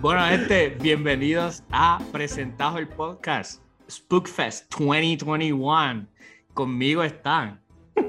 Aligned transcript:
bueno, 0.00 0.24
gente, 0.26 0.76
bienvenidos 0.80 1.62
a 1.70 1.98
Presentado 2.12 2.78
el 2.78 2.88
Podcast 2.88 3.62
Spookfest 3.90 4.70
2021. 4.70 6.06
Conmigo 6.54 7.02
están. 7.02 7.60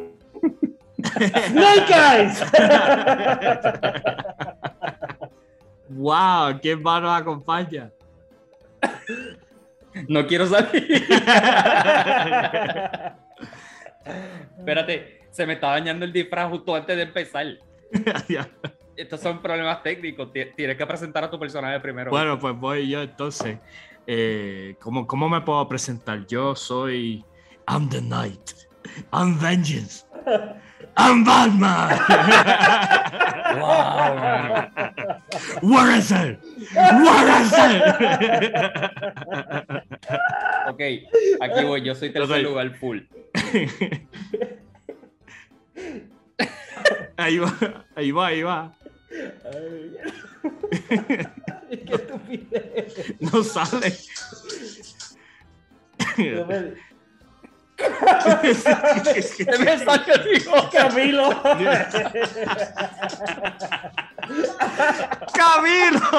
Snake 1.00 1.93
Eyes. 1.93 2.43
wow, 5.89 6.60
¿quién 6.61 6.84
más 6.84 7.02
nos 7.02 7.21
acompaña? 7.21 7.91
No 10.07 10.28
quiero 10.28 10.48
salir. 10.48 11.07
Espérate, 14.57 15.28
se 15.32 15.46
me 15.46 15.54
está 15.54 15.68
dañando 15.68 16.05
el 16.05 16.14
disfraz 16.14 16.50
justo 16.50 16.75
antes 16.75 16.96
de 16.96 17.04
empezar. 17.04 17.46
Estos 19.00 19.21
son 19.21 19.42
problemas 19.42 19.82
técnicos. 19.82 20.30
Tienes 20.34 20.76
que 20.76 20.86
presentar 20.86 21.24
a 21.24 21.32
tu 21.32 21.39
personaje 21.39 21.80
primero. 21.80 22.12
Bueno, 22.12 22.38
pues 22.38 22.54
voy 22.54 22.89
yo 22.89 23.02
entonces. 23.02 23.58
Eh, 24.06 24.75
¿cómo, 24.82 25.08
¿Cómo 25.08 25.30
me 25.30 25.39
puedo 25.39 25.66
presentar? 25.70 26.28
Yo 26.28 26.54
soy. 26.54 27.24
I'm 27.66 27.88
the 27.88 28.02
Knight. 28.02 28.52
I'm 29.14 29.39
Vengeance. 29.39 30.04
I'm 30.98 31.24
Batman. 31.24 31.98
wow. 33.62 34.67
Where 35.61 35.97
is 35.97 36.11
it? 36.11 36.39
Where 36.75 37.42
is 37.42 37.53
it? 37.53 37.81
ok, 40.67 40.81
aquí 41.39 41.64
voy. 41.64 41.81
Yo 41.84 41.95
soy 41.95 42.09
tercer 42.09 42.44
lugar 42.44 42.70
full. 42.78 43.00
Ahí 47.19 47.38
va, 47.38 47.53
ahí 47.95 48.11
va, 48.11 48.28
ahí 48.28 48.44
va. 48.44 48.78
Qué 50.89 51.93
estupidez. 51.93 53.16
No 53.19 53.43
sale. 53.43 53.93
No 56.17 56.45
me- 56.45 56.89
Se 58.53 59.57
me 59.57 59.79
salió 59.79 60.13
el 60.16 60.23
bigote. 60.29 60.77
Camilo. 60.77 61.29
¡Camilo! 65.33 66.09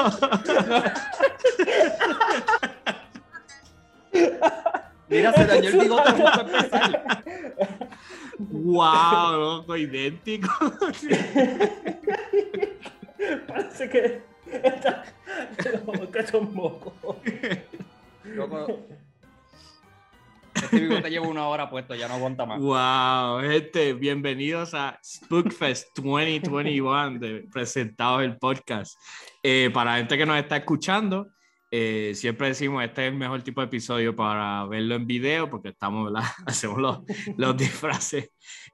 Mira, 5.07 5.33
se 5.33 5.45
dañó 5.45 5.69
el 5.69 5.77
bigote 5.79 6.11
justo 6.11 6.27
a 6.27 6.41
empezar. 6.41 7.23
¡Wow! 8.39 9.31
Loco, 9.39 9.77
idéntico. 9.77 10.49
Parece 13.47 13.89
que 13.89 14.21
está. 14.45 15.03
que 15.57 16.37
un 16.37 16.53
moco. 16.53 16.93
Loco, 18.23 18.79
Este 20.53 20.79
bigote 20.79 21.09
lleva 21.09 21.27
una 21.27 21.47
hora 21.47 21.69
puesto, 21.69 21.95
ya 21.95 22.07
no 22.07 22.15
aguanta 22.15 22.45
más. 22.45 22.59
¡Wow! 22.59 23.41
Gente, 23.41 23.93
bienvenidos 23.93 24.73
a 24.73 24.99
Spookfest 25.03 25.95
2021 25.95 27.19
de 27.19 27.47
Presentados 27.51 28.23
el 28.23 28.37
Podcast. 28.37 28.97
Eh, 29.43 29.69
para 29.73 29.91
la 29.91 29.97
gente 29.97 30.17
que 30.17 30.25
nos 30.25 30.37
está 30.37 30.57
escuchando, 30.57 31.31
eh, 31.69 32.11
siempre 32.15 32.49
decimos 32.49 32.83
este 32.83 33.07
es 33.07 33.13
el 33.13 33.17
mejor 33.17 33.41
tipo 33.43 33.61
de 33.61 33.67
episodio 33.67 34.15
para 34.15 34.65
verlo 34.65 34.95
en 34.95 35.07
video 35.07 35.49
porque 35.49 35.69
estamos, 35.69 36.11
¿verdad? 36.11 36.27
Hacemos 36.45 36.79
los, 36.79 36.99
los 37.37 37.57
disfraces. 37.57 38.31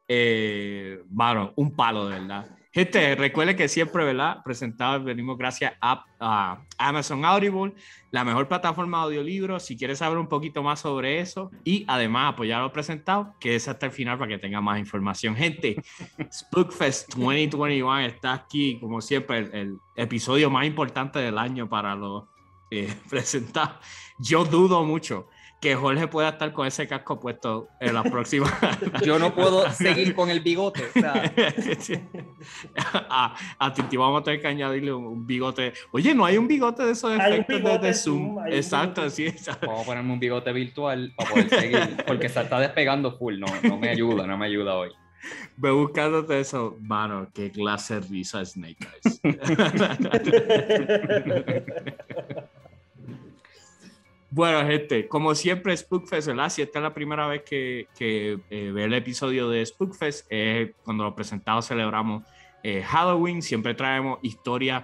Eh, 0.08 1.02
mano, 1.10 1.54
un 1.56 1.76
palo, 1.76 2.08
de 2.08 2.20
verdad. 2.20 2.57
Gente, 2.78 3.16
recuerde 3.16 3.56
que 3.56 3.68
siempre, 3.68 4.06
¿verdad? 4.06 4.44
Presentados 4.46 5.04
venimos 5.04 5.36
gracias 5.36 5.74
a, 5.82 6.06
a 6.20 6.62
Amazon 6.78 7.26
Audible, 7.26 7.74
la 8.12 8.24
mejor 8.24 8.48
plataforma 8.48 9.00
de 9.00 9.04
audiolibros. 9.06 9.64
Si 9.64 9.76
quieres 9.76 9.98
saber 9.98 10.20
un 10.20 10.28
poquito 10.28 10.62
más 10.62 10.82
sobre 10.82 11.20
eso 11.20 11.50
y 11.64 11.86
además 11.88 12.34
apoyar 12.34 12.60
a 12.60 12.64
los 12.66 12.72
presentados, 12.72 13.30
quédese 13.40 13.72
hasta 13.72 13.88
el 13.88 13.92
final 13.92 14.20
para 14.20 14.30
que 14.30 14.38
tenga 14.38 14.62
más 14.62 14.78
información. 14.78 15.36
Gente, 15.36 15.82
Spookfest 16.32 17.16
2021 17.16 18.00
está 18.02 18.34
aquí, 18.34 18.80
como 18.80 19.02
siempre, 19.02 19.40
el, 19.40 19.56
el 19.56 19.78
episodio 19.96 20.52
más 20.52 20.68
importante 20.68 21.18
del 21.18 21.40
año 21.40 21.68
para 21.68 21.96
los 21.96 22.26
eh, 22.70 22.94
presentados. 23.10 23.78
Yo 24.20 24.46
dudo 24.46 24.84
mucho 24.84 25.30
que 25.60 25.76
Jorge 25.76 26.08
pueda 26.08 26.30
estar 26.30 26.54
con 26.54 26.68
ese 26.68 26.88
casco 26.88 27.20
puesto 27.20 27.70
en 27.80 27.94
la 27.94 28.04
próxima. 28.04 28.46
Yo 29.06 29.18
no 29.18 29.34
puedo 29.34 29.70
seguir 29.72 30.14
con 30.14 30.30
el 30.30 30.42
bigote. 30.42 30.86
O 30.86 31.00
sea, 31.00 31.24
a, 33.10 33.36
a 33.58 33.74
Titi 33.74 33.98
vamos 33.98 34.22
a 34.22 34.24
tener 34.24 34.42
que 34.42 34.48
añadirle 34.48 34.94
un, 34.94 35.06
un 35.06 35.26
bigote. 35.26 35.74
Oye, 35.92 36.14
no 36.14 36.26
hay 36.26 36.38
un 36.38 36.48
bigote 36.48 36.86
de 36.86 36.92
esos 36.92 37.12
Hay 37.12 37.18
un 37.18 37.22
efectos 37.22 37.56
de, 37.56 37.64
bigote 37.64 37.88
de 37.88 37.94
Zoom, 37.94 38.36
Zoom. 38.36 38.48
Exacto, 38.48 39.10
sí. 39.10 39.28
exacto. 39.28 39.68
vamos 39.68 39.84
a 39.84 39.86
ponerme 39.86 40.14
un 40.14 40.20
bigote 40.20 40.54
virtual 40.54 41.14
para 41.18 41.30
poder 41.30 41.50
seguir. 41.50 41.98
Porque 42.06 42.30
se 42.30 42.42
está 42.42 42.60
despegando 42.60 43.18
full. 43.18 43.40
No, 43.40 43.48
no 43.64 43.78
me 43.78 43.90
ayuda, 43.90 44.28
no 44.28 44.38
me 44.38 44.46
ayuda 44.46 44.76
hoy. 44.76 44.92
Ve 45.58 45.72
buscándote 45.72 46.40
eso, 46.40 46.78
mano, 46.82 47.28
qué 47.34 47.52
clase 47.52 47.96
de 47.96 48.02
risa 48.02 48.46
Snake 48.46 48.88
Eyes. 49.04 49.20
bueno, 54.38 54.64
gente, 54.68 55.08
como 55.08 55.34
siempre, 55.34 55.76
Spookfest, 55.76 56.28
¿verdad? 56.28 56.50
Si 56.50 56.62
esta 56.62 56.78
es 56.78 56.84
la 56.84 56.94
primera 56.94 57.26
vez 57.26 57.42
que, 57.42 57.88
que 57.98 58.38
eh, 58.52 58.72
ve 58.72 58.84
el 58.84 58.94
episodio 58.94 59.50
de 59.50 59.66
Spookfest, 59.66 60.28
es 60.30 60.76
cuando 60.84 61.06
lo 61.06 61.16
presentamos 61.16 61.66
celebramos 61.66 62.24
eh, 62.62 62.84
Halloween. 62.84 63.42
Siempre 63.42 63.74
traemos 63.74 64.20
historias 64.22 64.84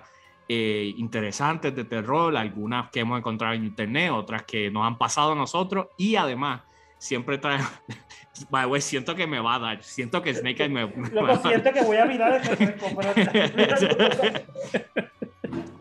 eh, 0.50 0.92
interesantes 0.98 1.76
de 1.76 1.84
terror, 1.84 2.36
algunas 2.36 2.90
que 2.90 3.02
hemos 3.02 3.20
encontrado 3.20 3.54
en 3.54 3.64
internet, 3.64 4.10
otras 4.10 4.42
que 4.42 4.72
nos 4.72 4.88
han 4.88 4.98
pasado 4.98 5.34
a 5.34 5.36
nosotros 5.36 5.86
y 6.00 6.16
además 6.16 6.62
siempre 6.98 7.38
traemos. 7.38 7.70
By 8.50 8.66
way, 8.66 8.82
siento 8.82 9.14
que 9.14 9.28
me 9.28 9.40
va 9.40 9.54
a 9.54 9.60
dar, 9.60 9.84
siento 9.84 10.24
que 10.24 10.34
Snake 10.34 10.64
Eyes 10.64 10.74
me, 10.74 10.88
me 10.88 11.22
va 11.22 11.34
a 11.34 11.38
dar. 11.38 11.48
siento 11.48 11.72
que 11.72 11.84
voy 11.84 11.98
a 11.98 12.06
mirar 12.06 12.42
el. 12.44 12.76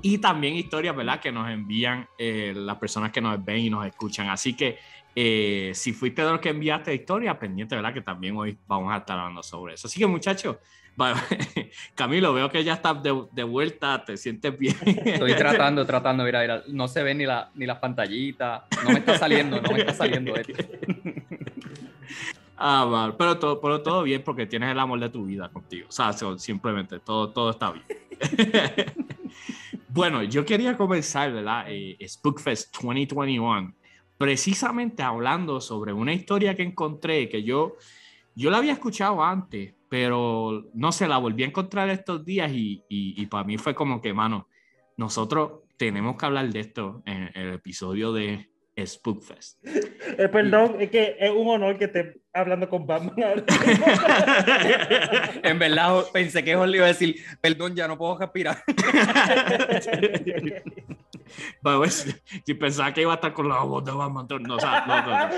y 0.02 0.18
también 0.18 0.54
historias, 0.54 0.94
¿verdad? 0.94 1.20
Que 1.20 1.32
nos 1.32 1.48
envían 1.48 2.08
eh, 2.18 2.52
las 2.54 2.76
personas 2.76 3.12
que 3.12 3.20
nos 3.20 3.42
ven 3.44 3.58
y 3.58 3.70
nos 3.70 3.86
escuchan. 3.86 4.28
Así 4.28 4.54
que 4.54 4.78
eh, 5.14 5.72
si 5.74 5.92
fuiste 5.92 6.22
de 6.22 6.30
los 6.30 6.40
que 6.40 6.48
enviaste 6.50 6.94
historia, 6.94 7.38
pendiente, 7.38 7.76
¿verdad? 7.76 7.94
Que 7.94 8.00
también 8.00 8.36
hoy 8.36 8.58
vamos 8.66 8.92
a 8.92 8.98
estar 8.98 9.18
hablando 9.18 9.42
sobre 9.42 9.74
eso. 9.74 9.86
Así 9.86 10.00
que 10.00 10.06
muchachos, 10.06 10.56
Camilo, 11.94 12.32
veo 12.32 12.50
que 12.50 12.64
ya 12.64 12.74
estás 12.74 13.02
de, 13.02 13.24
de 13.32 13.44
vuelta, 13.44 14.04
te 14.04 14.16
sientes 14.16 14.58
bien. 14.58 14.76
Estoy 14.84 15.34
tratando, 15.36 15.86
tratando. 15.86 16.24
Mira, 16.24 16.40
mira, 16.40 16.62
no 16.68 16.88
se 16.88 17.02
ven 17.02 17.18
ni, 17.18 17.26
la, 17.26 17.50
ni 17.54 17.66
las 17.66 17.78
pantallitas. 17.78 18.62
No 18.84 18.90
me 18.90 18.98
está 18.98 19.18
saliendo, 19.18 19.60
no 19.60 19.70
me 19.70 19.80
está 19.80 19.94
saliendo 19.94 20.34
esto. 20.34 20.54
Ah, 22.64 22.84
vale. 22.84 23.14
pero 23.18 23.40
todo, 23.40 23.60
pero 23.60 23.82
todo 23.82 24.04
bien 24.04 24.22
porque 24.22 24.46
tienes 24.46 24.70
el 24.70 24.78
amor 24.78 25.00
de 25.00 25.08
tu 25.08 25.24
vida 25.24 25.48
contigo. 25.48 25.88
O 25.88 25.90
sea, 25.90 26.12
simplemente 26.38 27.00
todo, 27.00 27.30
todo 27.30 27.50
está 27.50 27.72
bien. 27.72 27.84
Bueno, 29.94 30.22
yo 30.22 30.44
quería 30.46 30.74
comenzar, 30.76 31.32
¿verdad? 31.32 31.66
Eh, 31.68 31.98
Spookfest 32.08 32.74
2021, 32.74 33.74
precisamente 34.16 35.02
hablando 35.02 35.60
sobre 35.60 35.92
una 35.92 36.14
historia 36.14 36.54
que 36.54 36.62
encontré 36.62 37.28
que 37.28 37.42
yo, 37.42 37.76
yo 38.34 38.50
la 38.50 38.56
había 38.56 38.72
escuchado 38.72 39.22
antes, 39.22 39.74
pero 39.90 40.64
no 40.72 40.92
sé, 40.92 41.06
la 41.06 41.18
volví 41.18 41.42
a 41.42 41.48
encontrar 41.48 41.90
estos 41.90 42.24
días 42.24 42.50
y, 42.52 42.82
y, 42.88 43.20
y 43.20 43.26
para 43.26 43.44
mí 43.44 43.58
fue 43.58 43.74
como 43.74 44.00
que, 44.00 44.14
mano, 44.14 44.48
nosotros 44.96 45.60
tenemos 45.76 46.16
que 46.16 46.24
hablar 46.24 46.48
de 46.50 46.60
esto 46.60 47.02
en 47.04 47.30
el 47.34 47.52
episodio 47.52 48.14
de 48.14 48.48
Spookfest. 48.84 49.58
Eh, 49.66 50.28
perdón, 50.28 50.76
es 50.80 50.90
que 50.90 51.16
es 51.20 51.30
un 51.30 51.46
honor 51.48 51.76
que 51.78 51.84
esté 51.84 52.20
hablando 52.32 52.68
con 52.70 52.86
Batman. 52.86 53.14
ahora. 53.22 53.44
En 55.42 55.58
verdad, 55.58 56.04
pensé 56.12 56.42
que 56.42 56.54
Jorge 56.54 56.76
iba 56.76 56.84
a 56.86 56.88
decir, 56.88 57.16
perdón, 57.40 57.74
ya 57.74 57.86
no 57.86 57.98
puedo 57.98 58.18
respirar. 58.18 58.62
Pues, 61.62 62.14
si 62.44 62.54
pensaba 62.54 62.92
que 62.92 63.02
iba 63.02 63.12
a 63.12 63.14
estar 63.14 63.32
con 63.32 63.48
la 63.48 63.60
voz 63.62 63.84
de 63.84 63.92
Batman, 63.92 64.26
no, 64.42 64.56
o 64.56 64.60
sea, 64.60 64.84
no, 64.86 65.02
no, 65.02 65.28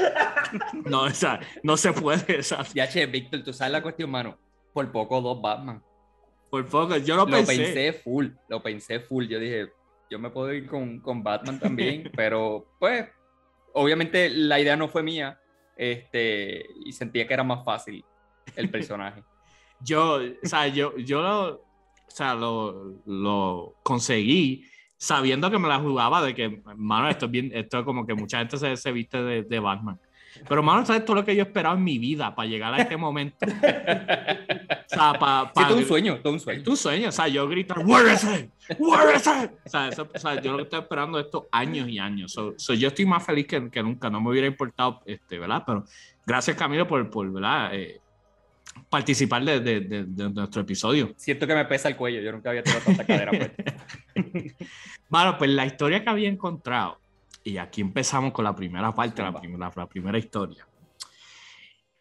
no, 0.83 0.91
no, 0.91 1.03
o 1.03 1.11
sea, 1.11 1.41
no 1.63 1.77
se 1.77 1.93
puede, 1.93 2.41
o 2.41 2.43
sea, 2.43 2.65
Ya, 2.75 2.89
che, 2.89 3.07
Víctor, 3.07 3.45
tú 3.45 3.53
sabes 3.53 3.73
la 3.73 3.83
cuestión, 3.83 4.11
mano. 4.11 4.37
Por 4.73 4.91
poco 4.91 5.21
dos 5.21 5.41
Batman. 5.41 5.81
por 6.51 6.67
poco, 6.67 6.97
yo 6.97 7.15
lo 7.17 7.27
Lo 7.27 7.31
pensé. 7.31 7.57
pensé 7.57 7.93
full, 7.93 8.27
lo 8.49 8.61
pensé 8.63 8.99
full. 9.01 9.27
Yo 9.27 9.39
dije, 9.39 9.69
yo 10.11 10.19
me 10.19 10.31
puedo 10.31 10.53
ir 10.53 10.67
con, 10.67 10.99
con 11.01 11.23
Batman 11.23 11.61
también, 11.61 12.11
pero 12.17 12.67
pues, 12.81 13.07
obviamente 13.75 14.31
la 14.31 14.59
idea 14.59 14.77
no 14.77 14.89
fue 14.89 15.03
mía, 15.03 15.39
este, 15.77 16.67
y 16.85 16.93
sentía 16.93 17.27
que 17.27 17.35
era 17.35 17.45
más 17.45 17.65
fácil 17.65 18.05
el 18.57 18.71
personaje. 18.71 19.23
Yo, 19.81 20.21
o 20.43 20.47
sea, 20.47 20.67
yo, 20.69 20.97
yo 20.97 21.21
lo, 21.21 21.55
o 21.57 21.61
sea, 22.09 22.35
lo, 22.35 22.95
lo 23.05 23.75
conseguí 23.83 24.65
sabiendo 24.97 25.51
que 25.51 25.59
me 25.59 25.69
la 25.69 25.79
jugaba 25.79 26.23
de 26.23 26.35
que, 26.35 26.63
mano, 26.77 27.11
esto 27.11 27.27
es 27.27 27.31
bien, 27.31 27.51
esto 27.53 27.81
es 27.81 27.85
como 27.85 28.07
que 28.07 28.15
mucha 28.15 28.39
gente 28.39 28.57
se, 28.57 28.77
se 28.79 28.93
viste 28.93 29.23
de, 29.23 29.43
de 29.43 29.59
Batman. 29.59 30.01
Pero, 30.49 30.63
mano, 30.63 30.85
¿sabes 30.85 31.05
todo 31.05 31.17
lo 31.17 31.25
que 31.25 31.35
yo 31.37 31.43
esperaba 31.43 31.77
en 31.77 31.85
mi 31.85 31.99
vida 31.99 32.35
para 32.35 32.49
llegar 32.49 32.75
a 32.75 32.79
este 32.79 32.97
momento? 32.97 33.37
O 34.87 34.97
sea, 34.97 35.15
pa, 35.19 35.51
Sí, 35.57 35.63
todo 35.67 35.79
un 35.79 35.85
sueño, 35.87 36.21
todo 36.23 36.33
un 36.35 36.41
sueño. 36.41 36.59
Es 36.59 36.65
tu 36.65 36.77
sueño, 36.77 37.09
o 37.09 37.13
sea, 37.13 37.27
yo 37.27 37.49
gritar, 37.49 37.79
where 37.85 38.13
is 38.13 38.23
it? 38.23 38.51
Where 38.79 39.17
is 39.17 39.27
it? 39.27 39.51
O 39.65 39.69
sea, 39.69 39.89
eso- 39.89 40.09
o 40.15 40.19
sea, 40.19 40.41
yo 40.41 40.53
lo 40.53 40.59
que 40.59 40.63
estoy 40.65 40.81
esperando 40.81 41.19
esto 41.19 41.49
años 41.51 41.89
y 41.89 41.99
años. 41.99 42.31
So, 42.33 42.55
so, 42.57 42.75
yo 42.75 42.89
estoy 42.89 43.05
más 43.07 43.25
feliz 43.25 43.47
que, 43.47 43.71
que 43.71 43.83
nunca, 43.83 44.09
no 44.11 44.21
me 44.21 44.31
hubiera 44.31 44.47
importado, 44.47 45.01
este, 45.07 45.39
¿verdad? 45.39 45.65
Pero 45.67 45.85
gracias 46.27 46.57
Camilo 46.57 46.87
por, 46.87 47.09
por 47.11 47.33
¿verdad? 47.33 47.71
Eh, 47.75 48.01
participar 48.89 49.43
de, 49.45 49.59
de- 49.61 49.81
de- 49.81 50.05
de 50.05 50.31
nuestro 50.31 50.63
episodio. 50.63 51.13
Siento 51.17 51.47
que 51.47 51.55
me 51.55 51.65
pesa 51.65 51.89
el 51.89 51.97
cuello, 51.97 52.21
yo 52.21 52.31
nunca 52.31 52.51
había 52.51 52.63
tenido 52.63 52.83
tanta 52.85 53.05
cadera 53.05 53.31
puesta. 53.37 53.65
Bueno, 55.09 55.39
pues 55.39 55.51
la 55.51 55.67
historia 55.67 56.05
que 56.05 56.11
había 56.11 56.29
encontrado, 56.29 56.99
y 57.45 57.59
aquí 57.59 57.83
empezamos 57.83 58.33
con 58.33 58.45
la 58.45 58.57
primera 58.57 58.95
parte, 58.95 59.23
la 59.23 59.39
primera, 59.39 59.71
la 59.77 59.87
primera 59.87 60.19
historia, 60.19 60.67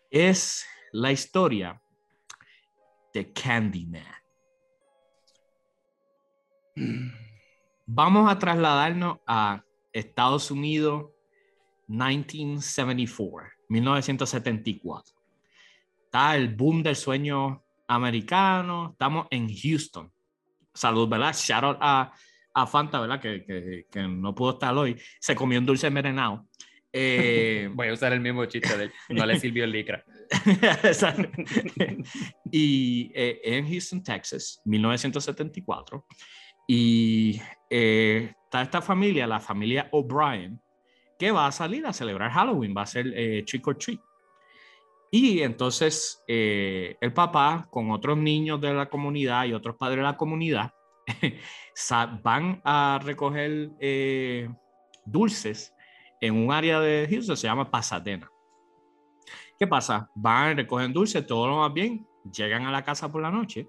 es 0.09 0.65
la 0.93 1.11
historia 1.11 1.79
de 3.13 3.31
Candyman. 3.33 4.03
Vamos 7.85 8.31
a 8.31 8.39
trasladarnos 8.39 9.19
a 9.27 9.61
Estados 9.91 10.49
Unidos 10.49 11.11
1974, 11.87 13.49
1974. 13.67 15.15
Está 16.05 16.35
el 16.37 16.55
boom 16.55 16.81
del 16.81 16.95
sueño 16.95 17.63
americano, 17.87 18.91
estamos 18.91 19.27
en 19.29 19.53
Houston. 19.53 20.11
Salud, 20.73 21.09
¿verdad? 21.09 21.35
Shout 21.35 21.63
out 21.63 21.77
a, 21.81 22.13
a 22.53 22.67
Fanta, 22.67 22.99
¿verdad? 22.99 23.19
Que, 23.19 23.43
que, 23.43 23.87
que 23.91 24.01
no 24.03 24.33
pudo 24.35 24.51
estar 24.51 24.75
hoy. 24.75 24.97
Se 25.19 25.35
comió 25.35 25.59
un 25.59 25.65
dulce 25.65 25.87
envenenado. 25.87 26.45
Eh, 26.91 27.69
Voy 27.73 27.87
a 27.87 27.93
usar 27.93 28.13
el 28.13 28.19
mismo 28.19 28.45
chiste 28.45 28.77
de 28.77 28.83
él. 28.85 28.93
No 29.09 29.25
le 29.25 29.39
sirvió 29.39 29.63
el 29.63 29.71
licra. 29.71 30.03
Y 32.51 33.11
eh, 33.15 33.41
en 33.43 33.67
Houston, 33.67 34.03
Texas, 34.03 34.61
1974. 34.65 36.05
Y 36.67 37.41
eh, 37.69 38.31
está 38.45 38.61
esta 38.61 38.81
familia, 38.81 39.25
la 39.27 39.39
familia 39.39 39.89
O'Brien, 39.91 40.61
que 41.17 41.31
va 41.31 41.47
a 41.47 41.51
salir 41.51 41.85
a 41.85 41.93
celebrar 41.93 42.31
Halloween, 42.31 42.73
va 42.75 42.83
a 42.83 42.85
ser 42.87 43.11
eh, 43.15 43.43
trick 43.45 43.67
or 43.67 43.77
treat. 43.77 43.99
Y 45.11 45.41
entonces 45.41 46.23
eh, 46.27 46.97
el 47.01 47.13
papá 47.13 47.67
con 47.69 47.91
otros 47.91 48.17
niños 48.17 48.59
de 48.61 48.73
la 48.73 48.89
comunidad 48.89 49.45
y 49.45 49.53
otros 49.53 49.75
padres 49.75 49.97
de 49.97 50.03
la 50.03 50.17
comunidad 50.17 50.73
van 52.23 52.61
a 52.63 52.99
recoger 53.03 53.71
eh, 53.79 54.49
dulces 55.05 55.75
en 56.19 56.35
un 56.35 56.51
área 56.51 56.79
de 56.79 57.07
Houston, 57.09 57.35
se 57.35 57.47
llama 57.47 57.69
Pasadena. 57.69 58.29
¿Qué 59.59 59.67
pasa? 59.67 60.09
Van, 60.15 60.57
recogen 60.57 60.93
dulces, 60.93 61.25
todo 61.25 61.47
lo 61.47 61.57
más 61.57 61.73
bien, 61.73 62.07
llegan 62.23 62.65
a 62.65 62.71
la 62.71 62.83
casa 62.83 63.11
por 63.11 63.21
la 63.21 63.31
noche 63.31 63.67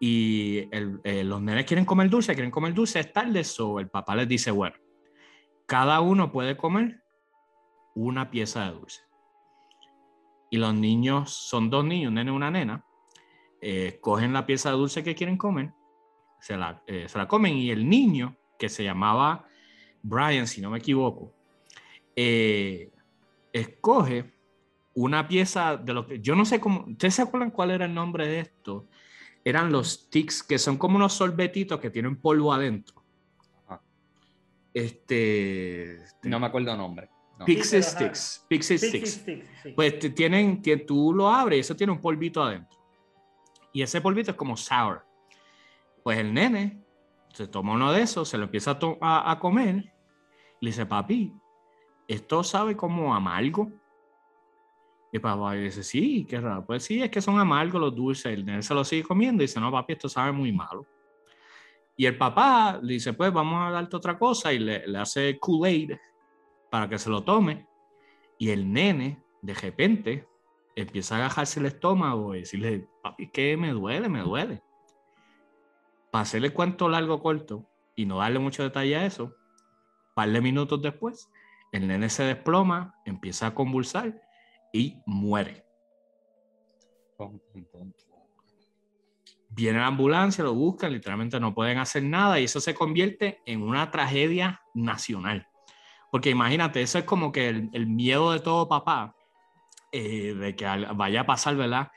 y 0.00 0.68
el- 0.70 1.00
eh, 1.04 1.24
los 1.24 1.40
nenes 1.42 1.64
quieren 1.64 1.84
comer 1.84 2.08
dulce, 2.08 2.34
quieren 2.34 2.50
comer 2.50 2.74
dulce, 2.74 3.00
es 3.00 3.12
tarde, 3.12 3.42
so 3.44 3.80
el 3.80 3.88
papá 3.88 4.14
les 4.14 4.28
dice, 4.28 4.50
bueno, 4.50 4.76
cada 5.66 6.00
uno 6.00 6.30
puede 6.30 6.56
comer 6.56 7.02
una 7.94 8.30
pieza 8.30 8.64
de 8.66 8.72
dulce. 8.72 9.02
Y 10.50 10.56
los 10.56 10.74
niños, 10.74 11.32
son 11.32 11.68
dos 11.68 11.84
niños, 11.84 12.08
un 12.08 12.14
nene 12.14 12.30
y 12.30 12.34
una 12.34 12.50
nena, 12.50 12.84
eh, 13.60 13.98
cogen 14.00 14.32
la 14.32 14.46
pieza 14.46 14.70
de 14.70 14.76
dulce 14.76 15.02
que 15.02 15.14
quieren 15.14 15.36
comer, 15.36 15.72
se 16.40 16.56
la, 16.56 16.82
eh, 16.86 17.06
se 17.08 17.18
la 17.18 17.26
comen 17.28 17.56
y 17.56 17.70
el 17.70 17.88
niño, 17.88 18.36
que 18.58 18.68
se 18.68 18.84
llamaba 18.84 19.46
Brian, 20.02 20.46
si 20.46 20.60
no 20.60 20.70
me 20.70 20.78
equivoco, 20.78 21.34
eh, 22.16 22.90
escoge 23.52 24.32
una 24.94 25.28
pieza 25.28 25.76
de 25.76 25.92
lo 25.94 26.06
que 26.06 26.20
yo 26.20 26.34
no 26.34 26.44
sé 26.44 26.58
cómo, 26.60 26.84
¿ustedes 26.88 27.14
se 27.14 27.22
acuerdan 27.22 27.50
cuál 27.50 27.70
era 27.70 27.84
el 27.84 27.94
nombre 27.94 28.26
de 28.26 28.40
esto? 28.40 28.88
Eran 29.44 29.70
los 29.70 29.92
sticks 29.92 30.42
que 30.42 30.58
son 30.58 30.76
como 30.76 30.96
unos 30.96 31.12
sorbetitos 31.12 31.78
que 31.80 31.90
tienen 31.90 32.16
polvo 32.20 32.52
adentro. 32.52 33.04
Ajá. 33.66 33.80
Este, 34.74 35.98
No 36.24 36.40
me 36.40 36.46
acuerdo 36.46 36.72
el 36.72 36.78
nombre. 36.78 37.08
No. 37.38 37.44
Pixie 37.44 37.82
sticks, 37.82 38.44
pixie 38.48 38.76
Pixie 38.78 38.88
sticks. 38.88 39.10
Sticks, 39.22 39.48
sí. 39.62 39.72
Pues 39.76 39.98
te- 40.00 40.10
tienen 40.10 40.60
que 40.60 40.76
tú 40.78 41.12
lo 41.14 41.28
abres 41.28 41.58
y 41.58 41.60
eso 41.60 41.76
tiene 41.76 41.92
un 41.92 42.00
polvito 42.00 42.42
adentro. 42.42 42.76
Y 43.72 43.82
ese 43.82 44.00
polvito 44.00 44.32
es 44.32 44.36
como 44.36 44.56
sour. 44.56 45.06
Pues 46.08 46.20
el 46.20 46.32
nene 46.32 46.82
se 47.34 47.48
toma 47.48 47.74
uno 47.74 47.92
de 47.92 48.00
esos, 48.00 48.30
se 48.30 48.38
lo 48.38 48.44
empieza 48.44 48.78
a, 49.02 49.38
comer. 49.38 49.92
Y 50.58 50.64
le 50.64 50.70
dice, 50.70 50.86
papi, 50.86 51.34
¿esto 52.06 52.42
sabe 52.42 52.74
como 52.74 53.14
amargo? 53.14 53.70
Y 55.12 55.16
el 55.16 55.20
papá 55.20 55.52
dice, 55.52 55.82
sí, 55.82 56.24
qué 56.26 56.40
raro. 56.40 56.64
Pues 56.64 56.84
sí, 56.84 57.02
es 57.02 57.10
que 57.10 57.20
son 57.20 57.38
amargos 57.38 57.78
los 57.78 57.94
dulces. 57.94 58.32
El 58.32 58.46
nene 58.46 58.62
se 58.62 58.72
lo 58.72 58.84
sigue 58.84 59.02
comiendo 59.02 59.42
y 59.42 59.48
dice, 59.48 59.60
no, 59.60 59.70
papi, 59.70 59.92
esto 59.92 60.08
sabe 60.08 60.32
muy 60.32 60.50
malo. 60.50 60.86
Y 61.94 62.06
el 62.06 62.16
papá 62.16 62.80
le 62.82 62.94
dice, 62.94 63.12
pues 63.12 63.30
vamos 63.30 63.68
a 63.68 63.70
darte 63.70 63.94
otra 63.94 64.18
cosa 64.18 64.50
y 64.50 64.60
le, 64.60 64.88
le 64.88 64.96
hace 64.96 65.38
Kool-Aid 65.38 65.92
para 66.70 66.88
que 66.88 66.96
se 66.96 67.10
lo 67.10 67.22
tome. 67.22 67.66
Y 68.38 68.48
el 68.48 68.72
nene, 68.72 69.22
de 69.42 69.52
repente, 69.52 70.26
empieza 70.74 71.16
a 71.16 71.18
agajarse 71.18 71.60
el 71.60 71.66
estómago 71.66 72.34
y 72.34 72.38
decirle, 72.40 72.88
papi, 73.02 73.28
que 73.28 73.58
me 73.58 73.72
duele, 73.72 74.08
me 74.08 74.22
duele. 74.22 74.62
Para 76.10 76.22
hacerle 76.22 76.52
cuento 76.52 76.88
largo 76.88 77.20
corto 77.20 77.68
y 77.94 78.06
no 78.06 78.18
darle 78.18 78.38
mucho 78.38 78.62
detalle 78.62 78.96
a 78.96 79.06
eso, 79.06 79.24
un 79.24 80.14
par 80.14 80.30
de 80.30 80.40
minutos 80.40 80.80
después, 80.80 81.30
el 81.72 81.86
nene 81.86 82.08
se 82.08 82.24
desploma, 82.24 82.94
empieza 83.04 83.48
a 83.48 83.54
convulsar 83.54 84.20
y 84.72 85.02
muere. 85.06 85.64
Viene 89.50 89.78
la 89.78 89.86
ambulancia, 89.86 90.44
lo 90.44 90.54
buscan, 90.54 90.92
literalmente 90.92 91.40
no 91.40 91.54
pueden 91.54 91.78
hacer 91.78 92.02
nada 92.02 92.38
y 92.38 92.44
eso 92.44 92.60
se 92.60 92.74
convierte 92.74 93.40
en 93.46 93.62
una 93.62 93.90
tragedia 93.90 94.62
nacional. 94.74 95.48
Porque 96.10 96.30
imagínate, 96.30 96.80
eso 96.80 96.98
es 96.98 97.04
como 97.04 97.32
que 97.32 97.48
el, 97.48 97.70
el 97.72 97.86
miedo 97.86 98.32
de 98.32 98.40
todo 98.40 98.68
papá, 98.68 99.14
eh, 99.90 100.34
de 100.34 100.54
que 100.54 100.66
vaya 100.94 101.22
a 101.22 101.26
pasar, 101.26 101.56
¿verdad? 101.56 101.90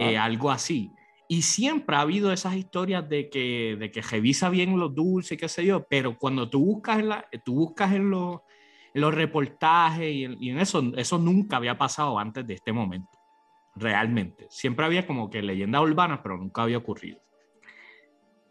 Eh, 0.00 0.18
algo 0.18 0.50
así. 0.50 0.92
Y 1.30 1.42
siempre 1.42 1.94
ha 1.94 2.00
habido 2.00 2.32
esas 2.32 2.56
historias 2.56 3.06
de 3.06 3.28
que, 3.28 3.76
de 3.78 3.90
que 3.90 4.00
revisa 4.00 4.48
bien 4.48 4.78
los 4.78 4.94
dulces, 4.94 5.36
qué 5.36 5.48
sé 5.48 5.64
yo, 5.64 5.86
pero 5.86 6.16
cuando 6.16 6.48
tú 6.48 6.64
buscas 6.64 6.98
en, 7.00 7.10
la- 7.10 7.28
tú 7.44 7.54
buscas 7.54 7.92
en, 7.92 8.08
los, 8.08 8.40
reportajes 8.94 10.10
y 10.10 10.24
en, 10.24 10.42
y 10.42 10.50
en 10.50 10.58
eso, 10.58 10.82
eso 10.96 11.18
nunca 11.18 11.58
había 11.58 11.76
pasado 11.76 12.18
antes 12.18 12.46
de 12.46 12.54
este 12.54 12.72
momento, 12.72 13.18
realmente. 13.76 14.46
Siempre 14.48 14.86
había 14.86 15.06
como 15.06 15.28
que 15.28 15.42
leyendas 15.42 15.82
urbanas, 15.82 16.20
pero 16.22 16.38
nunca 16.38 16.62
había 16.62 16.78
ocurrido. 16.78 17.20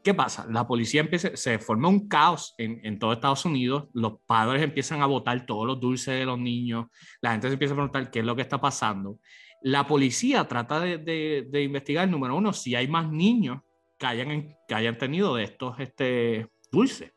¿Qué 0.04 0.14
pasa? 0.14 0.46
La 0.50 0.66
policía 0.66 1.02
empieza, 1.02 1.36
se 1.36 1.60
forma 1.60 1.90
un 1.90 2.08
caos 2.08 2.54
en, 2.58 2.80
en 2.84 2.98
todo 2.98 3.12
Estados 3.12 3.44
Unidos, 3.44 3.90
los 3.94 4.22
padres 4.26 4.62
empiezan 4.62 5.02
a 5.02 5.06
botar 5.06 5.46
todos 5.46 5.66
los 5.68 5.82
dulces 5.82 6.18
de 6.18 6.26
los 6.26 6.40
niños, 6.40 6.86
la 7.20 7.32
gente 7.32 7.48
se 7.48 7.54
empieza 7.54 7.74
a 7.74 7.76
preguntar 7.78 8.10
qué 8.10 8.20
es 8.20 8.26
lo 8.26 8.36
que 8.36 8.44
está 8.44 8.62
pasando. 8.62 9.20
La 9.62 9.86
policía 9.88 10.48
trata 10.48 10.80
de, 10.80 10.98
de- 10.98 11.48
de 11.50 11.64
investigar, 11.64 12.08
número 12.08 12.36
uno, 12.36 12.54
si 12.54 12.76
hay 12.76 12.88
más 12.88 13.12
niños 13.12 13.62
que 13.98 14.06
hayan, 14.06 14.56
que 14.68 14.76
hayan 14.76 14.98
tenido 14.98 15.36
de 15.36 15.44
estos 15.44 15.80
este, 15.80 16.48
dulces. 16.72 17.12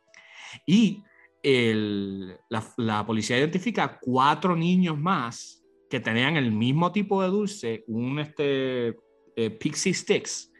Y 0.67 1.03
el- 1.43 2.37
la, 2.49 2.65
la 2.77 3.07
policía 3.07 3.39
identifica 3.39 3.99
cuatro 4.01 4.57
niños 4.57 4.99
más 4.99 5.63
que 5.91 6.01
tenían 6.01 6.37
el 6.37 6.53
mismo 6.53 6.93
tipo 6.93 7.23
de 7.23 7.29
dulce, 7.29 7.85
un 7.89 8.19
este, 8.21 8.97
eh, 9.37 9.51
Pixie 9.51 9.93
Sticks, 9.93 10.53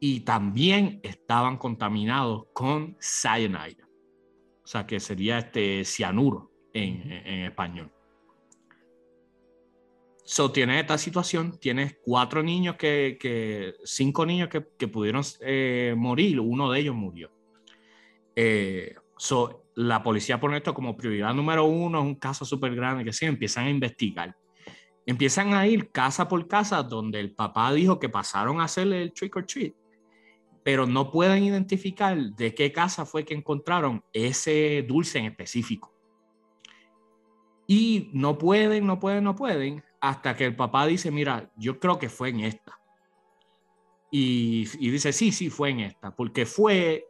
y 0.00 0.20
también 0.20 1.00
estaban 1.02 1.56
contaminados 1.56 2.44
con 2.52 2.96
cyanide, 3.00 3.84
o 4.62 4.66
sea 4.66 4.86
que 4.86 4.98
sería 5.00 5.38
este 5.38 5.84
cianuro 5.84 6.50
en- 6.72 7.10
en 7.10 7.44
español. 7.44 7.90
So, 10.26 10.50
tienes 10.50 10.80
esta 10.80 10.96
situación, 10.96 11.58
tienes 11.58 11.98
cuatro 12.02 12.42
niños 12.42 12.76
que, 12.76 13.74
cinco 13.84 14.24
niños 14.24 14.48
que, 14.48 14.66
que 14.78 14.88
pudieron 14.88 15.22
eh, 15.40 15.94
morir, 15.96 16.40
uno 16.40 16.70
de 16.72 16.80
ellos 16.80 16.94
murió. 16.94 17.30
Eh, 18.34 18.94
so, 19.18 19.66
la 19.74 20.02
policía 20.02 20.40
pone 20.40 20.56
esto 20.56 20.72
como 20.72 20.96
prioridad 20.96 21.34
número 21.34 21.64
uno, 21.66 21.98
es 21.98 22.04
un 22.06 22.14
caso 22.14 22.46
súper 22.46 22.74
grande 22.74 23.04
que 23.04 23.12
sí, 23.12 23.26
empiezan 23.26 23.66
a 23.66 23.70
investigar. 23.70 24.34
Empiezan 25.04 25.52
a 25.52 25.66
ir 25.66 25.90
casa 25.90 26.26
por 26.26 26.48
casa 26.48 26.82
donde 26.82 27.20
el 27.20 27.34
papá 27.34 27.72
dijo 27.74 27.98
que 27.98 28.08
pasaron 28.08 28.60
a 28.60 28.64
hacerle 28.64 29.02
el 29.02 29.12
trick 29.12 29.36
or 29.36 29.44
treat, 29.44 29.74
pero 30.62 30.86
no 30.86 31.10
pueden 31.10 31.44
identificar 31.44 32.16
de 32.16 32.54
qué 32.54 32.72
casa 32.72 33.04
fue 33.04 33.26
que 33.26 33.34
encontraron 33.34 34.02
ese 34.14 34.82
dulce 34.88 35.18
en 35.18 35.26
específico. 35.26 35.92
Y 37.66 38.10
no 38.14 38.38
pueden, 38.38 38.86
no 38.86 38.98
pueden, 38.98 39.24
no 39.24 39.34
pueden, 39.34 39.82
hasta 40.08 40.36
que 40.36 40.44
el 40.44 40.54
papá 40.54 40.86
dice, 40.86 41.10
mira, 41.10 41.50
yo 41.56 41.80
creo 41.80 41.98
que 41.98 42.10
fue 42.10 42.28
en 42.28 42.40
esta. 42.40 42.78
Y, 44.10 44.64
dice, 44.90 45.12
sí, 45.14 45.32
sí, 45.32 45.48
fue 45.48 45.70
en 45.70 45.80
esta, 45.80 46.14
porque 46.14 46.44
fue 46.44 47.08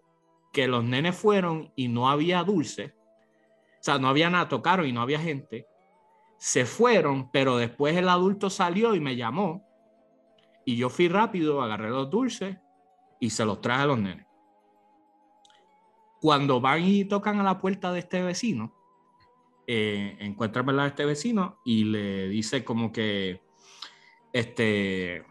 que 0.52 0.68
los 0.68 0.84
nenes 0.84 1.16
fueron 1.16 1.72
y 1.74 1.88
no 1.88 2.08
había 2.08 2.44
dulce, 2.44 2.94
o 2.94 3.82
sea, 3.82 3.98
no 3.98 4.08
había 4.08 4.30
nada, 4.30 4.48
tocaron 4.48 4.86
y 4.86 4.92
no 4.92 5.02
había 5.02 5.18
gente, 5.18 5.66
se 6.38 6.64
fueron, 6.64 7.30
pero 7.32 7.56
después 7.56 7.96
el 7.96 8.08
adulto 8.08 8.48
salió 8.48 8.94
y 8.94 9.00
me 9.00 9.16
llamó 9.16 9.66
Y 10.64 10.76
yo 10.76 10.88
fui 10.88 11.08
rápido, 11.08 11.62
agarré 11.62 11.90
los 11.90 12.08
dulces 12.08 12.56
y 13.18 13.30
se 13.30 13.44
los 13.44 13.60
traje 13.60 13.82
a 13.82 13.86
los 13.86 13.98
nenes. 13.98 14.26
Cuando 16.20 16.60
van 16.60 16.84
y 16.84 17.04
tocan 17.04 17.40
a 17.40 17.42
la 17.42 17.58
puerta 17.58 17.92
de 17.92 17.98
este 17.98 18.22
vecino, 18.22 18.72
eh, 19.66 20.16
encuentran 20.20 20.68
a 20.78 20.86
este 20.86 21.04
vecino 21.04 21.60
y 21.64 21.84
le 21.84 22.28
dice 22.28 22.64
como 22.64 22.92
que, 22.92 23.40
este, 24.32 25.24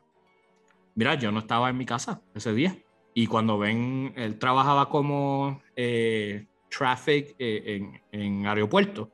mira, 0.96 1.16
yo 1.16 1.32
no 1.32 1.40
estaba 1.40 1.70
en 1.70 1.78
mi 1.78 1.86
casa 1.86 2.22
ese 2.34 2.54
día. 2.54 2.78
Y 3.14 3.28
cuando 3.28 3.60
ven, 3.60 4.14
él 4.16 4.40
trabajaba 4.40 4.90
como 4.90 5.62
eh, 5.76 6.48
traffic 6.70 7.36
eh, 7.38 7.64
en, 7.66 8.02
en 8.12 8.48
aeropuerto 8.48 9.12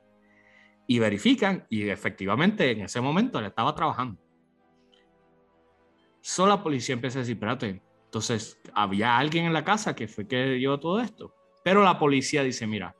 y 0.86 0.98
verifican 0.98 1.66
y 1.68 1.88
efectivamente 1.88 2.70
en 2.70 2.80
ese 2.80 3.00
momento 3.00 3.38
él 3.38 3.44
estaba 3.44 3.74
trabajando. 3.74 4.20
Solo 6.20 6.48
la 6.50 6.62
policía 6.62 6.94
empieza 6.94 7.18
a 7.18 7.22
decir, 7.22 7.34
espérate, 7.34 7.82
entonces 8.06 8.60
había 8.74 9.16
alguien 9.16 9.44
en 9.44 9.52
la 9.52 9.64
casa 9.64 9.94
que 9.94 10.08
fue 10.08 10.26
que 10.26 10.44
dio 10.52 10.80
todo 10.80 11.00
esto. 11.00 11.34
Pero 11.62 11.84
la 11.84 11.98
policía 11.98 12.42
dice, 12.42 12.66
mira, 12.66 12.96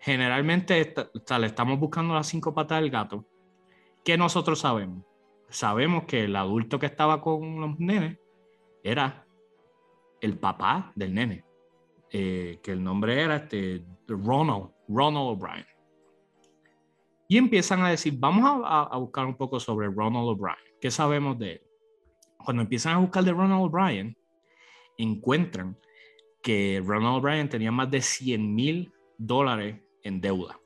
generalmente 0.00 0.94
le 1.38 1.46
estamos 1.46 1.78
buscando 1.78 2.14
las 2.14 2.26
cinco 2.26 2.54
patas 2.54 2.80
del 2.80 2.90
gato. 2.90 3.24
¿Qué 4.04 4.16
nosotros 4.16 4.60
sabemos? 4.60 5.04
Sabemos 5.48 6.04
que 6.04 6.24
el 6.24 6.36
adulto 6.36 6.78
que 6.78 6.86
estaba 6.86 7.20
con 7.20 7.60
los 7.60 7.78
nenes 7.78 8.18
era 8.82 9.26
el 10.20 10.38
papá 10.38 10.92
del 10.94 11.14
nene, 11.14 11.44
eh, 12.10 12.60
que 12.62 12.72
el 12.72 12.82
nombre 12.82 13.20
era 13.22 13.36
este, 13.36 13.84
Ronald, 14.06 14.70
Ronald 14.88 15.28
O'Brien. 15.30 15.66
Y 17.28 17.36
empiezan 17.36 17.82
a 17.82 17.90
decir, 17.90 18.14
vamos 18.16 18.62
a, 18.64 18.82
a 18.84 18.96
buscar 18.96 19.26
un 19.26 19.36
poco 19.36 19.60
sobre 19.60 19.88
Ronald 19.88 20.28
O'Brien. 20.28 20.56
¿Qué 20.80 20.90
sabemos 20.90 21.38
de 21.38 21.52
él? 21.52 21.62
Cuando 22.38 22.62
empiezan 22.62 22.94
a 22.94 22.98
buscar 22.98 23.24
de 23.24 23.32
Ronald 23.32 23.64
O'Brien, 23.64 24.16
encuentran 24.96 25.76
que 26.42 26.82
Ronald 26.84 27.16
O'Brien 27.16 27.48
tenía 27.48 27.70
más 27.70 27.90
de 27.90 28.00
100 28.00 28.54
mil 28.54 28.92
dólares 29.18 29.80
en 30.08 30.20
deuda. 30.20 30.58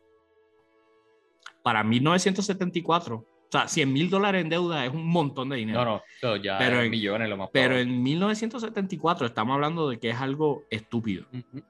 Para 1.63 1.85
1974, 1.85 3.17
o 3.17 3.27
sea, 3.51 3.69
100 3.69 3.93
mil 3.93 4.09
dólares 4.09 4.43
en 4.43 4.49
deuda 4.49 4.85
es 4.87 4.93
un 4.93 5.07
montón 5.07 5.51
de 5.51 5.57
dinero. 5.57 5.85
No, 5.85 6.03
no, 6.23 6.37
ya 6.37 6.59
pero 6.59 6.81
en, 6.81 6.91
millones 6.91 7.29
lo 7.29 7.37
más 7.37 7.51
Pero 7.53 7.77
en 7.77 8.03
1974 8.03 9.27
estamos 9.27 9.55
hablando 9.55 9.91
de 9.91 9.99
que 9.99 10.11
es 10.11 10.17
algo 10.17 10.65
estúpido. 10.71 11.27
Uh 11.33 11.37
-huh. 11.37 11.65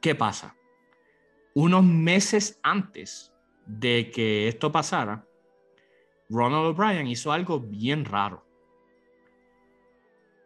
¿Qué 0.00 0.14
pasa? 0.14 0.56
Unos 1.54 1.84
meses 1.84 2.58
antes 2.62 3.34
de 3.66 4.10
que 4.10 4.48
esto 4.48 4.72
pasara, 4.72 5.26
Ronald 6.30 6.66
O'Brien 6.66 7.06
hizo 7.08 7.32
algo 7.32 7.60
bien 7.60 8.04
raro. 8.04 8.46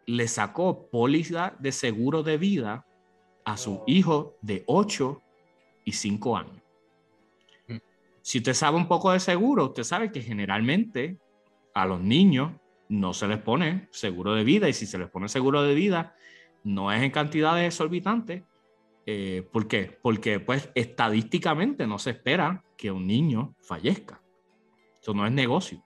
Le 0.07 0.27
sacó 0.27 0.89
póliza 0.89 1.55
de 1.59 1.71
seguro 1.71 2.23
de 2.23 2.37
vida 2.37 2.85
a 3.45 3.55
su 3.55 3.83
hijo 3.85 4.35
de 4.41 4.63
8 4.67 5.21
y 5.85 5.93
5 5.93 6.37
años. 6.37 6.61
Mm. 7.67 7.77
Si 8.21 8.39
usted 8.39 8.53
sabe 8.53 8.75
un 8.75 8.87
poco 8.87 9.11
de 9.11 9.21
seguro, 9.21 9.67
usted 9.67 9.83
sabe 9.83 10.11
que 10.11 10.21
generalmente 10.21 11.17
a 11.73 11.85
los 11.85 12.01
niños 12.01 12.51
no 12.89 13.13
se 13.13 13.27
les 13.27 13.37
pone 13.37 13.87
seguro 13.91 14.33
de 14.33 14.43
vida 14.43 14.67
y 14.67 14.73
si 14.73 14.85
se 14.85 14.97
les 14.97 15.09
pone 15.09 15.29
seguro 15.29 15.63
de 15.63 15.73
vida 15.73 16.15
no 16.63 16.91
es 16.91 17.01
en 17.01 17.11
cantidades 17.11 17.65
exorbitantes. 17.65 18.43
Eh, 19.05 19.47
¿Por 19.51 19.67
qué? 19.67 19.97
Porque 20.01 20.39
pues 20.39 20.71
estadísticamente 20.73 21.85
no 21.85 21.99
se 21.99 22.11
espera 22.11 22.63
que 22.75 22.91
un 22.91 23.05
niño 23.05 23.55
fallezca. 23.61 24.21
Eso 24.99 25.13
no 25.13 25.25
es 25.25 25.31
negocio. 25.31 25.83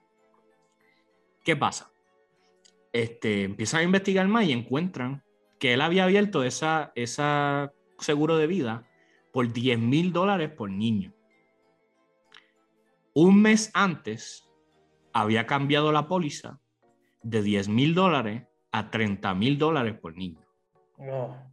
¿Qué 1.44 1.54
pasa? 1.56 1.92
Este, 2.92 3.44
empiezan 3.44 3.80
a 3.80 3.84
investigar 3.84 4.26
más 4.26 4.46
y 4.46 4.52
encuentran 4.52 5.22
que 5.58 5.74
él 5.74 5.82
había 5.82 6.04
abierto 6.04 6.42
esa, 6.42 6.92
esa 6.94 7.72
seguro 7.98 8.38
de 8.38 8.46
vida 8.46 8.89
por 9.32 9.52
10 9.52 9.78
mil 9.78 10.12
dólares 10.12 10.50
por 10.50 10.70
niño. 10.70 11.12
Un 13.14 13.42
mes 13.42 13.70
antes 13.74 14.48
había 15.12 15.46
cambiado 15.46 15.92
la 15.92 16.06
póliza 16.08 16.60
de 17.22 17.42
10 17.42 17.68
mil 17.68 17.94
dólares 17.94 18.46
a 18.72 18.90
30 18.90 19.34
mil 19.34 19.58
dólares 19.58 19.98
por 19.98 20.16
niño. 20.16 20.46
No. 20.98 21.50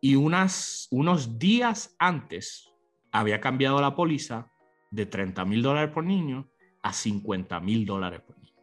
Y 0.00 0.16
unas, 0.16 0.88
unos 0.90 1.38
días 1.38 1.94
antes 1.98 2.72
había 3.12 3.40
cambiado 3.40 3.80
la 3.80 3.94
póliza 3.94 4.50
de 4.90 5.06
30 5.06 5.44
mil 5.44 5.62
dólares 5.62 5.92
por 5.92 6.04
niño 6.04 6.48
a 6.82 6.92
50 6.92 7.60
mil 7.60 7.86
dólares 7.86 8.20
por 8.20 8.38
niño. 8.38 8.54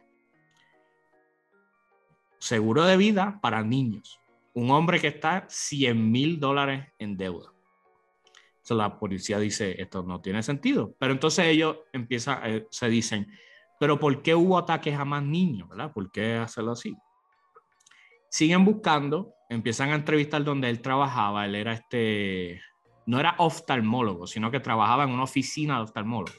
Seguro 2.38 2.84
de 2.84 2.96
vida 2.96 3.38
para 3.40 3.62
niños. 3.62 4.20
Un 4.52 4.70
hombre 4.70 5.00
que 5.00 5.08
está 5.08 5.46
100 5.48 6.12
mil 6.12 6.38
dólares 6.38 6.86
en 6.98 7.16
deuda. 7.16 7.53
Entonces 8.64 8.78
la 8.78 8.98
policía 8.98 9.38
dice, 9.38 9.78
esto 9.78 10.02
no 10.04 10.22
tiene 10.22 10.42
sentido. 10.42 10.94
Pero 10.98 11.12
entonces 11.12 11.44
ellos 11.44 11.80
empiezan, 11.92 12.38
eh, 12.44 12.66
se 12.70 12.88
dicen, 12.88 13.30
pero 13.78 14.00
¿por 14.00 14.22
qué 14.22 14.34
hubo 14.34 14.56
ataques 14.56 14.98
a 14.98 15.04
más 15.04 15.22
niños? 15.22 15.68
¿verdad? 15.68 15.92
¿Por 15.92 16.10
qué 16.10 16.36
hacerlo 16.36 16.72
así? 16.72 16.96
Siguen 18.30 18.64
buscando, 18.64 19.34
empiezan 19.50 19.90
a 19.90 19.96
entrevistar 19.96 20.42
donde 20.44 20.70
él 20.70 20.80
trabajaba. 20.80 21.44
Él 21.44 21.56
era 21.56 21.74
este, 21.74 22.62
no 23.04 23.20
era 23.20 23.34
oftalmólogo, 23.36 24.26
sino 24.26 24.50
que 24.50 24.60
trabajaba 24.60 25.04
en 25.04 25.10
una 25.10 25.24
oficina 25.24 25.76
de 25.76 25.82
oftalmólogo. 25.82 26.38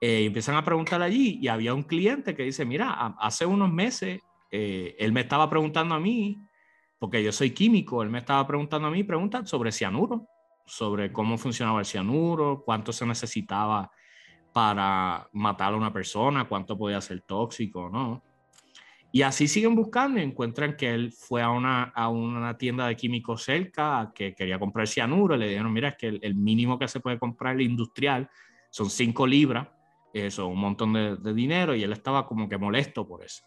Eh, 0.00 0.24
empiezan 0.24 0.54
a 0.54 0.64
preguntar 0.64 1.02
allí 1.02 1.38
y 1.42 1.48
había 1.48 1.74
un 1.74 1.82
cliente 1.82 2.34
que 2.34 2.44
dice, 2.44 2.64
mira, 2.64 3.14
hace 3.18 3.44
unos 3.44 3.70
meses 3.70 4.22
eh, 4.50 4.96
él 4.98 5.12
me 5.12 5.20
estaba 5.20 5.50
preguntando 5.50 5.94
a 5.94 6.00
mí, 6.00 6.40
porque 6.98 7.22
yo 7.22 7.32
soy 7.32 7.50
químico, 7.50 8.02
él 8.02 8.08
me 8.08 8.16
estaba 8.16 8.46
preguntando 8.46 8.88
a 8.88 8.90
mí 8.90 9.04
preguntas 9.04 9.46
sobre 9.50 9.72
cianuro, 9.72 10.26
sobre 10.66 11.12
cómo 11.12 11.38
funcionaba 11.38 11.80
el 11.80 11.86
cianuro, 11.86 12.62
cuánto 12.64 12.92
se 12.92 13.06
necesitaba 13.06 13.90
para 14.52 15.28
matar 15.32 15.72
a 15.72 15.76
una 15.76 15.92
persona, 15.92 16.46
cuánto 16.48 16.76
podía 16.76 17.00
ser 17.00 17.22
tóxico, 17.22 17.88
¿no? 17.90 18.22
Y 19.14 19.22
así 19.22 19.46
siguen 19.46 19.74
buscando 19.74 20.20
y 20.20 20.22
encuentran 20.22 20.76
que 20.76 20.94
él 20.94 21.12
fue 21.12 21.42
a 21.42 21.50
una, 21.50 21.84
a 21.84 22.08
una 22.08 22.56
tienda 22.56 22.86
de 22.86 22.96
químicos 22.96 23.42
cerca 23.42 24.10
que 24.14 24.34
quería 24.34 24.58
comprar 24.58 24.88
cianuro 24.88 25.34
y 25.34 25.38
le 25.38 25.48
dijeron, 25.48 25.72
mira, 25.72 25.90
es 25.90 25.96
que 25.96 26.08
el, 26.08 26.34
mínimo 26.34 26.78
que 26.78 26.88
se 26.88 27.00
puede 27.00 27.18
comprar 27.18 27.54
el 27.54 27.62
industrial 27.62 28.30
son 28.70 28.88
5 28.88 29.26
libras, 29.26 29.68
eso, 30.14 30.46
un 30.46 30.58
montón 30.58 30.94
de 30.94 31.34
dinero, 31.34 31.74
y 31.74 31.82
él 31.82 31.92
estaba 31.92 32.26
como 32.26 32.48
que 32.48 32.56
molesto 32.56 33.06
por 33.06 33.22
eso. 33.22 33.44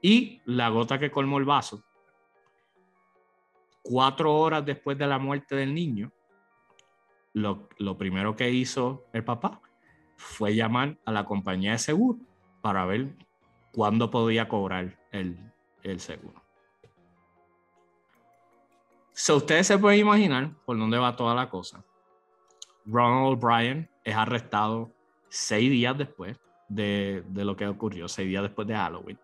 Y 0.00 0.40
la 0.46 0.68
gota 0.68 0.98
que 0.98 1.10
colmó 1.10 1.38
el 1.38 1.44
vaso, 1.44 1.84
cuatro 3.82 4.34
horas 4.34 4.64
después 4.64 4.96
de 4.96 5.06
la 5.06 5.18
muerte 5.18 5.56
del 5.56 5.74
niño, 5.74 6.12
lo, 7.32 7.68
primero 7.98 8.36
que 8.36 8.50
hizo 8.50 9.04
el 9.12 9.24
papá 9.24 9.60
fue 10.16 10.54
llamar 10.54 10.98
a 11.04 11.12
la 11.12 11.24
compañía 11.24 11.72
de 11.72 11.78
seguro 11.78 12.18
para 12.60 12.84
ver 12.84 13.14
cuándo 13.72 14.10
podía 14.10 14.48
cobrar 14.48 14.98
el, 15.12 15.38
seguro. 15.98 16.42
So, 19.12 19.36
ustedes 19.36 19.66
se 19.66 19.78
pueden 19.78 20.00
imaginar 20.00 20.50
por 20.64 20.78
dónde 20.78 20.98
va 20.98 21.16
toda 21.16 21.34
la 21.34 21.48
cosa. 21.48 21.84
Ronald 22.86 23.42
O'Brien 23.42 23.88
es 24.04 24.14
arrestado 24.14 24.90
seis 25.28 25.70
días 25.70 25.96
después 25.96 26.38
de, 26.68 27.22
de 27.28 27.44
lo 27.44 27.56
que 27.56 27.66
ocurrió, 27.66 28.08
seis 28.08 28.28
días 28.28 28.42
después 28.42 28.66
de 28.66 28.74
Halloween 28.74 29.18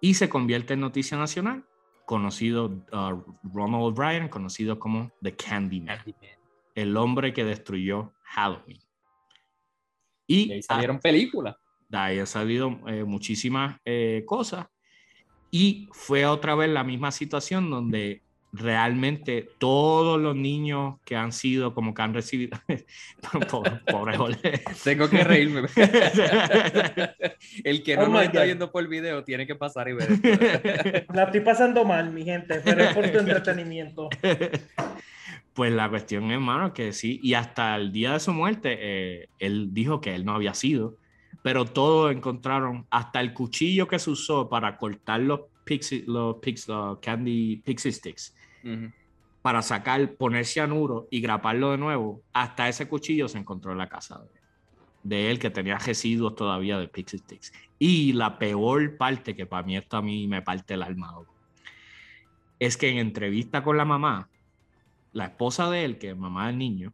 y 0.00 0.14
se 0.14 0.28
convierte 0.28 0.74
en 0.74 0.80
noticia 0.80 1.16
nacional, 1.18 1.64
conocido 2.04 2.66
uh, 2.66 3.22
Ronald 3.42 3.84
O'Brien, 3.84 4.28
conocido 4.28 4.78
como 4.78 5.10
The 5.22 5.34
Candyman, 5.34 5.98
el 6.80 6.96
hombre 6.96 7.32
que 7.32 7.44
destruyó 7.44 8.14
Halloween. 8.22 8.78
Y, 10.26 10.48
y 10.48 10.52
ahí 10.52 10.62
salieron 10.62 10.96
a, 10.96 11.00
películas. 11.00 11.56
De 11.88 11.98
ahí 11.98 12.18
han 12.18 12.26
salido 12.26 12.78
eh, 12.86 13.04
muchísimas 13.04 13.80
eh, 13.84 14.22
cosas. 14.26 14.66
Y 15.50 15.88
fue 15.92 16.26
otra 16.26 16.54
vez 16.54 16.68
la 16.68 16.84
misma 16.84 17.10
situación 17.10 17.70
donde 17.70 18.22
realmente 18.52 19.48
todos 19.58 20.20
los 20.20 20.34
niños 20.34 20.96
que 21.04 21.16
han 21.16 21.32
sido 21.32 21.74
como 21.74 21.92
que 21.92 22.02
han 22.02 22.14
recibido 22.14 22.58
pobre, 23.50 23.72
pobre 23.86 24.62
tengo 24.82 25.08
que 25.10 25.22
reírme 25.22 25.68
el 27.62 27.82
que 27.82 27.96
no 27.96 28.04
oh 28.04 28.08
lo 28.08 28.20
está 28.22 28.40
God. 28.40 28.44
viendo 28.46 28.72
por 28.72 28.88
video 28.88 29.22
tiene 29.22 29.46
que 29.46 29.54
pasar 29.54 29.88
y 29.88 29.92
ver 29.92 30.12
esto. 30.12 31.12
la 31.12 31.24
estoy 31.24 31.40
pasando 31.40 31.84
mal 31.84 32.10
mi 32.10 32.24
gente 32.24 32.62
pero 32.64 32.84
es 32.84 32.94
por 32.94 33.10
tu 33.10 33.18
entretenimiento 33.18 34.08
pues 35.58 35.72
la 35.72 35.88
cuestión 35.88 36.30
hermano 36.30 36.72
que 36.72 36.92
sí 36.92 37.18
y 37.20 37.34
hasta 37.34 37.74
el 37.74 37.90
día 37.90 38.12
de 38.12 38.20
su 38.20 38.32
muerte 38.32 38.78
eh, 38.80 39.28
él 39.40 39.70
dijo 39.74 40.00
que 40.00 40.14
él 40.14 40.24
no 40.24 40.36
había 40.36 40.54
sido 40.54 40.94
pero 41.42 41.64
todos 41.64 42.12
encontraron 42.12 42.86
hasta 42.90 43.20
el 43.20 43.34
cuchillo 43.34 43.88
que 43.88 43.98
se 43.98 44.10
usó 44.10 44.48
para 44.48 44.76
cortar 44.76 45.18
los 45.18 45.40
pixie, 45.64 46.04
los, 46.06 46.36
pix, 46.36 46.68
los 46.68 47.00
candy 47.00 47.56
pixie 47.64 47.90
sticks 47.90 48.36
uh 48.62 48.68
-huh. 48.68 48.92
para 49.42 49.60
sacar, 49.60 50.14
poner 50.14 50.46
cianuro 50.46 51.08
y 51.10 51.20
graparlo 51.20 51.72
de 51.72 51.78
nuevo, 51.78 52.22
hasta 52.32 52.68
ese 52.68 52.86
cuchillo 52.86 53.26
se 53.26 53.38
encontró 53.38 53.72
en 53.72 53.78
la 53.78 53.88
casa 53.88 54.16
de 54.20 54.38
de 55.02 55.30
él 55.30 55.40
que 55.40 55.50
tenía 55.50 55.78
residuos 55.78 56.34
todavía 56.34 56.78
de 56.78 56.88
Pixie 56.88 57.20
Sticks. 57.20 57.52
Y 57.78 58.12
la 58.12 58.38
peor 58.38 58.96
parte, 58.98 59.34
que 59.34 59.46
para 59.46 59.62
mí 59.62 59.76
esto 59.76 59.96
a 59.96 60.02
mí 60.02 60.26
me 60.26 60.42
parte 60.42 60.74
el 60.74 60.82
alma, 60.82 61.14
es 62.58 62.76
que 62.76 62.88
en 62.90 62.98
entrevista 62.98 63.62
con 63.62 63.76
la 63.76 63.84
mamá, 63.84 64.28
la 65.12 65.26
esposa 65.26 65.70
de 65.70 65.84
él, 65.84 65.98
que 65.98 66.10
es 66.10 66.16
mamá 66.16 66.48
del 66.48 66.58
niño, 66.58 66.92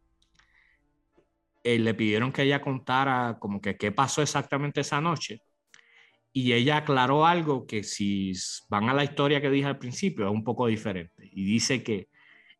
eh, 1.63 1.79
le 1.79 1.93
pidieron 1.93 2.31
que 2.31 2.43
ella 2.43 2.61
contara 2.61 3.37
como 3.39 3.59
que 3.59 3.75
qué 3.75 3.91
pasó 3.91 4.21
exactamente 4.21 4.81
esa 4.81 5.01
noche. 5.01 5.41
Y 6.31 6.53
ella 6.53 6.77
aclaró 6.77 7.25
algo 7.25 7.65
que 7.65 7.83
si 7.83 8.33
van 8.69 8.89
a 8.89 8.93
la 8.93 9.03
historia 9.03 9.41
que 9.41 9.49
dije 9.49 9.67
al 9.67 9.79
principio 9.79 10.25
es 10.25 10.31
un 10.31 10.43
poco 10.43 10.67
diferente. 10.67 11.29
Y 11.31 11.45
dice 11.45 11.81
que 11.81 12.09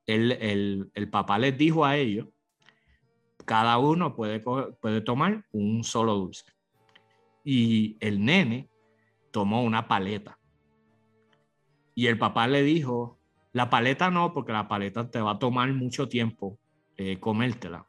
el, 0.06 0.32
el, 0.34 0.90
el 0.94 1.10
papá 1.10 1.38
les 1.38 1.58
dijo 1.58 1.86
a 1.86 1.98
ellos, 1.98 2.28
cada 3.46 3.78
uno 3.78 4.16
puede, 4.16 4.40
puede 4.40 5.02
tomar 5.02 5.46
un 5.52 5.84
solo 5.84 6.16
dulce. 6.16 6.46
Y 7.44 7.98
el 8.00 8.24
nene 8.24 8.70
tomó 9.32 9.64
una 9.64 9.88
paleta. 9.88 10.40
Y 11.94 12.08
el 12.08 12.18
papá 12.18 12.48
le 12.48 12.64
dijo, 12.64 13.20
la 13.56 13.70
paleta 13.70 14.12
no, 14.12 14.34
porque 14.34 14.52
la 14.52 14.68
paleta 14.68 15.10
te 15.10 15.22
va 15.22 15.32
a 15.32 15.40
tomar 15.40 15.72
mucho 15.72 16.10
tiempo 16.10 16.60
eh, 16.98 17.22
comértela. 17.22 17.88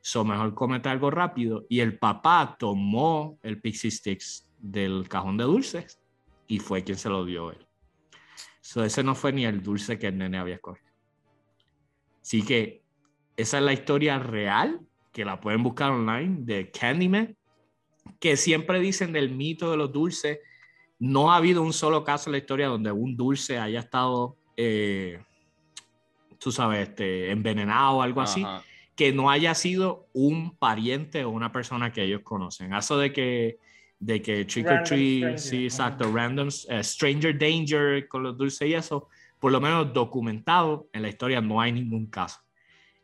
So, 0.00 0.24
mejor 0.24 0.52
comete 0.52 0.88
algo 0.88 1.12
rápido. 1.12 1.64
Y 1.68 1.78
el 1.78 1.96
papá 1.96 2.56
tomó 2.58 3.38
el 3.44 3.60
Pixie 3.60 3.92
Sticks 3.92 4.50
del 4.58 5.08
cajón 5.08 5.36
de 5.36 5.44
dulces 5.44 6.02
y 6.48 6.58
fue 6.58 6.82
quien 6.82 6.98
se 6.98 7.08
lo 7.08 7.24
dio 7.24 7.52
él. 7.52 7.64
So, 8.60 8.82
ese 8.82 9.04
no 9.04 9.14
fue 9.14 9.32
ni 9.32 9.44
el 9.44 9.62
dulce 9.62 9.96
que 9.96 10.08
el 10.08 10.18
nene 10.18 10.38
había 10.38 10.56
escogido. 10.56 10.90
Así 12.20 12.44
que 12.44 12.82
esa 13.36 13.58
es 13.58 13.62
la 13.62 13.72
historia 13.72 14.18
real, 14.18 14.80
que 15.12 15.24
la 15.24 15.40
pueden 15.40 15.62
buscar 15.62 15.92
online, 15.92 16.38
de 16.40 16.72
Candyman, 16.72 17.36
que 18.18 18.36
siempre 18.36 18.80
dicen 18.80 19.12
del 19.12 19.30
mito 19.30 19.70
de 19.70 19.76
los 19.76 19.92
dulces. 19.92 20.40
No 20.98 21.30
ha 21.30 21.36
habido 21.36 21.62
un 21.62 21.72
solo 21.72 22.02
caso 22.02 22.28
en 22.28 22.32
la 22.32 22.38
historia 22.38 22.66
donde 22.66 22.90
un 22.90 23.16
dulce 23.16 23.56
haya 23.56 23.78
estado, 23.78 24.39
eh, 24.56 25.22
tú 26.38 26.50
sabes, 26.52 26.88
este, 26.88 27.30
envenenado 27.30 27.98
o 27.98 28.02
algo 28.02 28.20
así 28.20 28.44
que 29.00 29.12
no 29.12 29.30
haya 29.30 29.54
sido 29.54 30.08
un 30.12 30.54
pariente 30.58 31.24
o 31.24 31.30
una 31.30 31.52
persona 31.52 31.90
que 31.90 32.02
ellos 32.02 32.20
conocen. 32.22 32.74
Eso 32.74 32.98
de 32.98 33.12
que, 33.14 33.58
de 33.98 34.20
que 34.20 34.44
Trick 34.44 34.66
or 34.66 34.82
Treat, 34.82 35.38
sí, 35.38 35.64
exacto, 35.64 36.12
random, 36.12 36.48
eh, 36.68 36.84
Stranger 36.84 37.38
Danger 37.38 38.06
con 38.08 38.22
los 38.22 38.36
dulces 38.36 38.68
y 38.68 38.74
eso, 38.74 39.08
por 39.38 39.52
lo 39.52 39.60
menos 39.60 39.94
documentado 39.94 40.90
en 40.92 41.00
la 41.00 41.08
historia 41.08 41.40
no 41.40 41.62
hay 41.62 41.72
ningún 41.72 42.08
caso. 42.08 42.40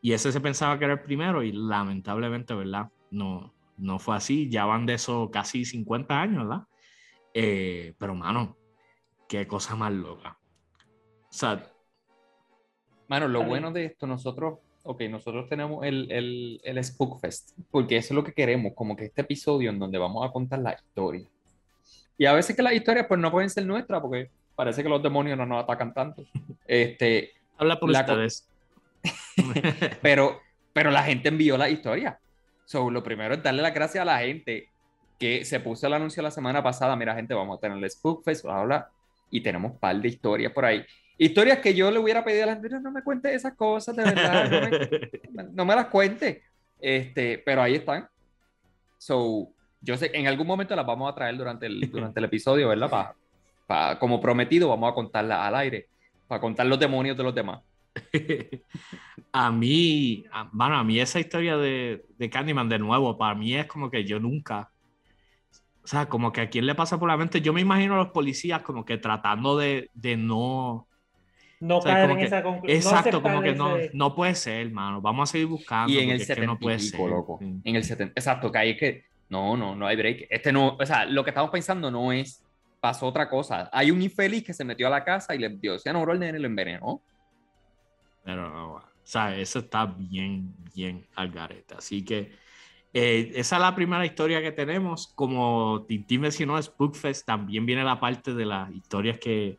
Y 0.02 0.12
ese 0.12 0.32
se 0.32 0.40
pensaba 0.42 0.78
que 0.78 0.84
era 0.84 0.94
el 0.94 1.00
primero 1.00 1.42
y 1.42 1.52
lamentablemente, 1.52 2.52
¿verdad? 2.52 2.90
No, 3.10 3.54
no 3.78 3.98
fue 3.98 4.16
así. 4.16 4.50
Ya 4.50 4.66
van 4.66 4.84
de 4.84 4.94
eso 4.94 5.30
casi 5.32 5.64
50 5.64 6.20
años, 6.20 6.46
¿verdad? 6.46 6.66
Eh, 7.32 7.94
pero, 7.96 8.14
mano, 8.14 8.56
qué 9.26 9.46
cosa 9.46 9.74
más 9.74 9.92
loca. 9.92 10.38
Sea... 11.36 11.70
Mano, 13.08 13.28
lo 13.28 13.44
bueno 13.44 13.70
de 13.70 13.84
esto, 13.84 14.06
nosotros 14.06 14.58
ok, 14.86 15.02
nosotros 15.10 15.48
tenemos 15.48 15.84
el, 15.84 16.10
el, 16.10 16.60
el 16.62 16.84
Spookfest, 16.84 17.50
porque 17.70 17.96
eso 17.96 18.14
es 18.14 18.16
lo 18.16 18.24
que 18.24 18.32
queremos, 18.32 18.72
como 18.74 18.96
que 18.96 19.06
este 19.06 19.22
episodio 19.22 19.70
en 19.70 19.78
donde 19.78 19.98
vamos 19.98 20.26
a 20.26 20.32
contar 20.32 20.60
la 20.60 20.74
historia. 20.74 21.26
Y 22.16 22.24
a 22.24 22.32
veces 22.32 22.56
que 22.56 22.62
las 22.62 22.72
historias 22.72 23.06
pues 23.06 23.20
no 23.20 23.30
pueden 23.30 23.50
ser 23.50 23.66
nuestras, 23.66 24.00
porque 24.00 24.30
parece 24.54 24.82
que 24.82 24.88
los 24.88 25.02
demonios 25.02 25.36
no 25.36 25.44
nos 25.44 25.62
atacan 25.62 25.92
tanto. 25.92 26.24
Este, 26.66 27.30
Habla 27.58 27.78
por 27.78 27.90
ustedes. 27.90 28.48
pero, 30.02 30.40
pero 30.72 30.90
la 30.90 31.04
gente 31.04 31.28
envió 31.28 31.56
la 31.56 31.70
historia. 31.70 32.18
So, 32.64 32.90
lo 32.90 33.02
primero 33.02 33.34
es 33.34 33.42
darle 33.42 33.62
las 33.62 33.72
gracias 33.72 34.02
a 34.02 34.04
la 34.04 34.18
gente 34.18 34.68
que 35.18 35.44
se 35.44 35.60
puso 35.60 35.86
el 35.86 35.94
anuncio 35.94 36.22
la 36.24 36.32
semana 36.32 36.62
pasada. 36.62 36.96
Mira, 36.96 37.14
gente, 37.14 37.34
vamos 37.34 37.58
a 37.58 37.60
tener 37.60 37.78
el 37.78 37.88
Spookfest, 37.88 38.44
bla, 38.44 38.62
bla, 38.64 38.90
y 39.30 39.40
tenemos 39.40 39.72
un 39.72 39.78
par 39.78 39.96
de 40.00 40.08
historias 40.08 40.52
por 40.52 40.64
ahí. 40.64 40.84
Historias 41.18 41.60
que 41.60 41.74
yo 41.74 41.90
le 41.90 41.98
hubiera 41.98 42.22
pedido 42.22 42.44
a 42.44 42.46
la 42.46 42.52
gente, 42.54 42.80
no 42.80 42.90
me 42.90 43.02
cuente 43.02 43.34
esas 43.34 43.54
cosas, 43.54 43.96
de 43.96 44.04
verdad, 44.04 44.70
no 45.52 45.64
me, 45.64 45.74
las 45.76 45.86
cuente. 45.86 46.42
Este, 46.78 47.38
pero 47.38 47.62
ahí 47.62 47.76
están. 47.76 48.06
So, 48.98 49.48
yo 49.80 49.96
sé, 49.96 50.10
en 50.12 50.26
algún 50.26 50.46
momento 50.46 50.76
las 50.76 50.84
vamos 50.84 51.10
a 51.10 51.14
traer 51.14 51.36
durante 51.36 51.66
el, 51.66 51.90
durante 51.90 52.20
el 52.20 52.24
episodio, 52.26 52.68
¿verdad? 52.68 53.14
Pa, 53.66 53.98
como 53.98 54.20
prometido, 54.20 54.68
vamos 54.68 54.90
a 54.90 54.94
contarlas 54.94 55.40
al 55.40 55.54
aire, 55.54 55.88
para 56.28 56.40
contar 56.40 56.66
los 56.66 56.78
demonios 56.78 57.16
de 57.16 57.22
los 57.22 57.34
demás. 57.34 57.62
a 59.32 59.50
mí, 59.50 60.26
bueno, 60.52 60.76
a 60.76 60.84
mí 60.84 61.00
esa 61.00 61.18
historia 61.18 61.56
de, 61.56 62.04
de 62.18 62.30
Candyman, 62.30 62.68
de 62.68 62.78
nuevo, 62.78 63.16
para 63.16 63.34
mí 63.34 63.54
es 63.54 63.66
como 63.66 63.90
que 63.90 64.04
yo 64.04 64.20
nunca, 64.20 64.70
o 65.82 65.86
sea, 65.86 66.06
como 66.10 66.30
que 66.30 66.42
a 66.42 66.50
quién 66.50 66.66
le 66.66 66.74
pasa 66.74 66.98
por 66.98 67.08
la 67.08 67.16
mente, 67.16 67.40
yo 67.40 67.54
me 67.54 67.62
imagino 67.62 67.94
a 67.94 67.98
los 67.98 68.08
policías 68.08 68.60
como 68.60 68.84
que 68.84 68.98
tratando 68.98 69.56
de, 69.56 69.88
de 69.94 70.18
no 70.18 70.86
no 71.60 71.80
caer 71.80 72.10
en 72.10 72.20
esa 72.20 72.42
conclusión. 72.42 72.76
Exacto, 72.76 73.22
como 73.22 73.40
que 73.40 73.54
no, 73.54 73.76
no 73.92 74.14
puede 74.14 74.34
ser, 74.34 74.66
hermano. 74.66 75.00
Vamos 75.00 75.30
a 75.30 75.32
seguir 75.32 75.46
buscando. 75.46 75.92
Y 75.92 75.98
en 75.98 76.10
el 76.10 76.20
70 76.20 76.46
no 76.46 76.58
puede 76.58 76.78
ser. 76.78 77.00
loco. 77.00 77.38
En 77.40 77.76
el 77.76 77.84
70, 77.84 78.12
exacto, 78.18 78.50
que 78.50 78.58
hay 78.58 78.76
que. 78.76 79.04
No, 79.28 79.56
no, 79.56 79.74
no 79.74 79.86
hay 79.86 79.96
break. 79.96 80.26
Este 80.30 80.52
no, 80.52 80.76
o 80.78 80.86
sea, 80.86 81.04
lo 81.04 81.24
que 81.24 81.30
estamos 81.30 81.50
pensando 81.50 81.90
no 81.90 82.12
es. 82.12 82.42
Pasó 82.78 83.06
otra 83.06 83.28
cosa. 83.28 83.68
Hay 83.72 83.90
un 83.90 84.02
infeliz 84.02 84.44
que 84.44 84.52
se 84.52 84.64
metió 84.64 84.86
a 84.86 84.90
la 84.90 85.02
casa 85.02 85.34
y 85.34 85.38
le 85.38 85.48
dio 85.48 85.78
cianuro 85.78 86.12
al 86.12 86.20
nene 86.20 86.38
y 86.38 86.40
lo 86.40 86.46
envenenó. 86.46 87.00
Pero 88.22 88.50
no, 88.50 88.74
o 88.74 88.82
sea, 89.02 89.36
eso 89.36 89.60
está 89.60 89.86
bien, 89.86 90.54
bien 90.74 91.06
al 91.14 91.30
garete. 91.30 91.74
Así 91.76 92.04
que 92.04 92.32
eh, 92.92 93.32
esa 93.34 93.56
es 93.56 93.62
la 93.62 93.74
primera 93.74 94.04
historia 94.04 94.42
que 94.42 94.52
tenemos. 94.52 95.08
Como 95.08 95.84
Tintín 95.86 96.20
mencionó, 96.20 96.60
Spookfest, 96.60 97.26
también 97.26 97.64
viene 97.66 97.82
la 97.82 97.98
parte 97.98 98.34
de 98.34 98.44
las 98.44 98.70
historias 98.72 99.18
que 99.18 99.58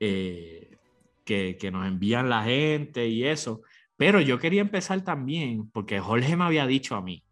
eh, 0.00 0.73
que, 1.24 1.56
que, 1.58 1.70
nos 1.70 1.86
envían 1.86 2.28
la 2.28 2.44
gente 2.44 3.08
y 3.08 3.24
eso. 3.24 3.62
Pero 3.96 4.20
yo 4.20 4.38
quería 4.38 4.60
empezar 4.60 5.02
también 5.02 5.70
porque 5.70 6.00
Jorge 6.00 6.36
me 6.36 6.44
había 6.44 6.66
dicho 6.66 6.96
a 6.96 7.02
mí 7.02 7.24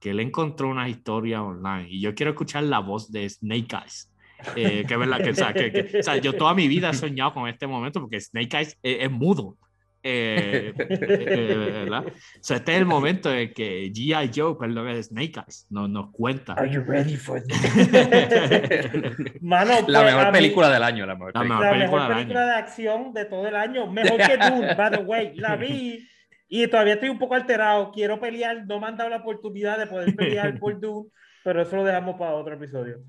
que 0.00 0.10
él 0.10 0.20
encontró 0.20 0.68
una 0.68 0.88
historia 0.88 1.42
online 1.42 1.86
y 1.90 2.00
yo 2.00 2.14
quiero 2.14 2.32
escuchar 2.32 2.64
la 2.64 2.78
voz 2.78 3.12
de 3.12 3.28
Snake 3.28 3.76
Eyes. 3.76 4.10
Eh, 4.56 4.86
que, 4.88 4.96
verdad, 4.96 5.22
que, 5.22 5.30
o 5.30 5.34
sea, 5.34 5.52
que, 5.52 5.98
o 6.00 6.02
sea, 6.02 6.16
yo 6.16 6.32
toda 6.32 6.54
mi 6.54 6.66
vida 6.66 6.90
he 6.90 6.94
soñado 6.94 7.34
con 7.34 7.46
este 7.46 7.66
momento 7.66 8.00
porque 8.00 8.20
Snake 8.20 8.56
Eyes 8.56 8.78
es 8.82 9.10
mudo. 9.10 9.58
Eh, 10.02 10.72
eh, 10.78 11.70
¿verdad? 11.84 12.04
O 12.06 12.12
sea, 12.40 12.56
este 12.56 12.72
es 12.72 12.78
el 12.78 12.86
momento 12.86 13.30
en 13.30 13.52
que 13.52 13.92
G.I. 13.92 14.30
Joe, 14.34 14.56
perdón, 14.58 14.88
es 14.88 15.08
Snake 15.08 15.40
Eyes, 15.46 15.66
nos, 15.68 15.90
nos 15.90 16.10
cuenta. 16.10 16.54
Are 16.54 16.70
you 16.70 16.80
ready 16.80 17.16
for 17.16 17.42
this? 17.42 17.58
Mano, 19.42 19.72
la 19.86 20.02
pues, 20.02 20.14
mejor 20.14 20.32
película 20.32 20.70
del 20.70 20.82
año. 20.82 21.04
La 21.04 21.14
mejor, 21.14 21.34
la 21.34 21.40
película, 21.42 21.76
mejor 21.76 22.14
película 22.14 22.46
de 22.46 22.52
acción 22.52 23.12
de 23.12 23.24
todo 23.26 23.46
el 23.46 23.56
año. 23.56 23.90
Mejor 23.90 24.16
que 24.16 24.38
Dune, 24.38 24.74
by 24.76 24.90
the 24.90 25.02
way. 25.04 25.34
La 25.36 25.56
vi 25.56 26.08
y 26.48 26.66
todavía 26.66 26.94
estoy 26.94 27.10
un 27.10 27.18
poco 27.18 27.34
alterado. 27.34 27.92
Quiero 27.92 28.18
pelear, 28.18 28.66
no 28.66 28.80
me 28.80 28.86
han 28.86 28.96
dado 28.96 29.10
la 29.10 29.16
oportunidad 29.16 29.78
de 29.78 29.86
poder 29.86 30.16
pelear 30.16 30.58
por 30.58 30.80
Dune, 30.80 31.10
pero 31.44 31.60
eso 31.60 31.76
lo 31.76 31.84
dejamos 31.84 32.16
para 32.16 32.32
otro 32.32 32.54
episodio. 32.54 33.00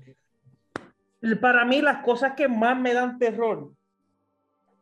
Para 1.40 1.64
mí, 1.64 1.80
las 1.80 1.98
cosas 1.98 2.34
que 2.36 2.48
más 2.48 2.78
me 2.78 2.92
dan 2.92 3.18
terror 3.18 3.72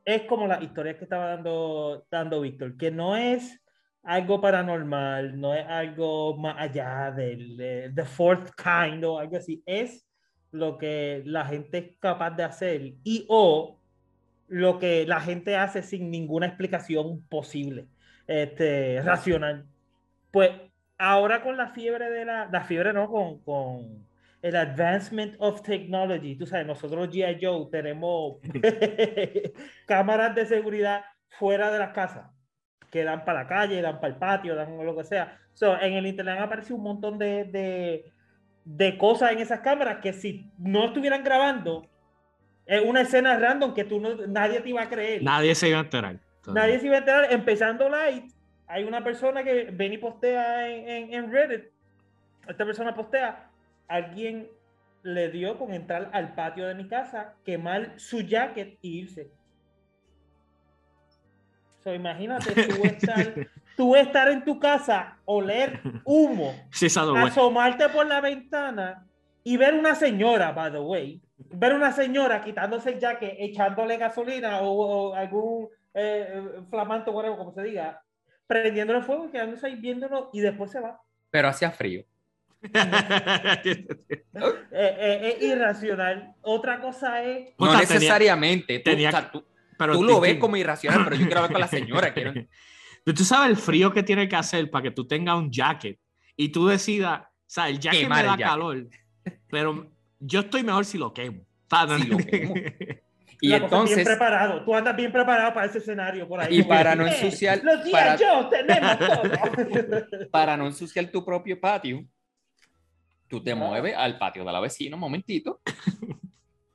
es 0.05 0.23
como 0.23 0.47
la 0.47 0.63
historia 0.63 0.97
que 0.97 1.05
estaba 1.05 1.31
dando, 1.31 2.07
dando 2.11 2.41
Víctor, 2.41 2.77
que 2.77 2.91
no 2.91 3.17
es 3.17 3.61
algo 4.03 4.41
paranormal, 4.41 5.39
no 5.39 5.55
es 5.55 5.67
algo 5.67 6.37
más 6.37 6.57
allá 6.59 7.11
del 7.11 7.93
the 7.95 8.05
fourth 8.05 8.51
kind 8.57 9.05
o 9.05 9.19
algo 9.19 9.37
así, 9.37 9.63
es 9.67 10.07
lo 10.53 10.79
que 10.79 11.23
la 11.27 11.45
gente 11.45 11.79
es 11.79 11.97
capaz 11.99 12.31
de 12.31 12.45
hacer 12.45 12.95
y 13.05 13.25
o 13.29 13.79
lo 14.49 14.79
que 14.79 15.07
la 15.07 15.21
gente 15.21 15.57
hace 15.57 15.83
sin 15.83 16.11
ninguna 16.11 16.47
explicación 16.47 17.23
posible, 17.29 17.87
este, 18.27 19.01
racional. 19.03 19.67
Pues 20.33 20.51
ahora 20.99 21.43
con 21.43 21.57
la 21.57 21.69
fiebre 21.69 22.11
de 22.11 22.25
la, 22.25 22.49
la 22.51 22.65
fiebre 22.65 22.93
no, 22.93 23.09
con, 23.09 23.39
con 23.41 24.10
el 24.42 24.57
advancement 24.57 25.35
of 25.38 25.62
technology. 25.62 26.37
Tú 26.37 26.46
sabes, 26.46 26.66
nosotros 26.66 27.09
G.I. 27.09 27.38
Joe 27.40 27.68
tenemos 27.70 28.38
cámaras 29.87 30.35
de 30.35 30.46
seguridad 30.46 31.05
fuera 31.29 31.70
de 31.70 31.79
las 31.79 31.92
casas, 31.92 32.31
que 32.90 33.05
dan 33.05 33.24
para 33.24 33.42
la 33.42 33.48
calle, 33.48 33.83
dan 33.83 34.00
para 34.00 34.14
el 34.14 34.18
patio, 34.18 34.55
dan 34.55 34.85
lo 34.85 34.96
que 34.96 35.05
sea. 35.05 35.38
So, 35.53 35.79
en 35.81 35.94
el 35.94 36.07
internet 36.07 36.37
han 36.38 36.44
aparecido 36.44 36.76
un 36.76 36.85
montón 36.85 37.18
de, 37.18 37.44
de, 37.44 38.12
de 38.64 38.98
cosas 38.98 39.33
en 39.33 39.40
esas 39.40 39.61
cámaras 39.61 39.98
que 39.98 40.12
si 40.12 40.50
no 40.59 40.87
estuvieran 40.87 41.22
grabando, 41.22 41.87
es 42.64 42.83
una 42.83 43.03
escena 43.03 43.37
random 43.38 43.74
que 43.74 43.85
tú 43.85 44.00
no, 44.00 44.14
nadie 44.26 44.61
te 44.61 44.70
iba 44.70 44.83
a 44.83 44.88
creer. 44.88 45.22
Nadie 45.22 45.55
se 45.55 45.68
iba 45.68 45.79
a 45.79 45.83
enterar. 45.83 46.18
Nadie 46.46 46.79
se 46.79 46.87
iba 46.87 46.96
a 46.96 46.98
enterar. 47.00 47.33
Empezando 47.33 47.88
Light, 47.88 48.33
hay 48.66 48.85
una 48.85 49.05
persona 49.05 49.44
que 49.44 49.70
ven 49.72 49.92
y 49.92 49.98
postea 49.98 50.68
en, 50.68 50.88
en, 50.88 51.14
en 51.14 51.33
Reddit. 51.33 51.64
Esta 52.48 52.64
persona 52.64 52.94
postea 52.94 53.50
alguien 53.90 54.48
le 55.03 55.31
dio 55.31 55.59
con 55.59 55.74
entrar 55.74 56.11
al 56.12 56.35
patio 56.35 56.66
de 56.66 56.74
mi 56.74 56.87
casa, 56.87 57.35
quemar 57.44 57.98
su 57.98 58.20
jacket 58.20 58.79
y 58.81 59.00
irse. 59.00 59.31
So, 61.83 61.94
imagínate 61.94 62.53
tú 62.53 62.83
estar, 62.85 63.35
tú 63.76 63.96
estar 63.96 64.29
en 64.29 64.44
tu 64.44 64.59
casa, 64.59 65.18
oler 65.24 65.81
humo, 66.05 66.55
Sí, 66.70 66.87
asomarte 66.87 67.88
por 67.88 68.07
la 68.07 68.20
ventana 68.20 69.07
y 69.42 69.57
ver 69.57 69.74
una 69.74 69.94
señora, 69.94 70.53
by 70.53 70.70
the 70.70 70.79
way, 70.79 71.20
ver 71.37 71.72
una 71.72 71.90
señora 71.90 72.42
quitándose 72.42 72.90
el 72.90 73.00
jacket, 73.00 73.35
echándole 73.38 73.96
gasolina 73.96 74.61
o, 74.61 75.11
o 75.11 75.14
algún 75.14 75.68
eh, 75.94 76.29
eh, 76.35 76.62
flamante, 76.68 77.11
whatever, 77.11 77.38
como 77.38 77.53
se 77.53 77.62
diga, 77.62 78.03
prendiéndole 78.46 79.03
fuego 79.03 79.26
y 79.26 79.31
quedándose 79.31 79.66
ahí 79.66 79.76
viéndolo 79.76 80.29
y 80.33 80.40
después 80.40 80.70
se 80.70 80.81
va. 80.81 81.00
Pero 81.31 81.48
hacía 81.48 81.70
frío. 81.70 82.05
Eh, 84.73 84.96
eh, 85.01 85.37
es 85.38 85.42
irracional. 85.42 86.35
Otra 86.42 86.81
cosa 86.81 87.23
es... 87.25 87.51
No 87.51 87.66
Puta, 87.66 87.81
tenía- 87.81 87.94
necesariamente. 87.94 88.79
Tú, 88.79 88.90
tenía- 88.90 89.09
o 89.09 89.12
sea, 89.12 89.31
tú- 89.31 89.44
Pero 89.79 89.92
tú 89.94 90.05
lo 90.05 90.14
tú- 90.14 90.20
ves 90.20 90.38
como 90.38 90.57
irracional, 90.57 91.05
pero 91.05 91.16
yo 91.16 91.27
quiero 91.27 91.42
ver 91.42 91.53
con 91.53 91.61
la 91.61 91.68
señora. 91.68 92.14
quiero- 92.14 92.33
Pero 93.05 93.16
tú 93.16 93.25
sabes 93.25 93.51
el 93.51 93.57
frío 93.57 93.92
que 93.92 94.03
tiene 94.03 94.29
que 94.29 94.37
hacer 94.37 94.70
para 94.70 94.83
que 94.85 94.90
tú 94.90 95.07
tengas 95.07 95.37
un 95.37 95.51
jacket 95.51 95.99
y 96.37 96.51
tú 96.51 96.66
decidas, 96.68 97.20
o 97.23 97.27
sea, 97.46 97.68
el 97.68 97.79
jacket 97.81 98.03
Quemar 98.03 98.18
me 98.18 98.25
da 98.25 98.31
jacket. 98.33 98.46
calor, 98.46 98.87
pero 99.51 99.90
yo 100.20 100.40
estoy 100.40 100.62
mejor 100.62 100.85
si 100.85 100.99
lo 100.99 101.12
quemo. 101.12 101.42
Si 101.99 102.07
lo 102.09 102.16
quemo. 102.18 102.55
Y 103.42 103.49
la 103.49 103.61
cosa 103.61 103.64
es 103.64 103.70
bien 103.70 103.88
entonces, 103.96 104.05
preparado. 104.07 104.64
Tú 104.66 104.75
andas 104.75 104.94
bien 104.94 105.11
preparado 105.11 105.55
para 105.55 105.64
ese 105.64 105.79
escenario 105.79 106.29
por 106.29 106.40
ahí. 106.42 106.59
Y 106.59 106.62
para 106.62 106.94
no 106.94 107.07
"Eh, 107.07 107.11
ensuciar- 107.11 107.62
Los 107.62 107.83
días 107.85 107.99
para- 107.99 108.16
yo 108.16 108.49
tenemos 108.51 108.99
todo. 108.99 110.31
para 110.31 110.57
no 110.59 110.66
ensuciar 110.66 111.07
tu 111.07 111.25
propio 111.25 111.59
patio, 111.59 112.05
tú 113.31 113.43
te 113.43 113.55
mueves 113.55 113.95
al 113.97 114.19
patio 114.19 114.45
de 114.45 114.53
la 114.53 114.61
vecina 114.61 114.97
un 114.97 115.01
momentito. 115.01 115.61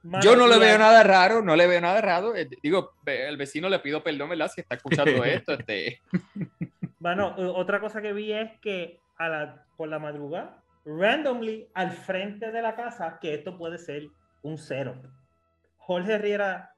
Mano, 0.01 0.23
Yo 0.23 0.35
no 0.35 0.47
le 0.47 0.57
veo 0.57 0.77
nada 0.77 1.03
raro, 1.03 1.41
no 1.41 1.55
le 1.55 1.67
veo 1.67 1.81
nada 1.81 1.99
raro. 1.99 2.35
Eh, 2.35 2.47
Digo, 2.61 2.93
el 3.05 3.37
vecino 3.37 3.69
le 3.69 3.79
pido 3.79 4.03
perdón, 4.03 4.29
¿verdad? 4.29 4.49
Si 4.53 4.61
está 4.61 4.75
escuchando 4.75 5.11
esto, 5.23 5.53
este, 5.53 5.87
eh, 5.87 5.99
otra 7.01 7.79
cosa 7.79 8.01
que 8.01 8.13
vi 8.13 8.31
es 8.31 8.51
que 8.61 8.99
a 9.17 9.27
la, 9.27 9.65
por 9.75 9.89
la 9.89 9.99
madrugada, 9.99 10.63
randomly, 10.85 11.67
al 11.73 11.91
frente 11.91 12.51
de 12.51 12.61
la 12.61 12.75
casa, 12.75 13.17
que 13.19 13.33
esto 13.33 13.57
puede 13.57 13.77
ser 13.77 14.07
un 14.43 14.57
cero. 14.57 14.95
Jorge 15.77 16.17
Riera 16.17 16.71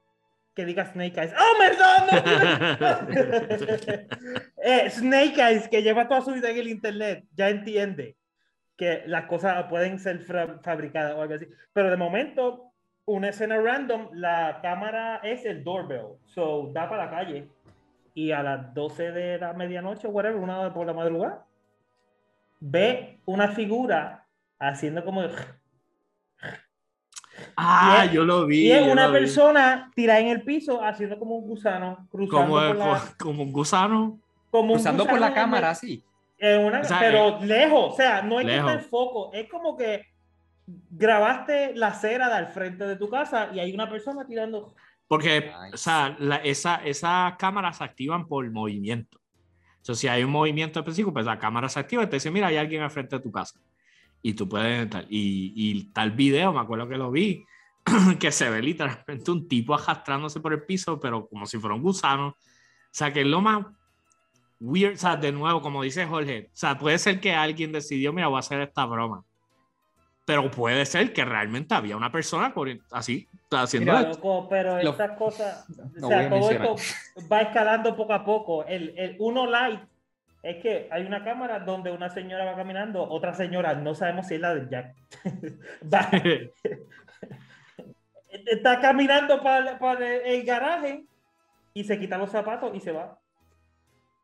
que 0.56 0.66
diga 0.66 0.86
Snake 0.86 1.20
Eyes. 1.20 1.34
¡Oh, 1.38 1.58
perdón! 1.60 2.08
no! 2.80 4.08
Eh, 4.64 4.90
Snake 4.90 5.40
Eyes, 5.40 5.68
que 5.70 5.84
lleva 5.84 6.08
toda 6.08 6.22
su 6.22 6.34
vida 6.34 6.50
en 6.50 6.58
el 6.58 6.68
internet, 6.68 7.26
ya 7.36 7.50
entiende 7.50 8.18
que 8.78 9.04
las 9.08 9.26
cosas 9.26 9.66
pueden 9.70 10.00
ser 10.00 10.22
fabricadas 10.64 11.16
o 11.16 11.22
algo 11.22 11.34
así. 11.34 11.48
Pero 11.74 11.90
de 11.90 11.98
momento, 11.98 12.72
una 13.06 13.30
escena 13.30 13.58
random, 13.60 14.10
la 14.14 14.60
cámara 14.62 15.18
es 15.24 15.46
el 15.46 15.64
doorbell, 15.64 16.18
so 16.26 16.70
da 16.74 16.88
para 16.88 17.06
la 17.06 17.10
calle. 17.12 17.48
Y 18.14 18.32
a 18.32 18.42
las 18.44 18.74
12 18.74 19.12
de 19.12 19.38
la 19.40 19.54
medianoche, 19.54 20.08
whatever, 20.08 20.38
una 20.38 20.60
hora 20.60 20.74
por 20.74 20.86
la 20.88 20.94
madrugada, 20.94 21.46
ve 22.60 23.20
una 23.26 23.48
figura 23.50 24.26
haciendo 24.60 25.04
como. 25.04 25.24
ah, 27.56 28.04
es- 28.06 28.12
yo 28.12 28.24
lo 28.26 28.46
vi. 28.46 28.68
Y 28.68 28.72
es 28.72 28.88
una 28.92 29.12
persona 29.12 29.92
tirada 29.96 30.20
en 30.20 30.28
el 30.28 30.44
piso 30.44 30.84
haciendo 30.84 31.18
como 31.20 31.36
un 31.36 31.48
gusano, 31.48 32.08
cruzando 32.12 32.48
como, 32.54 32.68
por 32.68 32.76
la, 32.78 33.02
como 33.20 33.44
un 33.44 33.52
gusano. 33.52 34.20
como 34.50 34.68
un 34.74 34.80
cruzando 34.80 35.04
por 35.06 35.14
gusano 35.14 35.30
la 35.30 35.34
cámara 35.36 35.68
el- 35.68 35.72
así. 35.72 36.04
En 36.38 36.66
una- 36.66 36.82
O 36.82 36.84
sea, 36.84 37.00
pero 37.00 37.40
lejos, 37.42 37.94
o 37.94 37.96
sea, 37.96 38.22
no 38.22 38.40
es 38.40 38.46
que 38.46 38.52
lejos. 38.54 38.72
está 38.72 38.84
en 38.84 38.90
foco, 38.90 39.32
es 39.34 39.50
como 39.50 39.76
que 39.76 40.04
grabaste 40.90 41.76
la 41.76 41.88
acera 41.88 42.36
del 42.36 42.48
frente 42.48 42.86
de 42.86 42.96
tu 42.98 43.10
casa 43.10 43.50
y 43.54 43.60
hay 43.60 43.74
una 43.74 43.90
persona 43.90 44.26
tirando. 44.26 44.74
Porque, 45.08 45.42
Nice. 45.42 45.74
o 45.74 45.78
sea, 45.78 46.16
la- 46.20 46.38
esa, 46.38 46.76
esas 46.84 47.36
cámaras 47.38 47.78
se 47.78 47.84
activan 47.84 48.28
por 48.28 48.50
movimiento. 48.52 49.20
Entonces, 49.78 50.00
si 50.00 50.08
hay 50.10 50.24
un 50.24 50.32
movimiento 50.32 50.80
específico, 50.80 51.14
pues 51.14 51.26
la 51.26 51.40
cámara 51.40 51.70
se 51.70 51.80
activa 51.80 52.04
y 52.04 52.08
te 52.08 52.18
dice, 52.18 52.30
mira, 52.30 52.48
hay 52.48 52.58
alguien 52.58 52.82
al 52.82 52.92
frente 52.92 53.16
de 53.16 53.22
tu 53.24 53.32
casa. 53.32 53.60
Y 54.22 54.34
tú 54.34 54.50
puedes 54.50 54.82
entrar. 54.82 55.06
Y, 55.10 55.54
y 55.56 55.86
tal 55.94 56.12
video, 56.12 56.52
me 56.52 56.60
acuerdo 56.60 56.90
que 56.90 56.98
lo 56.98 57.10
vi, 57.10 57.46
que 58.20 58.32
se 58.34 58.50
ve 58.50 58.62
literalmente 58.62 59.32
un 59.32 59.48
tipo 59.48 59.74
arrastrándose 59.74 60.42
por 60.42 60.52
el 60.52 60.64
piso, 60.64 61.00
pero 61.00 61.28
como 61.30 61.46
si 61.46 61.58
fuera 61.58 61.76
un 61.76 61.82
gusano. 61.84 62.28
O 62.30 62.36
sea, 62.92 63.14
que 63.14 63.22
es 63.22 63.28
lo 63.28 63.40
más 63.40 63.66
weird. 64.60 64.94
O 64.96 64.98
sea, 64.98 65.16
de 65.16 65.32
nuevo, 65.32 65.62
como 65.62 65.84
dice 65.84 66.06
Jorge, 66.06 66.48
o 66.54 66.56
sea, 66.56 66.78
puede 66.78 66.98
ser 66.98 67.20
que 67.20 67.34
alguien 67.34 67.72
decidió, 67.72 68.12
mira, 68.14 68.28
voy 68.28 68.38
a 68.38 68.40
hacer 68.40 68.62
esta 68.62 68.86
broma. 68.86 69.24
Pero 70.26 70.52
puede 70.52 70.86
ser 70.86 71.14
que 71.14 71.24
realmente 71.24 71.74
había 71.74 71.96
una 71.96 72.12
persona 72.12 72.54
así, 72.92 73.28
haciendo 73.50 73.94
Mira, 73.94 74.02
esto. 74.10 74.16
loco, 74.18 74.50
pero 74.50 74.84
Lo- 74.84 74.92
estas 74.92 75.18
cosas, 75.18 75.66
no 75.96 76.08
o 76.08 76.10
sea, 76.10 76.30
todo 76.30 76.40
mencionar. 76.40 76.68
esto 76.76 77.28
va 77.32 77.42
escalando 77.42 77.96
poco 77.96 78.14
a 78.14 78.26
poco. 78.26 78.66
El, 78.66 78.94
el 78.98 79.16
uno 79.20 79.48
light 79.50 79.80
es 80.44 80.58
que 80.62 80.90
hay 80.92 81.04
una 81.06 81.24
cámara 81.24 81.60
donde 81.62 81.92
una 81.92 82.10
señora 82.10 82.44
va 82.46 82.56
caminando, 82.58 83.04
otra 83.08 83.34
señora, 83.34 83.74
no 83.76 83.96
sabemos 83.96 84.28
si 84.28 84.36
es 84.36 84.42
la 84.42 84.54
de 84.54 84.68
Jack. 84.70 84.96
va, 85.94 86.10
está 88.30 88.80
caminando 88.82 89.42
para, 89.42 89.80
para 89.80 90.16
el 90.18 90.44
garaje 90.44 91.06
y 91.74 91.84
se 91.84 91.98
quita 92.00 92.18
los 92.18 92.32
zapatos 92.32 92.76
y 92.76 92.80
se 92.80 92.92
va. 92.92 93.18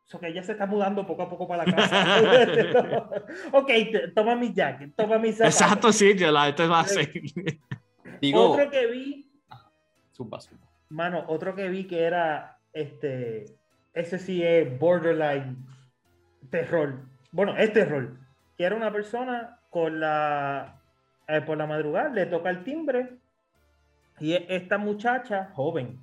So 0.06 0.18
que 0.20 0.28
ella 0.28 0.42
se 0.42 0.52
está 0.52 0.66
mudando 0.66 1.06
poco 1.06 1.22
a 1.22 1.28
poco 1.30 1.48
para 1.48 1.64
la 1.64 1.74
casa. 1.74 3.24
ok, 3.52 3.70
toma 4.14 4.36
mi 4.36 4.52
jacket, 4.52 4.94
toma 4.94 5.18
mis 5.18 5.36
zapatos. 5.38 5.60
Exacto, 5.60 5.92
sí, 5.92 6.14
que 6.14 6.30
la 6.30 6.44
gente 6.46 6.66
va 6.66 6.78
a 6.78 6.82
hacer. 6.82 7.10
Digo, 8.20 8.50
Otro 8.50 8.70
que 8.70 8.86
vi, 8.86 9.30
zumba, 10.12 10.40
zumba. 10.40 10.66
mano, 10.90 11.24
otro 11.28 11.54
que 11.54 11.68
vi 11.68 11.84
que 11.86 12.02
era, 12.02 12.58
este, 12.72 13.46
ese 13.94 14.18
sí 14.18 14.42
es 14.42 14.78
borderline 14.78 15.56
terror. 16.50 17.00
Bueno, 17.32 17.56
es 17.56 17.72
terror. 17.72 18.16
Que 18.58 18.64
era 18.64 18.76
una 18.76 18.92
persona 18.92 19.58
con 19.70 20.00
la, 20.00 20.80
eh, 21.28 21.40
por 21.40 21.56
la 21.56 21.66
madrugada, 21.66 22.10
le 22.10 22.26
toca 22.26 22.50
el 22.50 22.62
timbre 22.62 23.16
y 24.20 24.34
es 24.34 24.42
esta 24.48 24.78
muchacha 24.78 25.50
joven, 25.54 25.98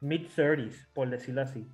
mid 0.00 0.26
30s, 0.28 0.86
por 0.92 1.08
decirlo 1.10 1.40
así, 1.42 1.66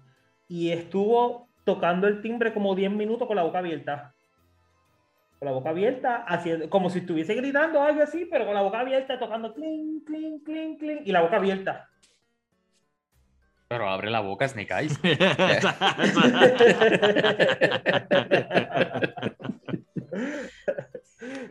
y 0.51 0.71
estuvo 0.73 1.49
tocando 1.65 2.09
el 2.09 2.21
timbre 2.23 2.53
como 2.53 2.75
10 2.75 2.91
minutos 2.91 3.29
con 3.29 3.37
la 3.37 3.45
boca 3.45 3.61
abierta. 3.61 4.13
Con 5.39 5.47
la 5.47 5.53
boca 5.53 5.71
abierta, 5.71 6.25
haciendo, 6.27 6.69
como 6.69 6.91
si 6.91 6.99
estuviese 6.99 7.35
gritando 7.35 7.81
algo 7.81 8.03
así, 8.03 8.27
pero 8.29 8.45
con 8.45 8.55
la 8.55 8.63
boca 8.63 8.81
abierta, 8.81 9.17
tocando 9.17 9.55
clink, 9.55 10.05
clink, 10.05 10.45
clink, 10.45 10.81
clink, 10.81 11.03
y 11.07 11.13
la 11.13 11.23
boca 11.23 11.37
abierta. 11.37 11.89
Pero 13.69 13.89
abre 13.89 14.11
la 14.11 14.19
boca, 14.19 14.49
Snake 14.49 14.75
Eyes. 14.75 14.99
Para 14.99 15.73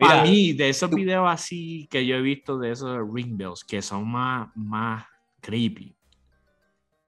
Mira, 0.00 0.22
mí, 0.24 0.52
de 0.52 0.68
esos 0.68 0.90
tú- 0.90 0.96
videos 0.96 1.26
así 1.26 1.88
que 1.90 2.04
yo 2.04 2.16
he 2.16 2.20
visto 2.20 2.58
de 2.58 2.72
esos 2.72 2.98
ring 3.10 3.34
bells, 3.38 3.64
que 3.64 3.80
son 3.80 4.06
más, 4.06 4.50
más 4.54 5.06
creepy, 5.40 5.96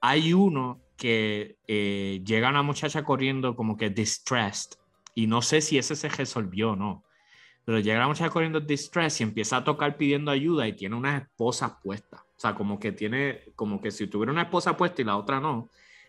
hay 0.01 0.33
uno 0.33 0.81
que 1.03 1.57
eh, 1.67 2.23
llega 2.25 2.49
una 2.49 2.63
muchacha 2.63 3.03
corriendo 3.05 3.57
como 3.57 3.77
que 3.77 3.91
distressed, 3.91 4.79
y 5.17 5.27
no 5.27 5.43
sé 5.43 5.61
si 5.61 5.77
ese 5.77 5.97
se 5.97 6.09
resolvió 6.09 6.71
o 6.73 6.77
no, 6.77 7.03
pero 7.65 7.81
llega 7.81 7.99
la 7.99 8.07
muchacha 8.07 8.31
corriendo 8.31 8.61
distressed 8.61 9.21
y 9.21 9.29
empieza 9.29 9.57
a 9.57 9.65
tocar 9.65 9.97
pidiendo 9.97 10.31
ayuda 10.31 10.69
y 10.69 10.75
tiene 10.77 10.95
unas 10.95 11.23
esposas 11.23 11.73
puestas. 11.83 12.21
O 12.21 12.41
sea, 12.43 12.55
como 12.55 12.79
que 12.79 12.93
tiene, 12.93 13.41
como 13.57 13.81
que 13.81 13.91
si 13.91 14.07
tuviera 14.07 14.31
una 14.33 14.43
esposa 14.43 14.77
puesta 14.77 15.03
y 15.03 15.05
la 15.05 15.17
otra 15.17 15.41
no, 15.41 15.69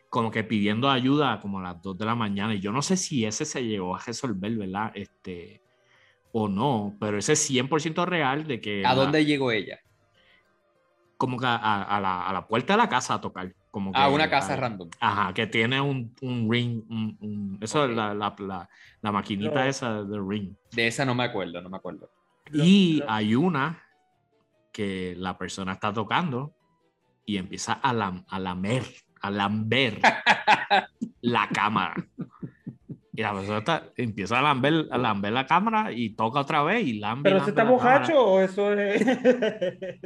como 0.10 0.30
que 0.30 0.44
pidiendo 0.44 0.90
ayuda 0.90 1.40
como 1.42 1.60
a 1.60 1.64
las 1.64 1.82
2 1.82 1.98
de 1.98 2.06
la 2.06 2.14
mañana. 2.16 2.54
Y 2.54 2.60
yo 2.60 2.72
no 2.72 2.82
sé 2.84 2.96
si 2.98 3.26
ese 3.26 3.46
se 3.46 3.64
llegó 3.66 3.96
a 3.96 4.00
resolver, 4.00 4.56
¿verdad? 4.56 4.92
Este, 4.94 5.60
o 6.32 6.48
no, 6.48 6.96
pero 7.00 7.18
ese 7.18 7.34
es 7.34 7.40
100% 7.50 8.06
real 8.06 8.46
de 8.46 8.62
que... 8.62 8.86
¿A 8.86 8.90
la- 8.96 9.04
dónde 9.04 9.26
llegó 9.26 9.52
ella? 9.52 9.80
Como 11.18 11.38
que 11.40 11.46
a, 11.46 11.56
a 11.84 12.00
la, 12.02 12.28
a 12.28 12.34
la 12.34 12.48
puerta 12.48 12.74
de 12.74 12.78
la 12.78 12.90
casa 12.90 13.16
a 13.16 13.22
tocar. 13.22 13.54
Como 13.74 13.92
que, 13.92 13.98
A 13.98 14.08
una 14.08 14.30
casa 14.30 14.56
random. 14.56 14.88
Ajá, 15.00 15.34
que 15.34 15.48
tiene 15.48 15.82
un, 15.82 16.14
un 16.22 16.48
ring, 16.48 16.84
un- 16.92 17.18
un- 17.20 17.58
eso 17.60 17.82
Ok. 17.86 17.90
es 17.90 17.96
la, 17.96 18.14
la, 18.14 18.36
la, 18.38 18.70
la 19.02 19.12
maquinita 19.12 19.68
esa 19.68 20.04
de 20.04 20.20
ring. 20.22 20.54
De 20.76 20.86
esa 20.86 21.06
no 21.06 21.16
me 21.16 21.24
acuerdo, 21.24 21.60
no 21.60 21.72
me 21.72 21.78
acuerdo. 21.78 22.12
Y 22.54 23.02
hay 23.08 23.34
una 23.34 23.82
que 24.72 25.16
la 25.18 25.40
persona 25.40 25.72
está 25.74 25.92
tocando 25.92 26.54
y 27.26 27.38
empieza 27.38 27.74
a, 27.74 27.92
lam- 27.94 28.24
a 28.30 28.38
lamer, 28.40 28.84
a 29.22 29.32
lamber 29.32 30.00
la 31.22 31.50
cámara. 31.50 31.96
Y 33.16 33.22
la 33.22 33.32
persona 33.34 33.60
está- 33.60 33.84
empieza 33.96 34.40
a 34.40 34.42
lamber, 34.42 34.88
a 34.90 34.98
lamber 34.98 35.32
la 35.34 35.46
cámara 35.46 35.92
y 35.92 36.10
toca 36.16 36.40
otra 36.40 36.64
vez 36.64 36.84
y 36.88 36.94
lambe. 36.94 37.30
¿Pero 37.30 37.38
lambe 37.38 37.46
se 37.46 37.52
está 37.52 37.64
la 37.64 37.70
cámara. 37.78 37.94
borracho 38.00 38.26
o 38.26 38.42
eso 38.42 38.74
es.? 38.74 39.06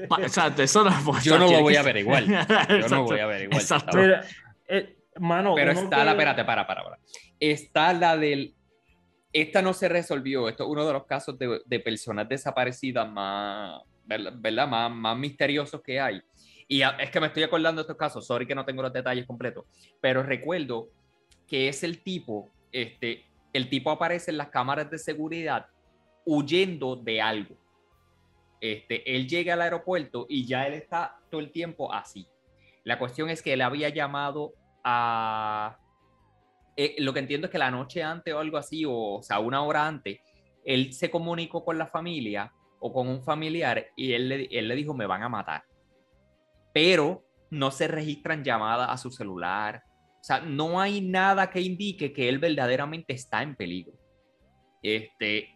Pa- 0.10 0.18
O 0.26 0.28
sea, 0.30 0.54
eso 0.58 0.84
no 0.84 0.90
es 1.18 1.24
Yo 1.24 1.40
no 1.40 1.50
lo 1.50 1.62
voy 1.62 1.76
a 1.76 1.84
ser- 1.84 1.90
averiguar. 1.92 2.24
Yo 2.26 2.34
no 2.34 2.76
Exacto. 2.76 3.04
voy 3.04 3.20
a 3.20 3.24
averiguar. 3.24 3.62
Exacto. 3.62 3.98
Mira, 3.98 4.24
eh, 4.68 4.98
mano, 5.20 5.56
Pero 5.56 5.72
está 5.72 6.00
la, 6.00 6.04
que- 6.04 6.10
espérate, 6.18 6.44
para, 6.44 6.68
para, 6.68 6.84
para. 6.84 7.00
Está 7.40 7.94
la 7.94 8.18
del. 8.18 8.54
Esta 9.32 9.62
no 9.62 9.72
se 9.74 9.88
resolvió. 9.88 10.50
Esto 10.50 10.64
es 10.66 10.70
uno 10.70 10.86
de 10.86 10.92
los 10.94 11.06
casos 11.06 11.38
de, 11.40 11.62
de 11.66 11.80
personas 11.80 12.28
desaparecidas 12.28 13.10
más, 13.10 13.82
¿verdad? 14.06 14.34
¿verdad? 14.36 14.68
Más, 14.68 14.92
más 14.92 15.18
misteriosos 15.18 15.82
que 15.82 16.00
hay. 16.00 16.22
Y 16.68 16.82
a- 16.82 16.90
es 17.00 17.10
que 17.10 17.22
me 17.22 17.28
estoy 17.28 17.44
acordando 17.44 17.80
de 17.80 17.84
estos 17.84 17.96
casos. 17.98 18.28
Sorry 18.28 18.46
que 18.46 18.56
no 18.56 18.66
tengo 18.66 18.82
los 18.82 18.92
detalles 18.92 19.26
completos. 19.26 19.64
Pero 20.02 20.24
recuerdo 20.24 20.90
que 21.48 21.70
es 21.70 21.84
el 21.84 22.02
tipo. 22.04 22.50
Este, 22.82 23.26
el 23.54 23.70
tipo 23.70 23.90
aparece 23.92 24.32
en 24.32 24.38
las 24.38 24.50
cámaras 24.50 24.90
de 24.92 24.98
seguridad 24.98 25.68
huyendo 26.26 26.96
de 26.96 27.22
algo. 27.22 27.56
Este, 28.62 29.16
él 29.16 29.28
llega 29.28 29.54
al 29.54 29.62
aeropuerto 29.62 30.26
y 30.30 30.46
ya 30.46 30.68
él 30.68 30.74
está 30.74 31.20
todo 31.30 31.42
el 31.42 31.52
tiempo 31.52 31.94
así. 31.94 32.28
La 32.84 33.00
cuestión 33.00 33.30
es 33.30 33.42
que 33.42 33.54
él 33.54 33.62
había 33.62 33.90
llamado 33.90 34.54
a... 34.84 35.78
eh, 36.76 36.96
lo 37.00 37.14
que 37.14 37.20
entiendo 37.20 37.48
es 37.48 37.52
que 37.52 37.58
la 37.58 37.72
noche 37.72 38.04
antes 38.04 38.34
o 38.34 38.40
algo 38.40 38.58
así, 38.58 38.86
o, 38.86 38.94
o 38.94 39.24
sea, 39.24 39.40
una 39.40 39.62
hora 39.62 39.88
antes, 39.88 40.20
él 40.66 40.94
se 40.94 41.10
comunicó 41.10 41.64
con 41.64 41.78
la 41.78 41.88
familia 41.88 42.52
o 42.80 42.94
con 42.94 43.08
un 43.08 43.24
familiar 43.24 43.88
y 43.96 44.14
él 44.14 44.30
le, 44.30 44.48
él 44.52 44.68
le 44.68 44.76
dijo, 44.76 44.94
me 44.94 45.06
van 45.08 45.24
a 45.24 45.30
matar. 45.30 45.64
Pero 46.74 47.26
no 47.50 47.72
se 47.72 47.88
registran 47.88 48.44
llamadas 48.44 48.90
a 48.90 48.98
su 48.98 49.10
celular. 49.10 49.84
Sea, 50.28 50.42
no 50.42 50.82
hay 50.82 51.00
nada 51.00 51.50
que 51.50 51.62
indique 51.62 52.12
que 52.12 52.28
él 52.28 52.38
verdaderamente 52.38 53.14
está 53.14 53.42
en 53.44 53.56
peligro. 53.56 53.94
Este, 54.84 55.48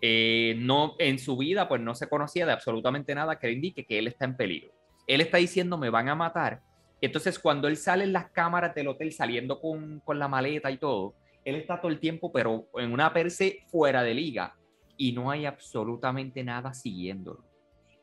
eh, 0.00 0.54
no, 0.56 0.94
en 1.00 1.18
su 1.18 1.36
vida, 1.36 1.66
pues 1.66 1.80
no 1.80 1.96
se 1.96 2.08
conocía 2.08 2.46
de 2.46 2.52
absolutamente 2.52 3.12
nada 3.12 3.40
que 3.40 3.48
le 3.48 3.54
indique 3.54 3.84
que 3.84 3.98
él 3.98 4.06
está 4.06 4.24
en 4.24 4.36
peligro. 4.36 4.72
Él 5.08 5.20
está 5.20 5.38
diciendo, 5.38 5.76
me 5.78 5.90
van 5.90 6.08
a 6.08 6.14
matar. 6.14 6.62
Entonces, 7.00 7.40
cuando 7.40 7.66
él 7.66 7.76
sale 7.76 8.04
en 8.04 8.12
las 8.12 8.30
cámaras 8.30 8.72
del 8.72 8.86
hotel 8.86 9.10
saliendo 9.10 9.60
con, 9.60 9.98
con 9.98 10.20
la 10.20 10.28
maleta 10.28 10.70
y 10.70 10.78
todo, 10.78 11.16
él 11.44 11.56
está 11.56 11.80
todo 11.80 11.90
el 11.90 11.98
tiempo, 11.98 12.30
pero 12.30 12.68
en 12.74 12.92
una 12.92 13.12
perse 13.12 13.64
fuera 13.66 14.04
de 14.04 14.14
liga 14.14 14.54
y 14.96 15.10
no 15.10 15.28
hay 15.28 15.44
absolutamente 15.44 16.44
nada 16.44 16.72
siguiéndolo. 16.72 17.44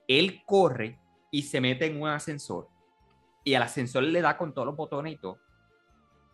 Él 0.09 0.41
corre 0.45 0.99
y 1.31 1.43
se 1.43 1.61
mete 1.61 1.85
en 1.85 2.01
un 2.01 2.09
ascensor 2.09 2.67
y 3.45 3.53
al 3.53 3.63
ascensor 3.63 4.03
le 4.03 4.19
da 4.19 4.37
con 4.37 4.53
todos 4.53 4.65
los 4.65 4.75
botones 4.75 5.13
y 5.13 5.17
todo. 5.17 5.39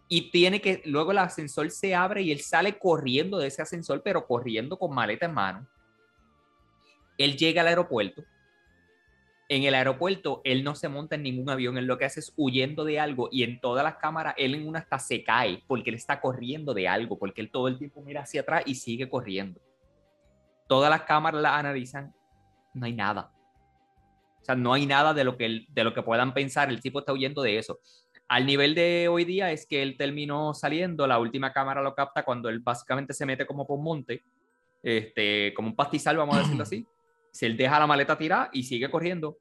Y 0.10 0.32
tiene 0.32 0.62
que, 0.62 0.82
luego 0.86 1.12
el 1.12 1.18
ascensor 1.18 1.70
se 1.70 1.94
abre 1.94 2.22
y 2.22 2.32
él 2.32 2.40
sale 2.40 2.78
corriendo 2.78 3.38
de 3.38 3.48
ese 3.48 3.62
ascensor, 3.62 4.02
pero 4.04 4.26
corriendo 4.26 4.78
con 4.78 4.94
maleta 4.94 5.26
en 5.26 5.34
mano. 5.34 5.68
Él 7.18 7.36
llega 7.36 7.62
al 7.62 7.68
aeropuerto. 7.68 8.24
En 9.50 9.64
el 9.64 9.76
aeropuerto, 9.76 10.42
él 10.44 10.64
no 10.64 10.76
se 10.76 10.90
monta 10.90 11.16
en 11.16 11.24
ningún 11.24 11.50
avión, 11.50 11.78
él 11.78 11.86
lo 11.86 11.98
que 11.98 12.06
hace 12.06 12.20
es 12.20 12.34
huyendo 12.36 12.84
de 12.84 13.00
algo 13.00 13.30
y 13.32 13.44
en 13.44 13.62
todas 13.62 13.84
las 13.84 13.96
cámaras, 13.96 14.34
él 14.38 14.56
en 14.56 14.68
una 14.68 14.80
hasta 14.80 15.00
se 15.00 15.24
cae 15.24 15.64
porque 15.68 15.90
él 15.90 15.96
está 15.96 16.20
corriendo 16.20 16.74
de 16.74 16.88
algo, 16.88 17.18
porque 17.18 17.40
él 17.40 17.50
todo 17.50 17.70
el 17.70 17.78
tiempo 17.78 18.02
mira 18.02 18.22
hacia 18.22 18.42
atrás 18.42 18.64
y 18.66 18.76
sigue 18.76 19.10
corriendo. 19.10 19.62
Todas 20.68 20.90
las 20.90 21.04
cámaras 21.04 21.42
la 21.42 21.58
analizan, 21.58 22.14
no 22.74 22.86
hay 22.86 22.94
nada. 22.94 23.32
O 24.42 24.44
sea, 24.44 24.56
no 24.56 24.74
hay 24.74 24.86
nada 24.86 25.14
de 25.14 25.24
lo 25.24 25.38
que, 25.38 25.66
de 25.70 25.84
lo 25.84 25.94
que 25.94 26.04
puedan 26.04 26.34
pensar, 26.34 26.70
el 26.70 26.82
tipo 26.82 27.00
está 27.00 27.14
huyendo 27.14 27.42
de 27.42 27.58
eso. 27.58 27.80
Al 28.30 28.46
nivel 28.46 28.76
de 28.76 29.08
hoy 29.08 29.24
día 29.24 29.52
es 29.52 29.66
que 29.66 29.82
él 29.82 29.96
terminó 29.98 30.54
saliendo, 30.54 31.08
la 31.08 31.20
última 31.20 31.54
cámara 31.54 31.82
lo 31.82 31.96
capta 31.96 32.24
cuando 32.24 32.50
él 32.50 32.60
básicamente 32.60 33.14
se 33.14 33.26
mete 33.26 33.46
como 33.46 33.66
por 33.66 33.78
un 33.78 33.86
monte, 33.86 34.24
este, 34.84 35.54
como 35.56 35.70
un 35.70 35.76
pastizal, 35.76 36.18
vamos 36.18 36.36
a 36.36 36.40
decirlo 36.40 36.64
así. 36.64 36.86
Si 37.32 37.46
él 37.46 37.56
deja 37.56 37.80
la 37.80 37.88
maleta 37.88 38.18
tirada 38.18 38.50
y 38.52 38.64
sigue 38.64 38.90
corriendo, 38.90 39.38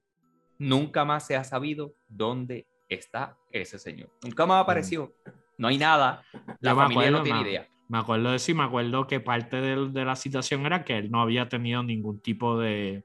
nunca 0.58 1.04
más 1.04 1.26
se 1.26 1.36
ha 1.36 1.44
sabido 1.44 1.94
dónde 2.08 2.66
está 2.88 3.36
ese 3.50 3.78
señor. 3.78 4.10
Nunca 4.22 4.46
más 4.46 4.62
apareció. 4.62 5.14
No 5.58 5.68
hay 5.68 5.78
nada. 5.78 6.22
La 6.60 6.72
Yo 6.72 6.76
familia 6.76 7.10
no 7.10 7.18
acuerdo, 7.18 7.22
tiene 7.22 7.38
ma- 7.40 7.48
idea. 7.48 7.68
Me 7.88 7.98
acuerdo 7.98 8.32
de 8.32 8.42
y 8.46 8.54
me 8.54 8.64
acuerdo 8.64 9.06
que 9.06 9.20
parte 9.20 9.60
de, 9.60 10.04
la 10.04 10.16
situación 10.16 10.66
era 10.66 10.84
que 10.84 10.98
él 10.98 11.10
no 11.10 11.20
había 11.20 11.48
tenido 11.48 11.82
ningún 11.82 12.20
tipo 12.20 12.58
de, 12.58 13.04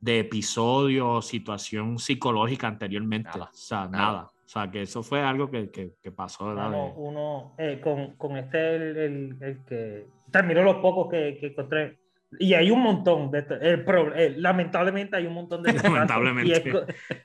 de 0.00 0.20
episodio 0.20 1.08
o 1.10 1.22
situación 1.22 1.98
psicológica 1.98 2.66
anteriormente. 2.66 3.30
Nada, 3.30 3.50
o 3.52 3.56
sea, 3.56 3.86
nada. 3.86 4.12
nada. 4.12 4.30
O 4.50 4.52
sea, 4.52 4.68
que 4.68 4.82
eso 4.82 5.04
fue 5.04 5.20
algo 5.22 5.48
que, 5.48 5.70
que- 5.70 5.92
que 6.02 6.10
pasó, 6.10 6.48
¿verdad? 6.48 6.70
Uno, 6.70 6.92
uno, 6.96 7.54
eh, 7.56 7.80
con, 7.80 8.16
con 8.16 8.36
este, 8.36 8.74
el, 8.74 8.96
el, 8.96 9.36
el 9.40 9.64
que. 9.64 10.06
Terminó 10.32 10.64
los 10.64 10.78
pocos 10.78 11.08
que, 11.08 11.36
que 11.38 11.46
encontré. 11.46 12.00
Y 12.36 12.54
hay 12.54 12.72
un 12.72 12.80
montón 12.82 13.30
de. 13.30 13.38
esto- 13.38 13.54
El, 13.60 13.84
pro- 13.84 14.12
eh, 14.12 14.34
lamentablemente 14.36 15.16
hay 15.16 15.26
un 15.26 15.34
montón 15.34 15.62
de. 15.62 15.72
casos. 15.74 15.92
Lamentablemente. 15.92 16.48
Y 16.48 16.52
es, 16.52 16.62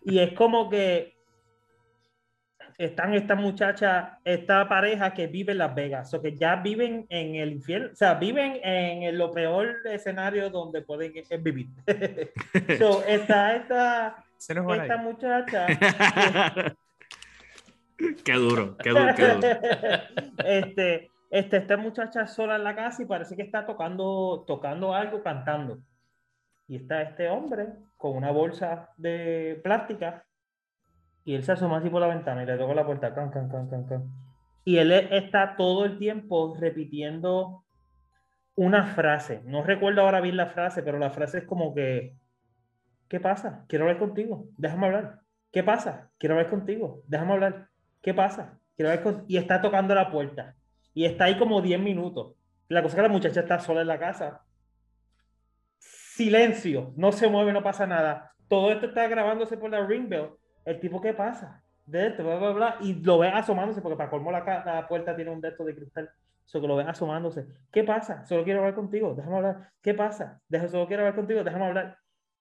y 0.04 0.20
es 0.20 0.34
como 0.34 0.70
que. 0.70 1.16
Están 2.78 3.16
esta 3.16 3.34
muchacha, 3.36 4.20
esta 4.24 4.68
pareja 4.68 5.12
que 5.14 5.26
vive 5.28 5.54
en 5.54 5.58
Las 5.60 5.74
Vegas, 5.74 6.14
o 6.14 6.22
que 6.22 6.36
ya 6.36 6.58
viven 6.58 7.08
en 7.10 7.36
el 7.36 7.54
infierno, 7.54 7.90
o 7.92 7.96
sea, 7.96 8.14
viven 8.16 8.60
en 8.64 9.02
el- 9.02 9.18
lo 9.18 9.32
peor 9.32 9.78
escenario 9.86 10.52
donde 10.52 10.84
pueden 10.84 11.14
eh, 11.16 11.38
vivir. 11.38 11.68
so, 12.78 13.04
está 13.06 13.56
esta, 13.56 14.24
esta 14.84 14.98
muchacha 14.98 15.66
qué 18.24 18.34
duro, 18.34 18.78
qué 18.78 18.90
duro, 18.90 19.16
qué 19.16 19.28
duro. 19.28 19.48
este, 20.46 21.12
este, 21.30 21.58
esta 21.58 21.78
muchacha 21.78 22.28
sola 22.28 22.56
en 22.56 22.64
la 22.64 22.76
casa 22.76 23.04
y 23.04 23.06
parece 23.06 23.36
que 23.36 23.44
está 23.44 23.66
tocando, 23.66 24.44
tocando 24.48 24.94
algo, 24.94 25.22
cantando. 25.22 25.80
Y 26.68 26.78
está 26.78 27.02
este 27.02 27.30
hombre 27.30 27.70
con 27.98 28.16
una 28.16 28.32
bolsa 28.32 28.90
de 28.98 29.60
plástica 29.64 30.26
y 31.26 31.34
él 31.34 31.44
se 31.44 31.54
asoma 31.54 31.78
así 31.78 31.90
por 31.90 32.02
la 32.02 32.08
ventana 32.08 32.44
y 32.44 32.46
le 32.46 32.58
toca 32.58 32.76
la 32.76 32.86
puerta. 32.86 33.14
Can, 33.14 33.32
can, 33.32 33.50
can, 33.50 33.68
can, 33.68 33.86
can. 33.88 34.04
Y 34.64 34.78
él 34.78 34.92
e- 34.92 35.18
está 35.18 35.56
todo 35.58 35.84
el 35.84 35.98
tiempo 35.98 36.56
repitiendo 36.60 37.66
una 38.56 38.86
frase. 38.86 39.42
No 39.46 39.64
recuerdo 39.64 40.02
ahora 40.02 40.22
bien 40.22 40.38
la 40.38 40.48
frase, 40.48 40.84
pero 40.84 41.00
la 41.00 41.10
frase 41.10 41.40
es 41.40 41.44
como 41.46 41.74
que, 41.74 42.16
¿qué 43.08 43.20
pasa? 43.20 43.66
Quiero 43.68 43.86
hablar 43.86 44.00
contigo. 44.00 44.46
Déjame 44.58 44.86
hablar. 44.86 45.22
¿Qué 45.52 45.64
pasa? 45.64 46.12
Quiero 46.20 46.36
hablar 46.36 46.52
contigo. 46.52 47.02
Déjame 47.08 47.34
hablar. 47.34 47.70
¿Qué 48.06 48.14
pasa? 48.14 48.60
Y 49.28 49.36
está 49.36 49.60
tocando 49.60 49.96
la 49.96 50.12
puerta. 50.12 50.54
Y 50.94 51.06
está 51.06 51.24
ahí 51.24 51.40
como 51.40 51.60
10 51.60 51.80
minutos. 51.80 52.36
La 52.68 52.84
cosa 52.84 52.94
es 52.94 52.96
que 52.98 53.02
la 53.02 53.12
muchacha 53.12 53.40
está 53.40 53.60
sola 53.60 53.82
en 53.82 53.88
la 53.88 53.98
casa. 53.98 54.44
Silencio. 55.80 56.94
No 56.98 57.12
se 57.12 57.28
mueve, 57.28 57.52
no 57.52 57.64
pasa 57.64 57.88
nada. 57.88 58.32
Todo 58.48 58.72
esto 58.72 58.86
está 58.86 59.08
grabándose 59.08 59.58
por 59.58 59.72
la 59.72 59.84
ring 59.88 60.08
bell. 60.08 60.30
El 60.66 60.80
tipo, 60.80 61.02
¿qué 61.02 61.16
pasa? 61.16 61.64
De 61.88 62.06
esto, 62.06 62.24
bla, 62.24 62.36
bla, 62.38 62.52
bla. 62.52 62.78
Y 62.82 62.94
lo 62.94 63.18
ve 63.18 63.30
asomándose, 63.30 63.82
porque 63.82 63.98
para 63.98 64.12
colmo 64.12 64.32
la, 64.32 64.44
la 64.64 64.88
puerta 64.88 65.16
tiene 65.16 65.32
un 65.32 65.42
de 65.42 65.50
estos 65.50 65.66
de 65.66 65.74
cristal. 65.74 66.12
Solo 66.44 66.62
que 66.62 66.68
lo 66.68 66.76
ven 66.76 66.88
asomándose. 66.88 67.48
¿Qué 67.72 67.84
pasa? 67.84 68.24
Solo 68.26 68.44
quiero 68.44 68.60
hablar 68.60 68.76
contigo. 68.76 69.16
Déjame 69.16 69.38
hablar. 69.38 69.72
¿Qué 69.82 69.96
pasa? 69.96 70.40
Deja, 70.48 70.68
solo 70.68 70.86
quiero 70.86 71.02
hablar 71.02 71.16
contigo. 71.16 71.44
Déjame 71.44 71.66
hablar. 71.66 71.98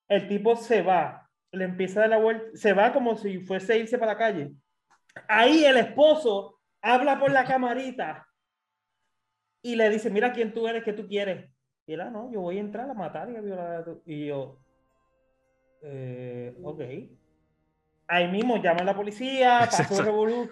El 0.08 0.28
tipo 0.28 0.56
se 0.56 0.82
va. 0.82 1.30
Le 1.52 1.64
empieza 1.64 2.00
a 2.00 2.02
dar 2.02 2.10
la 2.10 2.18
vuelta. 2.18 2.44
Se 2.52 2.74
va 2.74 2.92
como 2.92 3.16
si 3.16 3.38
fuese 3.38 3.72
a 3.72 3.76
irse 3.76 3.96
para 3.96 4.12
la 4.12 4.18
calle. 4.18 4.54
Ahí 5.28 5.64
el 5.64 5.76
esposo 5.76 6.60
habla 6.82 7.18
por 7.18 7.30
la 7.30 7.44
camarita 7.44 8.26
y 9.62 9.76
le 9.76 9.88
dice, 9.90 10.10
mira 10.10 10.32
quién 10.32 10.52
tú 10.52 10.66
eres, 10.68 10.82
qué 10.84 10.92
tú 10.92 11.06
quieres. 11.06 11.50
Y 11.86 11.92
él, 11.94 12.00
ah, 12.00 12.10
no, 12.10 12.30
yo 12.32 12.40
voy 12.40 12.58
a 12.58 12.60
entrar 12.60 12.88
a 12.88 12.94
matar 12.94 13.30
y 13.30 13.36
a 13.36 13.40
violar 13.40 13.76
a 13.76 13.84
tu-". 13.84 14.02
Y 14.06 14.26
yo, 14.26 14.58
eh, 15.82 16.54
ok. 16.62 16.80
Ahí 18.06 18.28
mismo 18.28 18.56
llama 18.62 18.80
a 18.80 18.84
la 18.84 18.94
policía, 18.94 19.60
pasó 19.70 20.02
revolú. 20.02 20.50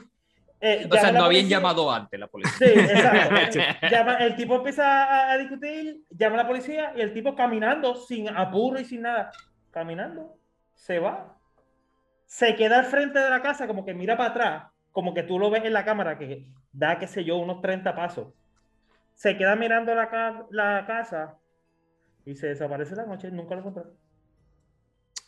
Eh, 0.60 0.86
O 0.88 0.94
sea, 0.94 1.10
no 1.10 1.24
habían 1.24 1.42
policía. 1.42 1.58
llamado 1.58 1.90
antes 1.90 2.20
la 2.20 2.28
policía. 2.28 2.56
Sí, 2.56 2.64
exacto. 2.78 3.58
Llama- 3.90 4.16
el 4.18 4.36
tipo 4.36 4.54
empieza 4.56 5.04
a, 5.04 5.32
a 5.32 5.38
discutir, 5.38 6.04
llama 6.10 6.34
a 6.36 6.42
la 6.44 6.46
policía 6.46 6.92
y 6.96 7.00
el 7.00 7.12
tipo 7.12 7.34
caminando 7.34 7.96
sin 7.96 8.28
apuro 8.28 8.78
y 8.78 8.84
sin 8.84 9.02
nada, 9.02 9.32
caminando, 9.72 10.38
se 10.74 10.98
va. 11.00 11.36
Se 12.32 12.56
queda 12.56 12.78
al 12.78 12.86
frente 12.86 13.18
de 13.18 13.28
la 13.28 13.42
casa 13.42 13.66
como 13.66 13.84
que 13.84 13.92
mira 13.92 14.16
para 14.16 14.30
atrás, 14.30 14.64
como 14.90 15.12
que 15.12 15.22
tú 15.22 15.38
lo 15.38 15.50
ves 15.50 15.66
en 15.66 15.74
la 15.74 15.84
cámara 15.84 16.16
que 16.16 16.46
da, 16.72 16.98
qué 16.98 17.06
sé 17.06 17.24
yo, 17.24 17.36
unos 17.36 17.60
30 17.60 17.94
pasos. 17.94 18.28
Se 19.14 19.36
queda 19.36 19.54
mirando 19.54 19.94
la, 19.94 20.08
ca- 20.08 20.46
la 20.50 20.86
casa 20.86 21.36
y 22.24 22.34
se 22.34 22.46
desaparece 22.46 22.96
la 22.96 23.04
noche, 23.04 23.30
nunca 23.30 23.54
lo 23.54 23.60
encontré. 23.60 23.82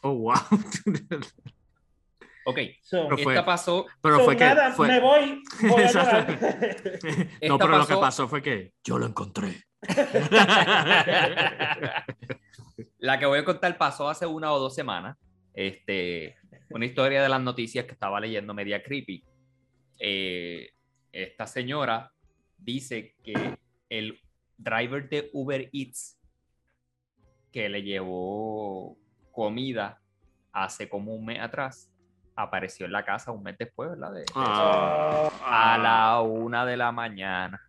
Oh, 0.01 0.14
wow. 0.14 0.35
Ok, 2.47 2.59
So, 2.81 3.07
Pero 3.09 3.23
fue- 3.23 3.35
esta 3.35 3.45
pasó. 3.45 3.85
Pero 4.01 4.19
so, 4.21 4.25
fue 4.25 4.37
que. 4.38 4.51
fue- 4.75 4.88
me 4.88 5.01
voy, 5.01 5.43
a 5.62 6.27
no, 7.49 7.59
pero 7.59 7.77
lo 7.79 7.87
que 7.87 7.95
pasó- 7.95 8.01
pasó 8.01 8.29
fue 8.29 8.40
que 8.40 8.73
yo 8.83 8.99
lo 8.99 9.05
encontré. 9.07 9.62
La 12.99 13.19
que 13.19 13.27
voy 13.27 13.40
a 13.40 13.45
contar 13.45 13.77
pasó 13.77 14.09
hace 14.09 14.25
una 14.27 14.51
o 14.53 14.59
dos 14.59 14.75
semanas. 14.75 15.19
Este, 15.53 16.37
una 16.75 16.87
historia 16.87 17.23
de 17.23 17.29
las 17.29 17.41
noticias 17.41 17.85
que 17.87 17.93
estaba 17.93 18.19
leyendo 18.21 18.53
media 18.53 18.83
creepy. 18.83 19.25
Eh, 19.99 20.71
esta 21.13 21.47
señora 21.47 22.11
dice 22.59 23.15
que 23.23 23.57
el 23.89 24.21
driver 24.59 25.09
de 25.09 25.31
Uber 25.33 25.71
Eats 25.73 26.19
que 27.53 27.69
le 27.69 27.83
llevó 27.83 28.97
comida 29.31 30.01
hace 30.53 30.89
como 30.89 31.15
un 31.15 31.25
mes 31.27 31.41
atrás 31.41 31.91
apareció 32.35 32.87
en 32.87 32.93
la 32.93 33.05
casa 33.05 33.31
un 33.31 33.45
mes 33.45 33.57
después, 33.57 33.91
¿verdad? 33.91 34.13
De-. 34.13 34.25
Ah, 34.35 35.31
a 35.45 35.79
la 35.79 36.21
una 36.23 36.67
de 36.67 36.77
la 36.77 36.91
mañana. 36.91 37.61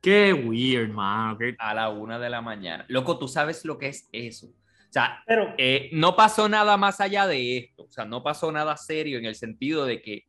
Qué 0.00 0.32
weird, 0.32 0.88
man. 0.90 1.36
qué- 1.36 1.54
A 1.58 1.74
la 1.74 1.90
una 1.90 2.18
de 2.18 2.30
la 2.30 2.40
mañana. 2.40 2.86
Loco, 2.88 3.18
tú 3.18 3.28
sabes 3.28 3.64
lo 3.66 3.76
que 3.76 3.88
es 3.88 4.08
eso. 4.12 4.50
O 4.90 4.92
sea, 4.92 5.22
Pero, 5.24 5.54
eh, 5.56 5.88
no 5.92 6.16
pasó 6.16 6.48
nada 6.48 6.76
más 6.76 7.00
allá 7.00 7.28
de 7.28 7.58
esto. 7.58 7.84
O 7.84 7.90
sea, 7.92 8.04
no 8.04 8.24
pasó 8.24 8.50
nada 8.50 8.76
serio 8.76 9.18
en 9.18 9.24
el 9.24 9.36
sentido 9.36 9.86
de 9.86 10.02
que 10.02 10.24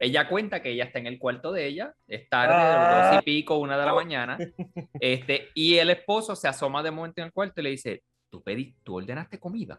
ella 0.00 0.28
cuenta 0.28 0.60
que 0.62 0.70
ella 0.70 0.84
está 0.84 0.98
en 0.98 1.06
el 1.06 1.16
cuarto 1.18 1.52
de 1.52 1.66
ella, 1.66 1.94
es 2.08 2.28
tarde, 2.28 2.54
Ah. 2.56 3.10
dos 3.12 3.22
y 3.22 3.24
pico, 3.24 3.58
una 3.58 3.78
de 3.78 3.86
la 3.86 3.94
mañana, 3.94 4.36
este, 5.00 5.50
y 5.54 5.76
el 5.76 5.90
esposo 5.90 6.34
se 6.34 6.48
asoma 6.48 6.82
de 6.82 6.90
momento 6.90 7.20
en 7.20 7.26
el 7.26 7.32
cuarto 7.32 7.60
y 7.60 7.64
le 7.64 7.70
dice, 7.70 8.02
¿tú, 8.30 8.42
pedí, 8.42 8.74
tú 8.82 8.96
ordenaste 8.96 9.38
comida? 9.38 9.78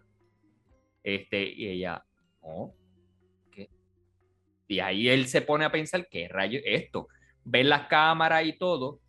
Este, 1.03 1.43
y 1.43 1.67
ella, 1.67 2.01
¿qué? 3.51 3.69
Y 4.67 4.79
ahí 4.79 5.09
él 5.09 5.27
se 5.27 5.41
pone 5.41 5.65
a 5.65 5.71
pensar, 5.73 6.07
¿qué 6.07 6.29
rayo 6.29 6.59
es 6.63 6.83
esto? 6.83 7.09
Ven 7.43 7.67
las 7.67 7.87
cámaras 7.87 8.45
y 8.45 8.53
todo. 8.53 9.01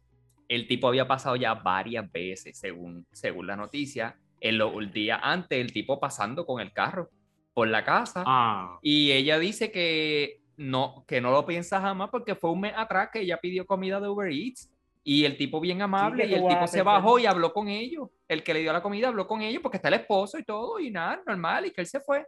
El 0.48 0.66
tipo 0.66 0.88
había 0.88 1.06
pasado 1.06 1.36
ya 1.36 1.54
varias 1.54 2.10
veces, 2.10 2.58
según, 2.58 3.06
según 3.12 3.46
la 3.46 3.54
noticia. 3.54 4.18
En 4.44 4.58
los 4.58 4.92
días 4.92 5.20
antes, 5.22 5.58
el 5.58 5.72
tipo 5.72 6.00
pasando 6.00 6.44
con 6.44 6.60
el 6.60 6.72
carro 6.72 7.10
por 7.54 7.68
la 7.68 7.84
casa. 7.84 8.24
Ah, 8.26 8.78
Y 8.82 9.12
ella 9.12 9.38
dice 9.38 9.70
que 9.70 10.40
no, 10.56 11.04
que 11.06 11.20
no 11.20 11.30
lo 11.30 11.46
piensa 11.46 11.80
jamás 11.80 12.10
porque 12.10 12.34
fue 12.34 12.50
un 12.50 12.60
mes 12.60 12.74
atrás 12.76 13.10
que 13.12 13.20
ella 13.20 13.38
pidió 13.38 13.66
comida 13.66 14.00
de 14.00 14.08
Uber 14.08 14.30
Eats 14.32 14.70
y 15.04 15.24
el 15.24 15.36
tipo 15.36 15.60
bien 15.60 15.82
amable 15.82 16.24
que 16.24 16.30
y 16.30 16.34
el 16.34 16.46
tipo 16.46 16.66
se 16.66 16.82
bajó 16.82 17.18
y 17.18 17.26
habló 17.26 17.52
con 17.52 17.68
ellos. 17.68 18.08
El 18.28 18.42
que 18.42 18.54
le 18.54 18.60
dio 18.60 18.72
la 18.72 18.82
comida 18.82 19.08
habló 19.08 19.26
con 19.26 19.42
ellos 19.42 19.62
porque 19.62 19.76
está 19.76 19.88
el 19.88 19.94
esposo 19.94 20.38
y 20.38 20.44
todo 20.44 20.78
y 20.78 20.90
nada, 20.90 21.22
normal 21.26 21.66
y 21.66 21.70
que 21.70 21.80
él 21.80 21.86
se 21.86 22.00
fue. 22.00 22.26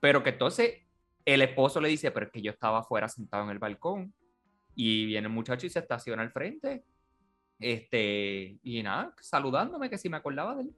Pero 0.00 0.22
que 0.22 0.30
entonces 0.30 0.86
el 1.24 1.42
esposo 1.42 1.80
le 1.80 1.88
dice, 1.88 2.10
pero 2.10 2.26
es 2.26 2.32
que 2.32 2.42
yo 2.42 2.50
estaba 2.50 2.80
afuera 2.80 3.08
sentado 3.08 3.44
en 3.44 3.50
el 3.50 3.58
balcón 3.58 4.12
y 4.74 5.06
viene 5.06 5.28
el 5.28 5.32
muchacho 5.32 5.66
y 5.66 5.70
se 5.70 5.78
estaciona 5.78 6.22
al 6.22 6.32
frente. 6.32 6.84
Este, 7.58 8.58
y 8.62 8.82
nada, 8.82 9.14
saludándome 9.20 9.90
que 9.90 9.98
si 9.98 10.08
me 10.08 10.16
acordaba 10.16 10.54
de 10.56 10.62
él. 10.62 10.70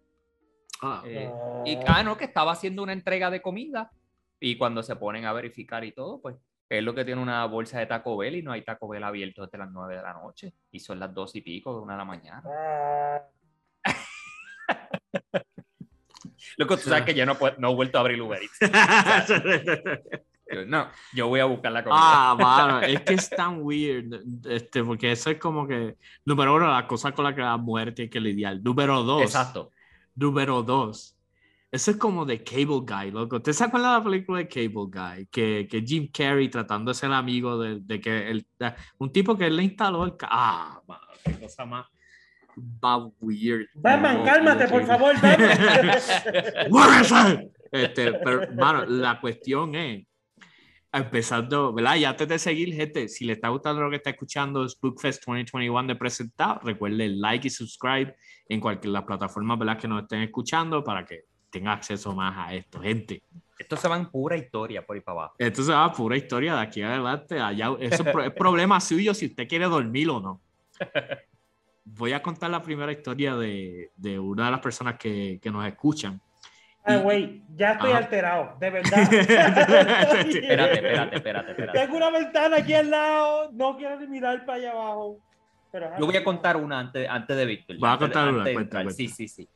Ah. 0.82 1.02
Eh, 1.06 1.30
No. 1.32 1.62
y 1.66 1.78
ah, 1.86 2.02
no, 2.02 2.16
que 2.16 2.24
estaba 2.24 2.52
haciendo 2.52 2.82
una 2.82 2.92
entrega 2.92 3.30
de 3.30 3.40
comida. 3.40 3.90
Y 4.40 4.56
cuando 4.56 4.82
se 4.82 4.96
ponen 4.96 5.24
a 5.24 5.32
verificar 5.32 5.84
y 5.84 5.92
todo, 5.92 6.20
pues 6.20 6.36
es 6.68 6.82
lo 6.82 6.94
que 6.94 7.04
tiene 7.04 7.20
una 7.20 7.44
bolsa 7.46 7.78
de 7.78 7.86
Taco 7.86 8.16
Bell 8.16 8.36
y 8.36 8.42
no 8.42 8.50
hay 8.52 8.62
Taco 8.62 8.88
Bell 8.88 9.04
abierto 9.04 9.42
desde 9.42 9.58
las 9.58 9.70
9 9.70 9.96
de 9.96 10.02
la 10.02 10.14
noche. 10.14 10.52
Y 10.70 10.80
son 10.80 10.98
las 10.98 11.14
2 11.14 11.36
y 11.36 11.40
pico 11.42 11.74
de 11.74 11.80
una 11.82 11.92
de 11.94 11.98
la 11.98 12.04
mañana. 12.04 12.42
Ah, 12.46 13.20
Loco, 16.56 16.76
tú 16.76 16.88
sabes 16.88 17.04
que 17.04 17.14
yo 17.14 17.24
no, 17.26 17.36
no 17.58 17.70
he 17.70 17.74
vuelto 17.74 17.98
a 17.98 18.00
abrir 18.00 18.20
Uber 18.20 18.40
Eats. 18.42 18.58
No, 20.66 20.86
yo 21.14 21.28
voy 21.28 21.40
a 21.40 21.46
buscar 21.46 21.72
la 21.72 21.82
comida. 21.82 21.98
Ah, 21.98 22.36
mano, 22.38 22.82
es 22.82 23.00
que 23.00 23.14
es 23.14 23.30
tan 23.30 23.62
weird, 23.62 24.20
este, 24.44 24.84
porque 24.84 25.12
eso 25.12 25.30
es 25.30 25.38
como 25.38 25.66
que, 25.66 25.96
número 26.26 26.54
uno, 26.54 26.70
las 26.70 26.84
cosas 26.84 27.12
con 27.12 27.24
las 27.24 27.34
que 27.34 27.40
la 27.40 27.56
mujer 27.56 27.94
tiene 27.94 28.10
que 28.10 28.20
lidiar. 28.20 28.60
Número 28.60 29.02
dos, 29.02 29.22
Exacto. 29.22 29.70
Número 30.14 30.62
dos, 30.62 31.16
eso 31.70 31.90
es 31.90 31.96
como 31.96 32.25
de 32.27 32.42
Cable 32.44 32.81
Guy, 32.87 33.11
loco. 33.12 33.37
¿Usted 33.37 33.53
se 33.53 33.64
de 33.66 33.98
la 33.98 34.05
película 34.05 34.38
de 34.38 34.48
Cable 34.48 34.68
Guy? 34.90 35.27
Que, 35.31 35.66
que 35.70 35.81
Jim 35.81 36.09
Carrey 36.12 36.48
tratando 36.51 36.90
de 36.90 36.94
ser 36.94 37.11
amigo 37.12 37.59
de, 37.59 37.81
de 37.81 38.01
que 38.01 38.31
el, 38.31 38.46
de- 38.59 38.75
un 38.98 39.11
tipo 39.11 39.37
que 39.38 39.46
él 39.46 39.57
le 39.57 39.62
instaló 39.64 40.05
el... 40.05 40.12
Ah, 40.22 40.81
mano, 40.87 41.03
qué 41.25 41.33
cosa 41.40 41.64
más, 41.64 41.87
más 42.83 43.01
weird. 43.20 43.68
Batman, 43.75 44.18
No, 44.18 44.25
cálmate, 44.25 44.68
por 44.68 44.85
favor, 44.87 45.14
Batman. 46.70 47.48
Este, 47.72 48.12
pero, 48.12 48.53
mano, 48.55 48.85
la 48.85 49.18
cuestión 49.18 49.75
es, 49.75 50.05
empezando, 50.92 51.72
¿verdad? 51.72 51.96
Y 51.96 52.05
antes 52.05 52.28
de 52.28 52.38
seguir, 52.38 52.74
gente, 52.74 53.09
si 53.09 53.24
le 53.24 53.33
está 53.33 53.48
gustando 53.48 53.83
lo 53.83 53.90
que 53.90 53.96
está 53.96 54.11
escuchando 54.11 54.68
Spookfest 54.68 55.24
2021 55.26 55.88
de 55.88 55.96
presentado, 55.96 56.61
recuerde 56.62 57.09
like 57.09 57.46
y 57.46 57.50
subscribe 57.50 58.14
en 58.48 58.61
cualquier 58.61 58.92
las 58.92 59.05
plataformas, 59.05 59.59
¿verdad? 59.59 59.78
Que 59.78 59.88
nos 59.88 60.02
estén 60.02 60.20
escuchando 60.20 60.85
para 60.85 61.05
que 61.05 61.24
tenga 61.50 61.72
acceso 61.72 62.14
más 62.14 62.35
a 62.37 62.55
esto, 62.55 62.81
gente. 62.81 63.22
Esto 63.59 63.76
se 63.76 63.88
va 63.88 63.96
en 63.96 64.11
pura 64.11 64.37
historia 64.37 64.85
por 64.85 64.96
ahí 64.96 65.02
para 65.02 65.20
abajo. 65.20 65.35
Esto 65.38 65.62
se 65.62 65.72
va 65.72 65.85
a 65.85 65.92
pura 65.92 66.16
historia 66.16 66.55
de 66.57 66.61
aquí 66.61 66.83
adelante. 66.83 67.40
Allá, 67.40 67.70
eso 67.81 68.02
es 68.02 68.26
es 68.26 68.33
problema 68.33 68.81
suyo 68.81 69.14
si 69.14 69.26
usted 69.26 69.48
quiere 69.48 69.66
dormir 69.66 70.11
o 70.11 70.20
no. 70.20 70.40
Voy 71.85 72.12
a 72.12 72.22
contar 72.22 72.50
la 72.50 72.62
primera 72.62 72.92
historia 72.92 73.37
de, 73.37 73.90
de 73.96 74.18
una 74.18 74.46
de 74.46 74.50
las 74.50 74.61
personas 74.61 74.96
que, 74.98 75.38
que 75.42 75.50
nos 75.50 75.66
escuchan. 75.66 76.20
Ay, 76.84 76.98
güey, 76.98 77.42
ya 77.54 77.72
estoy 77.72 77.90
Ajá. 77.90 77.98
alterado, 77.98 78.56
de 78.58 78.70
verdad. 78.70 78.98
Espérate, 79.12 80.74
espérate, 80.74 81.16
espérate, 81.16 81.50
espérate. 81.52 81.78
Tengo 81.80 81.96
una 81.96 82.10
ventana 82.10 82.56
aquí 82.56 82.74
al 82.74 82.90
lado, 82.90 83.50
no 83.52 83.76
quiero 83.76 83.98
ni 84.00 84.06
mirar 84.08 84.44
para 84.44 84.58
allá 84.58 84.70
abajo. 84.72 85.18
Pero, 85.70 85.90
Yo 85.98 86.06
voy 86.06 86.16
a 86.16 86.24
contar 86.24 86.56
una 86.56 86.78
antes, 86.80 87.08
antes 87.08 87.36
de 87.36 87.46
Víctor. 87.46 87.78
Vas 87.78 87.90
a 87.90 87.92
antes 87.94 88.06
contar 88.08 88.28
una, 88.28 88.38
antes 88.38 88.44
de 88.50 88.54
cuenta, 88.54 88.76
cuenta. 88.78 88.94
Sí, 88.94 89.08
sí, 89.08 89.28
sí. 89.28 89.48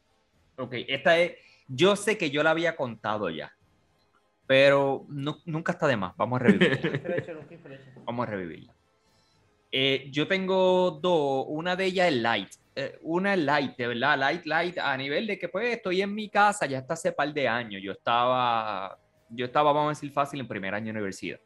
Ok, 0.56 0.74
esta 0.88 1.18
es. 1.18 1.32
Yo 1.68 1.96
sé 1.96 2.16
que 2.16 2.30
yo 2.30 2.42
la 2.44 2.50
había 2.50 2.76
contado 2.76 3.28
ya, 3.28 3.52
pero 4.46 5.04
no- 5.08 5.38
nunca 5.44 5.72
está 5.72 5.86
de 5.88 5.96
más. 5.96 6.16
Vamos 6.16 6.40
a 6.40 6.44
revivirla. 6.44 6.78
Vamos 8.04 8.26
a 8.26 8.30
revivirla. 8.30 8.72
Eh, 9.70 10.08
yo 10.10 10.26
tengo 10.26 10.98
dos. 11.02 11.46
Una 11.48 11.76
de 11.76 11.86
ellas 11.86 12.08
es 12.08 12.16
light. 12.16 12.48
Eh, 12.74 12.98
una 13.02 13.34
es 13.34 13.40
light, 13.40 13.76
de 13.76 13.86
verdad, 13.86 14.18
light, 14.18 14.44
light, 14.44 14.78
a 14.78 14.96
nivel 14.96 15.26
de 15.26 15.38
que 15.38 15.48
pues 15.48 15.74
estoy 15.76 16.02
en 16.02 16.14
mi 16.14 16.28
casa 16.28 16.66
ya 16.66 16.78
hasta 16.78 16.94
hace 16.94 17.12
par 17.12 17.32
de 17.32 17.48
años. 17.48 17.80
Yo 17.82 17.92
estaba, 17.92 18.98
yo 19.30 19.46
estaba, 19.46 19.72
vamos 19.72 19.86
a 19.86 19.94
decir 19.98 20.12
fácil, 20.12 20.40
en 20.40 20.48
primer 20.48 20.74
año 20.74 20.86
de 20.86 20.90
universidad. 20.92 21.40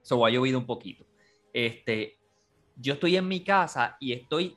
Eso 0.00 0.24
ha 0.24 0.30
llovido 0.30 0.58
un 0.58 0.66
poquito. 0.66 1.04
Este, 1.52 2.18
yo 2.76 2.94
estoy 2.94 3.16
en 3.16 3.26
mi 3.26 3.42
casa 3.42 3.96
y 3.98 4.12
estoy 4.12 4.56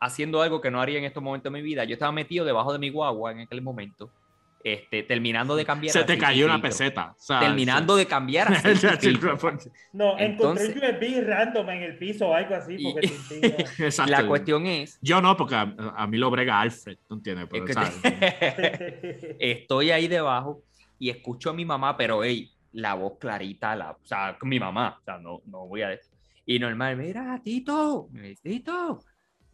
haciendo 0.00 0.40
algo 0.40 0.62
que 0.62 0.70
no 0.70 0.80
haría 0.80 0.98
en 0.98 1.04
estos 1.04 1.22
momentos 1.22 1.52
de 1.52 1.58
mi 1.58 1.62
vida. 1.62 1.84
Yo 1.84 1.92
estaba 1.92 2.10
metido 2.10 2.46
debajo 2.46 2.72
de 2.72 2.78
mi 2.78 2.88
guagua 2.88 3.32
en 3.32 3.40
aquel 3.40 3.60
momento, 3.60 4.10
este, 4.62 5.02
terminando 5.04 5.56
de 5.56 5.64
cambiar. 5.64 5.92
Se 5.92 6.04
te 6.04 6.14
y 6.14 6.18
cayó 6.18 6.44
una 6.46 6.60
peseta. 6.60 7.14
o 7.18 7.20
sea, 7.20 7.40
Terminando 7.40 7.96
de 7.96 8.06
cambiar 8.06 8.52
y. 9.02 9.12
No, 9.92 10.18
encontré 10.18 10.24
Entonces- 10.26 10.76
un 10.76 10.82
USB 10.82 11.26
random 11.26 11.70
en 11.70 11.82
el 11.82 11.98
piso 11.98 12.28
o 12.28 12.34
algo 12.34 12.54
así, 12.54 12.76
Y- 12.78 12.92
porque. 12.92 13.06
Exacto. 13.78 14.10
La 14.12 14.26
cuestión 14.26 14.66
es 14.66 14.98
Yo 15.00 15.20
no, 15.22 15.36
porque 15.36 15.54
a, 15.54 15.74
a 15.96 16.06
mí 16.06 16.18
lo 16.18 16.30
brega 16.30 16.60
Alfred, 16.60 16.98
¿no 17.08 17.16
entiendes? 17.16 17.48
Pero, 17.50 17.64
Es. 17.66 19.36
Estoy 19.38 19.90
ahí 19.90 20.08
debajo 20.08 20.62
y 20.98 21.10
escucho 21.10 21.50
a 21.50 21.54
mi 21.54 21.64
mamá, 21.64 21.96
pero 21.96 22.22
hey, 22.22 22.50
la 22.72 22.94
voz 22.94 23.18
clarita, 23.18 23.74
la, 23.74 23.92
o 23.92 23.98
sea, 24.04 24.36
mi 24.42 24.60
mamá, 24.60 24.98
o 25.00 25.04
sea, 25.04 25.18
no, 25.18 25.40
no 25.46 25.66
voy 25.66 25.82
a... 25.82 25.98
Y 26.46 26.58
normal, 26.58 26.96
mira, 26.96 27.40
Tito, 27.42 28.08
Tito, 28.42 29.02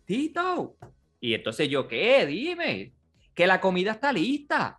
Tito. 0.04 0.76
Y 1.20 1.34
entonces 1.34 1.68
yo, 1.68 1.86
¿qué? 1.88 2.26
Dime, 2.26 2.92
que 3.36 3.46
la 3.46 3.60
comida 3.60 3.92
está 3.92 4.12
lista. 4.12 4.78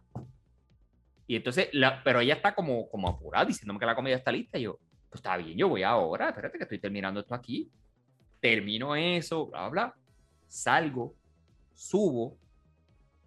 Y 1.27 1.35
entonces, 1.35 1.69
la, 1.73 2.03
pero 2.03 2.19
ella 2.21 2.33
está 2.33 2.55
como, 2.55 2.89
como 2.89 3.07
apurada 3.07 3.45
diciéndome 3.45 3.79
que 3.79 3.85
la 3.85 3.95
comida 3.95 4.15
está 4.15 4.31
lista. 4.31 4.57
Y 4.57 4.63
yo, 4.63 4.79
pues 5.09 5.19
está 5.19 5.37
bien, 5.37 5.57
yo 5.57 5.69
voy 5.69 5.83
ahora, 5.83 6.29
espérate 6.29 6.57
que 6.57 6.63
estoy 6.63 6.79
terminando 6.79 7.19
esto 7.19 7.35
aquí. 7.35 7.69
Termino 8.41 8.95
eso, 8.95 9.45
bla, 9.47 9.69
bla. 9.69 9.95
Salgo, 10.47 11.15
subo, 11.73 12.37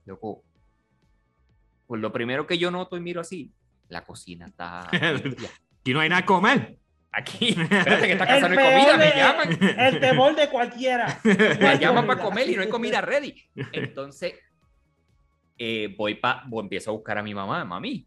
loco, 0.05 0.43
pues 1.87 2.01
lo 2.01 2.13
primero 2.13 2.47
que 2.47 2.59
yo 2.59 2.71
noto 2.71 2.97
y 2.97 3.01
miro 3.01 3.21
así, 3.21 3.53
la 3.89 4.05
cocina 4.05 4.47
está. 4.47 4.89
Aquí 5.81 5.93
no 5.93 6.01
hay 6.01 6.09
nada 6.09 6.23
que 6.23 6.27
comer. 6.27 6.77
Aquí, 7.13 7.49
espérate 7.49 8.07
que 8.07 8.13
esta 8.13 8.25
El 8.25 8.29
casa 8.31 8.49
no 8.49 8.61
hay 8.61 8.73
comida, 8.75 8.97
me 8.97 9.05
de- 9.05 9.17
llaman. 9.17 9.79
El 9.79 10.01
temor 10.01 10.35
de 10.37 10.49
cualquiera. 10.49 11.21
Me 11.25 11.79
llaman 11.79 11.79
comida. 11.79 12.07
para 12.07 12.23
comer 12.23 12.49
y 12.51 12.57
no 12.57 12.63
hay 12.63 12.69
comida 12.69 13.01
ready. 13.01 13.35
Entonces, 13.73 14.35
eh, 15.63 15.95
voy 15.97 16.15
pa, 16.15 16.43
voy- 16.49 16.63
empiezo 16.63 16.91
a 16.91 16.95
buscar 16.95 17.19
a 17.19 17.23
mi 17.23 17.35
mamá, 17.35 17.63
mami. 17.67 18.07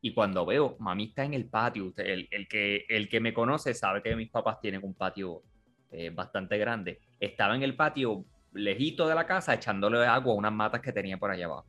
Y 0.00 0.14
cuando 0.14 0.46
veo, 0.46 0.76
mami 0.80 1.04
está 1.04 1.22
en 1.24 1.34
el 1.34 1.44
patio. 1.44 1.84
Usted- 1.86 2.06
el, 2.06 2.28
el 2.30 2.48
que, 2.48 2.86
el 2.88 3.08
que 3.10 3.20
me 3.20 3.34
conoce 3.34 3.74
sabe 3.74 4.02
que 4.02 4.16
mis 4.16 4.30
papás 4.30 4.58
tienen 4.60 4.82
un 4.82 4.94
patio 4.94 5.42
eh, 5.90 6.08
bastante 6.10 6.56
grande. 6.56 7.00
Estaba 7.20 7.54
en 7.56 7.62
el 7.62 7.76
patio 7.76 8.24
lejito 8.54 9.06
de 9.06 9.14
la 9.14 9.26
casa 9.26 9.52
echándole 9.52 10.04
agua 10.06 10.32
a 10.32 10.36
unas 10.36 10.52
matas 10.52 10.80
que 10.80 10.92
tenía 10.92 11.18
por 11.18 11.30
allá 11.30 11.44
abajo. 11.44 11.66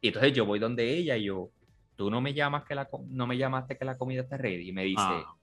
Y 0.00 0.08
entonces 0.08 0.32
yo 0.32 0.46
voy 0.46 0.60
donde 0.60 0.88
ella 0.96 1.16
y 1.16 1.24
yo, 1.24 1.50
tú 1.96 2.10
no 2.10 2.20
me 2.20 2.32
llamas 2.32 2.62
que 2.64 2.76
la 2.76 2.88
no 3.08 3.26
me 3.26 3.36
llamaste 3.36 3.76
que 3.76 3.84
la 3.84 3.98
comida 3.98 4.22
está 4.22 4.36
ready. 4.36 4.68
Y 4.68 4.72
me 4.72 4.84
dice, 4.84 5.02
Ah, 5.02 5.34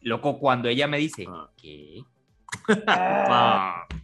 loco, 0.00 0.38
cuando 0.40 0.68
ella 0.68 0.88
me 0.88 0.98
dice, 0.98 1.26
Ah. 1.28 1.48
¿qué? 1.56 2.02
Ah. 2.88 3.86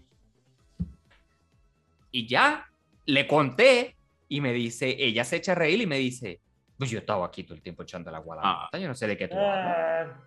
Y 2.11 2.27
ya 2.27 2.67
le 3.05 3.27
conté 3.29 3.95
y 4.29 4.41
me 4.41 4.53
dice, 4.53 4.95
ella 4.99 5.25
se 5.25 5.37
echa 5.37 5.53
a 5.53 5.55
reír 5.57 5.81
y 5.81 5.87
me 5.87 5.97
dice, 5.99 6.41
pues 6.77 6.91
yo 6.91 6.99
estaba 6.99 7.27
aquí 7.27 7.43
todo 7.45 7.55
el 7.55 7.63
tiempo 7.63 7.83
echando 7.83 8.11
la 8.11 8.19
agua 8.19 8.35
a 8.37 8.39
la 8.39 8.43
Ah. 8.51 8.61
mata, 8.65 8.79
yo 8.79 8.89
no 8.89 8.95
sé 8.95 9.07
de 9.07 9.17
qué 9.17 9.29
tú 9.29 9.37
hablas. 9.37 10.09
ah, 10.11 10.21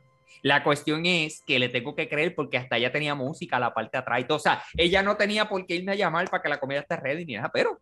La 0.43 0.63
cuestión 0.63 1.05
es 1.05 1.43
que 1.45 1.59
le 1.59 1.69
tengo 1.69 1.93
que 1.95 2.07
creer 2.09 2.33
porque 2.35 2.57
hasta 2.57 2.77
ella 2.77 2.91
tenía 2.91 3.13
música 3.15 3.57
a 3.57 3.59
la 3.59 3.73
parte 3.73 3.97
de 3.97 4.01
atrás 4.01 4.21
y 4.21 4.23
todo. 4.23 4.37
O 4.37 4.39
sea, 4.41 4.63
ella 4.77 5.03
no 5.03 5.15
tenía 5.17 5.47
por 5.47 5.65
qué 5.65 5.75
irme 5.75 5.91
a 5.91 5.95
llamar 5.95 6.29
para 6.29 6.41
que 6.41 6.49
la 6.49 6.59
comida 6.59 6.79
esté 6.79 6.95
ready 6.97 7.25
ni 7.25 7.35
nada, 7.35 7.49
pero 7.53 7.79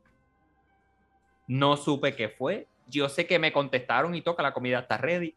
no 1.47 1.77
supe 1.77 2.15
qué 2.15 2.29
fue. 2.29 2.67
Yo 2.87 3.07
sé 3.07 3.25
que 3.27 3.39
me 3.39 3.51
contestaron 3.53 4.13
y 4.15 4.21
que 4.21 4.33
la 4.39 4.51
comida 4.53 4.79
está 4.79 4.97
ready. 4.97 5.35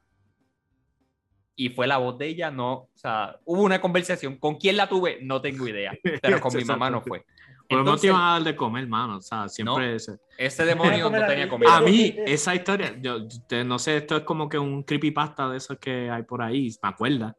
Y 1.54 1.68
fue 1.68 1.86
la 1.86 1.98
voz 1.98 2.16
de 2.18 2.26
ella, 2.28 2.50
no, 2.50 2.72
o 2.72 2.88
sea, 2.94 3.38
hubo 3.44 3.62
una 3.62 3.78
conversación. 3.80 4.36
¿Con 4.38 4.56
quién 4.56 4.76
la 4.76 4.88
tuve? 4.88 5.18
No 5.22 5.40
tengo 5.42 5.68
idea, 5.68 5.92
pero 6.22 6.40
con 6.40 6.54
mi 6.56 6.64
mamá 6.64 6.88
no 6.90 7.02
fue. 7.02 7.24
Pero 7.68 7.84
no 7.84 7.96
te 7.96 8.06
iban 8.08 8.20
a 8.22 8.32
dar 8.32 8.44
de 8.44 8.56
comer, 8.56 8.86
mano. 8.86 9.16
O 9.16 9.20
sea, 9.22 9.48
siempre. 9.48 9.94
ese- 9.96 10.18
ese 10.38 10.64
demonio 10.64 11.10
no 11.10 11.16
a 11.18 11.26
tenía 11.26 11.48
comida. 11.48 11.76
A 11.76 11.80
mí, 11.80 12.14
esa 12.26 12.54
historia, 12.54 12.96
yo, 13.00 13.26
te- 13.46 13.64
no 13.64 13.78
sé, 13.78 13.98
esto 13.98 14.16
es 14.16 14.22
como 14.24 14.48
que 14.48 14.58
un 14.58 14.82
creepypasta 14.82 15.48
de 15.48 15.56
esos 15.58 15.78
que 15.78 16.10
hay 16.10 16.22
por 16.24 16.42
ahí, 16.42 16.70
me 16.82 16.88
acuerda. 16.88 17.36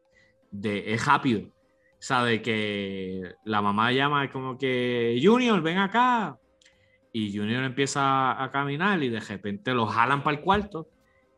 de, 0.50 0.94
es 0.94 1.04
rápido. 1.04 1.40
O 1.48 2.06
sea, 2.06 2.22
de 2.22 2.40
que 2.40 3.22
la 3.44 3.60
mamá 3.60 3.90
llama 3.90 4.30
como 4.30 4.56
que, 4.56 5.18
Junior, 5.22 5.60
ven 5.62 5.78
acá. 5.78 6.36
Y 7.12 7.36
Junior 7.36 7.64
empieza 7.64 8.40
a 8.42 8.50
caminar 8.52 9.02
y 9.02 9.08
de 9.08 9.18
repente 9.20 9.72
lo 9.74 9.86
jalan 9.86 10.22
para 10.22 10.36
el 10.36 10.42
cuarto 10.42 10.88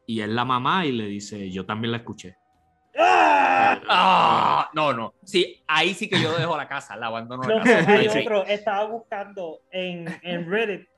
y 0.06 0.20
es 0.20 0.28
la 0.28 0.44
mamá 0.44 0.84
y 0.86 0.92
le 0.92 1.06
dice, 1.06 1.50
yo 1.50 1.64
también 1.64 1.92
la 1.92 1.98
escuché. 1.98 2.36
¡Ah! 2.98 3.80
Ah, 3.88 4.70
no, 4.74 4.92
no. 4.92 5.14
Sí, 5.24 5.62
ahí 5.66 5.94
sí 5.94 6.08
que 6.08 6.20
yo 6.20 6.36
dejo 6.36 6.56
la 6.56 6.68
casa, 6.68 6.96
la 6.96 7.06
abandono. 7.06 7.42
la 7.42 7.56
No, 7.58 7.62
casa. 7.64 7.92
hay 7.92 8.08
Sí. 8.08 8.18
otro, 8.20 8.44
estaba 8.46 8.84
buscando 8.86 9.60
en, 9.70 10.06
en 10.22 10.50
Reddit, 10.50 10.82
eh, 10.82 10.88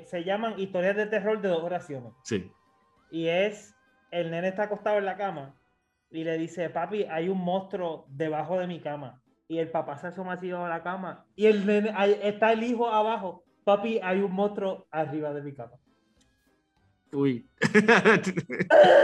eh, 0.00 0.02
se 0.06 0.24
llaman 0.24 0.58
historias 0.58 0.96
de 0.96 1.06
terror 1.06 1.40
de 1.40 1.48
dos 1.48 1.62
oraciones. 1.62 2.12
Sí. 2.24 2.50
Y 3.10 3.28
es, 3.28 3.74
el 4.10 4.30
nene 4.30 4.48
está 4.48 4.64
acostado 4.64 4.98
en 4.98 5.04
la 5.06 5.16
cama 5.16 5.54
y 6.10 6.24
le 6.24 6.38
dice, 6.38 6.70
papi, 6.70 7.04
hay 7.04 7.28
un 7.28 7.38
monstruo 7.38 8.06
debajo 8.08 8.58
de 8.58 8.66
mi 8.66 8.80
cama. 8.80 9.22
Y 9.48 9.58
el 9.58 9.70
papá 9.70 9.96
se 9.96 10.08
asoma 10.08 10.34
así 10.34 10.50
a 10.50 10.58
la 10.68 10.82
cama 10.82 11.24
y 11.34 11.46
el 11.46 11.64
nene, 11.66 11.92
ahí 11.96 12.18
está 12.22 12.52
el 12.52 12.62
hijo 12.62 12.88
abajo. 12.88 13.44
Papi, 13.64 14.00
hay 14.02 14.20
un 14.20 14.32
monstruo 14.32 14.86
arriba 14.90 15.32
de 15.32 15.42
mi 15.42 15.54
cama. 15.54 15.72
Uy. 17.12 17.46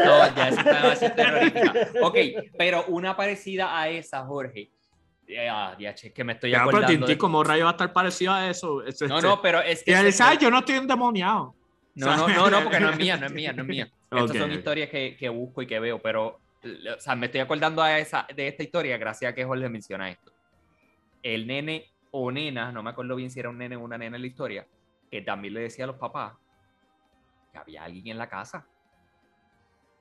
No, 0.04 0.34
ya 0.36 0.48
está 0.48 0.82
demasiado 0.82 1.14
terrorífica. 1.14 1.72
Ok, 2.02 2.16
pero 2.58 2.84
una 2.88 3.16
parecida 3.16 3.78
a 3.80 3.88
esa, 3.88 4.24
Jorge. 4.24 4.70
Ya, 5.26 5.74
ya, 5.78 5.94
che, 5.94 6.12
que 6.12 6.22
me 6.22 6.34
estoy 6.34 6.50
pero 6.52 6.64
acordando. 6.64 7.06
De- 7.06 7.16
como 7.18 7.42
rayo 7.42 7.64
va 7.64 7.70
a 7.70 7.72
estar 7.72 7.92
parecido 7.92 8.32
a 8.32 8.48
eso. 8.50 8.82
No, 8.82 8.86
ese- 8.88 9.06
no, 9.08 9.40
pero 9.40 9.60
es 9.62 9.82
que. 9.82 9.90
Y 9.90 9.94
él 9.94 10.00
ese- 10.00 10.06
dice, 10.08 10.22
"Ay, 10.22 10.38
yo 10.38 10.50
no 10.50 10.58
estoy 10.58 10.76
endemoniado. 10.76 11.54
No, 11.94 12.16
no, 12.16 12.28
no, 12.28 12.50
no, 12.50 12.62
porque 12.64 12.80
no 12.80 12.90
es 12.90 12.98
mía, 12.98 13.16
no 13.16 13.26
es 13.26 13.32
mía, 13.32 13.52
no 13.52 13.62
es 13.62 13.68
mía. 13.68 13.88
Estas 14.10 14.36
son 14.36 14.52
historias 14.52 14.90
que, 14.90 15.16
que 15.18 15.28
busco 15.28 15.62
y 15.62 15.66
que 15.66 15.78
veo, 15.80 15.98
pero, 16.00 16.26
o 16.64 17.00
sea, 17.00 17.14
me 17.16 17.26
estoy 17.26 17.40
acordando 17.40 17.82
a 17.82 17.98
esa, 17.98 18.26
de 18.34 18.48
esta 18.48 18.62
historia 18.62 18.98
gracias 18.98 19.32
a 19.32 19.34
que 19.34 19.44
Jorge 19.44 19.68
menciona 19.68 20.10
esto. 20.10 20.30
El 21.22 21.46
nene 21.46 21.90
o 22.10 22.30
nena, 22.30 22.70
no 22.70 22.82
me 22.82 22.90
acuerdo 22.90 23.16
bien 23.16 23.30
si 23.30 23.40
era 23.40 23.48
un 23.48 23.58
nene 23.58 23.76
o 23.76 23.80
una 23.80 23.96
nena 23.96 24.16
en 24.16 24.22
la 24.22 24.28
historia, 24.28 24.66
que 25.10 25.22
también 25.22 25.54
le 25.54 25.60
decía 25.60 25.84
a 25.84 25.88
los 25.88 25.96
papás 25.96 26.32
que 27.54 27.58
había 27.60 27.84
alguien 27.84 28.08
en 28.08 28.18
la 28.18 28.28
casa. 28.28 28.66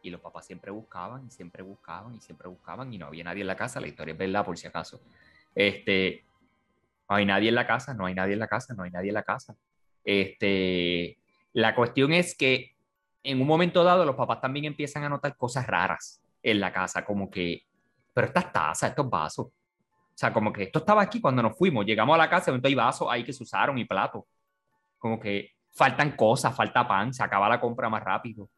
Y 0.02 0.10
los 0.10 0.20
papás 0.20 0.46
siempre 0.46 0.72
buscaban, 0.72 1.26
y 1.26 1.30
siempre 1.30 1.64
buscaban, 1.64 2.16
y 2.16 2.20
siempre 2.20 2.50
buscaban, 2.50 2.92
y 2.92 2.98
no 2.98 3.06
había 3.06 3.24
nadie 3.24 3.42
en 3.42 3.48
la 3.48 3.56
casa. 3.56 3.80
La 3.80 3.88
historia 3.88 4.14
es 4.14 4.18
verdad, 4.18 4.44
por 4.44 4.58
si 4.58 4.68
acaso. 4.68 5.02
Este, 5.56 6.26
no 7.08 7.16
hay 7.16 7.26
nadie 7.26 7.50
en 7.50 7.56
la 7.56 7.68
casa, 7.68 7.94
no 7.94 8.06
hay 8.08 8.16
nadie 8.16 8.34
en 8.34 8.40
la 8.40 8.48
casa, 8.48 8.74
no 8.74 8.84
hay 8.84 8.92
nadie 8.92 9.10
en 9.10 9.14
la 9.14 9.24
casa. 9.24 9.56
Este, 10.04 11.18
la 11.54 11.76
cuestión 11.76 12.12
es 12.12 12.36
que 12.36 12.76
en 13.24 13.40
un 13.40 13.48
momento 13.48 13.84
dado 13.84 14.04
los 14.04 14.16
papás 14.16 14.42
también 14.42 14.66
empiezan 14.66 15.04
a 15.04 15.10
notar 15.10 15.38
cosas 15.38 15.66
raras 15.68 16.22
en 16.42 16.60
la 16.60 16.74
casa, 16.74 17.06
como 17.06 17.30
que, 17.30 17.62
pero 18.14 18.28
estas 18.28 18.52
tazas, 18.52 18.90
estos 18.90 19.10
vasos. 19.10 19.46
O 19.46 20.16
sea, 20.16 20.34
como 20.34 20.52
que 20.52 20.64
esto 20.64 20.80
estaba 20.80 21.02
aquí 21.02 21.22
cuando 21.22 21.42
nos 21.42 21.58
fuimos, 21.58 21.86
llegamos 21.86 22.16
a 22.16 22.18
la 22.18 22.30
casa, 22.30 22.52
momento 22.52 22.68
hay 22.68 22.76
vasos 22.76 23.08
ahí 23.10 23.24
que 23.24 23.32
se 23.32 23.44
usaron 23.44 23.78
y 23.78 23.86
platos. 23.86 24.24
Como 24.98 25.20
que 25.20 25.54
faltan 25.74 26.12
cosas, 26.16 26.56
falta 26.56 26.88
pan, 26.88 27.14
se 27.14 27.24
acaba 27.24 27.50
la 27.50 27.60
compra 27.60 27.90
más 27.90 28.04
rápido. 28.04 28.50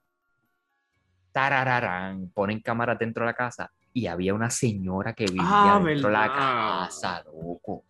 Tarararán, 1.32 2.30
ponen 2.34 2.61
cámaras 2.61 2.97
dentro 2.97 3.24
de 3.26 3.32
la 3.32 3.34
casa 3.36 3.72
y 3.93 4.07
había 4.07 4.34
una 4.34 4.49
señora 4.49 5.13
que 5.13 5.26
vivía 5.26 5.43
Ah, 5.45 5.82
dentro 5.84 6.07
de 6.09 6.13
la 6.13 6.28
casa, 6.34 7.24
loco. 7.26 7.84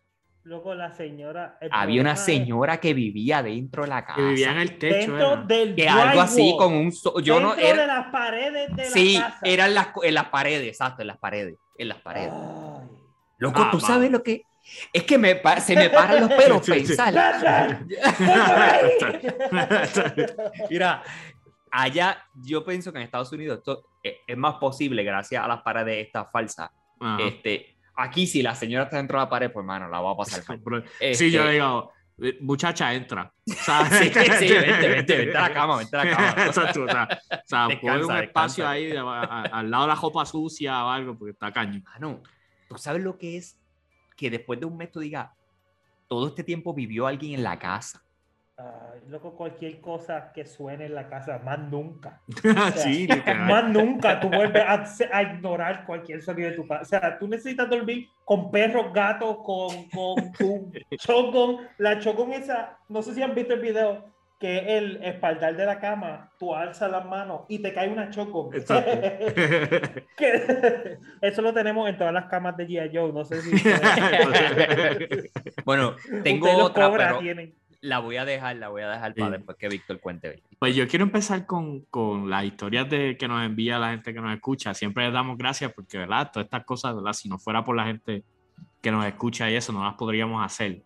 Luego 0.44 0.76
la 0.76 0.92
señora. 0.92 1.58
Había 1.72 2.02
una 2.02 2.14
es 2.14 2.20
señora 2.20 2.80
que 2.80 2.94
vivía 2.94 3.42
dentro 3.42 3.82
de 3.84 3.90
la 3.90 4.06
casa. 4.06 4.18
Que 4.18 4.28
vivía 4.28 4.52
en 4.52 4.58
el 4.60 4.78
techo. 4.78 5.12
Dentro 5.14 5.34
era. 5.34 5.42
del 5.44 5.76
que 5.76 5.90
algo 5.90 6.22
así 6.22 6.56
con 6.58 6.74
un 6.74 6.92
so- 6.92 7.20
yo 7.20 7.40
no 7.40 7.56
era 7.56 7.82
de 7.82 7.88
las 7.88 8.08
paredes 8.12 8.76
de 8.76 8.86
sí 8.86 9.14
la 9.18 9.26
casa. 9.26 9.40
eran 9.44 9.74
las 9.74 9.88
en 10.04 10.14
las 10.14 10.26
paredes 10.30 10.68
exacto 10.68 11.02
en 11.02 11.08
las 11.08 11.18
paredes 11.18 11.56
en 11.80 11.88
las 11.88 11.98
paredes 12.00 12.32
Ay. 12.32 12.88
loco 13.40 13.62
Ah, 13.64 13.70
tú 13.72 13.80
va. 13.80 13.88
sabes 13.88 14.12
lo 14.12 14.22
que 14.22 14.44
es 14.92 15.04
que 15.04 15.18
me 15.18 15.42
se 15.62 15.76
me 15.76 15.90
paran 15.90 16.22
los 16.22 16.34
pelos 16.34 16.66
Sí, 16.66 16.86
sí. 16.86 16.96
pensar 16.96 17.14
mira 20.70 21.04
allá 21.72 22.26
yo 22.36 22.64
pienso 22.66 22.92
que 22.92 23.00
en 23.00 23.06
Estados 23.06 23.32
Unidos 23.32 23.60
esto 23.60 23.88
es, 24.02 24.16
es 24.28 24.38
más 24.38 24.56
posible 24.56 25.04
gracias 25.04 25.44
a 25.44 25.48
las 25.48 25.62
paredes 25.62 26.06
estas 26.08 26.32
falsas 26.32 26.70
Ajá. 27.00 27.24
este 27.24 27.78
aquí 27.96 28.28
si 28.28 28.42
la 28.42 28.56
señora 28.56 28.86
está 28.86 28.98
dentro 28.98 29.20
de 29.20 29.26
la 29.26 29.30
pared 29.30 29.52
pues 29.52 29.66
mano 29.66 29.88
la 29.90 30.00
va 30.02 30.12
a 30.12 30.18
pasar 30.18 30.42
Este, 31.00 31.16
Sí, 31.16 31.32
yo 31.32 31.46
le 31.46 31.54
digo, 31.54 31.92
"Eh, 32.22 32.38
muchacha, 32.42 32.94
entra. 32.94 33.32
O 33.50 33.54
sea, 33.54 33.86
sí, 33.90 34.06
sí, 34.10 34.54
vente, 34.54 34.88
vente, 34.88 35.18
vente 35.18 35.38
a 35.38 35.42
la 35.42 35.54
cama, 35.54 35.78
vente 35.78 35.98
a 35.98 36.04
la 36.06 36.16
cama. 36.16 36.30
Exacto, 36.48 36.84
o 36.84 36.88
sea, 36.88 37.08
o 37.30 37.36
sea, 37.46 37.68
Descansa, 37.68 38.06
un 38.08 38.18
espacio 38.24 38.70
descansa. 38.70 38.72
ahí 38.72 38.96
a- 38.96 39.02
a- 39.02 39.42
al 39.60 39.70
lado 39.72 39.84
de 39.84 39.88
la 39.90 39.96
ropa 39.96 40.26
sucia 40.26 40.86
o 40.86 40.90
algo, 40.92 41.18
porque 41.18 41.32
está 41.34 41.52
caño. 41.52 41.82
Mano, 41.84 42.22
¿tú 42.70 42.78
sabes 42.78 43.04
lo 43.04 43.18
que 43.18 43.36
es 43.38 43.58
que 44.16 44.30
después 44.30 44.60
de 44.60 44.66
un 44.66 44.78
mes 44.78 44.92
tú 44.92 45.00
digas, 45.00 45.30
todo 46.08 46.28
este 46.28 46.44
tiempo 46.44 46.74
vivió 46.74 47.08
alguien 47.08 47.34
en 47.34 47.44
la 47.44 47.58
casa? 47.58 48.02
Ay, 48.58 49.02
loco, 49.10 49.36
cualquier 49.36 49.82
cosa 49.82 50.32
que 50.32 50.46
suene 50.46 50.86
en 50.86 50.96
la 50.96 51.10
casa, 51.10 51.40
más 51.44 51.60
nunca. 51.60 52.22
sí, 52.76 53.06
literal. 53.06 53.50
Más 53.50 53.70
nunca 53.70 54.18
tú 54.22 54.30
vuelves 54.30 54.64
a, 54.66 54.86
a 55.12 55.24
ignorar 55.24 55.86
cualquier 55.86 56.22
sonido 56.22 56.50
de 56.50 56.56
tu 56.56 56.66
casa. 56.66 56.82
O 56.82 56.86
sea, 56.86 57.20
tú 57.20 57.28
necesitas 57.28 57.70
dormir 57.70 58.08
con 58.24 58.52
perros, 58.52 58.94
gatos, 58.94 59.40
con, 59.44 59.90
con 59.90 60.32
tu 60.32 60.72
chogon. 60.98 61.68
La 61.78 62.00
chogon 62.00 62.32
esa, 62.32 62.80
no 62.88 63.02
sé 63.02 63.14
si 63.14 63.22
han 63.22 63.36
visto 63.36 63.54
el 63.54 63.60
video, 63.60 64.06
que 64.40 64.58
es 64.58 64.64
el 64.68 65.04
espaldar 65.04 65.56
de 65.56 65.66
la 65.66 65.80
cama, 65.80 66.32
tú 66.38 66.54
alzas 66.54 66.92
las 66.92 67.06
manos 67.06 67.42
y 67.48 67.60
te 67.60 67.74
cae 67.74 67.90
una. 67.90 68.06
Exacto. 68.06 68.92
Que- 70.18 70.98
eso 71.22 71.42
lo 71.42 71.54
tenemos 71.54 71.88
en 71.90 71.98
todas 71.98 72.14
las 72.14 72.26
camas 72.26 72.56
de 72.58 72.68
G.I. 72.68 72.96
Joe. 72.96 73.12
No 73.14 73.24
sé 73.26 73.42
si 73.42 73.52
Bueno, 75.66 75.96
tengo 76.24 76.50
otra, 76.58 76.88
Cobra 76.88 77.08
pero 77.08 77.20
tienen. 77.20 77.56
la 77.82 78.00
voy 78.00 78.18
a 78.18 78.26
dejar, 78.26 78.56
la 78.58 78.70
voy 78.70 78.82
a 78.82 78.90
dejar 78.90 79.14
para 79.16 79.28
Sí. 79.32 79.38
después 79.38 79.58
que 79.58 79.70
Víctor 79.70 80.00
cuente. 80.00 80.44
Pues 80.60 80.76
yo 80.76 80.88
quiero 80.88 81.06
empezar 81.06 81.46
con, 81.46 81.82
con 81.86 82.30
las 82.30 82.44
historias 82.46 82.90
de, 82.90 83.18
que 83.18 83.28
nos 83.28 83.46
envía 83.46 83.80
la 83.80 83.92
gente 83.92 84.14
que 84.14 84.22
nos 84.22 84.34
escucha. 84.34 84.74
Siempre 84.74 85.06
les 85.06 85.14
damos 85.14 85.38
gracias 85.38 85.72
porque, 85.74 85.98
¿verdad? 85.98 86.32
Todas 86.32 86.46
estas 86.46 86.66
cosas, 86.66 86.96
¿verdad? 86.96 87.14
Si 87.14 87.30
no 87.30 87.38
fuera 87.38 87.64
por 87.64 87.76
la 87.76 87.86
gente 87.86 88.24
que 88.82 88.92
nos 88.92 89.06
escucha 89.06 89.50
y 89.50 89.56
eso, 89.56 89.74
no 89.74 89.84
las 89.84 89.96
podríamos 89.96 90.44
hacer. 90.46 90.82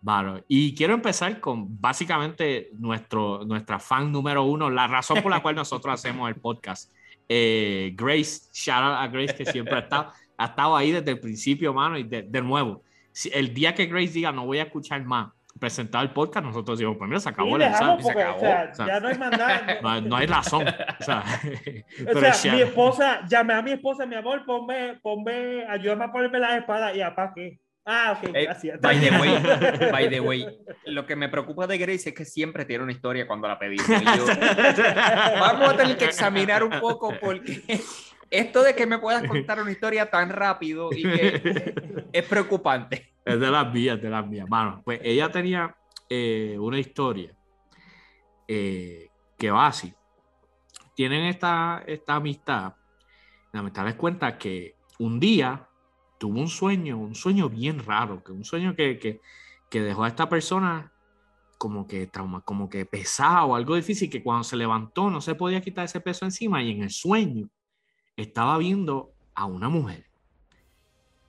Vale. 0.00 0.44
Y 0.46 0.74
quiero 0.74 0.94
empezar 0.94 1.40
con 1.40 1.80
básicamente 1.80 2.70
nuestro, 2.78 3.44
nuestra 3.44 3.78
fan 3.80 4.12
número 4.12 4.44
uno, 4.44 4.70
la 4.70 4.86
razón 4.86 5.20
por 5.22 5.30
la 5.32 5.40
cual 5.42 5.56
nosotros 5.56 5.92
hacemos 5.94 6.28
el 6.28 6.36
podcast. 6.36 6.92
Eh, 7.28 7.92
Grace, 7.96 8.48
shout 8.52 8.82
out 8.84 8.98
a 9.00 9.08
Grace 9.08 9.34
que 9.34 9.44
siempre 9.46 9.74
ha 9.74 9.80
estado, 9.80 10.12
ha 10.38 10.44
estado 10.44 10.76
ahí 10.76 10.92
desde 10.92 11.10
el 11.10 11.18
principio, 11.18 11.74
mano, 11.74 11.98
y 11.98 12.04
de, 12.04 12.22
de 12.22 12.42
nuevo, 12.42 12.82
si- 13.10 13.30
el 13.34 13.52
día 13.52 13.74
que 13.74 13.86
Grace 13.86 14.12
diga 14.12 14.30
no 14.30 14.46
voy 14.46 14.58
a 14.58 14.64
escuchar 14.64 15.02
más 15.04 15.30
presentado 15.58 16.04
el 16.04 16.10
podcast, 16.10 16.44
nosotros 16.46 16.78
decimos, 16.78 16.98
pues 16.98 17.08
mira, 17.08 17.18
se 17.18 17.30
acabó 17.30 17.48
Sí, 17.48 17.54
el 17.54 17.58
dejamos 17.72 17.98
ensayo. 17.98 18.06
se 18.06 18.12
porque, 18.12 18.22
acabó. 18.22 18.36
o 18.36 18.40
sea, 18.40 18.68
O 18.70 18.74
sea, 18.76 18.86
ya 18.86 19.00
no 19.00 19.08
hay 19.08 19.18
nada. 19.18 19.78
No, 19.82 20.00
no 20.02 20.16
hay 20.16 20.26
razón. 20.26 20.66
O 21.00 21.02
sea, 21.02 21.24
O 22.02 22.04
pero 22.04 22.20
sea, 22.20 22.32
shout- 22.34 22.54
mi 22.54 22.60
esposa, 22.60 23.20
llamé 23.26 23.54
a 23.54 23.62
mi 23.62 23.70
esposa, 23.72 24.06
mi 24.06 24.14
amor, 24.14 24.44
ponme, 24.44 25.00
ponme, 25.02 25.64
ayúdame 25.66 26.04
a 26.04 26.12
ponerme 26.12 26.38
las 26.38 26.58
espadas. 26.58 26.94
¿Y 26.94 27.00
qué? 27.34 27.58
Ah, 27.88 28.18
ok, 28.18 28.30
Eh, 28.34 28.44
gracias. 28.44 28.80
by 28.80 28.98
the 28.98 29.10
way, 29.16 29.30
by 29.92 30.08
the 30.10 30.18
way, 30.20 30.44
lo 30.86 31.06
que 31.06 31.14
me 31.14 31.28
preocupa 31.28 31.68
de 31.68 31.78
Grace 31.78 32.08
es 32.08 32.14
que 32.16 32.24
siempre 32.24 32.64
tiene 32.64 32.82
una 32.82 32.92
historia 32.92 33.28
cuando 33.28 33.46
la 33.46 33.58
pedimos. 33.58 33.86
yo, 33.86 34.26
vamos 35.40 35.68
a 35.68 35.76
tener 35.76 35.96
que 35.96 36.06
examinar 36.06 36.64
un 36.64 36.80
poco 36.80 37.14
porque 37.20 37.62
esto 38.30 38.64
de 38.64 38.74
que 38.74 38.86
me 38.86 38.98
puedas 38.98 39.24
contar 39.28 39.62
una 39.62 39.70
historia 39.70 40.10
tan 40.10 40.30
rápido 40.30 40.90
y 40.92 41.02
que 41.04 41.74
es 42.12 42.24
preocupante. 42.24 43.12
Es 43.24 43.38
de 43.38 43.50
las 43.50 43.72
mías, 43.72 44.02
de 44.02 44.10
las 44.10 44.26
mías. 44.26 44.48
Mano, 44.48 44.82
pues 44.84 45.00
ella 45.04 45.30
tenía 45.30 45.76
eh, 46.10 46.56
una 46.58 46.80
historia 46.80 47.32
eh, 48.48 49.10
que 49.38 49.50
va 49.50 49.68
así. 49.68 49.94
Tienen 50.94 51.24
esta, 51.26 51.82
esta 51.86 52.16
amistad. 52.16 52.72
La 53.52 53.60
amistad 53.60 53.84
les 53.84 53.94
cuenta 53.94 54.38
que 54.38 54.74
un 54.98 55.20
día 55.20 55.65
tuvo 56.18 56.40
un 56.40 56.48
sueño, 56.48 56.98
un 56.98 57.14
sueño 57.14 57.48
bien 57.48 57.78
raro, 57.78 58.22
que 58.22 58.32
un 58.32 58.44
sueño 58.44 58.74
que, 58.74 58.98
que, 58.98 59.20
que 59.68 59.80
dejó 59.80 60.04
a 60.04 60.08
esta 60.08 60.28
persona 60.28 60.92
como 61.58 61.86
que 61.86 62.06
trauma, 62.06 62.42
como 62.42 62.68
que 62.68 62.84
pesado, 62.84 63.54
algo 63.54 63.76
difícil, 63.76 64.10
que 64.10 64.22
cuando 64.22 64.44
se 64.44 64.56
levantó 64.56 65.10
no 65.10 65.20
se 65.20 65.34
podía 65.34 65.60
quitar 65.60 65.84
ese 65.84 66.00
peso 66.00 66.24
encima 66.24 66.62
y 66.62 66.70
en 66.70 66.82
el 66.82 66.90
sueño 66.90 67.48
estaba 68.16 68.58
viendo 68.58 69.12
a 69.34 69.46
una 69.46 69.68
mujer. 69.68 70.06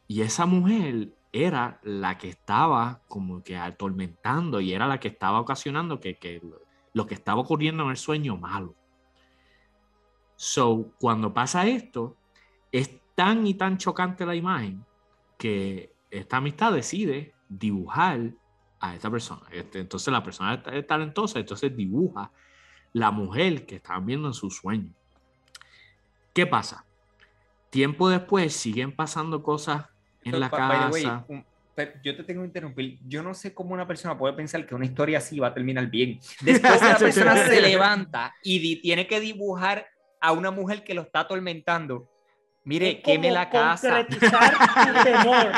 Y 0.08 0.22
esa 0.22 0.46
mujer 0.46 1.14
era 1.32 1.80
la 1.84 2.18
que 2.18 2.30
estaba 2.30 3.02
como 3.08 3.44
que 3.44 3.58
atormentando 3.58 4.62
y 4.62 4.74
era 4.74 4.88
la 4.88 5.00
que 5.00 5.10
estaba 5.10 5.40
ocasionando 5.40 6.00
que, 6.00 6.18
que 6.18 6.42
lo, 6.94 7.06
que 7.06 7.14
estaba 7.14 7.42
ocurriendo 7.42 7.84
en 7.84 7.90
el 7.90 7.98
sueño 7.98 8.38
malo. 8.38 8.76
So, 10.36 10.92
cuando 11.00 11.34
pasa 11.34 11.68
esto, 11.68 12.16
es 12.72 13.00
tan 13.18 13.48
y 13.48 13.56
tan 13.56 13.80
chocante 13.80 14.28
la 14.28 14.36
imagen 14.36 14.86
que 15.40 15.92
esta 16.12 16.38
amistad 16.38 16.72
decide 16.72 17.34
dibujar 17.50 18.30
a 18.80 18.94
esta 18.94 19.10
persona. 19.10 19.42
Este, 19.52 19.80
entonces 19.80 20.12
la 20.14 20.22
persona 20.22 20.62
es 20.72 20.86
talentosa, 20.86 21.40
entonces 21.40 21.76
dibuja 21.76 22.30
la 22.94 23.10
mujer 23.10 23.66
que 23.66 23.78
estaban 23.78 24.06
viendo 24.06 24.28
en 24.28 24.36
su 24.36 24.52
sueño. 24.52 24.94
¿Qué 26.32 26.46
pasa? 26.46 26.86
tiempo 27.72 28.08
después 28.08 28.54
siguen 28.54 28.96
pasando 28.96 29.42
cosas 29.44 29.86
en 30.24 30.40
la 30.40 30.50
the 30.50 30.56
way, 30.56 31.04
casa. 31.04 31.26
un- 31.28 31.46
yo 32.04 32.16
te 32.16 32.24
tengo 32.24 32.42
que 32.42 32.48
interrumpir. 32.48 32.98
Yo 33.08 33.22
no 33.24 33.34
sé 33.34 33.54
cómo 33.54 33.74
una 33.74 33.86
persona 33.88 34.18
puede 34.18 34.34
pensar 34.34 34.66
que 34.66 34.74
una 34.74 34.86
historia 34.86 35.18
así 35.20 35.40
va 35.40 35.48
a 35.48 35.54
terminar 35.54 35.88
bien. 35.88 36.20
Después 36.42 36.82
la 36.82 36.98
persona 37.00 37.36
se 37.38 37.62
levanta 37.62 38.34
y 38.44 38.78
tiene 38.82 39.06
que 39.06 39.20
dibujar 39.20 39.86
a 40.20 40.32
una 40.32 40.50
mujer 40.50 40.84
que 40.84 40.94
lo 40.94 41.02
está 41.02 41.22
atormentando. 41.22 42.10
Mire, 42.68 43.02
queme 43.02 43.32
la 43.32 43.50
casa. 43.50 44.06
temor. 45.04 45.52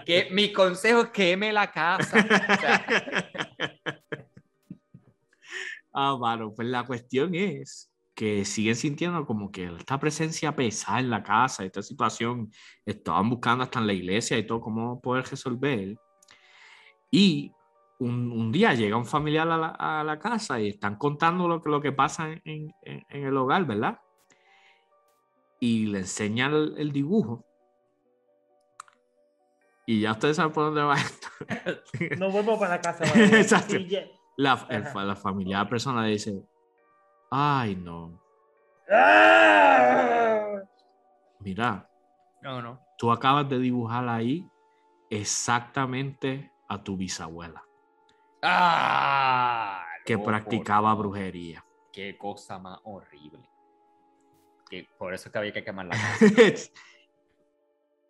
Que, 0.04 0.28
mi 0.30 0.52
consejo 0.52 1.00
es 1.04 1.08
queme 1.08 1.50
la 1.50 1.70
casa. 1.70 2.18
O 2.18 2.56
sea, 2.60 2.84
Ah, 5.92 6.16
mano, 6.20 6.52
pues 6.54 6.68
la 6.68 6.84
cuestión 6.84 7.34
es 7.34 7.90
que 8.14 8.44
siguen 8.44 8.76
sintiendo 8.76 9.24
como 9.24 9.50
que 9.50 9.64
esta 9.78 9.98
presencia 9.98 10.54
pesada 10.54 11.00
en 11.00 11.08
la 11.08 11.22
casa, 11.22 11.64
esta 11.64 11.82
situación, 11.82 12.52
estaban 12.84 13.30
buscando 13.30 13.64
hasta 13.64 13.78
en 13.78 13.86
la 13.86 13.94
iglesia 13.94 14.36
y 14.38 14.46
todo 14.46 14.60
cómo 14.60 15.00
poder 15.00 15.24
resolver. 15.24 15.96
Y 17.10 17.50
un, 17.98 18.30
un 18.30 18.52
día 18.52 18.74
llega 18.74 18.96
un 18.96 19.06
familiar 19.06 19.48
a 19.50 19.56
la, 19.56 19.68
a 19.68 20.04
la 20.04 20.18
casa 20.18 20.60
y 20.60 20.68
están 20.68 20.96
contando 20.96 21.48
lo 21.48 21.62
que, 21.62 21.70
lo 21.70 21.80
que 21.80 21.92
pasa 21.92 22.28
en, 22.44 22.72
en- 22.82 23.04
en 23.08 23.24
el 23.24 23.36
hogar, 23.36 23.64
¿verdad? 23.64 23.98
Y 25.60 25.86
le 25.86 25.98
enseñan 26.00 26.54
el, 26.54 26.74
el 26.78 26.92
dibujo. 26.92 27.44
Y 29.86 30.02
ya 30.02 30.12
ustedes 30.12 30.36
saben 30.36 30.52
por 30.52 30.64
dónde 30.64 30.82
va 30.82 30.96
esto. 30.96 31.28
No 32.18 32.30
vuelvo 32.30 32.58
para 32.58 32.76
la 32.76 32.80
casa. 32.80 33.04
vale. 33.14 33.40
Exacto. 33.40 33.74
La, 34.36 34.66
el 34.68 34.84
la 35.08 35.16
familiar 35.16 35.68
persona 35.68 36.02
le 36.02 36.10
dice, 36.10 36.46
ay 37.30 37.74
no, 37.74 38.22
¡Ah! 38.90 40.60
mira, 41.40 41.90
no, 42.42 42.62
no. 42.62 42.80
tú 42.96 43.10
acabas 43.10 43.48
de 43.48 43.58
dibujar 43.58 44.08
ahí 44.08 44.48
exactamente 45.10 46.52
a 46.68 46.82
tu 46.84 46.96
bisabuela, 46.96 47.64
Ah, 48.42 49.84
que 50.04 50.14
loco, 50.14 50.26
practicaba 50.26 50.94
brujería. 50.94 51.64
Qué 51.92 52.16
cosa 52.16 52.58
más 52.60 52.78
horrible. 52.84 53.50
Que 54.70 54.86
por 54.98 55.14
eso 55.14 55.28
es 55.28 55.32
que 55.32 55.38
había 55.38 55.52
que 55.52 55.64
quemar 55.64 55.86
la 55.86 55.96
casa. 56.18 56.70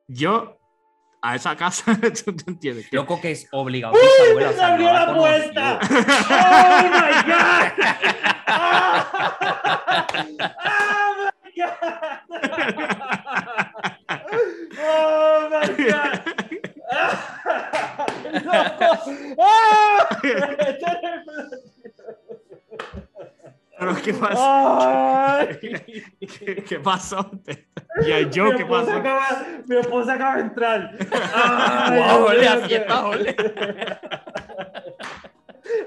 Yo, 0.08 0.58
a 1.22 1.34
esa 1.36 1.54
casa, 1.56 1.96
tú 2.24 2.34
te 2.36 2.50
entiendes. 2.50 2.88
que- 2.88 2.96
Loco 2.96 3.20
que 3.20 3.30
es 3.32 3.46
obligado. 3.52 3.94
¡Uy! 3.94 4.00
abuela, 4.30 4.48
¡Me 4.48 4.54
o 4.54 4.56
sea, 4.56 4.72
abrió 4.72 4.92
la 4.92 5.14
puerta! 5.14 5.78
¡Oh, 6.30 6.82
my 6.90 7.12
God! 7.28 7.68
¡Oh, 10.60 11.18
my 11.20 11.50
God! 11.56 11.74
¡Oh, 14.80 15.48
my 15.50 15.66
God! 15.84 16.14
¡No! 18.44 18.52
¡Ah! 19.40 20.08
Pero, 23.78 23.94
¿qué 24.02 24.12
pasó? 24.14 24.78
¡Ay! 24.80 25.58
¿Qué, 25.60 26.64
qué 26.68 26.80
pasó? 26.80 27.30
Ya 28.06 28.20
yo, 28.30 28.54
¿qué 28.56 28.64
pasó? 28.64 28.92
acaba, 28.92 29.44
mi 29.66 29.76
esposa 29.76 30.12
acaba 30.14 30.36
de 30.36 30.42
entrar. 30.42 30.96
Ay, 31.34 31.98
Wow, 31.98 32.26
ole, 32.26 32.48
así 32.48 32.74
está, 32.74 33.06
ole. 33.06 33.34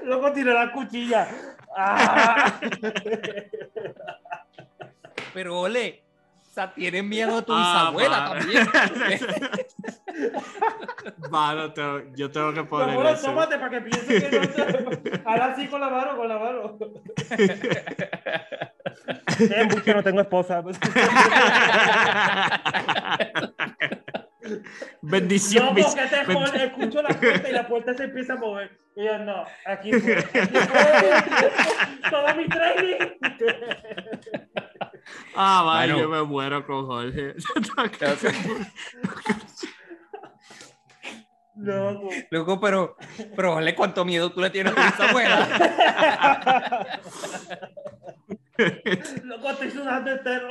Loco, 0.04 0.30
tiré 0.32 0.52
la 0.52 0.72
cuchilla. 0.72 1.26
Ah. 1.74 2.60
Pero 5.32 5.60
ole, 5.60 6.02
o 6.52 6.54
sea, 6.54 6.70
tienes 6.74 7.02
miedo 7.02 7.38
a 7.38 7.42
tu 7.42 7.50
Ah, 7.54 7.88
bisabuela 7.88 8.20
mano. 8.20 8.34
también. 8.40 8.68
Mano, 11.30 11.72
tengo- 11.72 12.02
yo 12.14 12.30
tengo 12.30 12.52
que 12.52 12.62
poner 12.64 13.06
eso. 13.06 13.28
tómate 13.28 13.56
para 13.56 13.70
que 13.70 13.80
piense 13.80 14.28
que 14.28 14.38
no. 14.38 14.50
Ahora 15.30 15.46
así 15.46 15.66
con 15.68 15.80
la 15.80 15.88
mano, 15.88 16.14
con 16.18 16.28
la 16.28 16.38
mano. 16.38 16.78
Es 19.38 19.74
mucho, 19.74 19.94
no 19.94 20.02
tengo 20.02 20.20
esposa. 20.20 20.62
Bendición, 25.00 25.64
No, 25.64 25.70
porque 25.74 26.02
te 26.08 26.26
bend- 26.26 26.54
escucho 26.62 27.02
la 27.02 27.08
puerta 27.08 27.48
y 27.48 27.52
la 27.52 27.66
puerta 27.66 27.94
se 27.94 28.04
empieza 28.04 28.34
a 28.34 28.36
mover. 28.36 28.78
Y 28.94 29.04
yo, 29.04 29.18
no, 29.18 29.44
aquí 29.64 29.90
fue. 29.92 30.18
Aquí 30.18 30.58
fue. 30.58 32.10
Todo 32.10 32.34
mi 32.36 32.46
training. 32.48 32.96
Ah, 35.34 35.62
vaya, 35.64 35.94
Mano. 35.94 36.02
yo 36.04 36.08
me 36.10 36.22
muero 36.22 36.66
con 36.66 36.86
Jorge. 36.86 37.34
Loco. 41.54 42.08
Loco, 42.30 42.60
pero, 42.60 42.96
pero 43.36 43.56
ole, 43.56 43.74
cuánto 43.74 44.04
miedo 44.06 44.32
tú 44.32 44.40
le 44.40 44.48
tienes 44.50 44.72
a 44.74 44.76
tu 44.76 44.82
bisabuela. 45.02 47.00
Loco, 49.24 49.50
estoy 49.50 49.70
sudando 49.70 50.10
entero. 50.12 50.48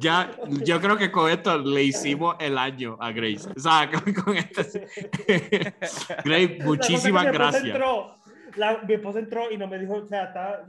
ya, 0.00 0.30
yo 0.64 0.80
creo 0.80 0.96
que 0.96 1.10
con 1.10 1.28
esto 1.30 1.58
le 1.58 1.82
hicimos 1.82 2.36
el 2.38 2.56
año 2.56 2.96
a 3.00 3.10
Grace. 3.10 3.48
O 3.56 3.58
sea, 3.60 3.90
con, 3.90 4.14
con 4.14 4.36
esto. 4.36 4.62
Grace, 6.24 6.58
muchísimas 6.62 7.24
gracias. 7.32 7.64
entró, 7.64 8.14
la- 8.56 8.78
mi 8.86 8.94
esposa 8.94 9.18
entró 9.18 9.50
y 9.50 9.58
no 9.58 9.66
me 9.66 9.78
dijo, 9.80 9.94
o 9.94 10.06
sea, 10.06 10.24
está, 10.24 10.64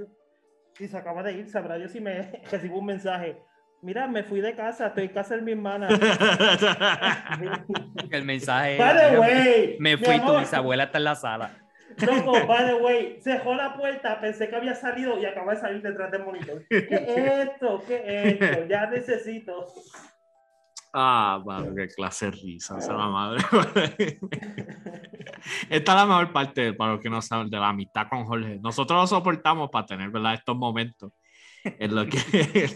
y 0.79 0.87
se 0.87 0.97
acaba 0.97 1.21
de 1.23 1.33
ir, 1.33 1.49
sabrá 1.49 1.77
Dios 1.77 1.91
si 1.91 1.99
me 1.99 2.31
recibo 2.51 2.79
un 2.79 2.85
mensaje. 2.85 3.37
Mira, 3.81 4.07
me 4.07 4.23
fui 4.23 4.41
de 4.41 4.55
casa, 4.55 4.87
estoy 4.87 5.05
en 5.05 5.13
casa 5.13 5.37
de 5.37 5.41
mi 5.41 5.53
hermana. 5.53 5.87
El 8.11 8.25
mensaje 8.25 8.77
By 8.77 8.93
the 8.93 9.07
era, 9.07 9.19
way, 9.19 9.77
me 9.79 9.95
mi 9.95 10.03
fui, 10.03 10.19
tu 10.19 10.37
bisabuela 10.37 10.83
está 10.85 10.97
en 10.97 11.03
la 11.05 11.15
sala. 11.15 11.51
Loco, 12.05 12.31
by 12.47 12.65
the 12.65 12.75
way, 12.75 13.19
cerró 13.21 13.55
la 13.55 13.73
puerta, 13.73 14.19
pensé 14.19 14.49
que 14.49 14.55
había 14.55 14.75
salido 14.75 15.17
y 15.17 15.25
acaba 15.25 15.53
de 15.53 15.61
salir 15.61 15.81
detrás 15.81 16.11
del 16.11 16.23
monitor. 16.23 16.61
¿Qué 16.69 16.87
es 16.89 17.49
esto? 17.49 17.81
¿Qué 17.87 18.03
es 18.05 18.41
esto? 18.41 18.65
Ya 18.67 18.85
necesito. 18.87 19.65
Ah, 20.91 21.41
mano, 21.45 21.75
qué 21.75 21.87
clase 21.87 22.25
de 22.25 22.31
risa, 22.31 22.77
esa 22.79 22.91
es 22.91 22.97
la 22.97 23.07
madre. 23.09 23.43
Esta 25.69 25.91
es 25.91 25.95
la 25.95 26.05
mejor 26.05 26.33
parte, 26.33 26.73
para 26.73 26.93
los 26.93 27.01
que 27.01 27.09
no 27.09 27.21
saben, 27.21 27.49
de 27.49 27.57
la 27.57 27.69
amistad 27.69 28.07
con 28.09 28.25
Jorge. 28.25 28.59
Nosotros 28.59 28.99
lo 29.01 29.07
soportamos 29.07 29.69
para 29.69 29.85
tener, 29.85 30.09
¿verdad? 30.09 30.33
Estos 30.33 30.57
momentos 30.57 31.11
en 31.63 31.93
los 31.93 32.07
que... 32.07 32.69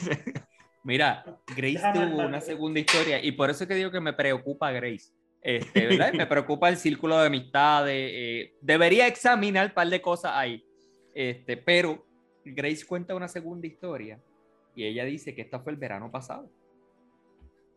Mira, 0.83 1.23
Grace 1.55 1.81
tuvo 1.93 2.25
una 2.25 2.41
segunda 2.41 2.79
historia 2.79 3.23
y 3.23 3.31
por 3.31 3.49
eso 3.49 3.63
es 3.63 3.67
que 3.69 3.75
digo 3.75 3.89
que 3.89 4.01
me 4.01 4.13
preocupa 4.13 4.71
Grace. 4.71 5.13
Este, 5.41 5.87
¿verdad? 5.87 6.13
me 6.13 6.27
preocupa 6.27 6.69
el 6.69 6.77
círculo 6.77 7.17
de 7.17 7.27
amistades. 7.27 8.11
eh, 8.13 8.53
debería 8.61 9.07
examinar 9.07 9.67
un 9.67 9.73
par 9.73 9.87
de 9.87 10.01
cosas 10.01 10.33
ahí. 10.35 10.63
Este, 11.15 11.57
pero 11.57 12.05
Grace 12.45 12.85
cuenta 12.85 13.15
una 13.15 13.27
segunda 13.27 13.65
historia 13.65 14.19
y 14.75 14.83
ella 14.83 15.05
dice 15.05 15.33
que 15.33 15.41
esta 15.41 15.59
fue 15.59 15.71
el 15.71 15.77
verano 15.77 16.11
pasado. 16.11 16.49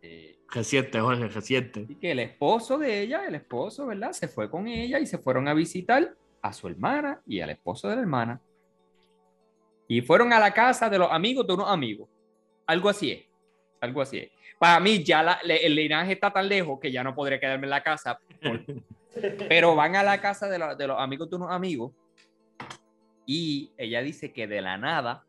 Eh, 0.08 0.38
reciente, 0.50 1.00
Jorge, 1.00 1.26
reciente. 1.28 1.86
y 1.88 1.96
que 1.96 2.12
el 2.12 2.20
esposo 2.20 2.78
de 2.78 3.00
ella, 3.02 3.26
el 3.26 3.34
esposo, 3.34 3.86
¿verdad? 3.86 4.12
Se 4.12 4.28
fue 4.28 4.48
con 4.50 4.68
ella 4.68 5.00
y 5.00 5.06
se 5.06 5.18
fueron 5.18 5.48
a 5.48 5.54
visitar 5.54 6.14
a 6.42 6.52
su 6.52 6.68
hermana 6.68 7.20
y 7.26 7.40
al 7.40 7.50
esposo 7.50 7.88
de 7.88 7.96
la 7.96 8.02
hermana. 8.02 8.40
Y 9.88 10.00
fueron 10.02 10.32
a 10.32 10.38
la 10.40 10.52
casa 10.52 10.88
de 10.88 10.98
los 10.98 11.10
amigos 11.10 11.46
de 11.46 11.54
unos 11.54 11.68
amigos. 11.68 12.08
Algo 12.66 12.88
así 12.88 13.10
es. 13.12 13.24
Algo 13.80 14.00
así 14.02 14.18
es. 14.18 14.30
Para 14.58 14.78
mí 14.80 15.02
ya 15.02 15.22
la- 15.22 15.38
le- 15.44 15.64
el 15.66 15.74
linaje 15.74 16.12
está 16.12 16.32
tan 16.32 16.48
lejos 16.48 16.78
que 16.80 16.90
ya 16.92 17.02
no 17.04 17.14
podría 17.14 17.38
quedarme 17.40 17.66
en 17.66 17.70
la 17.70 17.82
casa. 17.82 18.18
por- 18.42 18.64
pero 19.48 19.74
van 19.74 19.96
a 19.96 20.02
la 20.02 20.20
casa 20.20 20.48
de, 20.48 20.58
los- 20.58 20.76
de 20.78 20.86
los 20.86 20.98
amigos 21.00 21.28
de 21.30 21.36
unos 21.36 21.50
amigos 21.50 21.92
y 23.26 23.72
ella 23.76 24.02
dice 24.02 24.32
que 24.32 24.46
de 24.46 24.60
la 24.60 24.76
nada 24.78 25.24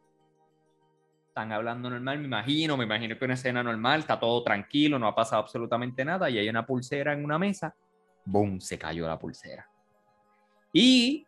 están 1.38 1.52
hablando 1.52 1.88
normal, 1.88 2.18
me 2.18 2.26
imagino, 2.26 2.76
me 2.76 2.86
imagino 2.86 3.16
que 3.16 3.26
una 3.26 3.36
escena 3.36 3.62
normal, 3.62 4.00
está 4.00 4.20
todo 4.20 4.42
tranquilo, 4.42 4.98
no 4.98 5.06
ha 5.08 5.14
pasado 5.14 5.44
absolutamente 5.44 6.04
nada 6.04 6.32
y 6.32 6.40
hay 6.40 6.50
una 6.50 6.66
pulsera 6.66 7.14
en 7.14 7.24
una 7.24 7.38
mesa, 7.38 7.76
¡boom! 8.26 8.60
Se 8.60 8.80
cayó 8.80 9.08
la 9.08 9.20
pulsera. 9.20 9.70
Y 10.74 11.28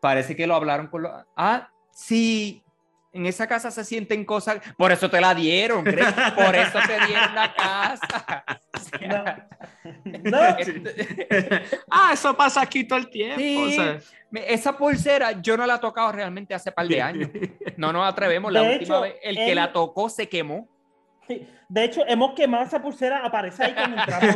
parece 0.00 0.34
que 0.34 0.46
lo 0.46 0.54
hablaron 0.54 0.86
con 0.86 1.02
los... 1.02 1.12
Ah, 1.36 1.68
sí, 1.90 2.62
en 3.12 3.26
esa 3.26 3.46
casa 3.46 3.70
se 3.70 3.84
sienten 3.84 4.24
cosas, 4.24 4.58
por 4.76 4.92
eso 4.92 5.10
te 5.10 5.20
la 5.20 5.34
dieron, 5.34 5.84
Greg, 5.84 6.14
por 6.34 6.54
eso 6.54 6.78
te 6.86 7.06
dieron 7.06 7.34
la 7.34 7.54
casa. 7.54 8.44
No. 9.00 9.24
ah, 11.90 12.10
eso 12.12 12.36
pasa 12.36 12.62
aquí 12.62 12.84
todo 12.84 12.98
el 12.98 13.10
tiempo. 13.10 13.38
Sí. 13.38 13.66
o 13.66 13.70
sea. 13.70 13.98
Esa 14.46 14.76
pulsera 14.76 15.40
yo 15.40 15.56
no 15.56 15.66
la 15.66 15.76
he 15.76 15.78
tocado 15.78 16.12
realmente 16.12 16.54
hace 16.54 16.70
par 16.72 16.86
de 16.86 17.02
años. 17.02 17.30
No 17.76 17.92
nos 17.92 18.08
atrevemos. 18.08 18.52
La 18.52 18.62
De 18.62 18.74
última 18.74 18.96
hecho, 18.96 19.00
vez, 19.02 19.14
el 19.22 19.36
que 19.36 19.54
la 19.54 19.72
tocó 19.72 20.08
se 20.08 20.28
quemó. 20.28 20.68
De 21.68 21.84
hecho, 21.84 22.02
hemos 22.06 22.34
quemado 22.34 22.64
esa 22.64 22.80
pulsera, 22.80 23.24
aparece 23.24 23.64
ahí 23.64 23.74
con 23.74 23.92
un 23.92 24.04
trapo. 24.04 24.26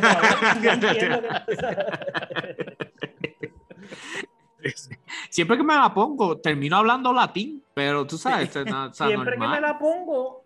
Siempre 5.30 5.56
que 5.56 5.62
me 5.62 5.74
la 5.74 5.92
pongo, 5.92 6.38
termino 6.38 6.76
hablando 6.76 7.12
latín, 7.12 7.62
pero 7.74 8.06
tú 8.06 8.16
sabes, 8.18 8.54
no, 8.66 8.86
o 8.86 8.92
sea, 8.92 9.06
Siempre 9.08 9.32
que 9.32 9.38
normal. 9.38 9.60
me 9.60 9.66
la 9.66 9.78
pongo, 9.78 10.44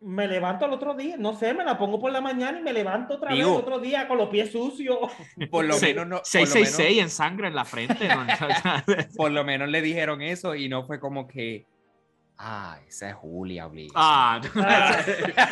me 0.00 0.28
levanto 0.28 0.66
al 0.66 0.72
otro 0.72 0.94
día, 0.94 1.16
no 1.18 1.32
sé, 1.34 1.54
me 1.54 1.64
la 1.64 1.78
pongo 1.78 1.98
por 1.98 2.12
la 2.12 2.20
mañana 2.20 2.58
y 2.58 2.62
me 2.62 2.72
levanto 2.74 3.14
otra 3.14 3.32
Digo- 3.32 3.50
vez 3.52 3.58
otro 3.60 3.78
día 3.78 4.06
con 4.06 4.18
los 4.18 4.28
pies 4.28 4.52
sucios. 4.52 4.98
Por 5.50 5.64
lo 5.64 5.74
Se- 5.74 5.86
menos 5.94 6.06
no. 6.06 6.16
por 6.16 6.20
lo 6.20 6.24
666 6.24 7.02
en 7.02 7.08
sangre 7.10 7.48
en 7.48 7.54
la 7.54 7.64
frente. 7.64 8.08
¿no? 8.08 8.26
Por 9.16 9.30
lo 9.30 9.44
menos 9.44 9.68
le 9.68 9.80
dijeron 9.80 10.20
eso 10.20 10.54
y 10.54 10.68
no 10.68 10.84
fue 10.84 11.00
como 11.00 11.26
que. 11.26 11.66
Ah, 12.36 12.78
esa 12.88 13.10
es 13.10 13.14
Julia, 13.14 13.66
obligado. 13.66 13.94
Ah, 13.96 14.40
Ah. 14.56 14.96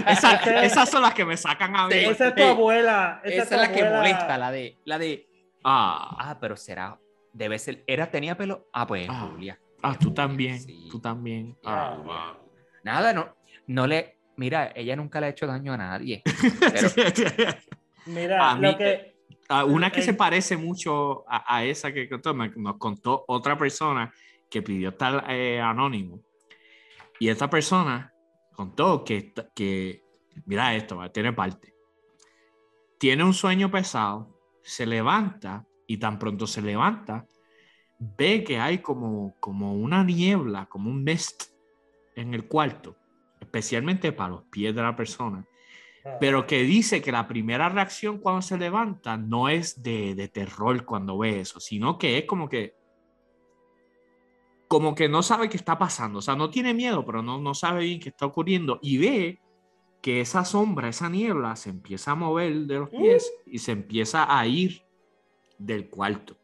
esa- 0.08 0.64
esas 0.64 0.90
son 0.90 1.00
las 1.02 1.14
que 1.14 1.24
me 1.24 1.36
sacan 1.36 1.74
a 1.76 1.86
mí. 1.86 1.94
Sí. 1.94 1.98
Esa 2.06 2.28
es 2.28 2.34
tu 2.34 2.42
Sí. 2.42 2.48
abuela. 2.48 3.20
Esa, 3.24 3.42
Esa, 3.44 3.48
tu 3.48 3.54
es 3.54 3.60
la 3.68 3.72
que 3.72 3.80
abuela. 3.82 3.96
molesta, 3.98 4.36
la 4.38 4.50
de, 4.50 4.78
la 4.84 4.98
de. 4.98 5.28
Ah, 5.64 6.16
Ah, 6.18 6.38
pero 6.40 6.56
será. 6.56 6.98
Debe 7.32 7.58
ser. 7.58 7.82
¿Era, 7.86 8.10
tenía 8.10 8.36
pelo? 8.36 8.68
Ah, 8.72 8.86
pues 8.86 9.04
es 9.04 9.08
Ah. 9.10 9.28
Julia. 9.32 9.58
ah, 9.82 9.98
tú 9.98 10.12
también. 10.12 10.60
Sí. 10.60 10.88
Tú 10.90 11.00
también. 11.00 11.56
Ah, 11.64 11.94
Ah, 11.96 12.02
wow. 12.36 12.48
Nada, 12.84 13.12
no. 13.12 13.34
No 13.66 13.86
le. 13.86 14.18
Mira, 14.36 14.72
ella 14.74 14.96
nunca 14.96 15.20
le 15.20 15.26
ha 15.26 15.30
hecho 15.30 15.46
daño 15.46 15.72
a 15.72 15.76
nadie. 15.76 16.22
Pero, 16.60 16.88
Mira, 18.06 18.50
A 18.50 18.54
mí- 18.56 18.62
lo 18.72 18.76
que. 18.76 19.12
Una 19.66 19.90
que 19.92 20.00
El- 20.00 20.06
se 20.06 20.14
parece 20.14 20.56
mucho 20.56 21.24
a, 21.28 21.56
a 21.56 21.64
esa 21.64 21.92
que 21.92 22.08
contó, 22.08 22.32
me- 22.32 22.48
nos 22.56 22.78
contó 22.78 23.24
otra 23.28 23.56
persona 23.58 24.10
que 24.48 24.62
pidió 24.62 24.90
estar 24.90 25.24
eh, 25.28 25.60
anónimo. 25.60 26.20
Y 27.18 27.28
esta 27.28 27.50
persona 27.50 28.12
contó 28.54 29.04
que, 29.04 29.32
que, 29.54 30.02
mira 30.46 30.74
esto, 30.74 30.96
va, 30.96 31.12
tiene 31.12 31.32
parte. 31.34 31.74
Tiene 32.98 33.24
un 33.24 33.34
sueño 33.34 33.70
pesado, 33.70 34.38
se 34.62 34.86
levanta 34.86 35.66
y 35.92 35.96
tan 35.98 36.18
pronto 36.18 36.46
se 36.46 36.62
levanta, 36.62 37.26
ve 37.98 38.44
que 38.44 38.58
hay 38.58 38.78
como, 38.78 39.34
como 39.40 39.74
una 39.74 40.04
niebla, 40.04 40.66
como 40.66 40.90
un 40.90 41.04
mist 41.04 41.44
en 42.16 42.34
el 42.34 42.46
cuarto, 42.46 42.96
especialmente 43.40 44.12
para 44.12 44.30
los 44.30 44.42
pies 44.44 44.74
de 44.74 44.82
la 44.82 44.96
persona 44.96 45.46
pero 46.18 46.46
que 46.46 46.62
dice 46.62 47.00
que 47.00 47.12
la 47.12 47.28
primera 47.28 47.68
reacción 47.68 48.18
cuando 48.18 48.42
se 48.42 48.58
levanta 48.58 49.16
no 49.16 49.48
es 49.48 49.82
de, 49.82 50.14
de 50.14 50.28
terror 50.28 50.84
cuando 50.84 51.18
ve 51.18 51.40
eso, 51.40 51.60
sino 51.60 51.98
que 51.98 52.18
es 52.18 52.24
como 52.24 52.48
que 52.48 52.74
como 54.66 54.94
que 54.94 55.08
no 55.08 55.22
sabe 55.22 55.50
qué 55.50 55.58
está 55.58 55.78
pasando, 55.78 56.20
o 56.20 56.22
sea, 56.22 56.34
no 56.34 56.48
tiene 56.48 56.72
miedo, 56.72 57.04
pero 57.04 57.22
no, 57.22 57.38
no 57.38 57.52
sabe 57.52 57.84
bien 57.84 58.00
qué 58.00 58.08
está 58.08 58.24
ocurriendo 58.24 58.78
y 58.82 58.96
ve 58.96 59.40
que 60.00 60.22
esa 60.22 60.46
sombra, 60.46 60.88
esa 60.88 61.10
niebla 61.10 61.56
se 61.56 61.68
empieza 61.68 62.12
a 62.12 62.14
mover 62.14 62.54
de 62.66 62.78
los 62.78 62.88
pies 62.88 63.30
y 63.46 63.58
se 63.58 63.72
empieza 63.72 64.36
a 64.36 64.46
ir 64.46 64.82
del 65.66 65.88
cuarto. 65.88 66.36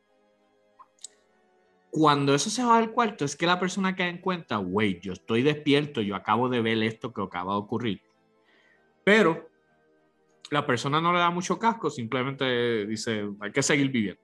Cuando 1.90 2.34
eso 2.34 2.50
se 2.50 2.62
va 2.62 2.78
del 2.80 2.90
cuarto, 2.90 3.24
es 3.24 3.34
que 3.34 3.46
la 3.46 3.58
persona 3.58 3.96
cae 3.96 4.10
en 4.10 4.18
cuenta, 4.18 4.58
wait, 4.58 5.00
yo 5.00 5.14
estoy 5.14 5.42
despierto, 5.42 6.02
yo 6.02 6.14
acabo 6.14 6.48
de 6.48 6.60
ver 6.60 6.82
esto 6.82 7.12
que 7.12 7.22
acaba 7.22 7.54
de 7.54 7.60
ocurrir. 7.60 8.02
Pero 9.04 9.48
la 10.50 10.66
persona 10.66 11.00
no 11.00 11.12
le 11.12 11.18
da 11.18 11.30
mucho 11.30 11.58
casco, 11.58 11.88
simplemente 11.90 12.86
dice, 12.86 13.26
hay 13.40 13.52
que 13.52 13.62
seguir 13.62 13.90
viviendo. 13.90 14.20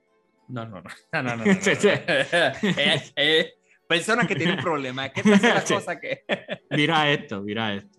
no, 0.48 0.66
no, 0.66 0.82
no. 0.82 0.90
No, 1.12 1.22
no, 1.22 1.36
no. 1.36 1.44
no, 1.44 1.44
no. 1.44 1.52
Eh, 2.62 3.02
eh, 3.16 3.52
persona 3.88 4.26
que 4.26 4.36
tiene 4.36 4.52
un 4.54 4.60
problema. 4.62 5.06
Es 5.06 5.12
que 5.14 5.22
te 5.22 5.32
hace 5.34 5.48
la 5.48 5.60
Sí. 5.66 5.74
cosa 5.74 5.98
que. 5.98 6.24
Mira 6.70 7.10
esto, 7.10 7.40
mira 7.42 7.74
esto. 7.74 7.98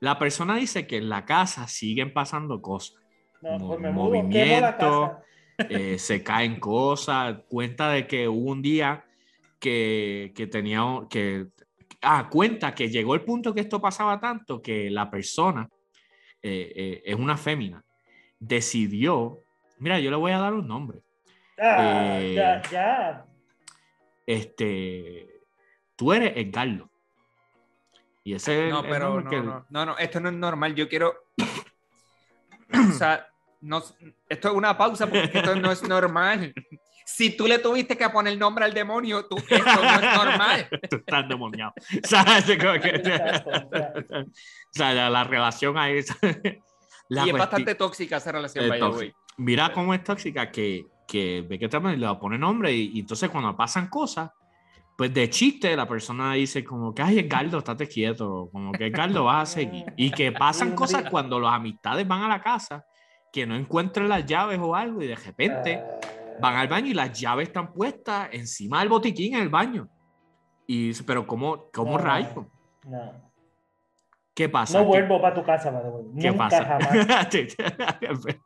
La 0.00 0.18
persona 0.18 0.56
dice 0.56 0.86
que 0.86 0.98
en 0.98 1.08
la 1.08 1.24
casa 1.24 1.66
siguen 1.66 2.12
pasando 2.12 2.60
cosas. 2.62 2.96
Mo- 3.42 3.68
pues 3.68 3.80
me 3.80 3.90
mudo, 3.90 4.12
quemo 4.12 4.60
la 4.60 4.72
movimiento. 4.72 5.18
Eh, 5.58 5.98
se 5.98 6.22
caen 6.22 6.58
cosas, 6.60 7.38
cuenta 7.48 7.90
de 7.90 8.06
que 8.06 8.28
hubo 8.28 8.50
un 8.50 8.62
día 8.62 9.04
que, 9.58 10.32
que 10.34 10.46
tenía, 10.46 10.82
que, 11.08 11.46
ah, 12.02 12.28
cuenta 12.30 12.74
que 12.74 12.88
llegó 12.88 13.14
el 13.14 13.22
punto 13.22 13.54
que 13.54 13.60
esto 13.60 13.80
pasaba 13.80 14.20
tanto 14.20 14.60
que 14.60 14.90
la 14.90 15.10
persona, 15.10 15.68
eh, 16.42 16.72
eh, 16.76 17.02
es 17.04 17.14
una 17.16 17.36
fémina, 17.36 17.82
decidió, 18.38 19.40
mira, 19.78 19.98
yo 20.00 20.10
le 20.10 20.16
voy 20.16 20.32
a 20.32 20.38
dar 20.38 20.52
un 20.54 20.66
nombre, 20.68 21.00
Ah, 21.56 21.76
Eh, 22.20 22.34
ya, 22.34 22.62
ya. 22.70 23.26
este, 24.26 25.40
tú 25.96 26.12
eres 26.12 26.32
Edgardo. 26.36 26.90
Y 28.24 28.34
ese 28.34 28.66
es 28.66 28.72
No, 28.72 28.80
el 28.80 28.88
pero 28.90 29.20
no, 29.20 29.30
que- 29.30 29.40
no, 29.40 29.66
no, 29.70 29.86
no, 29.86 29.98
esto 29.98 30.18
no 30.18 30.30
es 30.30 30.34
normal. 30.34 30.74
Yo 30.74 30.88
quiero. 30.88 31.14
o 32.88 32.92
sea, 32.92 33.28
no, 33.64 33.82
esto 34.28 34.48
es 34.48 34.54
una 34.54 34.76
pausa 34.76 35.06
porque 35.06 35.30
esto 35.32 35.56
no 35.56 35.72
es 35.72 35.82
normal. 35.82 36.52
Si 37.06 37.36
tú 37.36 37.46
le 37.46 37.58
tuviste 37.58 37.96
que 37.96 38.08
poner 38.10 38.36
nombre 38.38 38.64
al 38.64 38.72
demonio, 38.72 39.26
tú, 39.26 39.36
esto 39.36 39.58
no 39.58 39.94
es 39.94 40.16
normal. 40.16 40.68
Tú 40.90 40.96
estás 40.96 41.28
demoniado. 41.28 41.74
O 42.02 42.06
sea. 42.06 42.22
o 42.22 42.40
sea, 44.70 44.94
la, 44.94 45.10
la 45.10 45.24
relación 45.24 45.76
ahí. 45.76 46.00
la 47.08 47.26
y 47.26 47.30
es 47.30 47.34
bastante 47.34 47.74
tóxica 47.74 48.16
esa 48.16 48.32
relación, 48.32 48.68
by 48.68 48.80
the 48.80 48.86
way. 48.86 49.12
Mira 49.36 49.72
cómo 49.72 49.92
es 49.92 50.02
tóxica 50.02 50.50
que, 50.50 50.86
que 51.06 51.44
ve 51.46 51.58
que 51.58 51.68
también 51.68 52.00
le 52.00 52.14
pone 52.14 52.38
nombre 52.38 52.72
y, 52.72 52.92
y 52.94 53.00
entonces 53.00 53.28
cuando 53.28 53.54
pasan 53.56 53.88
cosas, 53.88 54.30
pues 54.96 55.12
de 55.12 55.28
chiste 55.28 55.76
la 55.76 55.88
persona 55.88 56.34
dice 56.34 56.64
como 56.64 56.94
que, 56.94 57.02
ay, 57.02 57.18
Edgardo, 57.18 57.58
estate 57.58 57.88
quieto, 57.88 58.48
como 58.52 58.72
que 58.72 58.86
Edgardo 58.86 59.24
vas 59.24 59.50
a 59.50 59.52
seguir. 59.54 59.84
Y 59.96 60.10
que 60.10 60.32
pasan 60.32 60.74
cosas 60.74 61.10
cuando 61.10 61.40
las 61.40 61.54
amistades 61.54 62.06
van 62.06 62.22
a 62.22 62.28
la 62.28 62.40
casa, 62.40 62.84
que 63.34 63.46
no 63.48 63.56
encuentran 63.56 64.08
las 64.08 64.24
llaves 64.24 64.60
o 64.62 64.76
algo 64.76 65.02
y 65.02 65.08
de 65.08 65.16
repente 65.16 65.82
Ah, 65.82 66.38
van 66.40 66.54
al 66.54 66.68
baño 66.68 66.86
y 66.86 66.94
las 66.94 67.18
llaves 67.18 67.48
están 67.48 67.72
puestas 67.72 68.28
encima 68.30 68.78
del 68.78 68.88
botiquín 68.88 69.34
en 69.34 69.42
el 69.42 69.48
baño. 69.48 69.88
Y 70.68 70.88
dice, 70.88 71.02
pero 71.02 71.26
¿cómo, 71.26 71.68
cómo 71.72 71.92
No. 71.92 71.98
rayo? 71.98 72.48
no. 72.86 73.24
¿Qué 74.36 74.48
pasa? 74.48 74.78
No 74.78 74.84
¿Qué- 74.84 74.88
vuelvo 75.00 75.20
para 75.20 75.34
tu 75.34 75.44
casa, 75.44 75.70
way. 75.70 76.04
¿Qué 76.20 76.28
Nunca 76.30 76.44
pasa? 76.48 76.64
jamás. 76.64 77.28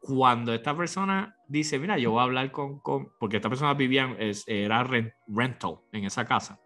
Cuando 0.00 0.52
esta 0.52 0.76
persona 0.76 1.34
dice, 1.48 1.78
mira, 1.78 1.96
yo 1.96 2.10
voy 2.10 2.20
a 2.20 2.24
hablar 2.24 2.50
con, 2.50 2.78
con- 2.80 3.10
porque 3.18 3.36
esta 3.36 3.48
persona 3.48 3.74
vivía, 3.74 4.14
es- 4.18 4.44
era 4.48 4.82
ren- 4.84 5.12
rental 5.28 5.76
en 5.92 6.04
esa 6.04 6.24
casa. 6.24 6.60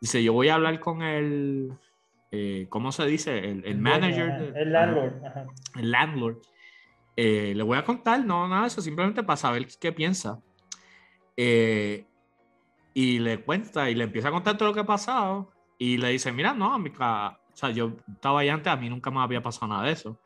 Dice, 0.00 0.22
yo 0.24 0.32
voy 0.32 0.48
a 0.48 0.54
hablar 0.54 0.80
con 0.80 1.02
el, 1.02 1.72
eh, 2.30 2.66
¿cómo 2.68 2.92
se 2.92 3.06
dice? 3.06 3.38
El, 3.38 3.64
el 3.64 3.78
manager. 3.78 4.52
El 4.56 4.72
landlord. 4.72 5.24
ajá. 5.24 5.46
el 5.76 5.90
landlord. 5.90 6.38
Eh, 7.16 7.52
le 7.54 7.62
voy 7.62 7.76
a 7.78 7.84
contar, 7.84 8.24
no, 8.24 8.48
nada 8.48 8.62
de 8.62 8.68
eso, 8.68 8.80
simplemente 8.80 9.22
para 9.22 9.36
saber 9.36 9.66
qué 9.80 9.92
piensa. 9.92 10.40
Eh, 11.36 12.06
y 12.94 13.18
le 13.18 13.42
cuenta 13.42 13.88
y 13.90 13.94
le 13.94 14.04
empieza 14.04 14.28
a 14.28 14.32
contar 14.32 14.56
todo 14.56 14.68
lo 14.68 14.74
que 14.74 14.80
ha 14.80 14.86
pasado. 14.86 15.50
Y 15.78 15.96
le 15.98 16.08
dice, 16.10 16.30
mira, 16.32 16.52
no, 16.54 16.72
a 16.72 16.78
mí, 16.78 16.90
ca- 16.90 17.38
o 17.52 17.56
sea, 17.56 17.70
yo 17.70 17.96
estaba 18.12 18.40
ahí 18.40 18.48
antes, 18.48 18.72
a 18.72 18.76
mí 18.76 18.88
nunca 18.88 19.10
me 19.10 19.20
había 19.20 19.42
pasado 19.42 19.66
nada 19.68 19.84
de 19.84 19.92
eso. 19.92 20.18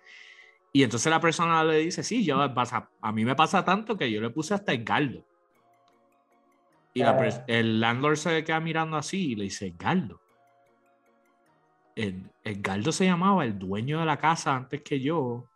Y 0.73 0.83
entonces 0.83 1.11
la 1.11 1.21
persona 1.21 1.65
le 1.65 1.79
dice, 1.79 2.03
sí, 2.03 2.25
yo 2.25 2.53
pasa, 2.55 2.91
a 3.01 3.11
mí 3.13 3.25
me 3.25 3.35
pasa 3.35 3.65
tanto 3.65 3.97
que 3.97 4.11
yo 4.11 4.21
le 4.21 4.31
puse 4.31 4.53
hasta 4.55 4.73
Edgardo. 4.75 5.25
Y 6.93 7.01
la 7.01 7.19
pers- 7.19 7.39
Ah. 7.41 7.45
el 7.49 7.81
landlord 7.81 8.17
se 8.17 8.45
queda 8.45 8.61
mirando 8.61 8.97
así 8.97 9.33
y 9.33 9.35
le 9.37 9.45
dice, 9.45 9.67
Edgardo. 9.69 10.21
El, 11.95 12.31
Edgardo 12.45 12.93
se 12.93 13.07
llamaba 13.07 13.45
el 13.45 13.59
dueño 13.59 14.01
de 14.01 14.07
la 14.07 14.19
casa 14.19 14.55
antes 14.55 14.83
que 14.83 15.01
yo 15.01 15.47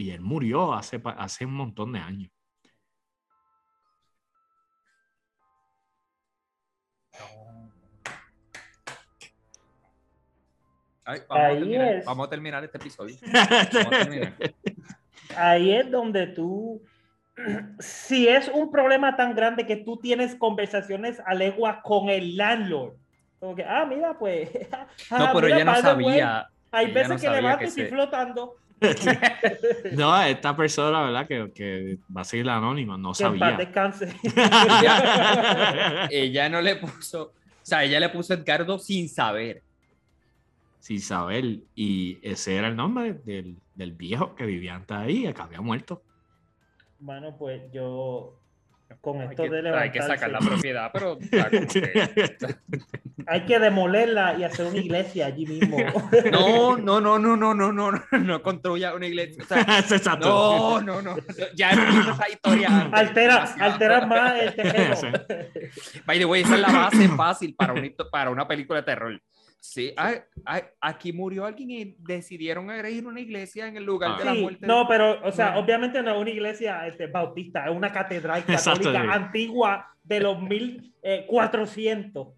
y 0.00 0.10
él 0.10 0.20
murió 0.20 0.72
hace, 0.72 1.00
hace 1.04 1.44
un 1.44 1.54
montón 1.54 1.92
de 1.92 1.98
años. 1.98 2.30
Ay, 11.04 11.20
vamos, 11.28 11.44
a 11.44 11.46
Ahí 11.46 11.58
terminar, 11.58 11.94
es. 11.94 12.04
vamos 12.04 12.26
a 12.26 12.30
terminar 12.30 12.64
este 12.64 12.78
episodio. 12.78 13.16
A 13.32 13.90
terminar. 13.90 14.34
Ahí 15.36 15.72
es 15.74 15.90
donde 15.90 16.28
tú, 16.28 16.82
si 17.78 18.28
es 18.28 18.48
un 18.48 18.70
problema 18.70 19.16
tan 19.16 19.34
grande 19.34 19.66
que 19.66 19.76
tú 19.76 19.98
tienes 19.98 20.34
conversaciones 20.36 21.20
a 21.26 21.34
legua 21.34 21.82
con 21.82 22.08
el 22.08 22.36
landlord. 22.36 22.94
Como 23.38 23.56
que, 23.56 23.64
ah, 23.64 23.84
mira, 23.86 24.16
pues. 24.18 24.50
No, 25.10 25.16
ah, 25.16 25.30
pero 25.34 25.46
mira, 25.46 25.56
ella 25.56 25.64
no 25.64 25.76
sabía. 25.76 26.48
Hay 26.70 26.86
ella 26.86 26.94
veces 26.94 27.08
no 27.10 27.18
que 27.18 27.36
levanto 27.36 27.64
y 27.64 27.66
estoy 27.66 27.86
flotando. 27.86 28.56
no, 29.92 30.22
esta 30.22 30.56
persona, 30.56 31.02
¿verdad? 31.02 31.26
Que, 31.26 31.52
que 31.52 31.98
va 32.14 32.22
a 32.22 32.24
seguir 32.24 32.46
la 32.46 32.56
anónima, 32.56 32.96
no 32.96 33.12
Que 33.12 33.24
en 33.24 33.38
paz 33.38 33.50
sabía. 33.50 33.56
descanse. 33.56 34.16
Ella 36.10 36.48
no 36.48 36.60
le 36.60 36.76
puso. 36.76 37.32
O 37.62 37.66
sea, 37.70 37.84
ella 37.84 38.00
le 38.00 38.08
puso 38.08 38.34
Edgardo 38.34 38.78
sin 38.78 39.08
saber. 39.08 39.62
Sin 40.80 41.00
saber. 41.00 41.58
Y 41.74 42.18
ese 42.22 42.56
era 42.56 42.68
el 42.68 42.76
nombre 42.76 43.12
del, 43.12 43.56
del 43.74 43.92
viejo 43.92 44.34
que 44.34 44.46
vivía 44.46 44.74
antes 44.74 44.96
ahí, 44.96 45.32
que 45.32 45.42
había 45.42 45.60
muerto. 45.60 46.02
Bueno, 46.98 47.36
pues 47.38 47.62
yo 47.72 48.34
con 49.00 49.22
esto 49.22 49.42
hay 49.42 49.48
que, 49.48 49.54
de 49.54 49.62
levantarse. 49.62 49.98
Hay 49.98 50.08
que 50.08 50.14
sacar 50.14 50.30
la 50.30 50.38
propiedad, 50.38 50.90
pero 50.92 51.18
que... 51.18 52.46
hay 53.26 53.44
que 53.44 53.58
demolerla 53.58 54.36
y 54.38 54.44
hacer 54.44 54.66
una 54.66 54.78
iglesia 54.78 55.26
allí 55.26 55.46
mismo. 55.46 55.76
No, 56.30 56.76
no, 56.76 57.00
no, 57.00 57.18
no, 57.18 57.36
no, 57.36 57.54
no, 57.54 57.72
no, 57.72 57.92
no, 58.10 58.42
construya 58.42 58.94
una 58.94 59.06
iglesia. 59.06 59.42
O 59.42 59.46
sea, 59.46 60.16
no, 60.20 60.80
no, 60.80 61.02
no, 61.02 61.16
ya 61.54 61.70
hemos 61.70 62.06
esa 62.06 62.28
historia. 62.28 62.68
Antes, 62.68 63.00
altera, 63.00 63.54
altera 63.58 64.06
más 64.06 64.42
el 64.42 64.54
tejero. 64.54 64.96
By 66.04 66.18
the 66.18 66.24
way, 66.24 66.42
esa 66.42 66.54
es 66.54 66.60
la 66.60 66.72
base 66.72 67.08
fácil 67.08 67.54
para, 67.54 67.72
un, 67.72 67.94
para 68.10 68.30
una 68.30 68.46
película 68.46 68.80
de 68.80 68.84
terror. 68.84 69.20
Sí, 69.62 69.94
aquí 70.80 71.12
murió 71.12 71.44
alguien 71.44 71.70
y 71.70 71.96
decidieron 71.98 72.70
erigir 72.70 73.06
una 73.06 73.20
iglesia 73.20 73.66
en 73.68 73.76
el 73.76 73.84
lugar 73.84 74.12
Ah. 74.14 74.18
de 74.18 74.24
la 74.24 74.32
Sí, 74.34 74.40
muerte. 74.40 74.66
no, 74.66 74.88
pero, 74.88 75.20
o 75.22 75.30
sea, 75.30 75.52
No. 75.52 75.60
obviamente 75.60 76.02
no 76.02 76.14
es 76.14 76.20
una 76.20 76.30
iglesia 76.30 76.86
este, 76.86 77.06
bautista, 77.08 77.66
es 77.66 77.76
una 77.76 77.92
catedral 77.92 78.42
católica 78.46 79.12
antigua 79.12 79.86
de 80.02 80.20
los 80.20 80.38
1400. 80.42 82.28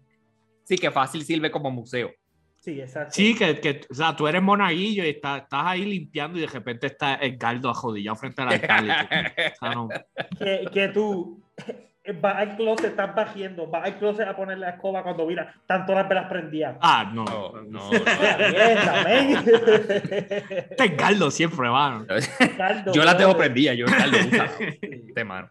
Sí, 0.65 0.77
que 0.77 0.91
fácil 0.91 1.23
sirve 1.23 1.49
como 1.49 1.71
museo. 1.71 2.11
Sí, 2.59 2.79
exacto. 2.79 3.13
Sí, 3.13 3.35
que, 3.35 3.59
que 3.59 3.81
o 3.89 3.93
sea, 3.93 4.15
tú 4.15 4.25
eres 4.27 4.41
monaguillo 4.41 5.03
y 5.03 5.09
está- 5.09 5.37
estás 5.39 5.61
ahí 5.65 5.83
limpiando 5.83 6.37
y 6.37 6.41
de 6.41 6.47
repente 6.47 6.87
está 6.87 7.15
Edgardo 7.15 7.69
ajodillado 7.69 8.15
frente 8.15 8.41
al 8.41 8.47
o 9.53 9.55
sea, 9.59 9.73
no- 9.75 9.89
Que, 10.39 10.65
que 10.73 10.87
tú 10.89 11.41
vas 12.11 12.35
al 12.35 12.57
closet, 12.57 12.85
estás 12.91 13.15
bajiendo, 13.15 13.67
vas 13.67 13.85
al 13.85 13.97
closet 13.97 14.27
a 14.27 14.35
poner 14.35 14.57
la 14.57 14.71
escoba 14.71 15.03
cuando 15.03 15.25
mira, 15.25 15.53
tanto 15.65 15.93
las 15.95 16.07
velas 16.09 16.25
prendidas. 16.27 16.77
Ah, 16.81 17.09
no. 17.13 17.23
No, 17.23 17.61
no, 17.63 17.89
Mierda, 17.91 19.03
men. 19.05 19.37
Este 20.77 21.31
siempre 21.31 21.69
va. 21.69 22.05
Ricardo, 22.39 22.91
Yo 22.93 23.03
la 23.05 23.15
tengo 23.15 23.37
prendida, 23.37 23.73
yo 23.73 23.85
Ricardo, 23.85 24.17
usa. 24.27 24.51
De 25.15 25.23
mano. 25.25 25.49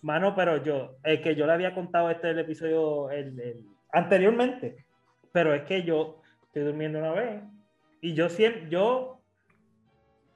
Mano, 0.00 0.34
pero 0.34 0.62
yo, 0.64 0.96
es 1.04 1.20
que 1.20 1.34
yo 1.34 1.46
le 1.46 1.52
había 1.52 1.74
contado 1.74 2.10
este 2.10 2.30
el 2.30 2.38
episodio 2.38 3.10
el- 3.10 3.38
el- 3.38 3.64
anteriormente, 3.92 4.86
pero 5.32 5.52
es 5.54 5.62
que 5.64 5.82
yo 5.82 6.22
estoy 6.44 6.62
durmiendo 6.62 6.98
una 6.98 7.12
vez 7.12 7.42
y 8.00 8.14
yo 8.14 8.30
siempre, 8.30 8.68
yo, 8.70 9.20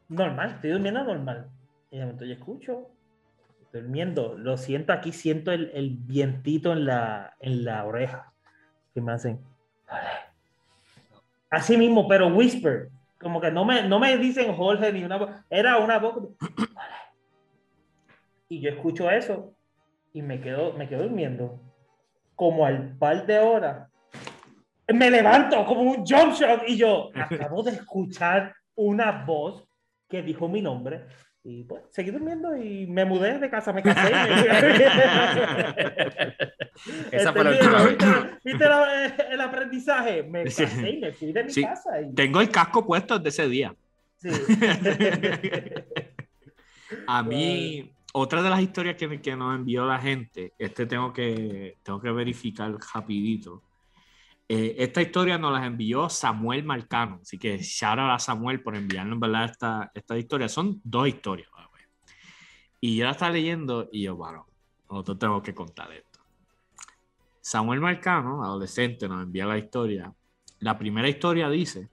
normal, 0.08 0.50
estoy 0.56 0.70
durmiendo 0.72 1.02
normal. 1.04 1.48
Y 1.90 1.96
de 1.98 2.02
momento 2.04 2.24
yo 2.26 2.34
escucho, 2.34 2.88
durmiendo, 3.72 4.34
lo 4.36 4.56
siento 4.56 4.92
aquí, 4.92 5.12
siento 5.12 5.50
el, 5.50 5.70
el 5.74 5.90
vientito 5.90 6.72
en 6.72 6.84
la, 6.84 7.34
en 7.40 7.64
la 7.64 7.84
oreja 7.84 8.32
que 8.94 9.00
me 9.00 9.12
hacen. 9.12 9.40
Así 11.50 11.76
mismo, 11.76 12.06
pero 12.06 12.28
whisper, 12.28 12.90
como 13.18 13.40
que 13.40 13.50
no 13.50 13.64
me, 13.64 13.86
no 13.88 13.98
me 13.98 14.16
dicen 14.18 14.54
Jorge 14.54 14.92
ni 14.92 15.04
una 15.04 15.16
voz, 15.16 15.30
era 15.48 15.78
una 15.78 15.98
voz. 15.98 16.28
Y 18.48 18.60
yo 18.60 18.70
escucho 18.70 19.10
eso 19.10 19.54
y 20.12 20.22
me 20.22 20.40
quedo, 20.40 20.74
me 20.74 20.88
quedo 20.88 21.04
durmiendo. 21.04 21.60
Como 22.34 22.66
al 22.66 22.96
par 22.96 23.26
de 23.26 23.38
horas, 23.38 23.88
me 24.88 25.10
levanto 25.10 25.64
como 25.64 25.82
un 25.82 26.06
jump 26.06 26.34
shot 26.34 26.62
y 26.66 26.76
yo 26.76 27.10
acabo 27.14 27.62
de 27.62 27.72
escuchar 27.72 28.54
una 28.74 29.24
voz 29.24 29.66
que 30.08 30.22
dijo 30.22 30.48
mi 30.48 30.60
nombre. 30.60 31.06
Y 31.44 31.64
pues 31.64 31.82
seguí 31.90 32.12
durmiendo 32.12 32.56
y 32.56 32.86
me 32.86 33.04
mudé 33.04 33.38
de 33.40 33.50
casa, 33.50 33.72
me 33.72 33.82
casé. 33.82 34.10
y 34.10 34.14
me- 34.14 34.26
Esa 37.16 37.32
fue 37.32 37.44
la 37.44 37.50
¿Entendieron? 37.52 37.86
última 37.88 38.20
vez. 38.20 38.30
¿Viste, 38.44 38.64
la- 38.68 39.06
el 39.06 39.40
aprendizaje? 39.40 40.22
Me 40.22 40.44
casé 40.44 40.90
y 40.90 41.00
me 41.00 41.12
fui 41.12 41.32
de 41.32 41.42
mi 41.44 41.50
Sí. 41.50 41.62
casa. 41.64 42.00
y- 42.00 42.14
Tengo 42.14 42.40
el 42.40 42.48
casco 42.50 42.86
puesto 42.86 43.18
desde 43.18 43.42
ese 43.42 43.48
día. 43.48 43.74
sí. 44.18 44.28
A 47.06 47.22
mí, 47.22 47.90
otra 48.12 48.42
de 48.42 48.50
las 48.50 48.60
historias 48.60 48.96
que, 48.96 49.20
que 49.20 49.34
nos 49.34 49.56
envió 49.56 49.86
la 49.86 49.98
gente, 49.98 50.52
este 50.58 50.84
tengo 50.86 51.10
que, 51.12 51.78
tengo 51.82 52.00
que 52.00 52.10
verificar 52.12 52.70
rapidito. 52.94 53.62
Eh, 54.48 54.74
esta 54.78 55.00
historia 55.00 55.38
nos 55.38 55.52
la 55.52 55.64
envió 55.64 56.08
Samuel 56.08 56.64
Marcano, 56.64 57.20
así 57.22 57.38
que 57.38 57.58
shout 57.58 57.98
out 57.98 58.10
a 58.10 58.18
Samuel 58.18 58.62
por 58.62 58.76
enviarnos 58.76 59.18
¿verdad? 59.18 59.44
Esta, 59.46 59.90
esta 59.94 60.18
historia. 60.18 60.48
Son 60.48 60.80
dos 60.84 61.08
historias. 61.08 61.48
by 61.52 61.64
the 61.64 61.72
way. 61.72 61.82
Y 62.80 62.96
yo 62.96 63.04
la 63.04 63.12
estaba 63.12 63.32
leyendo 63.32 63.88
y 63.92 64.02
yo, 64.02 64.16
bueno, 64.16 64.46
nosotros 64.90 65.18
tenemos 65.18 65.42
que 65.42 65.54
contar 65.54 65.90
esto. 65.92 66.20
Samuel 67.40 67.80
Marcano, 67.80 68.44
adolescente, 68.44 69.08
nos 69.08 69.22
envía 69.22 69.46
la 69.46 69.58
historia. 69.58 70.12
La 70.60 70.78
primera 70.78 71.08
historia 71.08 71.48
dice, 71.48 71.88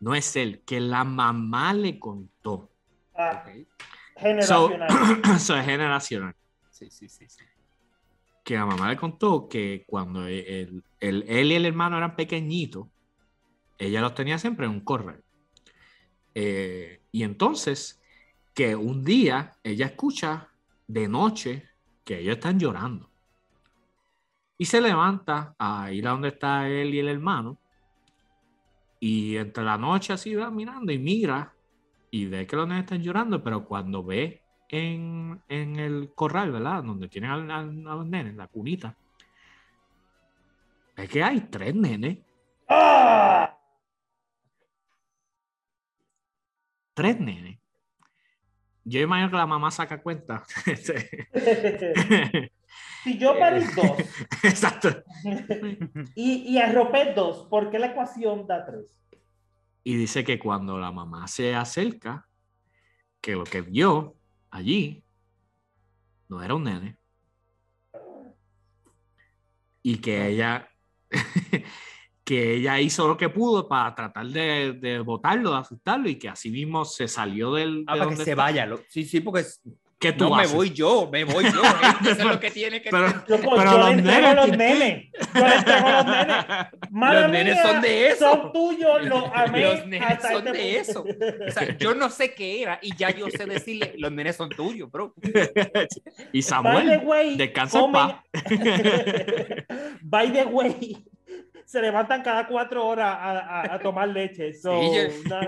no 0.00 0.14
es 0.14 0.34
él, 0.36 0.62
que 0.66 0.80
la 0.80 1.04
mamá 1.04 1.72
le 1.74 1.98
contó. 1.98 2.70
Ah, 3.14 3.44
Ok. 3.46 3.66
generacional. 4.16 4.88
Eso 5.36 5.56
es 5.56 5.64
generacional. 5.64 6.34
Sí, 6.70 6.90
sí, 6.90 7.08
sí. 7.08 7.28
sí. 7.28 7.44
Que 8.44 8.54
la 8.54 8.66
mamá 8.66 8.88
le 8.90 8.96
contó 8.96 9.48
que 9.48 9.84
cuando 9.86 10.26
el, 10.26 10.82
el- 10.98 11.24
él 11.28 11.52
y 11.52 11.54
el 11.54 11.66
hermano 11.66 11.96
eran 11.98 12.16
pequeñitos, 12.16 12.88
ella 13.78 14.00
los 14.00 14.14
tenía 14.14 14.38
siempre 14.38 14.66
en 14.66 14.72
un 14.72 14.80
correo. 14.80 15.20
Eh, 16.34 17.02
y 17.12 17.22
entonces, 17.22 18.00
que 18.54 18.76
un 18.76 19.04
día 19.04 19.52
ella 19.62 19.86
escucha 19.86 20.48
de 20.86 21.08
noche 21.08 21.68
que 22.04 22.18
ellos 22.20 22.36
están 22.36 22.58
llorando. 22.58 23.10
Y 24.58 24.66
se 24.66 24.80
levanta 24.80 25.54
a 25.58 25.92
ir 25.92 26.06
a 26.06 26.10
donde 26.10 26.28
está 26.28 26.68
él 26.68 26.94
y 26.94 26.98
el 26.98 27.08
hermano. 27.08 27.58
Y 28.98 29.36
entre 29.36 29.64
la 29.64 29.78
noche 29.78 30.12
así 30.12 30.34
va 30.34 30.50
mirando 30.50 30.92
y 30.92 30.98
mira 30.98 31.54
y 32.10 32.26
ve 32.26 32.46
que 32.46 32.56
los 32.56 32.68
nenes 32.68 32.84
están 32.84 33.02
llorando, 33.02 33.42
pero 33.42 33.64
cuando 33.64 34.04
ve 34.04 34.42
en, 34.70 35.42
en 35.48 35.76
el 35.76 36.12
corral, 36.14 36.52
¿verdad? 36.52 36.82
Donde 36.84 37.08
tienen 37.08 37.30
a, 37.50 37.62
los 37.62 38.06
nenes, 38.06 38.36
la 38.36 38.46
cunita, 38.46 38.96
ve 40.96 41.08
que 41.08 41.22
hay 41.22 41.40
tres 41.40 41.74
nenes, 41.74 42.18
¡Ah! 42.68 43.58
tres 46.94 47.18
nenes. 47.18 47.58
Yo 48.84 49.00
imagino 49.00 49.30
que 49.30 49.36
la 49.36 49.46
mamá 49.46 49.70
saca 49.70 50.00
cuenta. 50.00 50.44
si 53.04 53.18
yo 53.18 53.38
parí 53.38 53.64
dos 53.64 53.98
Exacto. 54.44 55.02
y, 56.14 56.54
y 56.54 56.58
arropé 56.58 57.12
dos, 57.14 57.46
¿por 57.48 57.70
qué 57.70 57.78
la 57.78 57.88
ecuación 57.88 58.46
da 58.46 58.64
tres? 58.64 58.96
Y 59.82 59.96
dice 59.96 60.22
que 60.24 60.38
cuando 60.38 60.78
la 60.78 60.92
mamá 60.92 61.26
se 61.26 61.54
acerca, 61.54 62.28
que 63.20 63.32
lo 63.32 63.44
que 63.44 63.62
vio 63.62 64.19
allí 64.50 65.04
no 66.28 66.42
era 66.42 66.54
un 66.54 66.64
nene. 66.64 66.96
Y 69.82 69.96
que 69.98 70.28
ella, 70.28 70.68
que 72.24 72.54
ella 72.56 72.78
hizo 72.80 73.08
lo 73.08 73.16
que 73.16 73.28
pudo 73.30 73.66
para 73.68 73.94
tratar 73.94 74.26
de, 74.26 74.74
de 74.74 74.98
botarlo, 75.00 75.50
de 75.52 75.56
asustarlo, 75.58 76.08
y 76.08 76.18
que 76.18 76.28
así 76.28 76.50
mismo 76.50 76.84
se 76.84 77.08
salió 77.08 77.54
del. 77.54 77.84
Ah, 77.86 77.94
de 77.94 77.98
para 78.00 78.10
que 78.16 78.24
se 78.24 78.34
vaya. 78.34 78.66
lo- 78.66 78.82
Sí, 78.88 79.04
sí, 79.04 79.20
porque 79.20 79.44
¿Qué 80.00 80.14
tú 80.14 80.30
no 80.30 80.36
me 80.36 80.42
haces? 80.44 80.54
voy 80.56 80.70
yo, 80.70 81.10
me 81.12 81.24
voy 81.24 81.44
yo. 81.44 81.60
Eso 82.00 82.10
es 82.10 82.24
lo 82.24 82.40
que 82.40 82.50
tiene 82.50 82.80
que 82.80 82.88
Pero, 82.88 83.08
Yo, 83.28 83.38
pues, 83.38 83.50
pero 83.58 83.70
yo 83.72 83.78
los 83.78 83.88
le 83.88 83.92
entrego 83.92 84.20
nenes, 84.20 84.36
los 84.36 84.56
nenes. 84.56 85.04
Yo 85.34 85.46
le 85.46 85.54
entrego 85.56 85.90
los 85.90 86.06
nenes. 86.06 86.36
Madre 86.90 87.20
Los 87.20 87.30
nenes 87.30 87.54
mía, 87.54 87.62
son 87.62 87.80
de 87.82 88.08
eso. 88.08 88.30
Son 88.30 88.52
tuyos, 88.52 89.04
los 89.04 89.24
amé. 89.34 89.60
Los 89.62 89.86
nenes 89.86 90.10
hasta 90.10 90.32
son 90.32 90.46
este 90.48 90.58
de 90.58 90.82
punto. 90.84 90.90
eso. 90.90 91.04
O 91.46 91.50
sea, 91.50 91.76
yo 91.76 91.94
no 91.94 92.08
sé 92.08 92.32
qué 92.34 92.62
era 92.62 92.78
y 92.80 92.96
ya 92.96 93.10
yo 93.10 93.28
sé 93.28 93.44
decirle, 93.44 93.92
los 93.98 94.10
nenes 94.10 94.36
son 94.36 94.48
tuyos, 94.48 94.90
bro. 94.90 95.14
y 95.22 95.30
By 95.30 95.42
the 96.32 96.42
Samuel, 96.42 97.00
way, 97.04 97.36
descansa 97.36 97.80
en 97.80 97.92
paz. 97.92 98.14
By 100.00 100.32
the 100.32 100.44
way, 100.46 101.04
se 101.70 101.80
levantan 101.80 102.20
cada 102.22 102.48
cuatro 102.48 102.84
horas 102.84 103.06
a, 103.06 103.30
a- 103.60 103.74
a 103.74 103.78
tomar 103.78 104.08
leche. 104.08 104.52
So, 104.54 104.80
Sí, 104.82 104.90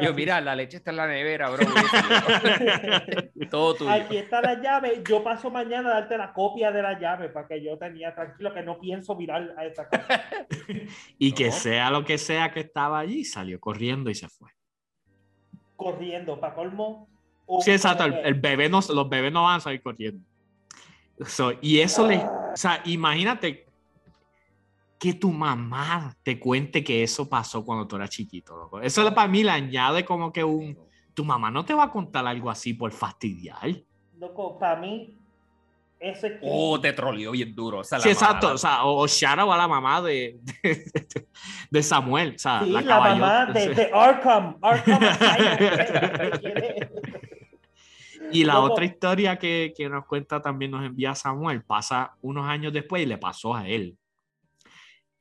yo, 0.01 0.15
mira, 0.15 0.41
la 0.41 0.55
leche 0.55 0.77
está 0.77 0.93
en 0.93 0.99
la 0.99 1.09
nevera, 1.09 1.51
bro. 1.51 1.67
Todo 3.51 3.75
tuyo. 3.75 3.91
Aquí 3.91 4.19
está 4.19 4.41
la 4.41 4.55
llave. 4.61 5.03
Yo 5.09 5.25
paso 5.25 5.51
mañana 5.51 5.91
a 5.91 5.95
darte 5.95 6.17
la 6.17 6.33
copia 6.33 6.71
de 6.71 6.81
la 6.81 6.97
llave 6.97 7.29
para 7.29 7.49
que 7.49 7.61
yo 7.61 7.77
tenía 7.77 8.15
tranquilo 8.15 8.55
que 8.55 8.63
no 8.63 8.79
pienso 8.79 9.17
mirar 9.17 9.53
a 9.57 9.65
esa 9.67 9.89
casa. 9.89 10.23
y 11.19 11.33
que 11.33 11.51
sea 11.51 11.91
lo 11.91 12.05
que 12.05 12.19
sea 12.19 12.53
que 12.53 12.61
estaba 12.61 13.01
allí, 13.01 13.25
salió 13.25 13.59
corriendo 13.59 14.09
y 14.09 14.15
se 14.15 14.29
fue. 14.29 14.49
corriendo 15.75 16.39
para 16.39 16.55
colmo. 16.55 17.09
Sí, 17.63 17.73
exacto. 17.73 18.05
El, 18.05 18.15
el 18.25 18.35
bebé 18.35 18.69
no, 18.69 18.79
los 18.95 19.09
bebés 19.09 19.33
no 19.33 19.43
van 19.43 19.57
a 19.57 19.61
salir 19.61 19.83
corriendo. 19.83 20.25
So, 21.27 21.53
y 21.61 21.81
eso 21.81 22.07
le. 22.07 22.19
O 22.19 22.57
sea, 22.57 22.81
imagínate 22.85 23.67
que 25.03 25.15
tu 25.15 25.33
mamá 25.33 26.15
te 26.23 26.39
cuente 26.39 26.85
que 26.85 27.03
eso 27.03 27.29
pasó 27.29 27.65
cuando 27.65 27.89
tú 27.89 27.97
eras 27.97 28.09
chiquito. 28.09 28.57
loco. 28.57 28.81
Eso 28.81 29.13
para 29.13 29.27
mí 29.27 29.43
le 29.43 29.51
añade 29.51 30.05
como 30.05 30.33
que 30.33 30.45
un. 30.45 30.79
Tu 31.13 31.25
mamá 31.25 31.51
no 31.51 31.65
te 31.65 31.75
va 31.75 31.83
a 31.85 31.91
contar 31.91 32.25
algo 32.25 32.49
así 32.49 32.73
por 32.73 32.93
fastidiar. 32.93 33.69
Loco, 34.21 34.57
para 34.61 34.77
mí, 34.81 35.19
eso 35.99 36.29
es 36.29 36.35
que- 36.35 36.39
Oh, 36.45 36.81
te 36.81 36.93
troleó 36.93 37.33
bien 37.33 37.53
duro. 37.53 37.81
O 37.81 37.85
sea, 37.85 37.99
la 37.99 38.05
Sí, 38.05 38.11
exacto. 38.11 38.47
mamá- 38.47 38.55
O 38.55 38.59
sea, 38.59 38.85
o, 39.45 39.53
a 39.53 39.57
la 39.57 39.67
mamá 39.67 40.01
de, 40.03 40.39
de, 40.63 40.85
de 41.69 41.83
Samuel. 41.83 42.35
O 42.37 42.39
sea, 42.39 42.63
Sí, 42.63 42.71
la, 42.71 42.81
la, 42.83 43.01
mamá 43.01 43.47
de, 43.47 43.69
de 43.75 43.91
Arkham. 43.93 44.57
Arkham. 44.63 45.01
Y 48.31 48.45
la 48.45 48.55
Loco. 48.55 48.73
otra 48.73 48.85
historia 48.87 49.37
que, 49.37 49.75
que 49.77 49.89
nos 49.91 50.07
cuenta 50.07 50.41
también 50.41 50.71
nos 50.71 50.83
envía 50.87 51.15
Samuel 51.15 51.63
pasa 51.65 52.15
unos 52.23 52.47
años 52.49 52.73
después 52.73 53.03
y 53.03 53.07
le 53.07 53.19
pasó 53.19 53.55
a 53.55 53.69
él. 53.69 53.99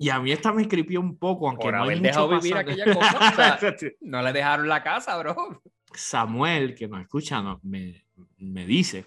Y 0.01 0.09
a 0.09 0.19
mí 0.19 0.31
esta 0.31 0.51
me 0.51 0.63
escribió 0.63 0.99
un 0.99 1.15
poco, 1.15 1.47
aunque 1.47 1.65
Por 1.65 1.73
no 1.73 1.83
hay 1.83 1.89
haber 1.89 1.97
mucho 1.99 2.07
dejado 2.09 2.29
vivir 2.29 2.57
aquella 2.57 2.93
cosa, 2.93 3.17
o 3.17 3.35
sea, 3.35 3.75
No 4.01 4.21
le 4.23 4.33
dejaron 4.33 4.67
la 4.67 4.81
casa, 4.81 5.15
bro. 5.19 5.61
Samuel, 5.93 6.73
que 6.73 6.87
nos 6.87 7.01
escucha, 7.01 7.39
no- 7.43 7.59
me, 7.61 8.03
me 8.37 8.65
dice 8.65 9.05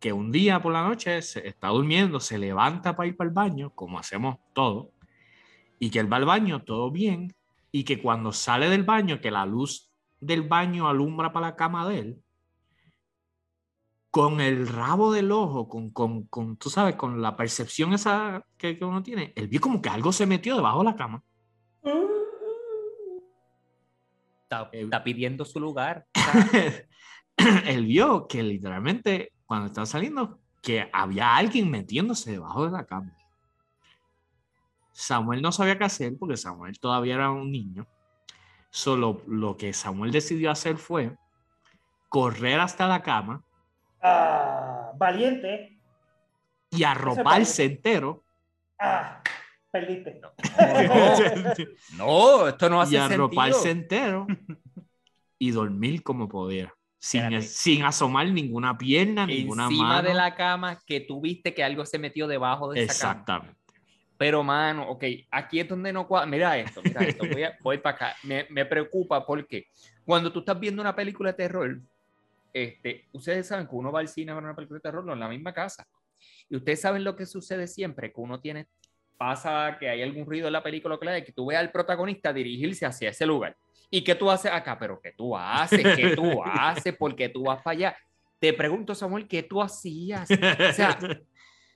que 0.00 0.12
un 0.12 0.32
día 0.32 0.60
por 0.60 0.72
la 0.72 0.82
noche 0.82 1.22
se 1.22 1.46
está 1.46 1.68
durmiendo, 1.68 2.18
se 2.18 2.36
levanta 2.36 2.96
para 2.96 3.06
ir 3.06 3.16
para 3.16 3.28
el 3.28 3.34
baño, 3.34 3.70
como 3.70 4.00
hacemos 4.00 4.38
todos, 4.52 4.88
y 5.78 5.90
que 5.90 6.00
él 6.00 6.12
va 6.12 6.16
al 6.16 6.24
baño 6.24 6.64
todo 6.64 6.90
bien 6.90 7.32
y 7.70 7.84
que 7.84 8.02
cuando 8.02 8.32
sale 8.32 8.68
del 8.68 8.82
baño, 8.82 9.20
que 9.20 9.30
la 9.30 9.46
luz 9.46 9.92
del 10.18 10.42
baño 10.42 10.88
alumbra 10.88 11.32
para 11.32 11.50
la 11.50 11.56
cama 11.56 11.88
de 11.88 11.98
él, 12.00 12.21
con 14.12 14.42
el 14.42 14.68
rabo 14.68 15.10
del 15.10 15.32
ojo, 15.32 15.70
con, 15.70 15.90
con, 15.90 16.24
con 16.26 16.58
tú 16.58 16.68
sabes, 16.68 16.96
con 16.96 17.22
la 17.22 17.34
percepción 17.34 17.94
esa 17.94 18.44
que, 18.58 18.78
que, 18.78 18.84
uno 18.84 19.02
tiene, 19.02 19.32
él 19.34 19.48
vio 19.48 19.58
como 19.58 19.80
que 19.80 19.88
algo 19.88 20.12
se 20.12 20.26
metió 20.26 20.54
debajo 20.54 20.80
de 20.80 20.84
la 20.84 20.96
cama. 20.96 21.24
Está, 24.42 24.68
está 24.70 25.02
pidiendo 25.02 25.46
su 25.46 25.58
lugar. 25.58 26.04
él 27.66 27.86
vio 27.86 28.28
que 28.28 28.42
literalmente 28.42 29.32
cuando 29.46 29.68
estaba 29.68 29.86
saliendo, 29.86 30.40
que 30.60 30.90
había 30.92 31.34
alguien 31.34 31.70
metiéndose 31.70 32.32
debajo 32.32 32.66
de 32.66 32.70
la 32.70 32.84
cama. 32.84 33.16
Samuel 34.92 35.40
no 35.40 35.52
sabía 35.52 35.78
qué 35.78 35.84
hacer 35.84 36.12
porque 36.18 36.36
Samuel 36.36 36.78
todavía 36.78 37.14
era 37.14 37.30
un 37.30 37.50
niño. 37.50 37.86
Solo 38.68 39.22
lo 39.26 39.56
que 39.56 39.72
Samuel 39.72 40.12
decidió 40.12 40.50
hacer 40.50 40.76
fue 40.76 41.16
correr 42.10 42.60
hasta 42.60 42.86
la 42.86 43.02
cama. 43.02 43.42
Ah, 44.02 44.92
valiente. 44.96 45.78
Y 46.70 46.84
arroparse 46.84 47.64
entero. 47.64 48.24
Ah, 48.78 49.22
perdiste. 49.70 50.20
No, 50.20 50.32
no, 51.96 52.48
esto 52.48 52.68
no 52.68 52.80
hace 52.80 52.94
Y 52.94 52.98
arroparse 52.98 53.60
sentido. 53.62 54.04
entero 54.04 54.26
y 55.38 55.50
dormir 55.50 56.02
como 56.02 56.28
pudiera. 56.28 56.74
Sin, 56.98 57.42
sin 57.42 57.82
asomar 57.84 58.28
ninguna 58.28 58.78
pierna, 58.78 59.26
ninguna 59.26 59.64
Encima 59.64 59.88
mano. 59.88 60.08
de 60.08 60.14
la 60.14 60.34
cama 60.36 60.78
que 60.86 61.00
tú 61.00 61.20
viste 61.20 61.52
que 61.52 61.64
algo 61.64 61.84
se 61.84 61.98
metió 61.98 62.28
debajo 62.28 62.70
de 62.72 62.84
esa 62.84 62.92
cama. 63.08 63.20
Exactamente. 63.20 63.56
Pero, 64.16 64.44
mano, 64.44 64.88
ok, 64.88 65.04
aquí 65.32 65.58
es 65.58 65.68
donde 65.68 65.92
no 65.92 66.06
cuadra. 66.06 66.28
Mira 66.28 66.56
esto, 66.56 66.80
mira 66.84 67.02
esto. 67.04 67.26
Voy, 67.26 67.42
a- 67.42 67.56
voy 67.60 67.78
para 67.78 67.96
acá. 67.96 68.16
Me, 68.22 68.46
me 68.50 68.64
preocupa 68.64 69.26
porque 69.26 69.66
cuando 70.04 70.30
tú 70.32 70.38
estás 70.40 70.58
viendo 70.60 70.80
una 70.80 70.94
película 70.94 71.30
de 71.32 71.36
terror, 71.38 71.80
este, 72.52 73.08
ustedes 73.12 73.46
saben 73.46 73.66
que 73.66 73.74
uno 73.74 73.90
va 73.92 74.00
al 74.00 74.08
cine 74.08 74.32
a 74.32 74.34
ver 74.34 74.44
una 74.44 74.54
película 74.54 74.78
de 74.78 74.82
terror, 74.82 75.04
no 75.04 75.12
en 75.12 75.20
la 75.20 75.28
misma 75.28 75.52
casa. 75.52 75.86
Y 76.48 76.56
ustedes 76.56 76.80
saben 76.80 77.04
lo 77.04 77.16
que 77.16 77.26
sucede 77.26 77.66
siempre, 77.66 78.12
que 78.12 78.20
uno 78.20 78.40
tiene, 78.40 78.66
pasa 79.16 79.76
que 79.78 79.88
hay 79.88 80.02
algún 80.02 80.26
ruido 80.26 80.46
en 80.48 80.52
la 80.52 80.62
película, 80.62 80.98
claro, 80.98 81.24
que 81.24 81.32
tú 81.32 81.46
veas 81.46 81.60
al 81.60 81.70
protagonista 81.70 82.32
dirigirse 82.32 82.84
hacia 82.86 83.10
ese 83.10 83.24
lugar. 83.26 83.56
¿Y 83.90 84.02
qué 84.02 84.14
tú 84.14 84.30
haces 84.30 84.50
acá? 84.52 84.78
¿Pero 84.78 85.00
qué 85.00 85.12
tú 85.12 85.36
haces? 85.36 85.82
¿Qué 85.96 86.16
tú 86.16 86.42
haces? 86.44 86.96
¿Por 86.96 87.14
qué 87.14 87.28
tú 87.28 87.44
vas 87.44 87.62
para 87.62 87.72
allá? 87.72 87.96
Te 88.38 88.52
pregunto, 88.52 88.94
Samuel, 88.94 89.28
¿qué 89.28 89.42
tú 89.42 89.62
hacías? 89.62 90.28
O 90.30 90.72
sea, 90.72 90.98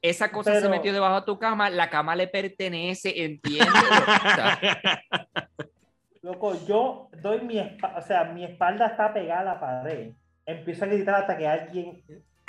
esa 0.02 0.30
cosa 0.32 0.54
se 0.54 0.60
Pero- 0.60 0.70
metió 0.70 0.92
debajo 0.92 1.20
de 1.20 1.26
tu 1.26 1.38
cama, 1.38 1.70
la 1.70 1.88
cama 1.88 2.16
le 2.16 2.26
pertenece, 2.26 3.24
¿entiendes? 3.24 3.68
O 3.68 4.34
sea, 4.34 4.58
Loco, 6.22 6.54
yo 6.66 7.08
doy 7.22 7.40
mi 7.42 7.58
espalda, 7.60 7.98
o 7.98 8.02
sea, 8.02 8.24
mi 8.24 8.44
espalda 8.44 8.88
está 8.88 9.14
pegada 9.14 9.42
a 9.42 9.44
la 9.54 9.60
pared. 9.60 10.10
Empiezo 10.46 10.84
a 10.84 10.88
gritar 10.88 11.14
hasta 11.16 11.36
que 11.36 11.46
alguien 11.46 12.02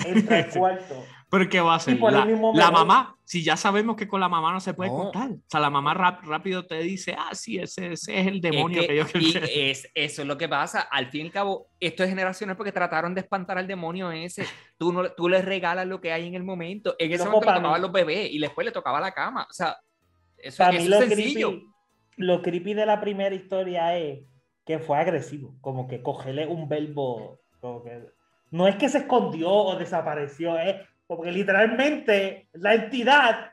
entra 0.06 0.38
al 0.38 0.50
cuarto. 0.52 1.04
Pero 1.30 1.50
¿qué 1.50 1.60
va 1.60 1.74
a 1.74 1.76
hacer? 1.78 1.96
Y 1.96 1.98
por 1.98 2.16
ahí 2.16 2.32
La, 2.54 2.66
la 2.68 2.72
mamá, 2.72 3.18
si 3.26 3.44
ya 3.44 3.58
sabemos 3.58 3.98
que 3.98 4.08
con 4.08 4.22
la 4.22 4.30
mamá 4.30 4.54
no 4.54 4.62
se 4.62 4.74
puede 4.74 4.90
No. 4.92 4.96
contar. 4.98 5.32
O 5.32 5.40
sea, 5.50 5.60
la 5.60 5.70
mamá 5.70 5.94
rap- 5.94 6.24
rápido 6.24 6.66
te 6.66 6.80
dice, 6.80 7.16
ah, 7.18 7.34
sí, 7.36 7.58
ese, 7.58 7.92
ese 7.94 8.18
es 8.20 8.28
el 8.28 8.40
demonio 8.40 8.80
es 8.82 8.88
que, 8.88 8.94
que- 9.20 9.22
yo 9.32 9.46
y 9.50 9.70
es, 9.72 9.90
eso 9.94 10.22
es 10.22 10.28
lo 10.28 10.38
que 10.38 10.48
pasa. 10.48 10.82
Al 10.82 11.08
fin 11.08 11.22
y 11.22 11.26
al 11.26 11.32
cabo, 11.34 11.68
esto 11.82 12.04
es 12.04 12.10
generacional 12.10 12.56
porque 12.56 12.72
trataron 12.72 13.14
de 13.14 13.22
espantar 13.22 13.58
al 13.58 13.68
demonio 13.68 14.10
ese. 14.12 14.46
Tú, 14.78 14.94
no, 14.94 15.12
tú 15.12 15.28
les 15.28 15.44
regalas 15.44 15.86
lo 15.88 16.00
que 16.00 16.14
hay 16.14 16.28
en 16.28 16.36
el 16.36 16.44
momento. 16.44 16.96
En 17.00 17.12
ese 17.12 17.26
Loco, 17.26 17.32
momento 17.38 17.52
le 17.54 17.58
tocaban 17.60 17.82
los 17.82 17.92
bebés 17.92 18.30
y 18.32 18.40
después 18.40 18.64
le 18.64 18.72
tocaba 18.72 19.02
la 19.02 19.12
cama. 19.12 19.46
O 19.50 19.54
sea, 19.54 19.76
eso, 20.38 20.64
eso 20.64 20.72
es 20.72 20.88
lo 20.88 21.00
sencillo. 21.02 21.50
creepy, 21.50 21.66
lo 22.18 22.42
creepy 22.42 22.74
de 22.74 22.86
la 22.86 23.02
primera 23.02 23.36
historia 23.36 23.98
es 23.98 24.20
que 24.66 24.80
fue 24.80 24.98
agresivo, 24.98 25.56
como 25.60 25.88
que 25.88 26.02
cogerle 26.02 26.46
un 26.48 26.70
verbo, 26.70 27.40
como 27.68 27.84
que 27.84 28.02
no 28.52 28.68
es 28.68 28.76
que 28.76 28.90
se 28.90 29.00
escondió 29.00 29.50
o 29.50 29.76
desapareció, 29.78 30.58
es 30.58 30.76
como 31.06 31.24
que 31.24 31.32
literalmente 31.32 32.48
la 32.54 32.74
entidad 32.76 33.52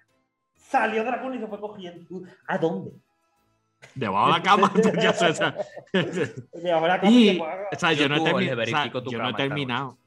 salió 0.57 1.05
de 1.05 1.11
la 1.11 1.21
cuna 1.21 1.37
y 1.37 1.41
se 1.41 1.47
fue 1.47 1.61
cogiendo. 1.61 2.23
¿A 2.47 2.59
dónde? 2.59 2.93
Debajo 3.95 4.27
de 4.27 4.33
la 4.33 4.43
cama. 4.43 4.73
ya 5.03 5.13
sé, 5.13 5.27
o 5.27 5.35
sea, 5.35 5.55
Debajo 5.93 6.83
de 6.83 6.89
la 6.89 7.01
cama 7.01 7.11
Y- 7.13 7.29
se 7.33 7.39
fue 7.39 7.47
a- 7.53 7.69
o 7.73 7.79
sea, 7.79 7.93
yo, 7.93 8.03
Yo 8.03 8.09
no 8.09 8.17
he, 8.17 8.21
termi- 8.33 9.11
yo 9.11 9.19
no 9.19 9.35
terminado. 9.35 9.99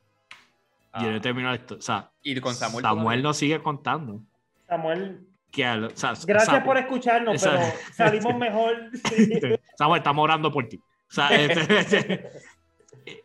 Yo 1.00 1.12
no 1.12 1.18
he 1.18 1.20
terminado 1.22 1.54
esto. 1.56 1.76
O 1.76 1.82
sea, 1.82 2.10
y 2.24 2.40
con 2.40 2.56
Samuel. 2.56 3.22
Nos 3.22 3.38
sigue 3.38 3.62
contando. 3.62 4.22
Samuel, 4.68 5.28
Que, 5.52 5.64
al- 5.66 5.86
o 5.86 5.90
sea, 5.96 6.14
gracias 6.26 6.46
Samuel- 6.46 6.64
por 6.66 6.78
escucharnos, 6.78 7.36
Esa- 7.36 7.52
pero 7.52 7.64
salimos 7.94 8.36
mejor. 8.40 8.90
Samuel, 9.78 10.00
estamos 10.00 10.24
orando 10.24 10.52
por 10.52 10.68
ti. 10.68 10.78
O 10.78 11.14
sea, 11.14 11.30
este- 11.30 11.80
este- 11.80 12.30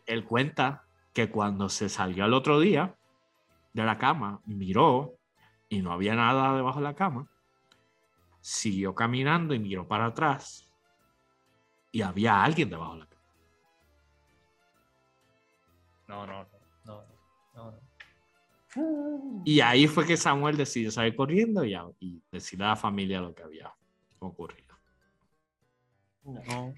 él 0.05 0.25
cuenta 0.25 0.83
que 1.13 1.29
cuando 1.29 1.69
se 1.69 1.89
salió 1.89 2.23
al 2.25 2.33
otro 2.33 2.59
día 2.59 2.95
de 3.73 3.83
la 3.83 3.97
cama, 3.97 4.41
miró 4.45 5.17
y 5.69 5.81
no 5.81 5.91
había 5.91 6.15
nada 6.15 6.55
debajo 6.55 6.79
de 6.79 6.83
la 6.83 6.95
cama, 6.95 7.27
siguió 8.41 8.93
caminando 8.93 9.53
y 9.53 9.59
miró 9.59 9.87
para 9.87 10.07
atrás 10.07 10.69
y 11.91 12.01
había 12.01 12.43
alguien 12.43 12.69
debajo 12.69 12.93
de 12.93 12.99
la 12.99 13.05
cama. 13.05 13.21
No, 16.07 16.27
no, 16.27 16.47
no. 16.85 17.03
no, 17.55 17.71
no. 18.75 19.43
Y 19.45 19.59
ahí 19.61 19.87
fue 19.87 20.05
que 20.05 20.17
Samuel 20.17 20.57
decidió 20.57 20.89
salir 20.91 21.15
corriendo 21.15 21.63
y, 21.63 21.75
y 21.99 22.21
decirle 22.31 22.65
a 22.65 22.69
la 22.69 22.75
familia 22.75 23.21
lo 23.21 23.33
que 23.33 23.43
había 23.43 23.71
ocurrido. 24.19 24.75
No. 26.23 26.73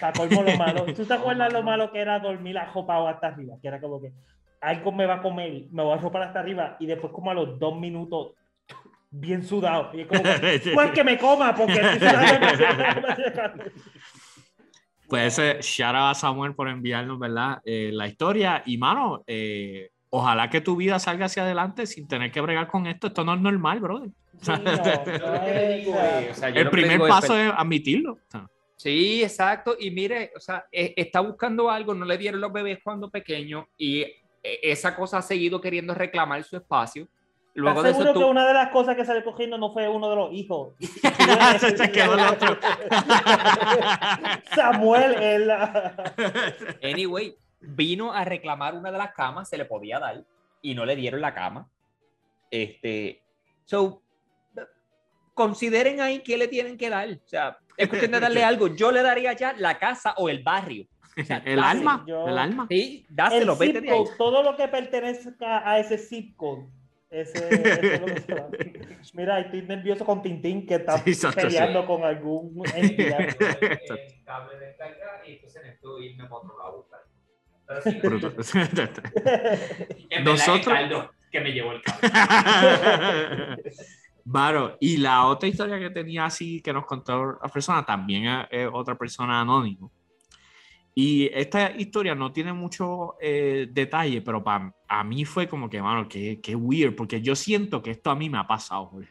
Para 0.00 0.12
colmo 0.12 0.42
lo 0.42 0.56
malo. 0.56 0.84
¿Tú 0.94 1.04
te 1.04 1.14
acuerdas 1.14 1.52
lo 1.52 1.62
malo 1.62 1.90
que 1.90 2.00
era 2.00 2.18
dormir 2.18 2.58
ajopado 2.58 3.08
hasta 3.08 3.28
arriba? 3.28 3.56
Que 3.60 3.68
era 3.68 3.80
como 3.80 4.00
que 4.00 4.12
algo 4.60 4.92
me 4.92 5.06
va 5.06 5.14
a 5.14 5.22
comer, 5.22 5.64
me 5.70 5.82
voy 5.82 5.92
a 5.92 5.94
arropar 5.96 6.22
hasta 6.22 6.40
arriba 6.40 6.76
y 6.80 6.86
después 6.86 7.12
como 7.12 7.30
a 7.30 7.34
los 7.34 7.58
dos 7.58 7.78
minutos 7.78 8.32
bien 9.10 9.42
sudado. 9.42 9.90
Y 9.94 10.02
es 10.02 10.06
como 10.06 10.22
que, 10.22 10.70
pues 10.74 10.90
que 10.90 11.04
me 11.04 11.18
coma 11.18 11.54
porque. 11.54 11.80
Pues 15.08 15.38
ese 15.38 15.62
shout 15.62 15.94
out 15.94 16.10
a 16.10 16.14
Samuel 16.14 16.54
por 16.54 16.68
enviarnos, 16.68 17.18
¿verdad? 17.18 17.62
Eh, 17.64 17.90
la 17.94 18.06
historia. 18.06 18.62
Y 18.66 18.76
mano, 18.76 19.24
eh, 19.26 19.88
ojalá 20.10 20.50
que 20.50 20.60
tu 20.60 20.76
vida 20.76 20.98
salga 20.98 21.24
hacia 21.24 21.44
adelante 21.44 21.86
sin 21.86 22.06
tener 22.06 22.30
que 22.30 22.42
bregar 22.42 22.66
con 22.68 22.86
esto. 22.86 23.06
Esto 23.06 23.24
no 23.24 23.32
es 23.32 23.40
normal, 23.40 23.80
brother. 23.80 24.10
Sí, 24.42 24.52
no, 24.52 24.58
no 24.58 26.30
o 26.30 26.34
sea, 26.34 26.48
El 26.50 26.68
primer 26.68 27.00
paso 27.00 27.38
es 27.38 27.50
admitirlo. 27.56 28.12
O 28.12 28.30
sea, 28.30 28.50
Sí, 28.78 29.24
exacto. 29.24 29.76
Y 29.78 29.90
mire, 29.90 30.30
o 30.36 30.40
sea, 30.40 30.64
e- 30.70 30.94
está 30.96 31.18
buscando 31.18 31.68
algo, 31.68 31.94
no 31.94 32.04
le 32.04 32.16
dieron 32.16 32.40
los 32.40 32.52
bebés 32.52 32.78
cuando 32.82 33.10
pequeño 33.10 33.66
y 33.76 34.02
e- 34.02 34.14
esa 34.62 34.94
cosa 34.94 35.18
ha 35.18 35.22
seguido 35.22 35.60
queriendo 35.60 35.94
reclamar 35.94 36.44
su 36.44 36.56
espacio. 36.56 37.08
Luego 37.54 37.82
de 37.82 37.90
¿Estás 37.90 38.02
eso 38.02 38.12
seguro 38.12 38.20
que 38.20 38.24
tú... 38.26 38.30
una 38.30 38.46
de 38.46 38.54
las 38.54 38.68
cosas 38.70 38.94
que 38.94 39.04
sale 39.04 39.24
cogiendo 39.24 39.58
no 39.58 39.72
fue 39.72 39.88
uno 39.88 40.08
de 40.08 40.14
los 40.14 40.32
hijos? 40.32 40.74
Se 41.58 41.90
quedó 41.90 42.14
el 42.14 42.20
otro. 42.20 42.56
Samuel, 44.54 45.14
el... 45.14 45.50
Anyway, 46.80 47.36
vino 47.60 48.12
a 48.12 48.24
reclamar 48.24 48.76
una 48.76 48.92
de 48.92 48.98
las 48.98 49.12
camas, 49.12 49.48
se 49.48 49.58
le 49.58 49.64
podía 49.64 49.98
dar 49.98 50.22
y 50.62 50.76
no 50.76 50.86
le 50.86 50.94
dieron 50.94 51.20
la 51.20 51.34
cama. 51.34 51.68
Este, 52.48 53.24
so, 53.64 54.02
consideren 55.34 56.00
ahí 56.00 56.20
qué 56.20 56.38
le 56.38 56.46
tienen 56.46 56.78
que 56.78 56.90
dar. 56.90 57.08
O 57.08 57.28
sea, 57.28 57.58
es 57.78 57.88
cuestión 57.88 58.12
de 58.12 58.20
darle 58.20 58.44
algo. 58.44 58.68
Yo 58.74 58.92
le 58.92 59.02
daría 59.02 59.32
ya 59.32 59.54
la 59.56 59.78
casa 59.78 60.12
o 60.18 60.28
el 60.28 60.42
barrio. 60.42 60.84
O 61.20 61.24
sea, 61.24 61.38
el 61.38 61.56
dáselo. 61.56 61.62
alma, 61.66 62.04
yo- 62.06 62.28
el 62.28 62.38
alma. 62.38 62.66
Sí, 62.70 63.06
el 63.08 63.16
dáselo, 63.16 63.56
vete 63.56 63.80
zip 63.80 63.82
de 63.88 63.90
ahí. 63.90 64.04
todo 64.18 64.42
lo 64.42 64.56
que 64.56 64.68
pertenezca 64.68 65.68
a 65.68 65.78
ese 65.78 65.98
zip 65.98 66.36
code. 66.36 66.66
Ese, 67.10 67.38
ese 67.48 67.94
es. 67.94 68.26
Mira, 69.14 69.40
estoy 69.40 69.62
nervioso 69.62 70.04
con 70.04 70.20
Tintín 70.22 70.66
que 70.66 70.74
está 70.74 70.98
Sí, 70.98 71.10
exacto, 71.10 71.40
peleando 71.40 71.86
con 71.86 72.04
algún 72.04 72.62
entidad. 72.76 73.20
el 73.20 73.34
cable 74.24 74.58
de 74.58 74.76
carga 74.76 75.22
y 75.26 75.32
entonces 75.32 75.62
necesito 75.62 75.98
irme 76.00 76.24
para 76.24 76.36
otro 76.36 76.58
lado 76.58 76.68
a 76.68 76.76
buscar. 76.76 77.00
Pero 78.00 78.42
sí, 78.42 78.58
en 80.10 80.24
Nosotros- 80.24 80.66
Caldo 80.74 81.10
que 81.32 81.40
me 81.40 81.50
llevó 81.52 81.72
el 81.72 81.82
cable. 81.82 83.62
Varo, 84.30 84.76
y 84.78 84.98
la 84.98 85.24
otra 85.24 85.48
historia 85.48 85.78
que 85.78 85.88
tenía 85.88 86.26
así 86.26 86.60
que 86.60 86.70
nos 86.70 86.84
contó 86.84 87.38
la 87.42 87.48
persona 87.48 87.86
también 87.86 88.46
es, 88.50 88.68
otra 88.70 88.94
persona 88.94 89.40
anónimo. 89.40 89.90
Y 90.94 91.30
esta 91.32 91.70
historia 91.70 92.14
no 92.14 92.30
tiene 92.30 92.52
mucho 92.52 93.14
eh, 93.22 93.68
detalle, 93.70 94.20
pero 94.20 94.44
para 94.44 94.74
a 94.86 95.02
mí 95.02 95.24
fue 95.24 95.48
como 95.48 95.70
que, 95.70 95.80
mano, 95.80 96.06
qué, 96.06 96.40
qué 96.42 96.54
weird, 96.54 96.94
porque 96.94 97.22
yo 97.22 97.34
siento 97.34 97.82
que 97.82 97.92
esto 97.92 98.10
a 98.10 98.16
mí 98.16 98.28
me 98.28 98.36
ha 98.36 98.46
pasado, 98.46 98.84
Jorge. 98.86 99.08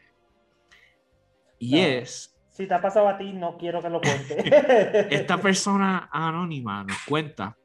Y 1.58 1.80
es, 1.80 2.38
Si 2.50 2.68
te 2.68 2.74
ha 2.74 2.80
pasado 2.80 3.08
a 3.08 3.18
ti, 3.18 3.32
no 3.32 3.56
quiero 3.58 3.82
que 3.82 3.90
lo 3.90 4.00
cuente. 4.00 4.36
esta 5.16 5.38
persona 5.38 6.08
anónima 6.12 6.84
nos 6.84 6.98
cuenta 7.04 7.56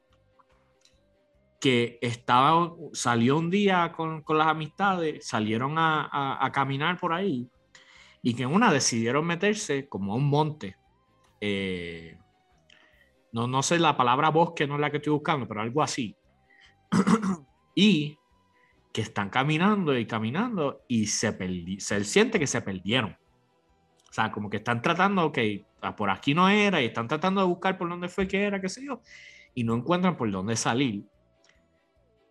que 1.64 1.98
estaba, 2.02 2.74
salió 2.92 3.38
un 3.38 3.48
día 3.48 3.90
con, 3.90 4.20
con 4.20 4.36
las 4.36 4.48
amistades, 4.48 5.26
salieron 5.26 5.78
a, 5.78 6.02
a- 6.12 6.44
a 6.44 6.52
caminar 6.52 7.00
por 7.00 7.14
ahí 7.14 7.48
y 8.20 8.34
que 8.34 8.42
en 8.42 8.52
una 8.52 8.70
decidieron 8.70 9.26
meterse 9.26 9.88
como 9.88 10.12
a 10.12 10.16
un 10.16 10.28
monte. 10.28 10.76
Eh, 11.40 12.18
no, 13.32 13.46
no 13.46 13.62
sé 13.62 13.78
la 13.78 13.96
palabra 13.96 14.28
bosque, 14.28 14.66
no 14.66 14.74
es 14.74 14.80
la 14.82 14.90
que 14.90 14.98
estoy 14.98 15.14
buscando, 15.14 15.48
pero 15.48 15.62
algo 15.62 15.82
así. 15.82 16.14
y 17.74 18.18
que 18.92 19.00
están 19.00 19.30
caminando 19.30 19.96
y 19.98 20.04
caminando 20.06 20.82
y 20.86 21.06
se, 21.06 21.32
perdi 21.32 21.80
se 21.80 22.04
siente 22.04 22.38
que 22.38 22.46
se 22.46 22.60
perdieron. 22.60 23.12
O 23.12 24.12
sea, 24.12 24.30
como 24.30 24.50
que 24.50 24.58
están 24.58 24.82
tratando, 24.82 25.24
ok, 25.24 25.38
ah, 25.80 25.96
por 25.96 26.10
aquí 26.10 26.34
no 26.34 26.46
era, 26.50 26.82
y 26.82 26.84
están 26.84 27.08
tratando 27.08 27.40
de 27.40 27.46
buscar 27.46 27.78
por 27.78 27.88
dónde 27.88 28.10
fue 28.10 28.28
que 28.28 28.42
era, 28.42 28.60
qué 28.60 28.68
sé 28.68 28.84
yo, 28.84 29.00
y 29.54 29.64
no 29.64 29.74
encuentran 29.74 30.14
por 30.18 30.30
dónde 30.30 30.56
salir. 30.56 31.04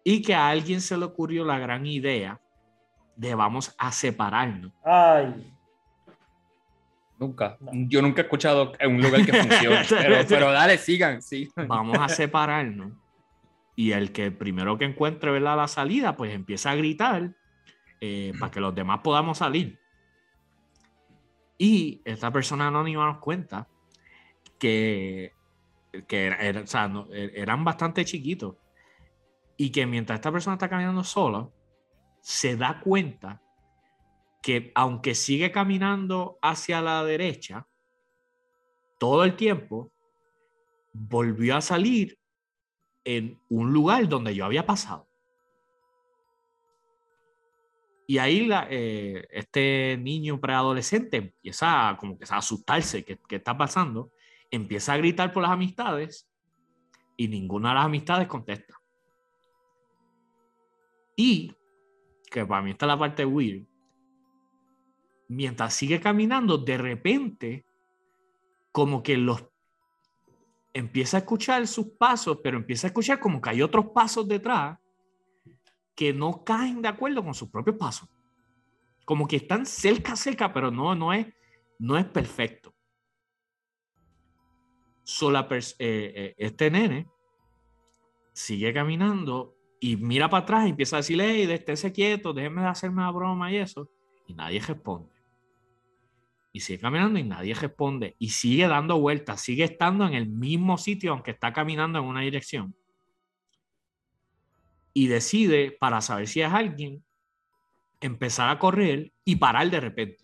Y 0.04 0.22
que 0.22 0.36
a 0.36 0.50
alguien 0.50 0.82
se 0.82 0.98
le 0.98 1.06
ocurrió 1.06 1.46
la 1.46 1.60
gran 1.60 1.86
idea 1.86 2.40
de 3.16 3.36
vamos 3.36 3.74
a 3.78 3.92
separarnos. 3.92 4.72
Ay. 4.84 5.54
Nunca. 7.18 7.58
Yo 7.72 8.02
nunca 8.02 8.22
he 8.22 8.26
escuchado 8.26 8.74
en 8.80 8.96
un 8.96 9.02
lugar 9.02 9.26
que 9.26 9.34
funcione. 9.34 9.86
pero, 9.90 10.16
pero, 10.28 10.52
dale, 10.52 10.78
sigan, 10.78 11.22
sigan. 11.22 11.68
Vamos 11.68 11.98
a 12.00 12.10
separarnos. 12.10 12.92
Y 13.76 13.92
el 13.92 14.12
que 14.12 14.30
primero 14.32 14.78
que 14.78 14.86
encuentre 14.86 15.32
¿verdad? 15.32 15.58
la 15.58 15.68
salida, 15.68 16.16
pues 16.16 16.34
empieza 16.34 16.72
a 16.72 16.76
gritar 16.76 17.34
eh, 18.02 18.34
para 18.40 18.52
que 18.52 18.60
los 18.60 18.76
demás 18.76 19.00
podamos 19.04 19.38
salir. 19.38 19.80
Y 21.58 22.02
esta 22.04 22.32
persona 22.32 22.68
anónima 22.68 23.06
nos 23.06 23.20
cuenta 23.20 23.68
que, 24.60 25.34
que 26.08 26.26
er, 26.26 26.66
eran 27.36 27.64
bastante 27.64 28.04
chiquitos 28.04 28.56
y 29.58 29.72
que 29.72 29.86
mientras 29.86 30.18
esta 30.18 30.32
persona 30.32 30.56
está 30.56 30.70
caminando 30.70 31.04
sola, 31.04 31.50
se 32.22 32.56
da 32.56 32.80
cuenta 32.80 33.42
que 34.42 34.72
aunque 34.76 35.16
sigue 35.16 35.52
caminando 35.52 36.38
hacia 36.42 36.82
la 36.82 37.04
derecha, 37.04 37.68
todo 39.00 39.24
el 39.24 39.36
tiempo 39.36 39.92
volvió 40.94 41.56
a 41.56 41.62
salir 41.62 42.20
en 43.04 43.40
un 43.50 43.74
lugar 43.74 44.08
donde 44.08 44.36
yo 44.36 44.46
había 44.46 44.66
pasado. 44.66 45.08
Y 48.06 48.18
ahí 48.18 48.46
la, 48.46 48.68
eh, 48.70 49.26
este 49.32 49.98
niño 49.98 50.40
preadolescente 50.40 51.18
empieza 51.18 51.96
como 52.00 52.18
que 52.18 52.26
a 52.30 52.38
asustarse, 52.38 53.04
¿qué, 53.06 53.18
¿qué 53.28 53.38
está 53.38 53.58
pasando? 53.58 54.12
Empieza 54.52 54.94
a 54.94 54.98
gritar 54.98 55.32
por 55.32 55.42
las 55.42 55.52
amistades 55.52 56.30
y 57.16 57.28
ninguna 57.28 57.70
de 57.70 57.76
las 57.76 57.86
amistades 57.86 58.28
contesta. 58.28 58.83
Y, 61.16 61.56
que 62.30 62.46
para 62.46 62.62
mí 62.62 62.72
está 62.72 62.86
la 62.86 62.98
parte 62.98 63.26
weird, 63.26 63.66
mientras 65.28 65.74
sigue 65.74 66.00
caminando, 66.00 66.58
de 66.58 66.78
repente, 66.78 67.66
como 68.72 69.04
que 69.04 69.18
los 69.18 69.46
empieza 70.74 71.18
a 71.18 71.20
escuchar 71.20 71.68
sus 71.68 71.90
pasos, 71.92 72.40
pero 72.44 72.58
empieza 72.58 72.88
a 72.88 72.90
escuchar 72.90 73.20
como 73.20 73.40
que 73.40 73.52
hay 73.52 73.62
otros 73.62 73.88
pasos 73.94 74.28
detrás 74.28 74.78
que 75.96 76.14
no 76.14 76.44
caen 76.44 76.82
de 76.82 76.88
acuerdo 76.88 77.24
con 77.24 77.34
sus 77.34 77.50
propios 77.50 77.78
pasos. 77.78 78.10
Como 79.06 79.28
que 79.28 79.36
están 79.36 79.66
cerca, 79.66 80.16
cerca, 80.16 80.52
pero 80.52 80.72
no, 80.72 80.96
no, 80.96 81.14
es, 81.14 81.28
no 81.78 81.98
es 81.98 82.06
perfecto. 82.06 82.74
Sola 85.04 85.48
eh, 85.52 85.66
eh, 85.80 86.36
este 86.38 86.72
nene 86.72 87.08
sigue 88.32 88.74
caminando 88.74 89.56
y 89.84 89.98
mira 89.98 90.30
para 90.30 90.44
atrás 90.44 90.66
y 90.66 90.70
empieza 90.70 90.96
a 90.96 91.00
decirle, 91.00 91.26
hey, 91.30 91.48
estése 91.52 91.92
quieto, 91.92 92.32
déjeme 92.32 92.62
de 92.62 92.68
hacerme 92.68 93.02
la 93.02 93.12
broma 93.12 93.52
y 93.52 93.58
eso. 93.58 93.90
Y 94.28 94.34
nadie 94.34 94.62
responde 94.62 95.14
y 96.54 96.62
sigue 96.62 96.80
caminando 96.80 97.20
y 97.20 97.24
nadie 97.24 97.54
responde 97.54 98.16
y 98.18 98.30
sigue 98.30 98.68
dando 98.68 98.98
vueltas, 99.00 99.42
sigue 99.42 99.66
estando 99.66 100.06
en 100.06 100.14
el 100.14 100.30
mismo 100.30 100.78
sitio 100.78 101.12
aunque 101.12 101.32
está 101.32 101.52
caminando 101.52 102.00
en 102.00 102.06
una 102.06 102.22
dirección. 102.22 102.74
Y 104.94 105.08
decide, 105.08 105.76
para 105.78 106.00
saber 106.00 106.28
si 106.28 106.40
es 106.40 106.54
alguien, 106.54 107.04
empezar 108.00 108.50
a 108.50 108.60
correr 108.60 109.12
y 109.26 109.36
parar 109.36 109.70
de 109.70 109.80
repente. 109.82 110.24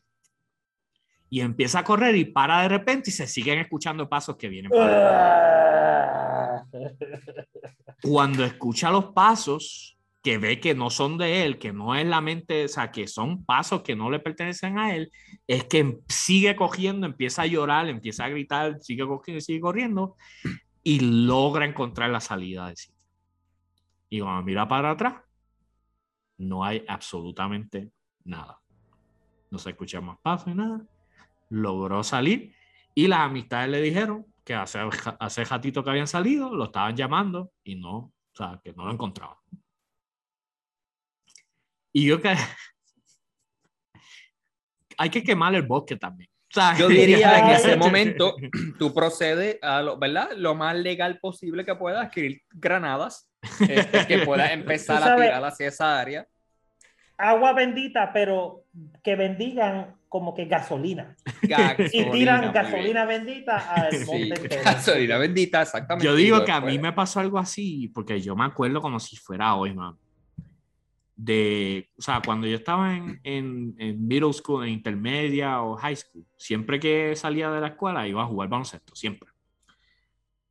Y 1.31 1.41
empieza 1.41 1.79
a 1.79 1.83
correr 1.83 2.15
y 2.15 2.23
para 2.23 2.61
de 2.61 2.69
repente 2.69 3.09
y 3.09 3.13
se 3.13 3.27
siguen 3.27 3.59
escuchando 3.59 4.07
pasos 4.07 4.37
que 4.37 4.47
vienen. 4.47 4.71
Cuando 8.01 8.43
escucha 8.45 8.91
los 8.91 9.05
pasos, 9.05 9.99
que 10.21 10.37
ve 10.37 10.59
que 10.59 10.75
no 10.75 10.89
son 10.89 11.17
de 11.17 11.45
él, 11.45 11.57
que 11.57 11.71
no 11.71 11.95
es 11.95 12.05
la 12.05 12.21
mente, 12.21 12.65
o 12.65 12.67
sea, 12.67 12.91
que 12.91 13.07
son 13.07 13.45
pasos 13.45 13.81
que 13.83 13.95
no 13.95 14.09
le 14.09 14.19
pertenecen 14.19 14.77
a 14.77 14.93
él, 14.95 15.11
es 15.47 15.63
que 15.65 15.99
sigue 16.07 16.55
cogiendo, 16.55 17.07
empieza 17.07 17.43
a 17.43 17.47
llorar, 17.47 17.87
empieza 17.87 18.25
a 18.25 18.29
gritar, 18.29 18.79
sigue 18.81 19.07
cogiendo, 19.07 19.41
sigue 19.41 19.61
corriendo 19.61 20.17
y 20.83 20.99
logra 20.99 21.65
encontrar 21.65 22.09
la 22.09 22.19
salida 22.19 22.67
del 22.67 22.75
sitio. 22.75 23.07
Y 24.09 24.19
cuando 24.19 24.43
mira 24.43 24.67
para 24.67 24.91
atrás, 24.91 25.15
no 26.37 26.63
hay 26.65 26.83
absolutamente 26.87 27.91
nada. 28.23 28.59
No 29.51 29.57
se 29.57 29.69
escucha 29.69 30.01
más 30.01 30.17
pasos 30.19 30.47
ni 30.47 30.55
nada. 30.55 30.81
Logró 31.49 32.03
salir 32.03 32.53
y 32.93 33.07
las 33.07 33.21
amistades 33.21 33.69
le 33.69 33.81
dijeron 33.81 34.25
que 34.49 34.55
hace, 34.55 34.79
hace 35.19 35.43
ratito 35.43 35.83
que 35.83 35.91
habían 35.91 36.07
salido, 36.07 36.55
lo 36.55 36.65
estaban 36.65 36.95
llamando 36.95 37.51
y 37.63 37.75
no, 37.75 37.97
o 37.97 38.13
sea, 38.33 38.59
que 38.63 38.73
no 38.73 38.85
lo 38.85 38.91
encontraban. 38.91 39.37
Y 41.93 42.07
yo 42.07 42.19
que 42.19 42.33
hay 44.97 45.09
que 45.11 45.23
quemar 45.23 45.53
el 45.53 45.67
bosque 45.67 45.97
también. 45.97 46.31
yo 46.79 46.87
diría 46.87 47.37
en 47.37 47.49
ese 47.49 47.75
momento 47.75 48.37
tú 48.79 48.91
procedes 48.91 49.59
a 49.61 49.83
lo, 49.83 49.99
¿verdad? 49.99 50.31
lo 50.35 50.55
más 50.55 50.75
legal 50.75 51.19
posible 51.19 51.63
que 51.63 51.75
puedas, 51.75 52.07
adquirir 52.07 52.41
granadas, 52.49 53.29
este, 53.59 54.07
que 54.07 54.25
puedas 54.25 54.49
empezar 54.49 55.03
a 55.03 55.15
tirar 55.15 55.45
hacia 55.45 55.67
esa 55.67 55.99
área. 55.99 56.27
Agua 57.19 57.53
bendita, 57.53 58.11
pero 58.13 58.63
que 59.03 59.15
bendigan 59.15 59.95
como 60.07 60.33
que 60.33 60.45
gasolina. 60.45 61.15
y 61.93 62.09
tiran 62.11 62.51
gasolina 62.51 63.05
bendita 63.05 63.57
al 63.75 64.05
monte 64.05 64.61
Gasolina 64.63 65.17
bendita, 65.17 65.61
exactamente. 65.61 66.05
Yo 66.05 66.15
digo 66.15 66.43
que 66.43 66.51
a 66.51 66.61
mí 66.61 66.79
me 66.79 66.93
pasó 66.93 67.19
algo 67.19 67.37
así, 67.37 67.89
porque 67.89 68.19
yo 68.19 68.35
me 68.35 68.45
acuerdo 68.45 68.81
como 68.81 68.99
si 68.99 69.15
fuera 69.17 69.55
hoy, 69.55 69.73
man 69.75 69.95
de, 71.21 71.89
o 71.97 72.01
sea, 72.01 72.21
cuando 72.25 72.47
yo 72.47 72.55
estaba 72.55 72.95
en, 72.95 73.19
en, 73.25 73.75
en, 73.77 74.07
middle 74.07 74.31
school, 74.31 74.63
en 74.63 74.69
intermedia 74.69 75.61
o 75.61 75.75
high 75.75 75.97
school, 75.97 76.25
siempre 76.37 76.79
que 76.79 77.13
salía 77.17 77.51
de 77.51 77.59
la 77.59 77.67
escuela 77.67 78.07
iba 78.07 78.23
a 78.23 78.25
jugar 78.25 78.47
baloncesto, 78.47 78.95
siempre. 78.95 79.29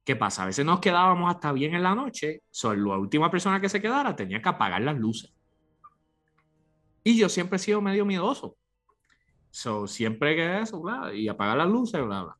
¿Qué 0.04 0.14
pasa? 0.14 0.42
A 0.42 0.46
veces 0.46 0.66
nos 0.66 0.80
quedábamos 0.80 1.34
hasta 1.34 1.52
bien 1.52 1.74
en 1.74 1.82
la 1.82 1.94
noche, 1.94 2.42
solo 2.50 2.92
la 2.92 2.98
última 2.98 3.30
persona 3.30 3.62
que 3.62 3.70
se 3.70 3.80
quedara 3.80 4.14
tenía 4.14 4.42
que 4.42 4.48
apagar 4.48 4.82
las 4.82 4.98
luces. 4.98 5.32
Y 7.08 7.16
yo 7.16 7.30
siempre 7.30 7.56
he 7.56 7.58
sido 7.58 7.80
medio 7.80 8.04
miedoso. 8.04 8.58
So, 9.50 9.86
siempre 9.86 10.36
que 10.36 10.60
eso, 10.60 10.78
bla, 10.78 11.10
y 11.14 11.26
apagar 11.26 11.56
las 11.56 11.66
luces, 11.66 12.04
bla, 12.04 12.24
bla. 12.24 12.36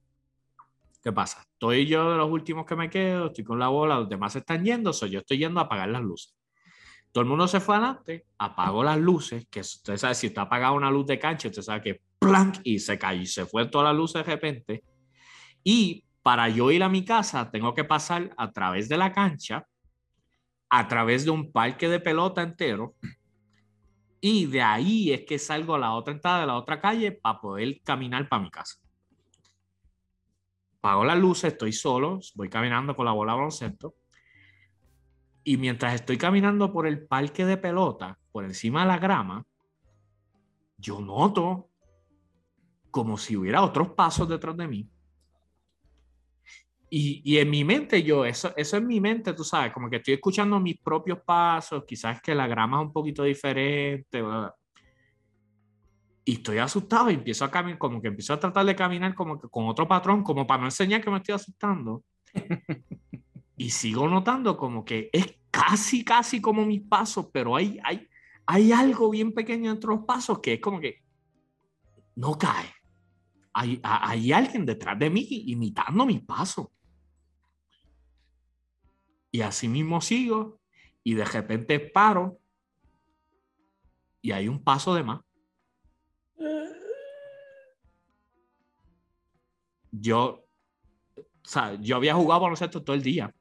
¿Qué 1.03 1.11
pasa? 1.11 1.41
Estoy 1.41 1.87
yo 1.87 2.11
de 2.11 2.19
los 2.19 2.31
últimos 2.31 2.67
que 2.67 2.77
me 2.77 2.91
quedo, 2.91 3.29
estoy 3.29 3.45
con 3.45 3.59
la 3.59 3.69
bola, 3.69 4.01
los 4.01 4.11
demás 4.11 4.37
están 4.37 4.63
yendo, 4.63 4.93
so 4.93 5.07
yo 5.07 5.21
estoy 5.21 5.39
yendo 5.39 5.59
a 5.59 5.63
apagar 5.63 5.89
las 5.89 6.03
luces. 6.03 6.37
Todo 7.13 7.23
el 7.23 7.31
mundo 7.31 7.49
se 7.49 7.61
fue 7.61 7.77
adelante, 7.77 8.27
apagó 8.37 8.85
las 8.85 8.99
luces, 8.99 9.47
que 9.49 9.61
usted 9.61 9.97
sabe, 9.97 10.15
si 10.15 10.27
está 10.27 10.43
apagada 10.43 10.73
una 10.73 10.91
luz 10.91 11.07
de 11.07 11.19
cancha, 11.19 11.49
usted 11.49 11.63
sabe 11.63 11.81
que 11.81 12.03
plank 12.19 12.59
y 12.63 12.79
se 12.79 12.99
cayó 12.99 13.23
y 13.23 13.27
se 13.27 13.47
fue 13.47 13.65
toda 13.71 13.85
la 13.85 13.95
luz 13.95 14.13
de 14.13 14.23
repente. 14.23 14.85
Y 15.65 16.05
para 16.23 16.47
yo 16.51 16.71
ir 16.71 16.83
a 16.83 16.91
mi 16.91 17.07
casa, 17.07 17.51
tengo 17.51 17.73
que 17.73 17.85
pasar 17.85 18.35
a 18.37 18.53
través 18.53 18.87
de 18.91 18.99
la 18.99 19.15
cancha, 19.15 19.67
a 20.69 20.87
través 20.89 21.25
de 21.25 21.31
un 21.31 21.51
parque 21.51 21.89
de 21.89 22.01
pelota 22.01 22.43
entero. 22.43 22.97
Y 24.21 24.47
de 24.47 24.63
ahí 24.63 25.13
es 25.13 25.25
que 25.25 25.39
salgo 25.39 25.75
a 25.75 25.79
la 25.79 25.95
otra 25.95 26.13
entrada 26.13 26.41
de 26.41 26.47
la 26.47 26.57
otra 26.57 26.81
calle 26.81 27.13
para 27.13 27.41
poder 27.41 27.81
caminar 27.83 28.29
para 28.29 28.43
mi 28.43 28.51
casa. 28.51 28.77
Pago 30.81 31.05
las 31.05 31.19
luces, 31.19 31.53
estoy 31.53 31.73
solo, 31.73 32.21
voy 32.35 32.49
caminando 32.49 32.95
con 32.95 33.05
la 33.05 33.13
bola 33.13 33.35
baloncesto 33.35 33.95
y 35.49 35.57
mientras 35.57 35.95
estoy 35.95 36.19
caminando 36.19 36.71
por 36.71 36.87
el 36.87 37.07
parque 37.07 37.47
de 37.47 37.57
pelota, 37.57 38.19
por 38.33 38.45
encima 38.45 38.83
de 38.83 38.89
la 38.89 38.99
grama, 38.99 39.47
yo 40.77 41.01
noto 41.01 41.71
como 42.91 43.17
si 43.17 43.35
hubiera 43.35 43.63
otros 43.63 43.89
pasos 43.93 44.29
detrás 44.29 44.59
de 44.59 44.69
mí. 44.69 44.91
Y, 46.91 47.21
y, 47.25 47.39
en 47.39 47.51
mi 47.51 47.65
mente, 47.65 48.03
yo, 48.03 48.25
eso, 48.25 48.53
eso 48.57 48.77
en 48.79 48.87
mi 48.87 48.99
mente, 49.01 49.35
tú 49.35 49.45
sabes, 49.45 49.73
como 49.73 49.91
que 49.91 49.97
estoy 49.97 50.15
escuchando 50.15 50.59
mis 50.59 50.79
propios 50.81 51.19
pasos, 51.21 51.85
quizás 51.87 52.21
que 52.23 52.35
la 52.35 52.47
grama 52.47 52.81
es 52.81 52.87
un 52.87 52.93
poquito 52.93 53.25
diferente. 53.25 54.23
Y 56.25 56.35
estoy 56.35 56.59
asustado 56.59 57.11
y 57.11 57.15
empiezo 57.15 57.45
a 57.45 57.51
caminar, 57.51 57.79
como 57.79 58.01
que 58.01 58.09
empiezo 58.09 58.33
a 58.33 58.41
tratar 58.41 58.65
de 58.65 58.75
caminar 58.75 59.15
como 59.15 59.39
que 59.39 59.49
con 59.49 59.69
otro 59.69 59.87
patrón, 59.87 60.23
como 60.23 60.47
para 60.47 60.61
no 60.61 60.67
enseñar 60.69 61.03
que 61.03 61.11
me 61.11 61.19
estoy 61.19 61.35
asustando. 61.35 62.03
y 63.57 63.71
sigo 63.71 64.09
notando 64.09 64.57
como 64.57 64.85
que 64.85 65.11
es 65.13 65.37
casi, 65.51 66.05
casi 66.05 66.41
como 66.41 66.65
mis 66.65 66.83
pasos, 66.83 67.29
pero 67.33 67.57
hay, 67.57 67.79
hay, 67.83 68.09
hay 68.47 68.73
algo 68.73 69.11
bien 69.11 69.33
pequeño 69.35 69.71
entre 69.71 69.91
los 69.91 70.05
pasos 70.05 70.39
que 70.41 70.55
es 70.55 70.61
como 70.61 70.81
que 70.81 71.03
no 72.17 72.39
cae. 72.39 72.73
Hay, 73.53 73.81
hay 73.83 74.33
alguien 74.33 74.65
detrás 74.65 74.99
de 74.99 75.11
mí 75.11 75.27
imitando 75.47 76.07
mi 76.07 76.21
paso. 76.21 76.73
Y 79.31 79.43
así 79.43 79.69
mismo 79.69 80.01
sigo 80.01 80.59
y 81.05 81.15
de 81.15 81.25
repente 81.25 81.81
paro 81.81 82.39
y 84.21 84.33
hay 84.33 84.49
un 84.49 84.63
paso 84.63 84.95
de 84.95 85.03
más. 85.03 85.21
Yo, 89.91 90.45
o 91.17 91.49
sea, 91.49 91.79
yo 91.81 91.97
había 91.97 92.15
jugado 92.15 92.43
baloncesto 92.43 92.83
todo 92.83 92.95
el 92.95 93.03
día. 93.03 93.35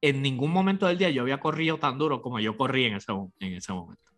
En 0.00 0.20
ningún 0.20 0.50
momento 0.50 0.86
del 0.86 0.98
día 0.98 1.10
yo 1.10 1.22
había 1.22 1.40
corrido 1.40 1.78
tan 1.78 1.96
duro 1.96 2.20
como 2.20 2.38
yo 2.38 2.56
corrí 2.56 2.84
en 2.84 2.96
ese, 2.96 3.12
en 3.12 3.54
ese 3.54 3.72
momento. 3.72 4.10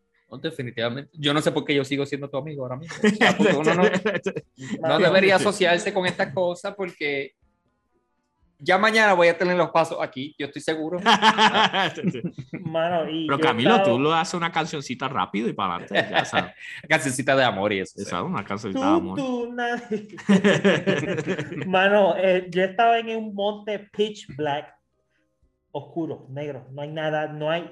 definitivamente. 0.43 1.17
Yo 1.17 1.33
no 1.33 1.41
sé 1.41 1.53
por 1.53 1.65
qué 1.65 1.75
yo 1.75 1.85
sigo 1.85 2.05
siendo 2.05 2.29
tu 2.29 2.37
amigo 2.37 2.65
ahora 2.65 2.77
mismo. 2.77 2.97
uno 3.61 3.75
no, 3.75 3.83
no 4.89 4.99
debería 4.99 5.37
asociarse 5.37 5.95
con 5.95 6.07
esta 6.07 6.35
cosa 6.35 6.75
porque 6.75 7.37
ya 8.59 8.79
mañana 8.79 9.15
voy 9.15 9.29
a 9.29 9.37
tener 9.37 9.57
los 9.57 9.71
pasos 9.71 9.99
aquí, 10.01 10.35
yo 10.39 10.47
estoy 10.47 10.63
seguro. 10.63 10.99
Mano, 12.63 13.11
y 13.11 13.27
Pero 13.27 13.39
Camilo, 13.39 13.83
tú 13.83 13.99
lo 13.99 14.15
haces 14.15 14.35
una 14.35 14.51
cancioncita 14.51 15.09
rápido 15.09 15.49
y 15.49 15.53
para 15.53 15.77
adelante. 15.77 16.11
Ya 16.11 16.25
sabes. 16.25 16.53
cancioncita 16.89 17.37
de 17.37 17.45
amor 17.45 17.73
y 17.73 17.81
eso. 17.81 18.01
Esa, 18.01 18.23
una 18.23 18.45
cancioncita 18.45 18.85
de 18.85 18.97
amor. 18.97 19.19
Tú, 19.19 19.55
Mano, 21.67 22.17
eh, 22.17 22.47
yo 22.51 22.63
estaba 22.63 22.99
en 22.99 23.17
un 23.17 23.35
monte 23.35 23.79
pitch 23.79 24.35
black, 24.37 24.75
oscuro, 25.73 26.27
negro. 26.31 26.67
No 26.73 26.83
hay 26.83 26.89
nada, 26.89 27.29
no 27.29 27.51
hay, 27.51 27.71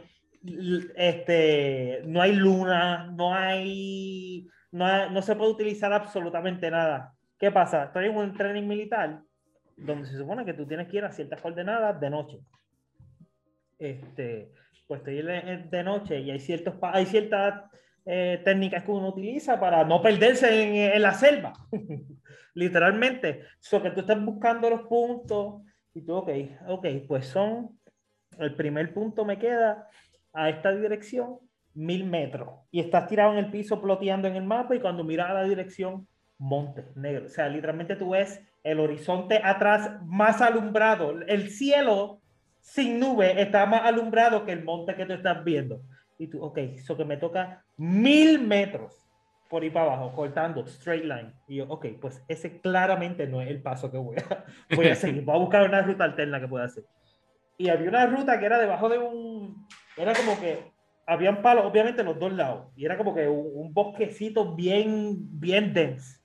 este, 0.96 2.02
no 2.04 2.20
hay 2.20 2.32
luna, 2.32 3.10
no 3.16 3.34
hay, 3.34 4.46
no, 4.70 5.10
no 5.10 5.22
se 5.22 5.34
puede 5.34 5.50
utilizar 5.50 5.92
absolutamente 5.92 6.70
nada. 6.70 7.14
¿Qué 7.38 7.50
pasa? 7.50 7.84
Estoy 7.84 8.06
en 8.06 8.16
un 8.16 8.34
training 8.34 8.66
militar 8.66 9.20
donde 9.76 10.06
se 10.06 10.16
supone 10.16 10.44
que 10.44 10.54
tú 10.54 10.66
tienes 10.66 10.88
que 10.88 10.98
ir 10.98 11.04
a 11.04 11.12
ciertas 11.12 11.40
coordenadas 11.40 12.00
de 12.00 12.10
noche. 12.10 12.38
Este, 13.78 14.52
pues 14.86 15.00
estoy 15.00 15.22
de 15.22 15.82
noche 15.84 16.20
y 16.20 16.30
hay, 16.30 16.40
ciertos, 16.40 16.74
hay 16.82 17.06
ciertas 17.06 17.64
eh, 18.06 18.42
técnicas 18.44 18.84
que 18.84 18.90
uno 18.90 19.08
utiliza 19.08 19.58
para 19.58 19.84
no 19.84 20.02
perderse 20.02 20.94
en, 20.94 21.02
la 21.02 21.14
selva. 21.14 21.52
Literalmente. 22.54 23.44
So 23.58 23.82
que 23.82 23.90
tú 23.90 24.00
estás 24.00 24.22
buscando 24.22 24.68
los 24.70 24.82
puntos 24.82 25.62
y 25.94 26.02
tú, 26.02 26.14
ok, 26.14 26.30
ok, 26.68 26.86
pues 27.08 27.26
son, 27.26 27.78
el 28.38 28.54
primer 28.54 28.92
punto 28.92 29.24
me 29.24 29.38
queda 29.38 29.88
a 30.32 30.50
esta 30.50 30.74
dirección 30.74 31.38
mil 31.72 32.04
metros 32.04 32.50
y 32.70 32.80
estás 32.80 33.08
tirado 33.08 33.32
en 33.32 33.38
el 33.38 33.50
piso 33.50 33.80
ploteando 33.80 34.28
en 34.28 34.36
el 34.36 34.44
mapa 34.44 34.76
y 34.76 34.80
cuando 34.80 35.02
miras 35.02 35.30
a 35.30 35.34
la 35.34 35.44
dirección 35.44 36.06
monte 36.38 36.84
negro. 36.94 37.26
O 37.26 37.28
sea, 37.28 37.48
literalmente 37.48 37.96
tú 37.96 38.10
ves 38.10 38.40
el 38.64 38.80
horizonte 38.80 39.40
atrás 39.44 40.02
más 40.04 40.40
alumbrado. 40.40 41.20
El 41.28 41.50
cielo 41.50 42.20
sin 42.60 42.98
nube 42.98 43.40
está 43.40 43.66
más 43.66 43.82
alumbrado 43.82 44.44
que 44.44 44.52
el 44.52 44.64
monte 44.64 44.96
que 44.96 45.04
tú 45.04 45.12
estás 45.12 45.44
viendo. 45.44 45.82
Y 46.18 46.28
tú, 46.28 46.42
ok, 46.42 46.58
eso 46.58 46.96
que 46.96 47.04
me 47.04 47.18
toca 47.18 47.62
mil 47.76 48.40
metros 48.40 49.06
por 49.50 49.62
ahí 49.62 49.70
para 49.70 49.92
abajo, 49.92 50.12
cortando 50.14 50.62
straight 50.62 51.04
line. 51.04 51.34
Y 51.46 51.56
yo, 51.56 51.66
ok, 51.68 51.86
pues 52.00 52.24
ese 52.26 52.60
claramente 52.60 53.26
no 53.26 53.42
es 53.42 53.50
el 53.50 53.60
paso 53.60 53.92
que 53.92 53.98
voy 53.98 54.16
a, 54.16 54.44
voy 54.74 54.88
a 54.88 54.94
seguir. 54.94 55.22
Voy 55.24 55.36
a 55.36 55.38
buscar 55.38 55.68
una 55.68 55.82
ruta 55.82 56.04
alterna 56.04 56.40
que 56.40 56.48
pueda 56.48 56.64
hacer. 56.64 56.84
Y 57.58 57.68
había 57.68 57.90
una 57.90 58.06
ruta 58.06 58.40
que 58.40 58.46
era 58.46 58.58
debajo 58.58 58.88
de 58.88 58.98
un. 58.98 59.68
Era 59.96 60.14
como 60.14 60.40
que 60.40 60.72
habían 61.06 61.42
palos, 61.42 61.66
obviamente, 61.66 62.00
en 62.00 62.06
los 62.06 62.18
dos 62.18 62.32
lados. 62.32 62.72
Y 62.76 62.86
era 62.86 62.96
como 62.96 63.14
que 63.14 63.28
un, 63.28 63.50
un 63.54 63.74
bosquecito 63.74 64.56
bien, 64.56 65.18
bien 65.38 65.74
dense 65.74 66.23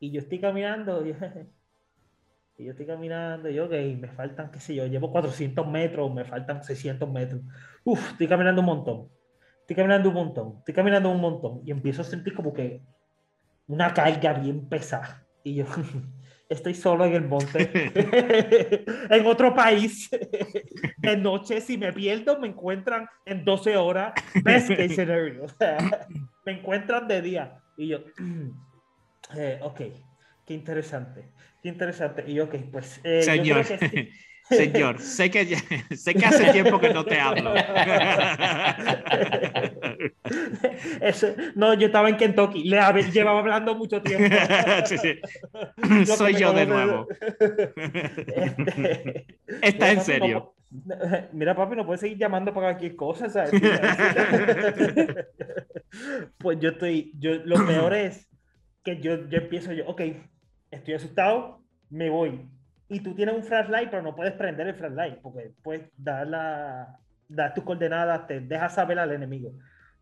y 0.00 0.10
yo 0.10 0.20
estoy 0.20 0.40
caminando, 0.40 1.04
y, 2.56 2.64
yo 2.64 2.70
estoy 2.70 2.86
caminando, 2.86 3.48
y 3.48 3.54
yo, 3.54 3.66
ok, 3.66 3.72
me 3.98 4.08
faltan, 4.08 4.50
qué 4.50 4.60
sé 4.60 4.74
yo, 4.74 4.86
llevo 4.86 5.10
400 5.10 5.66
metros, 5.66 6.12
me 6.12 6.24
faltan 6.24 6.62
600 6.62 7.10
metros. 7.10 7.42
Uf, 7.84 8.12
estoy 8.12 8.28
caminando 8.28 8.60
un 8.60 8.66
montón. 8.66 9.08
Estoy 9.60 9.76
caminando 9.76 10.08
un 10.08 10.14
montón, 10.14 10.54
estoy 10.58 10.74
caminando 10.74 11.10
un 11.10 11.20
montón. 11.20 11.60
Y 11.64 11.70
empiezo 11.70 12.00
a 12.00 12.04
sentir 12.04 12.34
como 12.34 12.54
que 12.54 12.80
una 13.66 13.92
carga 13.92 14.32
bien 14.32 14.66
pesada. 14.68 15.26
Y 15.44 15.56
yo, 15.56 15.66
estoy 16.48 16.74
solo 16.74 17.04
en 17.04 17.14
el 17.14 17.28
monte, 17.28 17.92
en 19.10 19.26
otro 19.26 19.54
país. 19.54 20.08
de 20.96 21.16
noche, 21.16 21.60
si 21.60 21.76
me 21.76 21.92
pierdo, 21.92 22.38
me 22.40 22.48
encuentran 22.48 23.06
en 23.26 23.44
12 23.44 23.76
horas. 23.76 24.14
Best 24.42 24.68
case 24.70 24.88
scenario. 24.88 25.44
O 25.44 25.48
sea, 25.48 26.06
me 26.46 26.52
encuentran 26.52 27.06
de 27.06 27.20
día. 27.20 27.62
Y 27.76 27.88
yo, 27.88 27.98
eh, 29.36 29.58
ok, 29.62 29.80
qué 30.46 30.54
interesante, 30.54 31.28
qué 31.62 31.68
interesante. 31.68 32.24
Y 32.26 32.40
ok, 32.40 32.54
pues... 32.70 33.00
Eh, 33.04 33.22
señor, 33.22 33.64
señor, 34.48 35.00
sé 35.00 35.30
que, 35.30 35.56
sé 35.96 36.14
que 36.14 36.24
hace 36.24 36.52
tiempo 36.52 36.80
que 36.80 36.92
no 36.92 37.04
te 37.04 37.20
hablo. 37.20 37.52
no, 41.54 41.74
yo 41.74 41.86
estaba 41.86 42.08
en 42.08 42.16
Kentucky, 42.16 42.64
le 42.64 42.80
llevaba 43.12 43.38
hablando 43.40 43.74
mucho 43.74 44.00
tiempo. 44.02 44.34
Soy 46.16 46.34
yo 46.34 46.52
de 46.52 46.66
nuevo. 46.66 47.06
Este, 48.28 49.26
Está 49.62 49.92
en 49.92 50.00
serio. 50.00 50.54
mira, 51.32 51.54
papi, 51.54 51.76
no 51.76 51.86
puedes 51.86 52.00
seguir 52.00 52.18
llamando 52.18 52.52
para 52.54 52.68
cualquier 52.68 52.96
cosa, 52.96 53.28
¿sabes? 53.28 53.52
pues 56.38 56.58
yo 56.60 56.70
estoy, 56.70 57.12
yo, 57.18 57.34
lo 57.44 57.66
peor 57.66 57.92
es 57.94 58.27
que 58.96 59.00
yo, 59.00 59.28
yo 59.28 59.38
empiezo 59.38 59.72
yo, 59.72 59.86
ok, 59.86 60.02
estoy 60.70 60.94
asustado, 60.94 61.62
me 61.90 62.10
voy. 62.10 62.48
Y 62.88 63.00
tú 63.00 63.14
tienes 63.14 63.34
un 63.34 63.42
flashlight, 63.42 63.90
pero 63.90 64.02
no 64.02 64.14
puedes 64.14 64.32
prender 64.32 64.68
el 64.68 64.74
flashlight, 64.74 65.18
porque 65.20 65.52
puedes 65.62 65.90
dar, 65.96 66.26
la, 66.26 66.98
dar 67.28 67.54
tus 67.54 67.64
coordenadas, 67.64 68.26
te 68.26 68.40
dejas 68.40 68.74
saber 68.74 68.98
al 68.98 69.12
enemigo. 69.12 69.52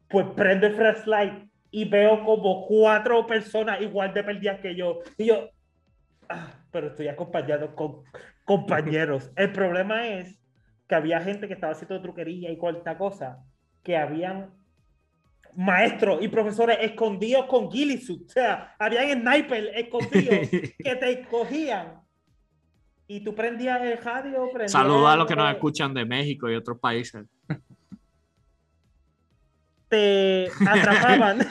Pues 0.09 0.27
prendo 0.37 0.67
el 0.69 0.75
flashlight 0.75 1.51
y 1.71 1.85
veo 1.85 2.25
como 2.25 2.67
cuatro 2.67 3.27
personas 3.27 3.81
igual 3.81 4.15
de 4.15 4.23
perdidas 4.23 4.61
que 4.61 4.77
yo. 4.77 5.01
Y 5.19 5.27
yo, 5.27 5.51
ah, 6.29 6.55
pero 6.71 6.89
estoy 6.89 7.09
acompañado 7.09 7.75
con 7.75 8.03
compañeros. 8.45 9.33
El 9.37 9.53
problema 9.53 10.07
es 10.07 10.41
que 10.89 10.95
había 10.95 11.21
gente 11.21 11.49
que 11.49 11.55
estaba 11.55 11.73
haciendo 11.73 12.01
truquería 12.01 12.53
y 12.53 12.57
cualquier 12.57 12.97
cosa, 12.97 13.45
que 13.83 13.97
habían 13.97 14.53
maestros 15.57 16.23
y 16.23 16.29
profesores 16.29 16.79
escondidos 16.81 17.47
con 17.47 17.71
Gillisuit. 17.71 18.29
O 18.29 18.33
sea, 18.33 18.75
habían 18.79 19.23
sniper 19.23 19.73
escondidos 19.75 20.49
que 20.51 20.97
te 20.97 21.21
escogían. 21.21 22.01
Y 23.09 23.21
tú 23.21 23.35
prendías 23.35 23.81
el 23.83 23.99
radio. 23.99 24.49
Saludos 24.67 25.09
a 25.09 25.17
los 25.17 25.27
que 25.27 25.37
nos 25.37 25.51
escuchan 25.53 25.95
de 25.95 26.05
México 26.05 26.51
y 26.51 26.57
otros 26.57 26.79
países 26.81 27.25
te 29.89 30.51
atrapaban. 30.67 31.39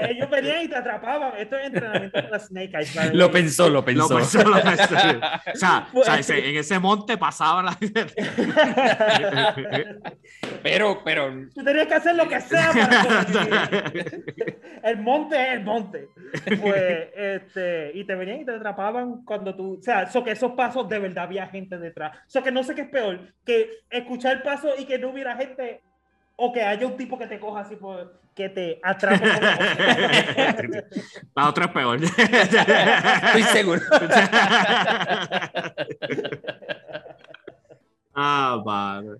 Ellos 0.00 0.28
venían 0.28 0.62
y 0.62 0.68
te 0.68 0.76
atrapaban. 0.76 1.34
Esto 1.38 1.56
es 1.56 1.66
entrenamiento 1.66 2.20
de 2.20 2.28
la 2.28 2.38
Snake 2.38 2.76
Eyes. 2.76 3.14
Lo 3.14 3.30
pensó, 3.30 3.68
lo 3.68 3.84
pensó. 3.84 4.08
Lo 4.08 4.16
pensó, 4.16 4.42
lo 4.48 4.60
pensó. 4.60 4.94
o 5.54 5.56
sea, 5.56 5.88
o 5.92 6.02
sea 6.02 6.18
ese, 6.18 6.50
en 6.50 6.56
ese 6.56 6.80
monte 6.80 7.16
pasaban 7.16 7.66
las... 7.66 7.76
pero, 10.62 11.02
pero... 11.04 11.30
Tú 11.54 11.62
tenías 11.62 11.86
que 11.86 11.94
hacer 11.94 12.16
lo 12.16 12.28
que 12.28 12.40
sea 12.40 12.72
para 12.72 13.92
El 14.82 14.98
monte 14.98 15.40
es 15.40 15.52
el 15.52 15.64
monte. 15.64 16.08
Pues, 16.60 17.08
este, 17.14 17.92
y 17.94 18.04
te 18.04 18.16
venían 18.16 18.40
y 18.40 18.44
te 18.44 18.56
atrapaban 18.56 19.24
cuando 19.24 19.54
tú... 19.54 19.78
O 19.78 19.82
sea, 19.82 20.02
eso 20.02 20.24
que 20.24 20.32
esos 20.32 20.52
pasos 20.52 20.88
de 20.88 20.98
verdad 20.98 21.24
había 21.24 21.46
gente 21.46 21.78
detrás. 21.78 22.16
O 22.16 22.30
sea, 22.30 22.42
que 22.42 22.50
no 22.50 22.64
sé 22.64 22.74
qué 22.74 22.82
es 22.82 22.88
peor, 22.88 23.32
que 23.44 23.70
escuchar 23.90 24.38
el 24.38 24.42
paso 24.42 24.70
y 24.76 24.86
que 24.86 24.98
no 24.98 25.10
hubiera 25.10 25.36
gente 25.36 25.82
o 26.36 26.52
que 26.52 26.62
haya 26.62 26.86
un 26.86 26.96
tipo 26.96 27.18
que 27.18 27.26
te 27.26 27.38
coja 27.38 27.60
así 27.60 27.76
por, 27.76 28.22
que 28.34 28.48
te 28.48 28.80
atrape. 28.82 29.24
la 31.34 31.48
otra 31.48 31.66
es 31.66 31.72
peor. 31.72 32.02
Estoy 32.02 33.42
seguro. 33.44 33.80
ah, 38.14 38.62
vale. 38.64 39.18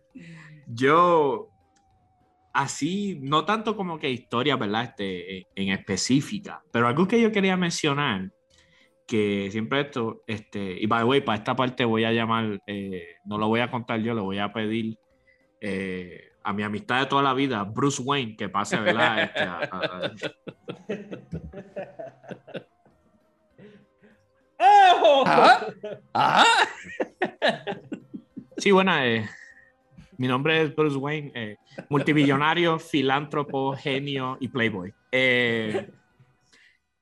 Yo, 0.66 1.51
así, 2.52 3.18
no 3.20 3.44
tanto 3.44 3.76
como 3.76 3.98
que 3.98 4.10
historia, 4.10 4.56
¿verdad? 4.56 4.84
Este, 4.84 5.47
en 5.55 5.68
específica, 5.70 6.62
pero 6.70 6.89
algo 6.89 7.06
que 7.06 7.20
yo 7.20 7.30
quería 7.30 7.56
mencionar, 7.56 8.30
que 9.06 9.48
siempre 9.51 9.82
esto, 9.82 10.22
este, 10.26 10.80
y 10.80 10.86
by 10.86 11.01
the 11.01 11.05
way, 11.05 11.20
para 11.20 11.39
esta 11.39 11.55
parte 11.55 11.84
voy 11.84 12.05
a 12.05 12.12
llamar, 12.12 12.62
eh, 12.66 13.16
no 13.24 13.36
lo 13.36 13.48
voy 13.48 13.60
a 13.60 13.70
contar 13.70 14.01
yo, 14.01 14.14
lo 14.14 14.24
voy 14.24 14.39
a 14.39 14.52
pedir. 14.52 14.97
Eh, 15.60 16.31
a 16.44 16.52
mi 16.52 16.62
amistad 16.62 17.01
de 17.01 17.06
toda 17.06 17.23
la 17.23 17.35
vida, 17.35 17.62
Bruce 17.64 18.02
Wayne, 18.02 18.36
que 18.36 18.48
pase, 18.48 18.78
¿verdad? 18.78 19.23
Este. 19.23 19.43
¿Ah? 25.24 25.66
¿Ah? 26.14 26.44
Sí, 28.56 28.70
bueno, 28.70 28.97
eh, 29.02 29.28
mi 30.19 30.28
nombre 30.28 30.62
es 30.62 30.74
Bruce 30.74 30.97
Wayne, 30.97 31.32
eh, 31.35 31.56
multimillonario, 31.89 32.78
filántropo, 32.78 33.74
genio 33.77 34.36
y 34.40 34.48
playboy. 34.48 34.94
Eh, 35.10 35.90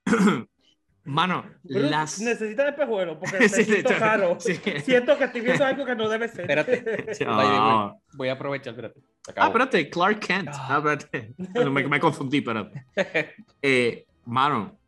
mano, 1.04 1.44
las... 1.64 2.20
Necesitas 2.20 2.68
espejuelos 2.68 3.18
porque 3.18 3.48
Sí, 3.48 3.64
siento 3.64 3.90
sí, 3.90 3.94
raro. 3.96 4.36
sí. 4.40 4.54
Siento 4.82 5.18
que 5.18 5.24
estoy 5.24 5.40
viendo 5.42 5.64
algo 5.64 5.84
que 5.84 5.94
no 5.94 6.08
debe 6.08 6.28
ser. 6.28 6.50
Espérate. 6.50 7.14
Voy 8.14 8.28
a 8.28 8.32
aprovechar, 8.32 8.72
espérate. 8.72 9.00
Ah, 9.36 9.46
espérate, 9.46 9.90
Clark 9.90 10.18
Kent. 10.20 10.48
Ah, 10.52 10.76
espérate. 10.78 11.34
No, 11.54 11.70
me, 11.70 11.86
me 11.86 12.00
confundí, 12.00 12.38
espérate. 12.38 12.84
Eh, 13.62 14.06
mano, 14.24 14.78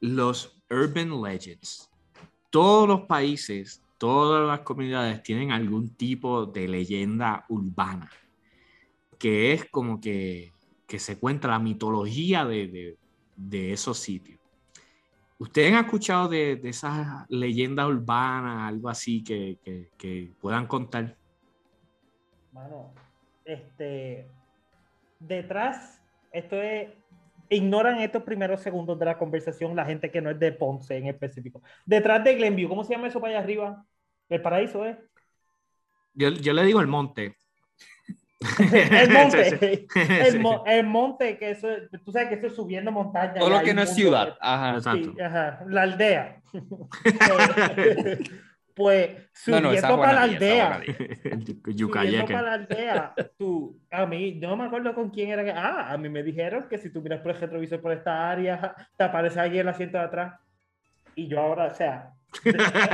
los 0.00 0.58
urban 0.70 1.22
legends. 1.22 1.90
Todos 2.50 2.88
los 2.88 3.00
países, 3.02 3.82
todas 3.98 4.46
las 4.46 4.60
comunidades 4.60 5.22
tienen 5.22 5.52
algún 5.52 5.90
tipo 5.94 6.46
de 6.46 6.68
leyenda 6.68 7.44
urbana 7.48 8.10
que 9.18 9.52
es 9.52 9.64
como 9.70 10.00
que, 10.00 10.52
que 10.86 10.98
se 10.98 11.18
cuenta 11.18 11.48
la 11.48 11.58
mitología 11.58 12.44
de, 12.44 12.66
de- 12.68 12.98
de 13.36 13.72
esos 13.72 13.98
sitios. 13.98 14.38
¿Ustedes 15.38 15.72
han 15.72 15.84
escuchado 15.84 16.28
de, 16.28 16.56
de 16.56 16.68
esas 16.68 17.24
leyendas 17.30 17.86
urbanas, 17.88 18.68
algo 18.68 18.88
así 18.88 19.22
que, 19.24 19.58
que- 19.64 19.90
que 19.96 20.30
puedan 20.40 20.66
contar? 20.66 21.16
Mano, 22.52 22.92
este, 23.44 24.26
detrás, 25.18 26.00
esto 26.32 26.60
es, 26.60 26.88
ignoran 27.48 28.00
estos 28.00 28.22
primeros 28.22 28.60
segundos 28.60 28.98
de 28.98 29.04
la 29.04 29.18
conversación 29.18 29.76
la 29.76 29.84
gente 29.84 30.10
que 30.10 30.20
no 30.20 30.30
es 30.30 30.38
de 30.38 30.52
Ponce 30.52 30.96
en 30.96 31.06
específico. 31.08 31.62
Detrás 31.86 32.24
de 32.24 32.34
Glenview, 32.34 32.68
¿cómo 32.68 32.84
se 32.84 32.94
llama 32.94 33.08
eso 33.08 33.20
para 33.20 33.34
allá 33.34 33.44
arriba? 33.44 33.84
El 34.28 34.42
paraíso, 34.42 34.84
¿eh? 34.86 34.98
Yo, 36.14 36.30
yo 36.30 36.52
le 36.52 36.64
digo 36.64 36.80
el 36.80 36.86
monte. 36.86 37.36
El 38.72 39.10
monte, 39.10 39.44
Sí, 39.50 39.56
sí. 39.58 39.86
el, 40.10 40.32
Sí. 40.32 40.38
mo- 40.38 40.64
el 40.66 40.86
monte, 40.86 41.38
que 41.38 41.50
eso, 41.50 41.70
es- 41.70 41.90
tú 42.04 42.12
sabes 42.12 42.28
que 42.28 42.34
eso 42.36 42.46
es 42.46 42.54
subiendo 42.54 42.90
montaña. 42.92 43.34
Todo 43.34 43.50
lo 43.50 43.62
que 43.62 43.74
no 43.74 43.82
es 43.82 43.94
ciudad. 43.94 44.36
Ajá. 44.40 44.76
Exacto. 44.76 45.12
Sí, 45.14 45.20
ajá, 45.20 45.64
la 45.68 45.82
aldea. 45.82 46.42
pues 48.74 49.10
No, 49.46 49.58
subiendo 49.58 49.62
no, 49.68 49.72
es 49.74 49.82
para 49.82 50.12
la 50.12 50.22
aldea. 50.22 50.80
Subiendo 51.86 52.26
para 52.34 52.42
la 52.42 52.52
aldea, 52.54 53.14
tú, 53.38 53.80
a 53.90 54.06
mí, 54.06 54.34
no 54.34 54.56
me 54.56 54.64
acuerdo 54.64 54.94
con 54.94 55.10
quién 55.10 55.30
era 55.30 55.44
que, 55.44 55.52
ah, 55.52 55.92
a 55.92 55.96
mí 55.98 56.08
me 56.08 56.22
dijeron 56.22 56.66
que 56.68 56.78
si 56.78 56.90
tú 56.92 57.00
miras 57.00 57.20
por 57.20 57.32
el 57.32 57.40
retrovisor 57.40 57.80
por 57.80 57.92
esta 57.92 58.30
área, 58.30 58.74
te 58.96 59.04
aparece 59.04 59.38
alguien 59.40 59.60
en 59.62 59.68
el 59.68 59.74
asiento 59.74 59.98
de 59.98 60.04
atrás. 60.04 60.40
Y 61.14 61.28
yo 61.28 61.40
ahora, 61.40 61.66
o 61.66 61.74
sea, 61.74 62.10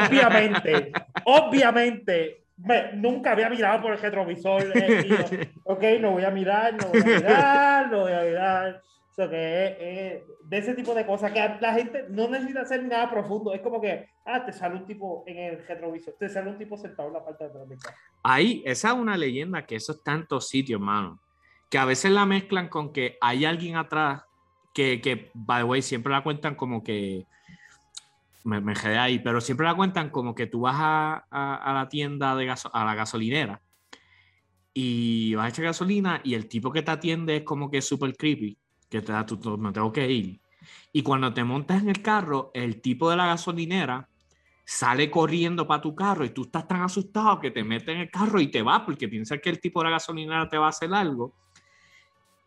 obviamente, 0.06 0.92
obviamente, 1.24 2.44
me- 2.58 2.92
nunca 2.92 3.32
había 3.32 3.48
mirado 3.48 3.80
por 3.82 3.92
el 3.92 3.98
retrovisor. 4.00 4.62
eh, 4.76 5.02
y 5.04 5.08
yo, 5.08 5.24
ok, 5.64 5.82
no 6.00 6.10
voy 6.12 6.24
a 6.24 6.30
mirar, 6.30 6.74
no 6.74 6.88
voy 6.88 7.00
a 7.00 7.04
mirar, 7.04 7.90
no 7.90 8.00
voy 8.00 8.12
a 8.12 8.20
mirar. 8.20 8.82
Que 9.28 10.16
es 10.16 10.22
de 10.48 10.58
ese 10.58 10.74
tipo 10.74 10.94
de 10.94 11.04
cosas 11.04 11.32
que 11.32 11.40
la 11.60 11.74
gente 11.74 12.06
no 12.08 12.28
necesita 12.28 12.62
hacer 12.62 12.82
nada 12.84 13.10
profundo. 13.10 13.52
Es 13.52 13.60
como 13.60 13.80
que, 13.80 14.06
ah, 14.24 14.44
te 14.46 14.52
sale 14.52 14.76
un 14.76 14.86
tipo 14.86 15.24
en 15.26 15.38
el 15.38 15.66
retrovisor, 15.66 16.14
te 16.18 16.28
sale 16.28 16.50
un 16.50 16.58
tipo 16.58 16.76
sentado 16.78 17.08
en 17.08 17.14
la 17.14 17.24
parte 17.24 17.44
de 17.44 17.50
atrás. 17.50 17.94
Ahí, 18.22 18.62
esa 18.64 18.88
es 18.88 18.94
una 18.94 19.16
leyenda 19.16 19.66
que 19.66 19.76
eso 19.76 19.92
está 19.92 20.12
en 20.12 20.20
tantos 20.20 20.48
sitios, 20.48 20.80
mano. 20.80 21.20
Que 21.68 21.78
a 21.78 21.84
veces 21.84 22.10
la 22.12 22.24
mezclan 22.26 22.68
con 22.68 22.92
que 22.92 23.18
hay 23.20 23.44
alguien 23.44 23.76
atrás 23.76 24.22
que, 24.72 25.00
que 25.00 25.30
by 25.34 25.62
the 25.62 25.68
way, 25.68 25.82
siempre 25.82 26.12
la 26.12 26.22
cuentan 26.22 26.54
como 26.54 26.82
que. 26.82 27.26
Me, 28.42 28.58
me 28.60 28.72
quedé 28.72 28.96
ahí, 28.96 29.18
pero 29.18 29.40
siempre 29.42 29.66
la 29.66 29.74
cuentan 29.74 30.08
como 30.08 30.34
que 30.34 30.46
tú 30.46 30.62
vas 30.62 30.76
a, 30.78 31.26
a- 31.30 31.56
a 31.56 31.74
la 31.74 31.88
tienda 31.90 32.34
de 32.36 32.46
gaso- 32.46 32.70
a 32.72 32.84
la 32.86 32.94
gasolinera 32.94 33.60
y 34.72 35.34
vas 35.34 35.46
a 35.46 35.48
echar 35.48 35.64
gasolina 35.66 36.20
y 36.24 36.34
el 36.34 36.48
tipo 36.48 36.70
que 36.72 36.82
te 36.82 36.90
atiende 36.90 37.36
es 37.36 37.42
como 37.42 37.70
que 37.70 37.82
súper 37.82 38.16
creepy, 38.16 38.56
que 38.90 39.02
te 39.02 39.12
da, 39.12 39.24
tú- 39.24 39.56
me 39.58 39.72
tengo 39.72 39.92
que 39.92 40.10
ir. 40.10 40.40
Y 40.92 41.02
cuando 41.02 41.32
te 41.32 41.44
montas 41.44 41.82
en 41.82 41.88
el 41.90 42.02
carro, 42.02 42.50
el 42.54 42.80
tipo 42.82 43.10
de 43.10 43.16
la 43.16 43.26
gasolinera 43.26 44.08
sale 44.64 45.10
corriendo 45.10 45.66
para 45.66 45.80
tu 45.80 45.94
carro 45.94 46.24
y 46.24 46.30
tú 46.30 46.42
estás 46.42 46.68
tan 46.68 46.82
asustado 46.82 47.40
que 47.40 47.50
te 47.50 47.64
metes 47.64 47.88
en 47.94 48.02
el 48.02 48.10
carro 48.10 48.40
y 48.40 48.48
te 48.50 48.62
vas 48.62 48.82
porque 48.82 49.08
piensas 49.08 49.40
que 49.42 49.50
el 49.50 49.60
tipo 49.60 49.80
de 49.80 49.84
la 49.86 49.90
gasolinera 49.92 50.48
te 50.48 50.58
va 50.58 50.66
a 50.66 50.70
hacer 50.70 50.92
algo. 50.94 51.34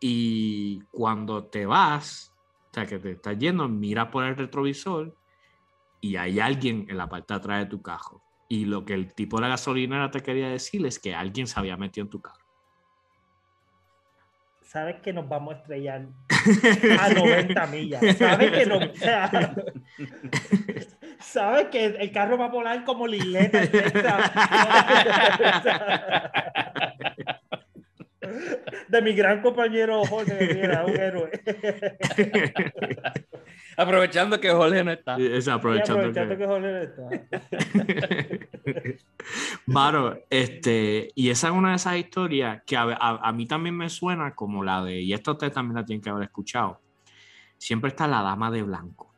Y 0.00 0.80
cuando 0.90 1.46
te 1.46 1.66
vas, 1.66 2.34
o 2.70 2.74
sea, 2.74 2.86
que 2.86 2.98
te 2.98 3.12
estás 3.12 3.38
yendo, 3.38 3.68
mira 3.68 4.10
por 4.10 4.24
el 4.24 4.36
retrovisor 4.36 5.16
y 6.00 6.16
hay 6.16 6.40
alguien 6.40 6.86
en 6.88 6.98
la 6.98 7.08
parte 7.08 7.34
de 7.34 7.38
atrás 7.38 7.60
de 7.64 7.70
tu 7.70 7.82
carro. 7.82 8.22
Y 8.48 8.66
lo 8.66 8.84
que 8.84 8.94
el 8.94 9.14
tipo 9.14 9.38
de 9.38 9.42
la 9.42 9.48
gasolinera 9.48 10.10
te 10.10 10.22
quería 10.22 10.48
decir 10.50 10.84
es 10.86 10.98
que 10.98 11.14
alguien 11.14 11.46
se 11.46 11.58
había 11.58 11.76
metido 11.76 12.04
en 12.04 12.10
tu 12.10 12.20
carro. 12.20 12.43
Sabes 14.74 14.96
que 15.02 15.12
nos 15.12 15.28
vamos 15.28 15.54
a 15.54 15.58
estrellar 15.58 16.02
a 17.00 17.08
90 17.10 17.66
millas. 17.68 18.18
Sabes 18.18 18.50
que 18.50 18.66
no, 18.66 18.78
o 18.78 18.96
sea, 18.96 19.54
sabes 21.20 21.66
que 21.68 21.84
el 21.84 22.10
carro 22.10 22.36
va 22.36 22.46
a 22.46 22.48
volar 22.48 22.82
como 22.82 23.06
Texas. 23.06 23.70
De 28.88 29.02
mi 29.02 29.12
gran 29.12 29.42
compañero 29.42 30.04
Jorge, 30.06 30.54
mira, 30.54 30.84
un 30.84 30.96
héroe. 30.96 31.30
Aprovechando 33.76 34.40
que 34.40 34.50
Jorge 34.50 34.84
no 34.84 34.92
está. 34.92 35.16
Es 35.16 35.48
aprovechando, 35.48 36.00
aprovechando 36.08 36.34
que- 36.34 36.38
que 36.38 36.46
Jorge 36.46 36.72
no 36.72 36.78
está. 36.78 37.08
Mano, 39.66 40.14
este, 40.30 41.10
y 41.14 41.30
esa 41.30 41.48
es 41.48 41.54
una 41.54 41.70
de 41.70 41.76
esas 41.76 41.96
historias 41.96 42.62
que 42.66 42.76
a, 42.76 42.82
a- 42.82 43.28
a 43.28 43.32
mí 43.32 43.46
también 43.46 43.76
me 43.76 43.88
suena 43.88 44.34
como 44.34 44.62
la 44.62 44.82
de, 44.84 45.00
y 45.00 45.12
esto 45.12 45.32
ustedes 45.32 45.52
también 45.52 45.76
la 45.76 45.84
tienen 45.84 46.02
que 46.02 46.10
haber 46.10 46.24
escuchado, 46.24 46.80
siempre 47.58 47.88
está 47.88 48.06
la 48.06 48.22
dama 48.22 48.50
de 48.50 48.62
blanco. 48.62 49.12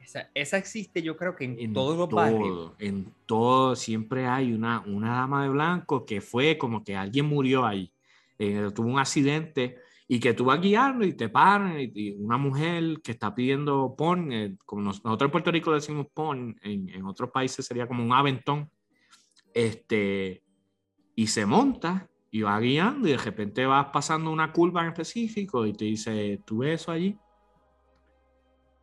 Esa, 0.00 0.28
esa 0.34 0.58
existe, 0.58 1.02
yo 1.02 1.16
creo 1.16 1.34
que 1.36 1.44
en, 1.44 1.58
En 1.58 1.72
todos 1.72 1.96
los 1.96 2.08
todo, 2.08 2.20
barrios. 2.20 2.72
En 2.78 3.12
todo, 3.26 3.76
siempre 3.76 4.26
hay 4.26 4.52
una, 4.52 4.80
una 4.86 5.14
dama 5.14 5.42
de 5.44 5.48
blanco 5.50 6.04
que 6.04 6.20
fue 6.20 6.58
como 6.58 6.82
que 6.84 6.96
alguien 6.96 7.26
murió 7.26 7.64
ahí, 7.64 7.92
eh, 8.38 8.70
tuvo 8.74 8.88
un 8.88 8.98
accidente 8.98 9.78
y 10.14 10.20
que 10.20 10.34
tú 10.34 10.44
vas 10.44 10.60
guiando 10.60 11.06
y 11.06 11.14
te 11.14 11.30
paran 11.30 11.80
y, 11.80 11.90
y 11.94 12.10
una 12.12 12.36
mujer 12.36 13.00
que 13.02 13.12
está 13.12 13.34
pidiendo 13.34 13.94
pon, 13.96 14.30
eh, 14.30 14.58
como 14.66 14.82
nos- 14.82 15.02
nosotros 15.02 15.28
en 15.28 15.32
Puerto 15.32 15.50
Rico 15.50 15.72
decimos 15.72 16.06
pon, 16.12 16.54
en, 16.60 16.86
en 16.90 17.06
otros 17.06 17.30
países 17.30 17.64
sería 17.64 17.86
como 17.86 18.04
un 18.04 18.12
aventón, 18.12 18.70
este, 19.54 20.42
y 21.14 21.26
se 21.28 21.46
monta 21.46 22.10
y 22.30 22.42
va 22.42 22.60
guiando 22.60 23.08
y 23.08 23.12
de 23.12 23.16
repente 23.16 23.64
vas 23.64 23.86
pasando 23.86 24.30
una 24.30 24.52
curva 24.52 24.82
en 24.82 24.88
específico 24.88 25.64
y 25.64 25.72
te 25.72 25.86
dice, 25.86 26.42
¿tú 26.44 26.58
ves 26.58 26.82
eso 26.82 26.92
allí? 26.92 27.18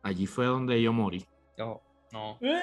Allí 0.02 0.26
fue 0.26 0.46
donde 0.46 0.82
yo 0.82 0.92
morí. 0.92 1.24
Yo, 1.56 1.80
no, 2.12 2.38
Eh, 2.40 2.60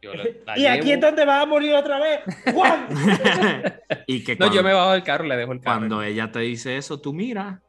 yo 0.00 0.14
la- 0.14 0.24
la 0.46 0.58
y 0.58 0.66
aquí 0.66 0.92
es 0.92 1.00
donde 1.00 1.24
vas 1.24 1.42
a 1.42 1.46
morir 1.46 1.74
otra 1.74 1.98
vez. 1.98 2.20
¡Juan! 2.54 2.88
y 4.06 4.24
que 4.24 4.36
No, 4.36 4.52
yo 4.52 4.62
me 4.62 4.72
bajo 4.72 4.92
del 4.92 5.02
carro 5.02 5.24
y 5.24 5.28
le 5.28 5.36
dejo 5.36 5.52
el 5.52 5.60
carro. 5.60 5.78
Cuando 5.78 6.02
ella 6.02 6.30
te 6.30 6.40
dice 6.40 6.76
eso, 6.76 7.00
tú 7.00 7.12
miras 7.12 7.60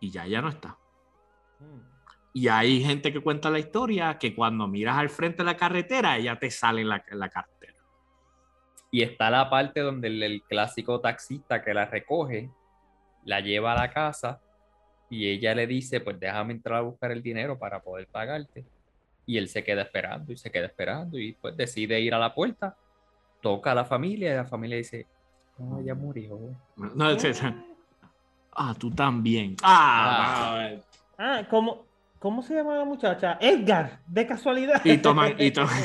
y 0.00 0.10
ya 0.10 0.26
ya 0.26 0.40
no 0.42 0.48
está. 0.48 0.76
Y 2.32 2.48
hay 2.48 2.82
gente 2.82 3.12
que 3.12 3.20
cuenta 3.20 3.48
la 3.48 3.60
historia 3.60 4.18
que 4.18 4.34
cuando 4.34 4.66
miras 4.66 4.96
al 4.98 5.08
frente 5.08 5.38
de 5.38 5.44
la 5.44 5.56
carretera, 5.56 6.16
ella 6.16 6.36
te 6.36 6.50
sale 6.50 6.80
en 6.80 6.88
la, 6.88 7.04
en 7.08 7.18
la 7.20 7.28
carretera. 7.28 7.74
Y 8.90 9.02
está 9.02 9.30
la 9.30 9.48
parte 9.48 9.80
donde 9.80 10.08
el, 10.08 10.20
el 10.22 10.42
clásico 10.42 11.00
taxista 11.00 11.62
que 11.62 11.72
la 11.72 11.86
recoge, 11.86 12.50
la 13.24 13.40
lleva 13.40 13.72
a 13.72 13.76
la 13.76 13.90
casa 13.90 14.40
y 15.08 15.28
ella 15.28 15.54
le 15.54 15.66
dice, 15.68 16.00
pues 16.00 16.18
déjame 16.18 16.54
entrar 16.54 16.78
a 16.78 16.82
buscar 16.82 17.12
el 17.12 17.22
dinero 17.22 17.56
para 17.58 17.80
poder 17.80 18.08
pagarte. 18.08 18.64
Y 19.26 19.38
él 19.38 19.48
se 19.48 19.64
queda 19.64 19.82
esperando 19.82 20.32
y 20.32 20.36
se 20.36 20.50
queda 20.50 20.66
esperando 20.66 21.18
y 21.18 21.32
pues 21.32 21.56
decide 21.56 22.00
ir 22.00 22.14
a 22.14 22.18
la 22.18 22.34
puerta, 22.34 22.76
toca 23.40 23.72
a 23.72 23.74
la 23.74 23.84
familia 23.84 24.32
y 24.32 24.36
la 24.36 24.44
familia 24.44 24.76
dice, 24.76 25.06
no, 25.58 25.80
ella 25.80 25.94
murió. 25.94 26.38
No, 26.76 27.10
es- 27.10 27.24
es- 27.24 27.42
ah, 28.52 28.74
tú 28.78 28.90
también. 28.90 29.56
Ah, 29.62 30.70
Ah, 31.16 31.46
¿cómo, 31.48 31.86
¿cómo 32.24 32.40
se 32.40 32.54
llama 32.54 32.74
la 32.74 32.86
muchacha? 32.86 33.36
Edgar, 33.38 34.00
de 34.06 34.26
casualidad. 34.26 34.80
y 34.82 34.96
toman, 34.96 35.34
y 35.38 35.50
toman, 35.50 35.76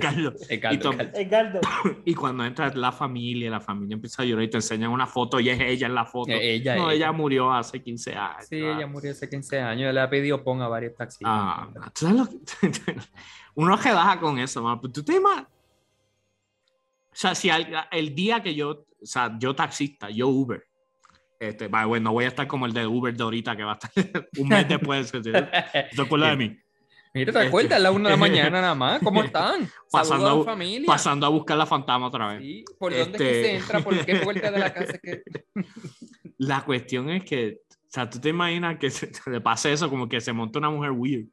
Carlos. 0.00 0.34
El 0.48 0.60
caldo, 0.60 0.78
Y. 0.92 1.10
Edgardo. 1.12 1.60
Y 2.04 2.14
cuando 2.14 2.44
entra 2.44 2.72
la 2.72 2.92
familia, 2.92 3.50
la 3.50 3.58
familia 3.58 3.94
empieza 3.94 4.22
a 4.22 4.24
llorar 4.26 4.44
y 4.44 4.48
te 4.50 4.58
enseñan 4.58 4.92
una 4.92 5.08
foto 5.08 5.40
y 5.40 5.50
es 5.50 5.58
ella 5.58 5.88
en 5.88 5.94
la 5.96 6.04
foto. 6.04 6.30
Eh, 6.30 6.54
ella, 6.54 6.76
no, 6.76 6.88
ella. 6.92 7.06
ella 7.06 7.12
murió 7.12 7.52
hace 7.52 7.82
15 7.82 8.14
años. 8.14 8.46
Sí, 8.48 8.58
ella 8.58 8.86
murió 8.86 9.10
hace 9.10 9.28
15 9.28 9.58
años. 9.58 9.92
Le 9.92 10.00
ha 10.00 10.08
pedido 10.08 10.44
pon 10.44 10.62
a 10.62 10.68
varios 10.68 10.94
taxistas. 10.94 11.28
Ah, 11.28 11.68
¿tú 11.92 12.06
sabes 12.06 12.16
lo 12.16 12.26
que- 12.28 12.96
uno 13.56 13.76
relaja 13.76 14.20
con 14.20 14.38
eso, 14.38 14.62
man. 14.62 14.80
Pero 14.80 14.92
tú 14.92 15.02
te 15.02 15.14
imaginas- 15.16 15.48
O 17.10 17.16
sea, 17.18 17.34
si 17.34 17.50
al- 17.50 17.88
el, 17.90 18.14
día 18.14 18.40
que 18.40 18.54
yo, 18.54 18.86
o 19.02 19.04
sea, 19.06 19.36
yo 19.36 19.52
taxista, 19.56 20.10
yo 20.10 20.28
Uber, 20.28 20.64
este, 21.38 21.66
way, 21.66 22.00
no 22.00 22.12
voy 22.12 22.24
a 22.24 22.28
estar 22.28 22.46
como 22.46 22.66
el 22.66 22.72
de 22.72 22.86
Uber 22.86 23.14
de 23.16 23.22
ahorita 23.22 23.56
que 23.56 23.64
va 23.64 23.72
a 23.72 23.74
estar 23.74 23.90
un 24.38 24.48
mes 24.48 24.68
después. 24.68 25.12
¿Te 25.12 26.02
acuerdas 26.02 26.30
de 26.30 26.36
mí? 26.48 26.58
Mira, 27.14 27.32
¿te 27.32 27.38
acuerdas? 27.46 27.78
A 27.78 27.78
la 27.78 27.90
una 27.92 28.10
de 28.10 28.14
la 28.16 28.20
mañana 28.20 28.60
nada 28.60 28.74
más. 28.74 29.00
¿Cómo 29.04 29.22
están? 29.22 29.68
Pasando 29.90 30.28
a 30.28 30.42
a 30.42 30.44
familia. 30.44 30.86
Pasando 30.86 31.24
a 31.26 31.30
buscar 31.30 31.56
la 31.56 31.64
fantasma 31.64 32.08
otra 32.08 32.34
vez. 32.34 32.42
Sí, 32.42 32.64
¿Por 32.78 32.94
dónde 32.94 33.16
es 33.16 33.22
que 33.22 33.30
Este- 33.30 33.42
se 33.42 33.56
entra? 33.56 33.80
¿Por 33.80 34.04
qué 34.04 34.16
puerta 34.16 34.50
de 34.50 34.58
la 34.58 34.72
casa 34.74 34.92
es 34.92 35.00
que...? 35.00 35.22
La 36.38 36.62
cuestión 36.62 37.08
es 37.08 37.24
que, 37.24 37.60
O 37.70 37.76
sea, 37.88 38.10
tú 38.10 38.20
te 38.20 38.28
imaginas 38.28 38.78
que 38.78 38.90
se, 38.90 39.10
le 39.30 39.40
pase 39.40 39.72
eso, 39.72 39.88
como 39.88 40.06
que 40.08 40.20
se 40.20 40.34
monta 40.34 40.58
una 40.58 40.68
mujer 40.68 40.90
weird 40.90 41.26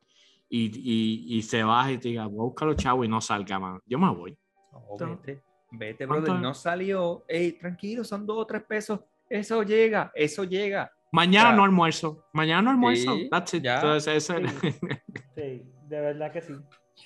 y, 0.50 0.66
y, 0.68 1.38
y 1.38 1.42
se 1.42 1.64
baja 1.64 1.92
y 1.92 1.98
te 1.98 2.10
diga, 2.10 2.28
voy 2.28 2.40
a 2.40 2.44
buscar 2.44 2.68
los 2.70 2.78
chavos 2.78 3.06
y 3.06 3.10
no 3.10 3.20
salga, 3.20 3.60
man. 3.60 3.80
Yo 3.86 4.00
me 4.00 4.10
voy. 4.14 4.38
No, 4.72 4.98
vete, 4.98 5.42
vete, 5.72 6.06
brother. 6.06 6.36
No 6.36 6.54
salió. 6.54 7.26
Ey, 7.28 7.54
tranquilo, 7.54 8.04
son 8.06 8.26
dos 8.26 8.38
o 8.38 8.46
tres 8.46 8.64
pesos. 8.64 9.02
Eso 9.30 9.64
llega, 9.64 10.12
eso 10.16 10.44
llega. 10.44 10.91
Mañana 11.12 11.52
Ya. 11.52 11.56
no 11.56 11.64
almuerzo. 11.64 12.26
Mañana 12.34 12.62
no 12.64 12.70
almuerzo. 12.72 13.16
Sí, 13.16 13.30
That's 13.32 13.54
it. 13.54 13.66
Entonces, 13.66 14.16
eso 14.16 14.38
es- 14.38 14.54
Sí, 15.36 15.64
de 15.88 16.02
verdad 16.02 16.32
que 16.32 16.41
sí. 16.41 16.54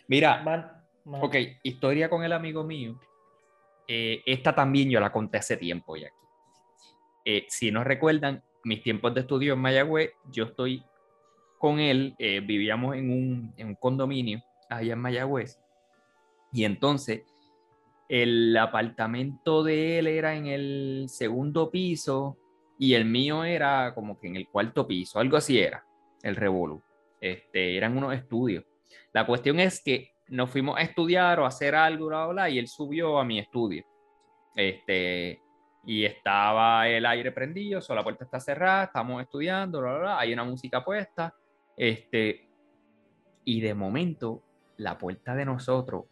Mira, 0.07 0.41
Man- 0.43 0.71
man. 1.05 1.21
ok, 1.23 1.35
historia 1.63 2.09
con 2.09 2.23
el 2.23 2.33
amigo 2.33 2.63
mío. 2.63 2.99
Eh, 3.87 4.21
esta 4.25 4.53
también 4.53 4.89
yo 4.89 4.99
la 4.99 5.11
conté 5.11 5.37
hace 5.37 5.55
tiempo 5.57 5.95
ya 5.95 6.07
aquí. 6.07 6.15
Eh, 7.25 7.45
si 7.49 7.71
no 7.71 7.83
recuerdan, 7.83 8.43
mis 8.63 8.81
tiempos 8.81 9.13
de 9.13 9.21
estudio 9.21 9.53
en 9.53 9.59
Mayagüez, 9.59 10.11
yo 10.31 10.45
estoy 10.45 10.83
con 11.57 11.79
él, 11.79 12.15
eh, 12.19 12.41
vivíamos 12.41 12.95
en 12.95 13.09
un, 13.11 13.53
en 13.57 13.67
un 13.67 13.75
condominio 13.75 14.41
allá 14.69 14.93
en 14.93 14.99
Mayagüez. 14.99 15.59
Y 16.51 16.63
entonces, 16.65 17.23
el 18.09 18.55
apartamento 18.57 19.63
de 19.63 19.99
él 19.99 20.07
era 20.07 20.35
en 20.35 20.47
el 20.47 21.05
segundo 21.09 21.69
piso 21.69 22.37
y 22.79 22.93
el 22.93 23.05
mío 23.05 23.43
era 23.43 23.93
como 23.93 24.19
que 24.19 24.27
en 24.27 24.35
el 24.35 24.47
cuarto 24.47 24.87
piso, 24.87 25.19
algo 25.19 25.37
así 25.37 25.59
era, 25.59 25.85
el 26.23 26.35
Revolu. 26.35 26.81
Este, 27.19 27.75
eran 27.75 27.97
unos 27.97 28.13
estudios. 28.13 28.63
La 29.13 29.25
cuestión 29.25 29.59
es 29.59 29.81
que 29.83 30.11
nos 30.27 30.49
fuimos 30.49 30.77
a 30.77 30.81
estudiar 30.81 31.39
o 31.39 31.45
a 31.45 31.47
hacer 31.47 31.75
algo, 31.75 32.07
bla, 32.07 32.25
bla, 32.25 32.33
bla, 32.33 32.49
y 32.49 32.59
él 32.59 32.67
subió 32.67 33.17
a 33.17 33.25
mi 33.25 33.39
estudio. 33.39 33.83
Este, 34.55 35.41
y 35.85 36.05
estaba 36.05 36.87
el 36.87 37.05
aire 37.05 37.31
prendido, 37.31 37.81
so, 37.81 37.95
la 37.95 38.03
puerta 38.03 38.25
está 38.25 38.39
cerrada, 38.39 38.85
estamos 38.85 39.21
estudiando, 39.21 39.81
bla, 39.81 39.97
bla, 39.97 40.19
hay 40.19 40.33
una 40.33 40.43
música 40.43 40.83
puesta. 40.83 41.33
Este, 41.75 42.47
y 43.45 43.61
de 43.61 43.73
momento, 43.73 44.43
la 44.77 44.97
puerta 44.97 45.33
de 45.33 45.45
nosotros, 45.45 46.05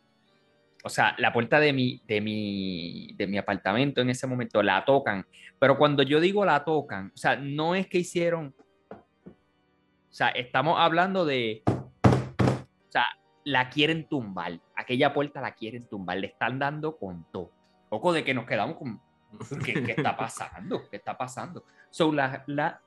o 0.85 0.89
sea, 0.89 1.15
la 1.17 1.33
puerta 1.33 1.59
de 1.59 1.73
mi, 1.73 1.99
de 2.05 2.21
mi, 2.21 3.11
de 3.15 3.25
mi 3.25 3.39
apartamento 3.39 4.01
en 4.01 4.11
ese 4.11 4.27
momento 4.27 4.61
la 4.61 4.85
tocan, 4.85 5.25
pero 5.57 5.79
cuando 5.79 6.03
yo 6.03 6.19
digo 6.19 6.45
la 6.45 6.63
tocan, 6.63 7.11
o 7.11 7.17
sea, 7.17 7.37
no 7.37 7.73
es 7.73 7.87
que 7.87 7.97
hicieron, 7.97 8.53
o 8.91 10.13
sea, 10.13 10.29
estamos 10.29 10.75
hablando 10.79 11.25
de, 11.25 11.63
o 11.65 12.91
sea, 12.91 13.07
la 13.45 13.69
quieren 13.69 14.07
tumbar, 14.07 14.59
aquella 14.75 15.11
puerta 15.11 15.41
la 15.41 15.55
quieren 15.55 15.89
tumbar, 15.89 16.17
le 16.19 16.27
están 16.27 16.59
dando 16.59 16.95
con 16.97 17.25
todo. 17.31 17.51
Poco 17.89 18.13
de 18.13 18.23
que 18.23 18.35
nos 18.35 18.45
quedamos 18.45 18.77
con, 18.77 19.01
¿qué, 19.65 19.73
qué 19.83 19.93
está 19.93 20.15
pasando? 20.15 20.87
¿Qué 20.87 20.97
está 20.97 21.17
pasando? 21.17 21.65
So, 21.89 22.11
la, 22.11 22.43
la, 22.45 22.79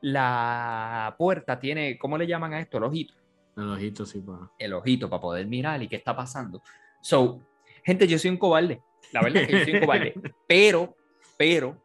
la 0.00 1.14
puerta 1.16 1.60
tiene, 1.60 1.98
¿cómo 1.98 2.18
le 2.18 2.26
llaman 2.26 2.52
a 2.52 2.58
esto? 2.58 2.78
El 2.78 2.84
ojito 2.84 3.14
El 3.56 3.70
ojito, 3.70 4.04
sí, 4.04 4.20
pa. 4.22 4.50
el 4.58 4.72
ojito 4.72 5.08
para 5.08 5.22
poder 5.22 5.46
mirar 5.46 5.80
y 5.84 5.86
qué 5.86 5.94
está 5.94 6.16
pasando. 6.16 6.60
So, 7.04 7.38
gente, 7.84 8.08
yo 8.08 8.18
soy 8.18 8.30
un 8.30 8.38
cobarde. 8.38 8.80
La 9.12 9.20
verdad 9.20 9.42
es 9.42 9.48
que 9.48 9.58
yo 9.58 9.64
soy 9.64 9.74
un 9.74 9.80
cobarde. 9.80 10.14
Pero, 10.48 10.96
pero, 11.36 11.76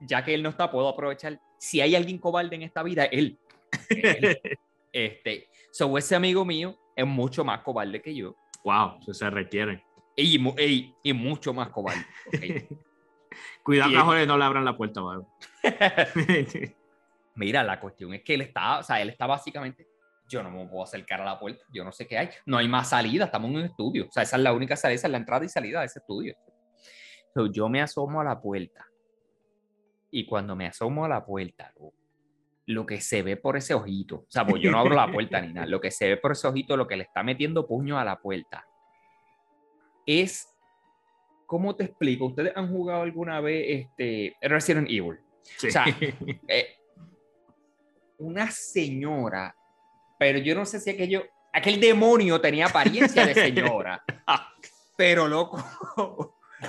ya 0.00 0.24
que 0.24 0.34
él 0.34 0.42
no 0.42 0.48
está, 0.48 0.68
puedo 0.68 0.88
aprovechar. 0.88 1.40
Si 1.58 1.80
hay 1.80 1.94
alguien 1.94 2.18
cobarde 2.18 2.56
en 2.56 2.62
esta 2.62 2.82
vida, 2.82 3.04
él. 3.04 3.38
Él. 3.88 4.40
Este, 4.90 5.48
so, 5.70 5.98
ese 5.98 6.16
amigo 6.16 6.46
mío 6.46 6.74
es 6.96 7.06
mucho 7.06 7.44
más 7.44 7.60
cobarde 7.60 8.00
que 8.00 8.14
yo. 8.14 8.34
Wow, 8.64 8.98
eso 9.02 9.12
se 9.12 9.28
requiere. 9.28 9.84
Y, 10.16 10.40
y 11.02 11.12
mucho 11.12 11.52
más 11.52 11.68
cobarde. 11.68 12.06
Cuidado 13.62 14.26
no 14.26 14.38
le 14.38 14.44
abran 14.44 14.64
la 14.64 14.76
puerta. 14.76 15.02
Mira, 17.34 17.62
la 17.62 17.78
cuestión 17.78 18.14
es 18.14 18.22
que 18.22 18.34
él 18.34 18.40
está, 18.40 18.78
o 18.78 18.82
sea, 18.82 19.00
él 19.00 19.10
está 19.10 19.26
básicamente, 19.26 19.86
yo 20.28 20.42
no 20.42 20.50
me 20.50 20.66
puedo 20.66 20.84
acercar 20.84 21.20
a 21.20 21.24
la 21.24 21.38
puerta, 21.38 21.64
yo 21.72 21.84
no 21.84 21.92
sé 21.92 22.06
qué 22.06 22.18
hay, 22.18 22.28
no 22.46 22.58
hay 22.58 22.68
más 22.68 22.90
salida, 22.90 23.24
estamos 23.24 23.50
en 23.50 23.56
un 23.56 23.64
estudio, 23.64 24.06
o 24.06 24.12
sea, 24.12 24.22
esa 24.22 24.36
es 24.36 24.42
la 24.42 24.52
única 24.52 24.76
salida, 24.76 24.96
esa 24.96 25.06
es 25.08 25.12
la 25.12 25.18
entrada 25.18 25.44
y 25.44 25.48
salida 25.48 25.80
de 25.80 25.86
ese 25.86 25.98
estudio. 26.00 26.36
So, 27.34 27.46
yo 27.46 27.68
me 27.68 27.80
asomo 27.80 28.20
a 28.20 28.24
la 28.24 28.40
puerta 28.40 28.86
y 30.10 30.26
cuando 30.26 30.54
me 30.54 30.66
asomo 30.66 31.04
a 31.04 31.08
la 31.08 31.24
puerta, 31.24 31.72
lo, 31.78 31.92
lo 32.66 32.86
que 32.86 33.00
se 33.00 33.22
ve 33.22 33.36
por 33.36 33.56
ese 33.56 33.74
ojito, 33.74 34.16
o 34.16 34.30
sea, 34.30 34.46
pues 34.46 34.62
yo 34.62 34.70
no 34.70 34.78
abro 34.78 34.94
la 34.94 35.10
puerta 35.10 35.40
ni 35.40 35.52
nada, 35.52 35.66
lo 35.66 35.80
que 35.80 35.90
se 35.90 36.08
ve 36.08 36.16
por 36.16 36.32
ese 36.32 36.46
ojito, 36.46 36.76
lo 36.76 36.86
que 36.86 36.96
le 36.96 37.04
está 37.04 37.22
metiendo 37.22 37.66
puño 37.66 37.98
a 37.98 38.04
la 38.04 38.18
puerta, 38.20 38.66
es, 40.06 40.48
¿cómo 41.46 41.76
te 41.76 41.84
explico? 41.84 42.26
¿Ustedes 42.26 42.52
han 42.56 42.70
jugado 42.70 43.02
alguna 43.02 43.40
vez 43.40 43.64
este, 43.68 44.36
Resident 44.40 44.88
Evil? 44.88 45.18
Sí. 45.42 45.68
O 45.68 45.70
sea, 45.70 45.84
eh, 46.48 46.76
una 48.18 48.50
señora, 48.50 49.54
pero 50.18 50.38
yo 50.38 50.54
no 50.54 50.66
sé 50.66 50.80
si 50.80 50.90
aquello, 50.90 51.24
aquel 51.52 51.80
demonio 51.80 52.40
tenía 52.40 52.66
apariencia 52.66 53.24
de 53.24 53.34
señora, 53.34 54.02
pero 54.96 55.28
loco, 55.28 55.62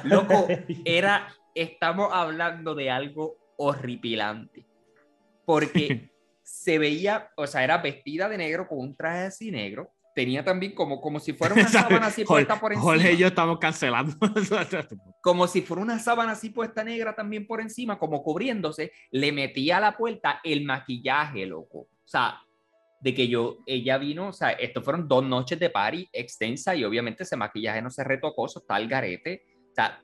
loco, 0.04 0.48
era, 0.86 1.34
estamos 1.56 2.10
hablando 2.14 2.76
de 2.76 2.92
algo 2.92 3.38
horripilante, 3.58 4.66
porque 5.46 6.12
se 6.44 6.78
veía, 6.78 7.32
o 7.36 7.48
sea, 7.48 7.64
era 7.64 7.80
vestida 7.80 8.30
de 8.30 8.38
negro 8.38 8.68
con 8.68 8.80
un 8.80 8.96
traje 8.96 9.26
así 9.26 9.52
negro, 9.52 9.92
tenía 10.16 10.44
también 10.44 10.74
como, 10.74 11.00
como 11.00 11.20
si 11.20 11.34
fuera 11.34 11.54
una 11.56 11.68
sábana 11.68 12.08
así 12.08 12.26
puesta 12.26 12.60
por 12.60 12.74
encima 12.74 12.92
Jorge 12.92 13.14
y 13.14 13.18
yo 13.18 13.28
estamos 13.28 13.58
cancelando. 13.58 14.14
como 15.22 15.48
si 15.48 15.62
fuera 15.62 15.82
una 15.82 15.98
sábana 15.98 16.34
así 16.34 16.50
puesta 16.50 16.84
negra 16.84 17.16
también 17.16 17.48
por 17.48 17.62
encima, 17.62 17.98
como 17.98 18.22
cubriéndose, 18.22 18.92
le 19.12 19.32
metía 19.32 19.78
a 19.78 19.80
la 19.82 19.98
puerta 19.98 20.42
el 20.44 20.66
maquillaje, 20.66 21.46
loco. 21.46 21.80
O 21.80 22.08
sea, 22.12 22.42
de 23.00 23.14
que 23.14 23.28
yo, 23.28 23.58
ella 23.66 23.98
vino, 23.98 24.30
o 24.30 24.34
sea, 24.34 24.52
esto 24.52 24.82
fueron 24.82 25.08
dos 25.08 25.24
noches 25.24 25.60
de 25.60 25.70
party 25.70 26.10
extensa 26.12 26.76
y 26.76 26.84
obviamente 26.84 27.24
ese 27.24 27.38
maquillaje 27.38 27.82
no 27.82 27.90
se 27.90 28.04
retocó, 28.04 28.46
eso 28.46 28.60
está 28.60 28.76
al 28.76 28.88
garete. 28.88 29.44
O 29.72 29.76
sea, 29.76 30.04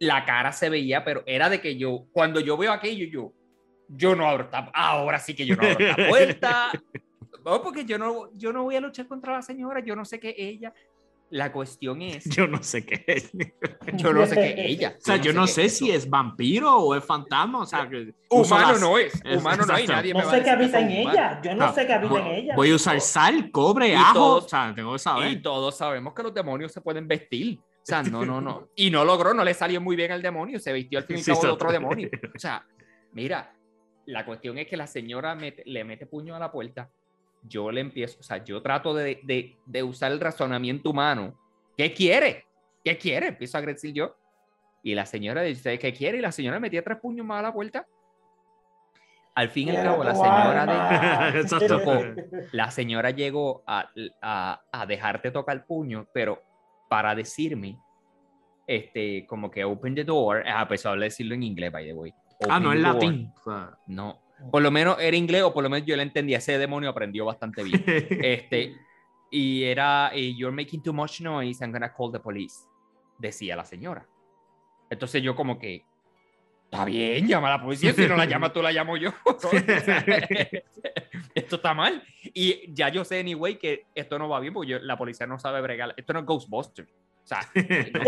la 0.00 0.24
cara 0.24 0.52
se 0.52 0.68
veía, 0.68 1.04
pero 1.04 1.22
era 1.26 1.48
de 1.48 1.60
que 1.60 1.76
yo, 1.76 2.06
cuando 2.12 2.40
yo 2.40 2.56
veo 2.56 2.72
aquello, 2.72 3.06
yo, 3.06 3.32
yo 3.88 4.16
no 4.16 4.26
abro 4.26 4.44
esta, 4.44 4.70
ahora 4.72 5.18
sí 5.18 5.34
que 5.34 5.44
yo 5.44 5.56
no 5.56 5.62
abro 5.66 5.86
esta 5.86 5.96
puerta. 6.08 6.70
No, 7.44 7.62
porque 7.62 7.84
yo 7.84 7.98
no, 7.98 8.32
yo 8.34 8.52
no 8.52 8.64
voy 8.64 8.76
a 8.76 8.80
luchar 8.80 9.06
contra 9.06 9.34
la 9.34 9.42
señora, 9.42 9.80
yo 9.80 9.94
no 9.94 10.04
sé 10.04 10.18
qué 10.18 10.34
ella. 10.36 10.72
La 11.30 11.50
cuestión 11.50 12.02
es, 12.02 12.24
Yo 12.36 12.46
no 12.46 12.62
sé 12.62 12.86
qué 12.86 13.02
es. 13.06 13.30
yo 13.94 14.12
no 14.12 14.24
sé 14.26 14.34
qué 14.36 14.66
ella. 14.66 14.94
O 14.96 15.00
sea, 15.00 15.16
yo 15.16 15.32
no 15.32 15.42
qué 15.46 15.48
sé 15.52 15.68
si 15.68 15.90
eso. 15.90 15.96
es 15.98 16.08
vampiro 16.10 16.76
o 16.76 16.94
es 16.94 17.04
fantasma. 17.04 17.62
O 17.62 17.66
sea, 17.66 17.88
que 17.88 18.14
Humano 18.30 18.72
las- 18.72 18.80
no 18.80 18.96
es, 18.98 19.12
es- 19.24 19.36
humano 19.36 19.64
no 19.66 19.74
hay, 19.74 19.86
nadie 19.88 20.14
me 20.14 20.20
No 20.20 20.26
va 20.26 20.32
a 20.32 20.36
sé 20.36 20.44
qué 20.44 20.50
habita 20.50 20.80
en 20.80 20.90
ella. 20.90 21.40
Yo 21.42 21.54
no 21.56 21.64
Ah, 21.64 21.72
sé 21.72 21.84
qué 21.86 21.94
habita 21.94 22.18
en 22.20 22.26
ella. 22.26 22.54
voy 22.54 22.70
a 22.70 22.74
usar 22.76 23.00
sal, 23.00 23.50
cobre, 23.50 23.88
Y 23.88 23.94
ajo. 23.94 24.14
todos- 24.14 24.44
o 24.44 24.48
sea, 24.48 24.72
tengo 24.74 24.90
que 24.92 24.96
Y 24.96 24.98
saber. 25.00 25.42
todos 25.42 25.76
sabemos 25.76 26.14
que 26.14 26.22
los 26.22 26.32
demonios 26.32 26.72
se 26.72 26.80
pueden 26.80 27.08
vestir. 27.08 27.58
O 27.58 27.62
sea, 27.82 28.02
no, 28.04 28.24
no, 28.24 28.40
no. 28.40 28.68
Y 28.76 28.90
no 28.90 29.04
logró, 29.04 29.34
no 29.34 29.42
le 29.44 29.54
salió 29.54 29.80
muy 29.80 29.96
bien 29.96 30.12
al 30.12 30.22
demonio, 30.22 30.60
se 30.60 30.72
vistió 30.72 30.98
al 31.00 31.04
fin 31.06 31.16
y 31.16 31.18
al 31.20 31.24
Sí, 31.24 31.30
cabo 31.32 31.42
de 31.42 31.48
otro 31.50 31.72
demonio. 31.72 32.08
O 32.34 32.38
sea, 32.38 32.64
mira, 33.12 33.52
la 34.06 34.24
cuestión 34.24 34.58
es 34.58 34.68
que 34.68 34.76
la 34.76 34.86
señora 34.86 35.34
mete- 35.34 35.64
le 35.66 35.82
mete 35.82 36.06
puño 36.06 36.36
a 36.36 36.38
la 36.38 36.52
puerta. 36.52 36.88
Yo 37.48 37.70
le 37.70 37.80
empiezo, 37.80 38.18
o 38.20 38.22
sea, 38.22 38.42
yo 38.44 38.60
trato 38.62 38.94
de, 38.94 39.20
de- 39.24 39.56
de 39.66 39.82
usar 39.82 40.12
el 40.12 40.20
razonamiento 40.20 40.90
humano. 40.90 41.34
¿Qué 41.76 41.92
quiere? 41.92 42.44
¿Qué 42.84 42.96
quiere? 42.96 43.28
Empiezo 43.28 43.58
a 43.58 43.62
decir 43.62 43.92
yo. 43.92 44.16
Y 44.82 44.94
la 44.94 45.04
señora 45.06 45.42
dice, 45.42 45.78
¿qué 45.78 45.92
quiere? 45.92 46.18
Y 46.18 46.20
la 46.20 46.32
señora 46.32 46.60
metía 46.60 46.82
tres 46.82 46.98
puños 47.00 47.26
más 47.26 47.40
a 47.40 47.42
la 47.42 47.52
puerta. 47.52 47.86
Al 49.34 49.50
fin 49.50 49.68
y 49.68 49.76
al 49.76 49.84
cabo, 49.84 50.02
la 50.04 50.14
señora 50.14 51.30
de, 51.32 51.40
Exacto. 51.40 51.78
Loco, 51.78 52.04
la 52.52 52.70
señora 52.70 53.10
llegó 53.10 53.62
a, 53.66 53.90
a, 54.22 54.62
a 54.72 54.86
dejarte 54.86 55.30
tocar 55.30 55.56
el 55.56 55.64
puño, 55.64 56.06
pero 56.14 56.42
para 56.88 57.14
decirme, 57.14 57.78
este, 58.66 59.26
como 59.26 59.50
que 59.50 59.62
open 59.64 59.94
the 59.94 60.04
door, 60.04 60.42
a 60.48 60.66
pesar 60.66 60.96
de 60.98 61.04
decirlo 61.04 61.34
en 61.34 61.42
inglés, 61.42 61.70
by 61.70 61.84
the 61.84 61.92
way. 61.92 62.14
Ah, 62.48 62.58
no 62.58 62.68
door. 62.70 62.78
latín. 62.78 63.30
No, 63.88 64.18
por 64.50 64.62
lo 64.62 64.70
menos 64.70 64.96
era 65.00 65.16
inglés 65.16 65.42
o 65.42 65.52
por 65.52 65.62
lo 65.62 65.70
menos 65.70 65.86
yo 65.86 65.96
le 65.96 66.02
entendía, 66.02 66.38
ese 66.38 66.58
demonio 66.58 66.90
aprendió 66.90 67.24
bastante 67.24 67.62
bien. 67.62 67.84
Este, 68.22 68.76
y 69.30 69.64
era, 69.64 70.12
you're 70.14 70.54
making 70.54 70.82
too 70.82 70.92
much 70.92 71.20
noise, 71.20 71.62
I'm 71.64 71.72
gonna 71.72 71.92
call 71.92 72.12
the 72.12 72.20
police, 72.20 72.54
decía 73.18 73.56
la 73.56 73.64
señora. 73.64 74.06
Entonces 74.88 75.22
yo 75.22 75.34
como 75.34 75.58
que, 75.58 75.84
está 76.64 76.84
bien, 76.84 77.26
llama 77.26 77.48
a 77.48 77.58
la 77.58 77.62
policía, 77.62 77.92
si 77.92 78.06
no 78.06 78.16
la 78.16 78.24
llama 78.26 78.52
tú, 78.52 78.62
la 78.62 78.70
llamo 78.72 78.96
yo. 78.96 79.10
esto 81.34 81.56
está 81.56 81.74
mal. 81.74 82.02
Y 82.34 82.72
ya 82.72 82.88
yo 82.88 83.04
sé, 83.04 83.20
anyway, 83.20 83.58
que 83.58 83.86
esto 83.94 84.18
no 84.18 84.28
va 84.28 84.40
bien, 84.40 84.52
porque 84.54 84.70
yo- 84.72 84.78
la 84.78 84.96
policía 84.96 85.26
no 85.26 85.38
sabe 85.38 85.60
bregar. 85.60 85.94
Esto 85.96 86.12
no 86.12 86.20
es 86.20 86.26
Ghostbusters. 86.26 86.88
O 87.26 87.28
sea, 87.28 87.40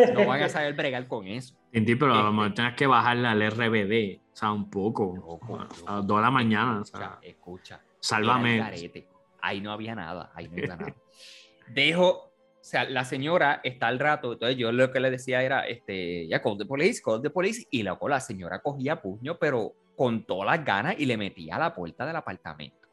no, 0.06 0.14
no 0.20 0.26
van 0.28 0.42
a 0.42 0.48
saber 0.48 0.74
bregar 0.74 1.08
con 1.08 1.26
eso. 1.26 1.56
Tinti, 1.72 1.96
pero 1.96 2.14
a 2.14 2.18
lo 2.18 2.22
Este- 2.28 2.36
mejor 2.36 2.54
tienes 2.54 2.74
que 2.76 2.86
bajarle 2.86 3.26
al 3.26 3.42
RBD. 3.42 4.20
O 4.32 4.36
sea, 4.36 4.52
un 4.52 4.70
poco. 4.70 5.16
Loco, 5.16 5.58
a 5.86 5.96
las 5.96 6.06
2 6.06 6.16
de 6.18 6.22
la 6.22 6.30
mañana. 6.30 6.78
O 6.78 6.82
Escucha, 6.82 6.98
sea, 6.98 7.18
escucha. 7.22 7.74
Era 7.74 7.84
el 7.84 7.96
sálvame. 7.98 9.02
Ahí 9.40 9.60
no 9.60 9.72
había 9.72 9.94
nada, 9.96 10.30
ahí 10.34 10.46
no 10.48 10.52
había 10.54 10.76
nada. 10.76 10.94
Dejo, 11.68 12.08
o 12.10 12.32
sea, 12.60 12.84
la 12.88 13.04
señora 13.04 13.60
está 13.64 13.88
al 13.88 13.98
rato, 13.98 14.34
entonces 14.34 14.56
yo 14.56 14.70
lo 14.70 14.92
que 14.92 15.00
le 15.00 15.10
decía 15.10 15.42
era, 15.42 15.66
este, 15.66 16.28
ya, 16.28 16.40
call 16.40 16.56
the 16.56 16.64
police, 16.64 17.02
call 17.04 17.20
the 17.20 17.30
police, 17.30 17.66
y 17.70 17.82
loco, 17.82 18.08
la 18.08 18.20
señora 18.20 18.60
cogía 18.62 19.02
puño, 19.02 19.36
pero 19.38 19.74
con 19.96 20.24
todas 20.24 20.46
las 20.56 20.64
ganas 20.64 20.94
y 20.96 21.06
le 21.06 21.16
metí 21.16 21.50
a 21.50 21.58
la 21.58 21.74
puerta 21.74 22.06
del 22.06 22.14
apartamento. 22.16 22.88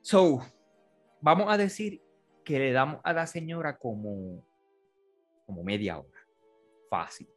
So, 0.00 0.40
vamos 1.20 1.52
a 1.52 1.56
decir 1.58 2.00
que 2.44 2.58
le 2.58 2.72
damos 2.72 3.00
a 3.02 3.12
la 3.12 3.26
señora 3.26 3.76
como, 3.76 4.45
como 5.46 5.62
media 5.64 5.98
hora. 5.98 6.18
Fácil. 6.90 7.28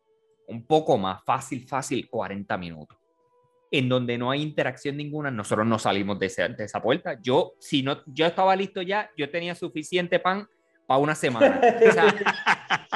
Un 0.47 0.65
poco 0.65 0.97
más, 0.97 1.23
fácil, 1.23 1.65
fácil, 1.67 2.09
40 2.09 2.57
minutos. 2.57 2.97
En 3.71 3.87
donde 3.87 4.17
no 4.17 4.31
hay 4.31 4.41
interacción 4.41 4.97
ninguna, 4.97 5.29
nosotros 5.29 5.67
no 5.67 5.77
salimos 5.77 6.17
de 6.17 6.25
esa, 6.25 6.47
de 6.47 6.63
esa 6.63 6.81
puerta. 6.81 7.17
Yo, 7.21 7.53
si 7.59 7.83
no, 7.83 8.01
yo 8.07 8.25
estaba 8.25 8.55
listo 8.55 8.81
ya, 8.81 9.11
yo 9.15 9.29
tenía 9.29 9.53
suficiente 9.53 10.19
pan 10.19 10.47
para 10.87 10.99
una 10.99 11.13
semana. 11.13 11.61
O 11.87 11.91
sea, 11.91 12.05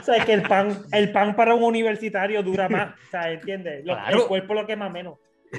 O 0.00 0.02
sea, 0.04 0.24
que 0.24 0.32
el 0.32 0.42
pan, 0.42 0.84
el 0.92 1.12
pan 1.12 1.34
para 1.36 1.54
un 1.54 1.62
universitario 1.64 2.42
dura 2.42 2.68
más. 2.68 2.94
O 2.94 3.10
sea, 3.10 3.30
¿entiendes? 3.32 3.84
Lo- 3.84 3.94
Claro. 3.94 4.22
El 4.22 4.28
cuerpo 4.28 4.54
lo 4.54 4.66
quema 4.66 4.88
menos. 4.88 5.18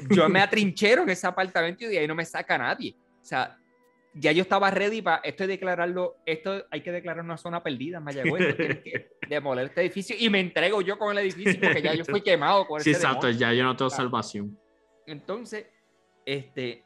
yo 0.09 0.27
me 0.29 0.39
atrinchero 0.41 1.03
en 1.03 1.09
ese 1.09 1.27
apartamento 1.27 1.83
y 1.83 1.87
de 1.87 1.99
ahí 1.99 2.07
no 2.07 2.15
me 2.15 2.25
saca 2.25 2.57
nadie. 2.57 2.95
O 3.21 3.25
sea, 3.25 3.57
ya 4.13 4.31
yo 4.31 4.41
estaba 4.41 4.71
ready 4.71 5.01
para 5.01 5.17
esto 5.17 5.43
es 5.43 5.49
declararlo, 5.49 6.17
esto 6.25 6.65
hay 6.71 6.81
que 6.81 6.91
declarar 6.91 7.23
una 7.23 7.37
zona 7.37 7.61
perdida 7.61 7.97
en 7.99 8.03
Mayagüez, 8.03 8.41
esto 8.41 8.57
tiene 8.57 8.81
que 8.81 9.11
demoler 9.29 9.65
este 9.65 9.81
edificio 9.81 10.15
y 10.17 10.29
me 10.29 10.39
entrego 10.39 10.81
yo 10.81 10.97
con 10.97 11.11
el 11.11 11.23
edificio 11.23 11.59
porque 11.61 11.81
ya 11.81 11.93
yo 11.93 12.05
fui 12.05 12.21
quemado 12.21 12.65
con 12.65 12.81
Sí, 12.81 12.91
exacto, 12.91 13.27
demonio. 13.27 13.39
ya 13.39 13.53
yo 13.53 13.63
no 13.63 13.75
tengo 13.75 13.89
salvación. 13.89 14.57
Entonces, 15.05 15.67
este, 16.25 16.83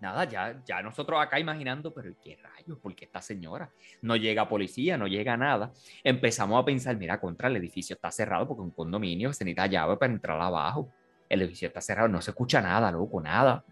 nada, 0.00 0.24
ya, 0.24 0.60
ya 0.64 0.82
nosotros 0.82 1.20
acá 1.20 1.38
imaginando, 1.38 1.92
pero 1.92 2.12
¿qué 2.22 2.36
rayos? 2.36 2.78
¿Por 2.78 2.94
qué 2.94 3.04
esta 3.04 3.20
señora? 3.20 3.70
No 4.02 4.16
llega 4.16 4.48
policía, 4.48 4.96
no 4.96 5.06
llega 5.06 5.36
nada. 5.36 5.72
Empezamos 6.02 6.60
a 6.60 6.64
pensar, 6.64 6.96
mira, 6.96 7.20
contra 7.20 7.48
el 7.48 7.56
edificio 7.56 7.94
está 7.94 8.10
cerrado 8.10 8.48
porque 8.48 8.62
un 8.62 8.70
condominio 8.70 9.32
se 9.32 9.44
necesita 9.44 9.66
llave 9.66 9.96
para 9.96 10.12
entrar 10.12 10.40
abajo. 10.40 10.90
El 11.28 11.42
edificio 11.42 11.68
está 11.68 11.80
cerrado, 11.80 12.08
no 12.08 12.20
se 12.20 12.30
escucha 12.30 12.60
nada, 12.60 12.90
loco, 12.90 13.20
nada. 13.20 13.64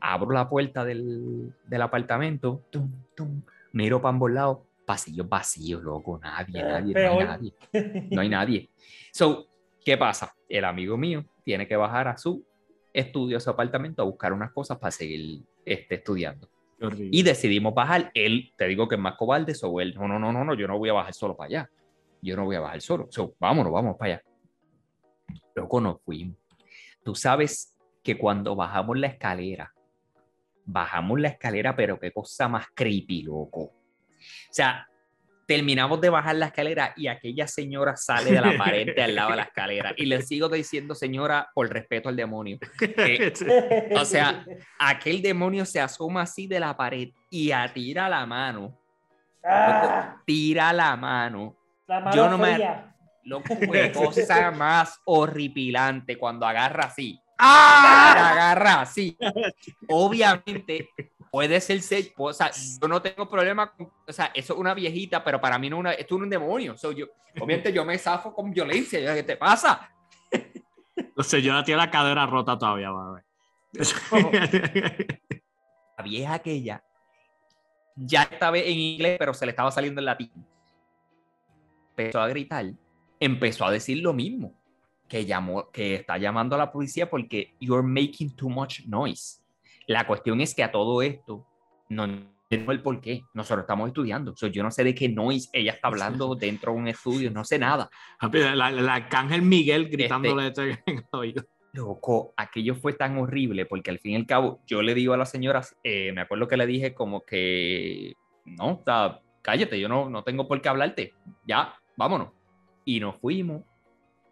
Abro 0.00 0.30
la 0.30 0.48
puerta 0.48 0.84
del, 0.84 1.52
del 1.66 1.82
apartamento, 1.82 2.62
tum, 2.70 2.90
tum, 3.14 3.42
miro 3.72 4.00
para 4.00 4.10
ambos 4.10 4.30
lados, 4.30 4.58
pasillos 4.84 5.28
vacíos, 5.28 5.82
loco, 5.82 6.18
nadie, 6.18 6.60
Eh, 6.60 6.64
nadie, 6.64 6.94
no 6.94 7.00
hay 7.00 7.24
nadie 7.24 7.54
no 8.10 8.20
hay 8.20 8.28
nadie. 8.28 8.68
So, 9.12 9.48
¿qué 9.84 9.96
pasa? 9.96 10.32
El 10.48 10.64
amigo 10.64 10.96
mío 10.96 11.24
tiene 11.42 11.66
que 11.66 11.74
bajar 11.76 12.08
a 12.08 12.16
su 12.16 12.44
estudio, 12.92 13.38
a 13.38 13.40
su 13.40 13.50
apartamento, 13.50 14.02
a 14.02 14.04
buscar 14.04 14.32
unas 14.32 14.52
cosas 14.52 14.78
para 14.78 14.90
seguir 14.92 15.42
este, 15.64 15.96
estudiando. 15.96 16.48
Y 17.10 17.22
decidimos 17.22 17.74
bajar. 17.74 18.10
Él, 18.14 18.52
te 18.56 18.68
digo 18.68 18.86
que 18.86 18.94
es 18.94 19.00
más 19.00 19.16
cobarde, 19.16 19.54
so 19.54 19.80
él, 19.80 19.94
no, 19.94 20.06
no, 20.06 20.18
no, 20.18 20.30
no, 20.30 20.44
no, 20.44 20.54
yo 20.54 20.68
no 20.68 20.78
voy 20.78 20.90
a 20.90 20.92
bajar 20.92 21.14
solo 21.14 21.36
para 21.36 21.46
allá. 21.48 21.70
Yo 22.22 22.36
no 22.36 22.44
voy 22.44 22.56
a 22.56 22.60
bajar 22.60 22.80
solo. 22.80 23.08
So, 23.10 23.34
vámonos, 23.40 23.72
vamos 23.72 23.96
para 23.96 24.14
allá. 24.14 24.22
Loco, 25.56 25.80
nos 25.80 26.00
fuimos. 26.02 26.36
Tú 27.02 27.14
sabes 27.14 27.74
que 28.02 28.16
cuando 28.16 28.54
bajamos 28.54 28.98
la 28.98 29.08
escalera, 29.08 29.72
bajamos 30.70 31.18
la 31.18 31.28
escalera, 31.28 31.74
pero 31.74 31.98
qué 31.98 32.12
cosa 32.12 32.46
más 32.46 32.66
creepy, 32.74 33.22
loco. 33.22 33.60
O 33.62 34.52
sea, 34.52 34.86
terminamos 35.46 35.98
de 36.02 36.10
bajar 36.10 36.36
la 36.36 36.46
escalera 36.46 36.92
y 36.94 37.06
aquella 37.06 37.46
señora 37.48 37.96
sale 37.96 38.32
de 38.32 38.40
la 38.40 38.54
pared 38.58 38.94
de 38.94 39.02
al 39.02 39.14
lado 39.14 39.30
de 39.30 39.36
la 39.36 39.42
escalera. 39.44 39.94
Y 39.96 40.04
le 40.04 40.20
sigo 40.20 40.46
diciendo, 40.50 40.94
señora, 40.94 41.48
por 41.54 41.70
respeto 41.72 42.10
al 42.10 42.16
demonio. 42.16 42.58
que, 42.78 43.32
o 43.96 44.04
sea, 44.04 44.44
aquel 44.78 45.22
demonio 45.22 45.64
se 45.64 45.80
asoma 45.80 46.22
así 46.22 46.46
de 46.46 46.60
la 46.60 46.76
pared 46.76 47.08
y 47.30 47.50
atira 47.50 48.08
la 48.10 48.26
mano, 48.26 48.78
Ah, 49.42 50.20
tira 50.26 50.72
la 50.74 50.96
mano. 50.96 51.56
la 51.86 52.00
mano 52.00 52.14
yo 52.16 52.28
no 52.28 52.36
me- 52.36 52.54
fría. 52.54 52.94
Loco, 53.24 53.56
qué 53.72 53.92
cosa 53.92 54.50
más 54.50 55.00
horripilante 55.06 56.18
cuando 56.18 56.46
agarra 56.46 56.84
así. 56.84 57.18
¡Ah! 57.38 58.12
La 58.14 58.30
agarra 58.32 58.80
así. 58.82 59.16
Obviamente 59.88 60.90
puede 61.30 61.60
ser, 61.60 61.80
se- 61.82 62.12
o 62.16 62.32
sea, 62.32 62.50
yo 62.52 62.88
no 62.88 63.00
tengo 63.00 63.28
problema 63.28 63.72
con, 63.72 63.90
o 64.06 64.12
sea, 64.12 64.30
eso 64.34 64.54
es 64.54 64.58
una 64.58 64.74
viejita, 64.74 65.22
pero 65.22 65.40
para 65.40 65.58
mí 65.58 65.70
no 65.70 65.76
es 65.76 65.80
una, 65.80 65.92
esto 65.92 66.16
es 66.16 66.22
un 66.22 66.30
demonio. 66.30 66.76
So, 66.76 66.92
yo, 66.92 67.06
obviamente 67.36 67.72
yo 67.72 67.84
me 67.84 67.98
zafo 67.98 68.34
con 68.34 68.50
violencia. 68.50 68.98
Yo, 69.00 69.14
¿Qué 69.14 69.22
te 69.22 69.36
pasa? 69.36 69.90
La 71.14 71.24
señora 71.24 71.64
tiene 71.64 71.80
la 71.80 71.90
cadera 71.90 72.26
rota 72.26 72.58
todavía. 72.58 72.90
La 75.98 76.04
vieja 76.04 76.34
aquella 76.34 76.82
ya 78.00 78.22
estaba 78.22 78.56
en 78.58 78.78
inglés, 78.78 79.16
pero 79.18 79.34
se 79.34 79.44
le 79.44 79.50
estaba 79.50 79.70
saliendo 79.70 80.00
el 80.00 80.06
latín. 80.06 80.30
Empezó 81.90 82.20
a 82.20 82.28
gritar, 82.28 82.64
empezó 83.18 83.66
a 83.66 83.72
decir 83.72 83.98
lo 83.98 84.12
mismo, 84.12 84.54
que, 85.08 85.24
llamó, 85.24 85.70
que 85.70 85.94
está 85.94 86.18
llamando 86.18 86.54
a 86.54 86.58
la 86.58 86.70
policía 86.70 87.08
porque 87.08 87.54
you're 87.60 87.86
making 87.86 88.36
too 88.36 88.48
much 88.48 88.80
noise. 88.86 89.40
La 89.86 90.06
cuestión 90.06 90.40
es 90.40 90.54
que 90.54 90.62
a 90.62 90.70
todo 90.70 91.02
esto 91.02 91.46
no 91.88 92.04
entiendo 92.04 92.72
el 92.72 92.82
por 92.82 93.00
qué. 93.00 93.24
Nosotros 93.34 93.62
estamos 93.62 93.88
estudiando. 93.88 94.36
So, 94.36 94.46
yo 94.48 94.62
no 94.62 94.70
sé 94.70 94.84
de 94.84 94.94
qué 94.94 95.08
noise 95.08 95.48
ella 95.52 95.72
está 95.72 95.88
hablando 95.88 96.34
dentro 96.34 96.72
de 96.72 96.78
un 96.78 96.88
estudio, 96.88 97.30
no 97.30 97.44
sé 97.44 97.58
nada. 97.58 97.90
La, 98.32 98.70
la, 98.70 98.94
Arcángel 98.94 99.42
Miguel 99.42 99.88
gritándole 99.88 100.48
esto 100.48 100.62
en 100.62 100.78
el 100.86 101.04
oído. 101.12 101.44
Loco, 101.72 102.32
aquello 102.36 102.74
fue 102.74 102.94
tan 102.94 103.18
horrible 103.18 103.66
porque 103.66 103.90
al 103.90 103.98
fin 103.98 104.12
y 104.12 104.16
al 104.16 104.26
cabo 104.26 104.60
yo 104.66 104.82
le 104.82 104.94
digo 104.94 105.12
a 105.12 105.16
la 105.16 105.26
señora, 105.26 105.62
eh, 105.84 106.12
me 106.12 106.22
acuerdo 106.22 106.48
que 106.48 106.56
le 106.56 106.66
dije 106.66 106.94
como 106.94 107.24
que, 107.24 108.14
no, 108.46 108.72
está, 108.72 109.20
cállate, 109.42 109.78
yo 109.78 109.88
no, 109.88 110.08
no 110.08 110.24
tengo 110.24 110.48
por 110.48 110.60
qué 110.62 110.68
hablarte, 110.70 111.14
ya, 111.46 111.74
vámonos. 111.96 112.30
Y 112.86 113.00
nos 113.00 113.16
fuimos 113.16 113.62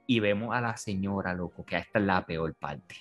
y 0.06 0.20
vemos 0.20 0.54
a 0.54 0.60
la 0.60 0.76
señora, 0.76 1.34
loco, 1.34 1.64
que 1.64 1.76
esta 1.76 1.98
es 1.98 2.04
la 2.04 2.24
peor 2.24 2.54
parte. 2.54 2.96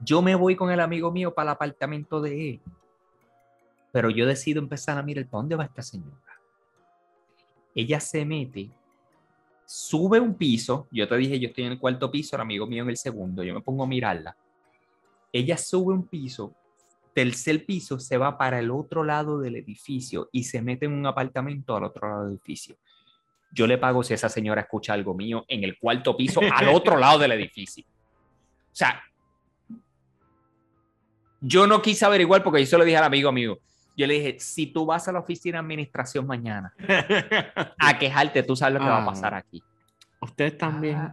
Yo 0.00 0.20
me 0.22 0.34
voy 0.34 0.56
con 0.56 0.70
el 0.70 0.80
amigo 0.80 1.10
mío 1.10 1.34
para 1.34 1.50
el 1.50 1.54
apartamento 1.54 2.20
de 2.20 2.50
él, 2.50 2.60
pero 3.92 4.10
yo 4.10 4.26
decido 4.26 4.60
empezar 4.60 4.98
a 4.98 5.02
mirar, 5.02 5.26
¿para 5.26 5.42
dónde 5.42 5.56
va 5.56 5.64
esta 5.64 5.82
señora? 5.82 6.20
Ella 7.74 8.00
se 8.00 8.24
mete 8.24 8.70
sube 9.66 10.20
un 10.20 10.34
piso, 10.34 10.86
yo 10.92 11.08
te 11.08 11.16
dije, 11.16 11.38
yo 11.38 11.48
estoy 11.48 11.64
en 11.64 11.72
el 11.72 11.78
cuarto 11.78 12.10
piso, 12.10 12.36
el 12.36 12.42
amigo 12.42 12.66
mío 12.66 12.84
en 12.84 12.90
el 12.90 12.96
segundo, 12.96 13.42
yo 13.42 13.52
me 13.52 13.60
pongo 13.60 13.82
a 13.82 13.86
mirarla. 13.86 14.36
Ella 15.32 15.58
sube 15.58 15.92
un 15.92 16.06
piso, 16.06 16.54
tercer 17.12 17.66
piso 17.66 17.98
se 17.98 18.16
va 18.16 18.38
para 18.38 18.60
el 18.60 18.70
otro 18.70 19.04
lado 19.04 19.40
del 19.40 19.56
edificio 19.56 20.28
y 20.32 20.44
se 20.44 20.62
mete 20.62 20.86
en 20.86 20.92
un 20.92 21.06
apartamento 21.06 21.76
al 21.76 21.84
otro 21.84 22.08
lado 22.08 22.24
del 22.24 22.34
edificio. 22.34 22.76
Yo 23.52 23.66
le 23.66 23.78
pago 23.78 24.02
si 24.02 24.14
esa 24.14 24.28
señora 24.28 24.62
escucha 24.62 24.92
algo 24.92 25.14
mío 25.14 25.44
en 25.48 25.64
el 25.64 25.78
cuarto 25.78 26.16
piso 26.16 26.40
al 26.54 26.68
otro 26.68 26.96
lado 26.98 27.18
del 27.18 27.32
edificio. 27.32 27.84
O 27.86 28.76
sea, 28.76 29.02
yo 31.40 31.66
no 31.66 31.80
quise 31.82 32.04
averiguar 32.04 32.42
porque 32.42 32.60
yo 32.60 32.66
se 32.66 32.78
lo 32.78 32.84
dije 32.84 32.96
al 32.96 33.04
amigo 33.04 33.32
mío. 33.32 33.58
Yo 33.96 34.06
le 34.06 34.14
dije, 34.14 34.36
si 34.40 34.66
tú 34.66 34.84
vas 34.84 35.08
a 35.08 35.12
la 35.12 35.20
oficina 35.20 35.56
de 35.58 35.60
administración 35.60 36.26
mañana 36.26 36.74
a 37.78 37.98
quejarte, 37.98 38.42
tú 38.42 38.54
sabes 38.54 38.74
lo 38.74 38.80
que 38.80 38.86
va 38.86 38.98
a 38.98 39.02
Ah. 39.02 39.06
pasar 39.06 39.34
aquí. 39.34 39.62
Ustedes 40.20 40.58
también. 40.58 41.12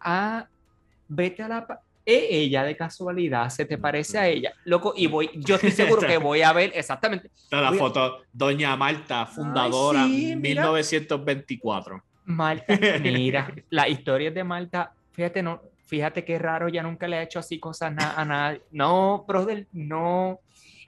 Ah, 0.00 0.46
vete 1.08 1.42
a 1.42 1.48
la... 1.48 1.80
ella 2.06 2.62
de 2.62 2.76
casualidad, 2.76 3.48
¿se 3.50 3.64
te 3.64 3.78
parece 3.78 4.18
a 4.18 4.28
ella? 4.28 4.52
Loco, 4.64 4.94
y 4.96 5.08
voy, 5.08 5.28
yo 5.34 5.56
estoy 5.56 5.70
seguro 5.72 6.00
que 6.06 6.18
voy 6.18 6.42
a 6.42 6.52
ver 6.52 6.70
exactamente. 6.74 7.28
Está 7.34 7.60
la 7.60 7.70
Voy 7.70 7.78
a- 7.78 7.80
foto, 7.80 8.18
Doña 8.32 8.76
Marta, 8.76 9.26
fundadora, 9.26 10.04
sí, 10.04 10.36
mira. 10.36 10.62
1924. 10.62 12.02
Malta, 12.26 12.78
mira, 13.02 13.52
las 13.70 13.88
historias 13.88 14.32
de 14.34 14.44
Malta, 14.44 14.92
fíjate, 15.12 15.42
no, 15.42 15.60
fíjate 15.86 16.24
qué 16.24 16.38
raro, 16.38 16.68
ya 16.68 16.82
nunca 16.82 17.06
le 17.08 17.16
ha 17.18 17.22
hecho 17.22 17.38
así 17.38 17.58
cosas 17.58 17.92
na- 17.92 18.14
a 18.16 18.24
nadie. 18.24 18.62
No, 18.70 19.24
brother, 19.26 19.66
no. 19.72 20.40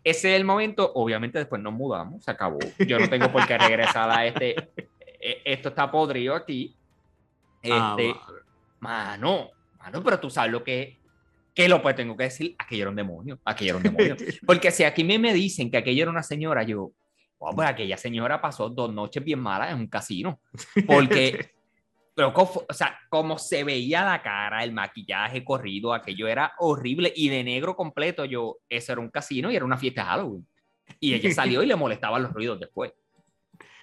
Ese 0.04 0.30
es 0.34 0.36
el 0.40 0.44
momento, 0.44 0.90
obviamente 0.94 1.38
después 1.38 1.60
nos 1.60 1.72
mudamos, 1.72 2.24
se 2.24 2.30
acabó. 2.30 2.58
Yo 2.86 2.98
no 2.98 3.08
tengo 3.08 3.30
por 3.30 3.46
qué 3.46 3.58
regresar 3.58 4.08
a 4.10 4.24
este. 4.26 4.50
eh, 5.20 5.42
Esto 5.44 5.70
está 5.70 5.90
podrido 5.90 6.34
aquí. 6.34 6.74
Ah, 7.70 7.96
Este. 7.98 8.14
Mano, 8.80 9.50
mano, 9.78 10.02
pero 10.02 10.20
tú 10.20 10.30
sabes 10.30 10.52
lo 10.52 10.62
que 10.62 10.97
que 11.58 11.68
lo 11.68 11.82
pues 11.82 11.96
tengo 11.96 12.16
que 12.16 12.22
decir, 12.22 12.54
aquello 12.56 12.82
era 12.82 12.90
un 12.90 12.94
demonio, 12.94 13.40
aquello 13.44 13.70
era 13.70 13.76
un 13.78 13.82
demonio. 13.82 14.16
Porque 14.46 14.70
si 14.70 14.84
aquí 14.84 15.02
me, 15.02 15.18
me 15.18 15.34
dicen 15.34 15.72
que 15.72 15.78
aquello 15.78 16.02
era 16.02 16.10
una 16.12 16.22
señora, 16.22 16.62
yo, 16.62 16.92
wow, 17.40 17.52
pues 17.52 17.68
aquella 17.68 17.96
señora 17.96 18.40
pasó 18.40 18.70
dos 18.70 18.94
noches 18.94 19.24
bien 19.24 19.40
malas 19.40 19.72
en 19.72 19.78
un 19.78 19.88
casino. 19.88 20.40
Porque, 20.86 21.50
pero, 22.14 22.32
o 22.32 22.72
sea, 22.72 22.96
como 23.10 23.38
se 23.38 23.64
veía 23.64 24.04
la 24.04 24.22
cara, 24.22 24.62
el 24.62 24.70
maquillaje 24.70 25.42
corrido, 25.42 25.92
aquello 25.92 26.28
era 26.28 26.52
horrible 26.58 27.12
y 27.16 27.28
de 27.28 27.42
negro 27.42 27.74
completo, 27.74 28.24
yo, 28.24 28.58
eso 28.68 28.92
era 28.92 29.00
un 29.00 29.10
casino 29.10 29.50
y 29.50 29.56
era 29.56 29.64
una 29.64 29.78
fiesta 29.78 30.02
de 30.02 30.08
Halloween. 30.10 30.46
Y 31.00 31.14
ella 31.14 31.34
salió 31.34 31.64
y 31.64 31.66
le 31.66 31.74
molestaban 31.74 32.22
los 32.22 32.32
ruidos 32.32 32.60
después. 32.60 32.92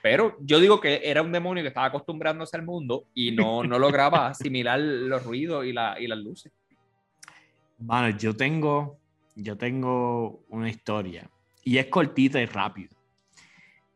Pero 0.02 0.38
yo 0.40 0.62
digo 0.62 0.80
que 0.80 1.02
era 1.04 1.22
un 1.22 1.34
demonio 1.34 1.62
que 1.62 1.68
estaba 1.68 1.88
acostumbrándose 1.88 2.56
al 2.56 2.64
mundo 2.64 3.08
y 3.14 3.34
no, 3.34 3.66
no 3.66 3.78
lograba 3.80 4.28
asimilar 4.28 4.80
los 4.80 5.26
ruidos 5.26 5.66
y, 5.66 5.74
la, 5.74 5.98
y 6.00 6.08
las 6.08 6.20
luces. 6.20 6.54
Bueno, 7.78 8.18
yo 8.18 8.36
tengo, 8.36 9.00
yo 9.36 9.58
tengo 9.58 10.44
una 10.50 10.70
historia 10.70 11.30
y 11.64 11.78
es 11.78 11.88
cortita 11.88 12.42
y 12.42 12.46
rápida. 12.46 12.96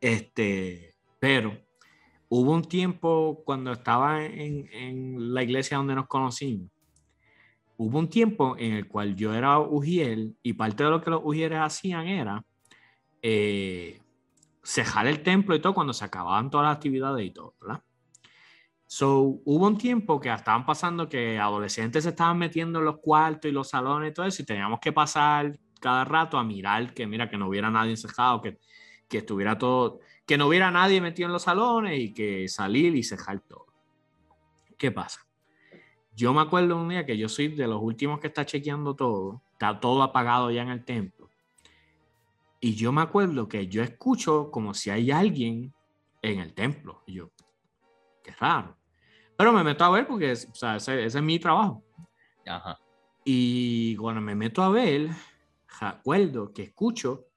Este, 0.02 0.96
pero 1.20 1.58
hubo 2.30 2.52
un 2.52 2.64
tiempo 2.64 3.42
cuando 3.46 3.72
estaba 3.72 4.24
en, 4.26 4.70
en 4.72 5.34
la 5.34 5.44
iglesia 5.44 5.78
donde 5.78 5.96
nos 5.96 6.08
conocimos, 6.08 6.70
hubo 7.78 7.98
un 7.98 8.10
tiempo 8.10 8.56
en 8.58 8.74
el 8.74 8.88
cual 8.88 9.16
yo 9.16 9.34
era 9.34 9.60
ujiel 9.60 10.36
y 10.44 10.54
parte 10.54 10.84
de 10.84 10.90
lo 10.90 11.02
que 11.02 11.10
los 11.10 11.22
ujieres 11.24 11.60
hacían 11.60 12.08
era 12.08 12.44
eh, 13.22 14.02
cejar 14.64 15.08
el 15.08 15.24
templo 15.24 15.56
y 15.56 15.62
todo 15.62 15.74
cuando 15.74 15.94
se 15.94 16.04
acababan 16.04 16.50
todas 16.50 16.68
las 16.68 16.76
actividades 16.76 17.26
y 17.26 17.32
todo, 17.32 17.56
¿verdad? 17.62 17.82
So, 18.92 19.40
hubo 19.46 19.68
un 19.68 19.78
tiempo 19.78 20.20
que 20.20 20.34
estaban 20.34 20.66
pasando 20.66 21.08
que 21.08 21.38
adolescentes 21.38 22.06
se 22.06 22.10
estaban 22.10 22.40
metiendo 22.40 22.80
en 22.80 22.86
los 22.86 22.98
cuartos 22.98 23.48
y 23.48 23.54
los 23.54 23.70
salones 23.70 24.10
y 24.10 24.14
todo 24.16 24.26
eso, 24.26 24.42
y 24.42 24.46
teníamos 24.48 24.80
que 24.80 24.92
pasar 24.92 25.60
cada 25.80 26.06
rato 26.06 26.40
a 26.40 26.44
mirar 26.44 26.92
que, 26.96 27.06
mira, 27.06 27.30
que 27.30 27.38
no 27.38 27.50
hubiera 27.50 27.70
nadie 27.70 27.92
encejado, 27.92 28.42
que, 28.42 28.58
que 29.08 29.20
estuviera 29.20 29.60
todo, 29.60 30.00
que 30.26 30.40
no 30.40 30.48
hubiera 30.48 30.72
nadie 30.72 31.02
metido 31.02 31.28
en 31.28 31.34
los 31.34 31.44
salones 31.44 32.00
y 32.00 32.16
que 32.16 32.48
salir 32.48 32.96
y 32.96 33.04
cejar 33.04 33.42
todo. 33.42 33.68
¿Qué 34.76 34.90
pasa? 34.90 35.20
Yo 36.16 36.34
me 36.34 36.42
acuerdo 36.42 36.76
un 36.76 36.90
día 36.90 37.06
que 37.06 37.16
yo 37.16 37.30
soy 37.30 37.50
de 37.50 37.68
los 37.68 37.80
últimos 37.84 38.20
que 38.20 38.26
está 38.26 38.44
chequeando 38.44 38.96
todo, 38.96 39.44
está 39.52 39.80
todo 39.80 40.02
apagado 40.02 40.50
ya 40.50 40.64
en 40.64 40.70
el 40.70 40.84
templo. 40.84 41.30
Y 42.60 42.74
yo 42.74 42.92
me 42.92 43.04
acuerdo 43.04 43.48
que 43.48 43.68
yo 43.68 43.84
escucho 43.84 44.50
como 44.50 44.74
si 44.74 44.90
hay 44.90 45.12
alguien 45.12 45.76
en 46.24 46.40
el 46.40 46.56
templo. 46.56 47.04
Y 47.06 47.14
yo, 47.14 47.30
qué 48.24 48.32
raro. 48.32 48.79
Pero 49.40 49.54
me 49.54 49.64
meto 49.64 49.86
a 49.86 49.90
ver 49.90 50.06
porque 50.06 50.34
o 50.34 50.54
sea, 50.54 50.76
ese, 50.76 51.06
ese, 51.06 51.18
es 51.20 51.24
mi 51.24 51.40
trabajo. 51.40 51.82
Ajá. 52.46 52.78
Y 53.24 53.96
cuando 53.96 54.20
me 54.20 54.36
meto 54.36 54.62
a 54.62 54.68
ver, 54.68 55.12
recuerdo 55.80 56.52
que 56.52 56.64
escucho, 56.64 57.28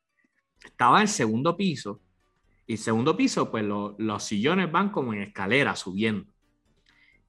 estaba 0.64 0.96
en 0.96 1.02
el 1.02 1.08
segundo 1.08 1.56
piso. 1.56 2.00
Y 2.66 2.72
el 2.72 2.78
segundo 2.80 3.16
piso, 3.16 3.48
pues 3.52 3.62
lo, 3.62 3.94
los 3.98 4.24
sillones 4.24 4.72
van 4.72 4.90
como 4.90 5.12
en 5.12 5.22
escalera 5.22 5.76
subiendo. 5.76 6.26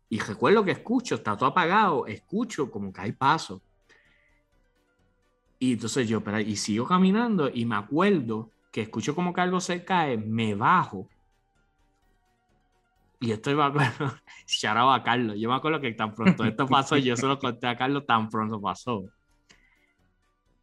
Y 0.10 0.18
recuerdo 0.18 0.66
que 0.66 0.72
escucho, 0.72 1.14
está 1.14 1.38
todo 1.38 1.50
apagado, 1.50 2.08
escucho 2.08 2.72
como 2.72 2.92
que 2.92 3.02
hay 3.02 3.12
pasos. 3.12 3.62
Y 5.60 5.74
entonces 5.74 6.10
yo, 6.10 6.24
pero, 6.24 6.40
y 6.40 6.56
sigo 6.56 6.88
caminando 6.88 7.48
y 7.48 7.66
me 7.66 7.76
acuerdo 7.76 8.50
que 8.72 8.82
escucho 8.82 9.14
como 9.14 9.36
que 9.36 9.42
algo 9.42 9.60
se 9.60 9.86
cae, 9.86 10.18
me 10.18 10.56
bajo 10.56 11.08
y 13.24 13.32
estoy 13.32 13.56
me 13.56 13.64
acuerdo, 13.64 14.14
shout 14.48 14.76
a 14.78 15.02
Carlos, 15.02 15.38
yo 15.40 15.48
me 15.48 15.56
acuerdo 15.56 15.80
que 15.80 15.94
tan 15.94 16.14
pronto 16.14 16.44
esto 16.44 16.68
pasó, 16.68 16.98
yo 16.98 17.16
se 17.16 17.26
lo 17.26 17.40
conté 17.40 17.68
a 17.68 17.78
Carlos, 17.78 18.06
tan 18.06 18.30
pronto 18.30 18.60
pasó, 18.60 19.06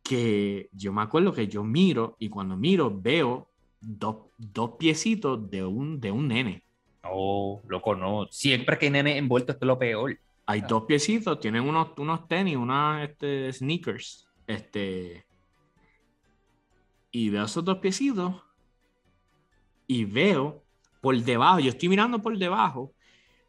que 0.02 0.68
yo 0.72 0.92
me 0.92 1.00
acuerdo 1.00 1.32
que 1.32 1.48
yo 1.48 1.64
miro 1.64 2.16
y 2.18 2.28
cuando 2.28 2.58
miro 2.58 2.94
veo 2.94 3.48
dos, 3.80 4.16
dos 4.36 4.72
piecitos 4.78 5.50
de 5.50 5.64
un, 5.64 6.00
de 6.00 6.10
un 6.10 6.28
nene. 6.28 6.62
Oh, 7.02 7.62
loco, 7.66 7.96
no, 7.96 8.26
siempre 8.30 8.76
que 8.76 8.86
hay 8.86 8.92
nene 8.92 9.16
envuelto 9.16 9.52
esto 9.52 9.64
es 9.64 9.68
lo 9.68 9.78
peor. 9.78 10.18
Hay 10.44 10.60
dos 10.60 10.84
piecitos, 10.84 11.40
tienen 11.40 11.62
unos, 11.62 11.96
unos 11.96 12.28
tenis, 12.28 12.56
unas 12.56 13.08
este, 13.08 13.52
sneakers, 13.54 14.28
este, 14.46 15.24
y 17.10 17.30
veo 17.30 17.44
esos 17.44 17.64
dos 17.64 17.78
piecitos 17.78 18.34
y 19.86 20.04
veo 20.04 20.62
por 21.00 21.16
debajo, 21.16 21.60
yo 21.60 21.70
estoy 21.70 21.88
mirando 21.88 22.20
por 22.20 22.36
debajo, 22.36 22.92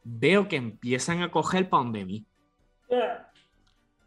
veo 0.03 0.47
que 0.47 0.55
empiezan 0.55 1.21
a 1.21 1.31
coger 1.31 1.69
para 1.69 1.83
donde 1.83 2.05
mí. 2.05 2.25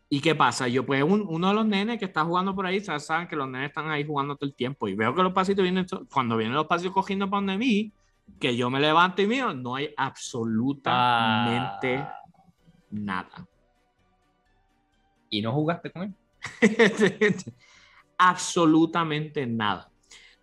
¿Y 0.09 0.21
qué 0.21 0.35
pasa? 0.35 0.69
Yo, 0.69 0.87
pues, 0.87 1.03
uno 1.03 1.49
de 1.49 1.55
los 1.55 1.67
nenes 1.67 1.99
que 1.99 2.05
está 2.05 2.25
jugando 2.25 2.55
por 2.55 2.67
ahí, 2.67 2.81
saben 2.81 3.27
que 3.27 3.37
los 3.37 3.49
nenes 3.49 3.71
están 3.71 3.91
ahí 3.91 4.07
jugando 4.07 4.37
todo 4.37 4.49
el 4.49 4.55
tiempo. 4.55 4.87
Y 4.87 4.95
veo 4.95 5.15
que 5.15 5.23
los 5.23 5.33
pasitos 5.33 5.63
vienen, 5.63 5.87
cuando 6.13 6.37
vienen 6.37 6.55
los 6.55 6.67
pasitos 6.67 6.93
cogiendo 6.93 7.29
para 7.29 7.39
donde 7.39 7.59
mí, 7.59 7.93
que 8.39 8.57
yo 8.57 8.71
me 8.71 8.81
levanto 8.81 9.23
y 9.23 9.27
miro, 9.27 9.55
no 9.55 9.75
hay 9.75 9.93
absolutamente 9.97 11.97
ah. 11.97 12.21
nada. 12.91 13.49
¿Y 15.31 15.43
no 15.43 15.53
jugaste 15.53 15.91
con 15.91 16.03
él? 16.03 16.15
absolutamente 18.19 19.47
nada. 19.47 19.91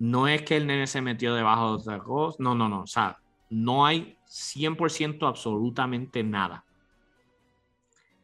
No 0.02 0.28
es 0.28 0.41
que 0.41 0.57
el 0.57 0.65
nene 0.65 0.88
se 0.88 0.99
metió 0.99 1.36
debajo 1.36 1.68
de 1.68 1.73
otra 1.76 1.99
cosa. 1.99 2.36
No, 2.40 2.56
no, 2.56 2.68
no. 2.68 2.82
O 2.82 2.88
sea, 2.88 3.19
no 3.52 3.86
hay 3.86 4.18
100% 4.28 5.28
absolutamente 5.28 6.23
nada. 6.23 6.65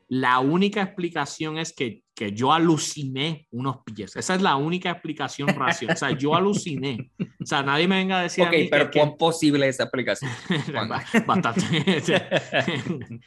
La 0.08 0.40
única 0.40 0.82
explicación 0.82 1.60
es 1.60 1.74
que, 1.74 2.02
que, 2.16 2.32
yo 2.32 2.52
aluciné 2.52 3.45
unos 3.52 3.84
pies. 3.84 4.16
Esa 4.16 4.34
es 4.34 4.41
la 4.41 4.56
única 4.56 4.90
explicación 4.90 5.49
racional. 5.49 5.95
O 5.95 5.99
sea, 5.99 6.12
yo 6.18 6.34
aluciné. 6.34 7.12
O 7.20 7.45
sea, 7.45 7.62
nadie 7.62 7.88
me 7.88 7.98
venga 7.98 8.22
a 8.22 8.24
decir. 8.24 8.48
Ok, 8.48 8.56
pero 8.72 8.90
¿cuán 8.90 9.16
posible 9.16 9.68
es 9.68 9.76
esa 9.76 9.84
explicación? 9.84 10.32
Bastante. 11.28 11.62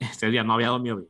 Ese 0.00 0.28
día 0.28 0.42
no 0.42 0.54
había 0.54 0.68
dormido 0.68 0.96
bien. 0.96 1.08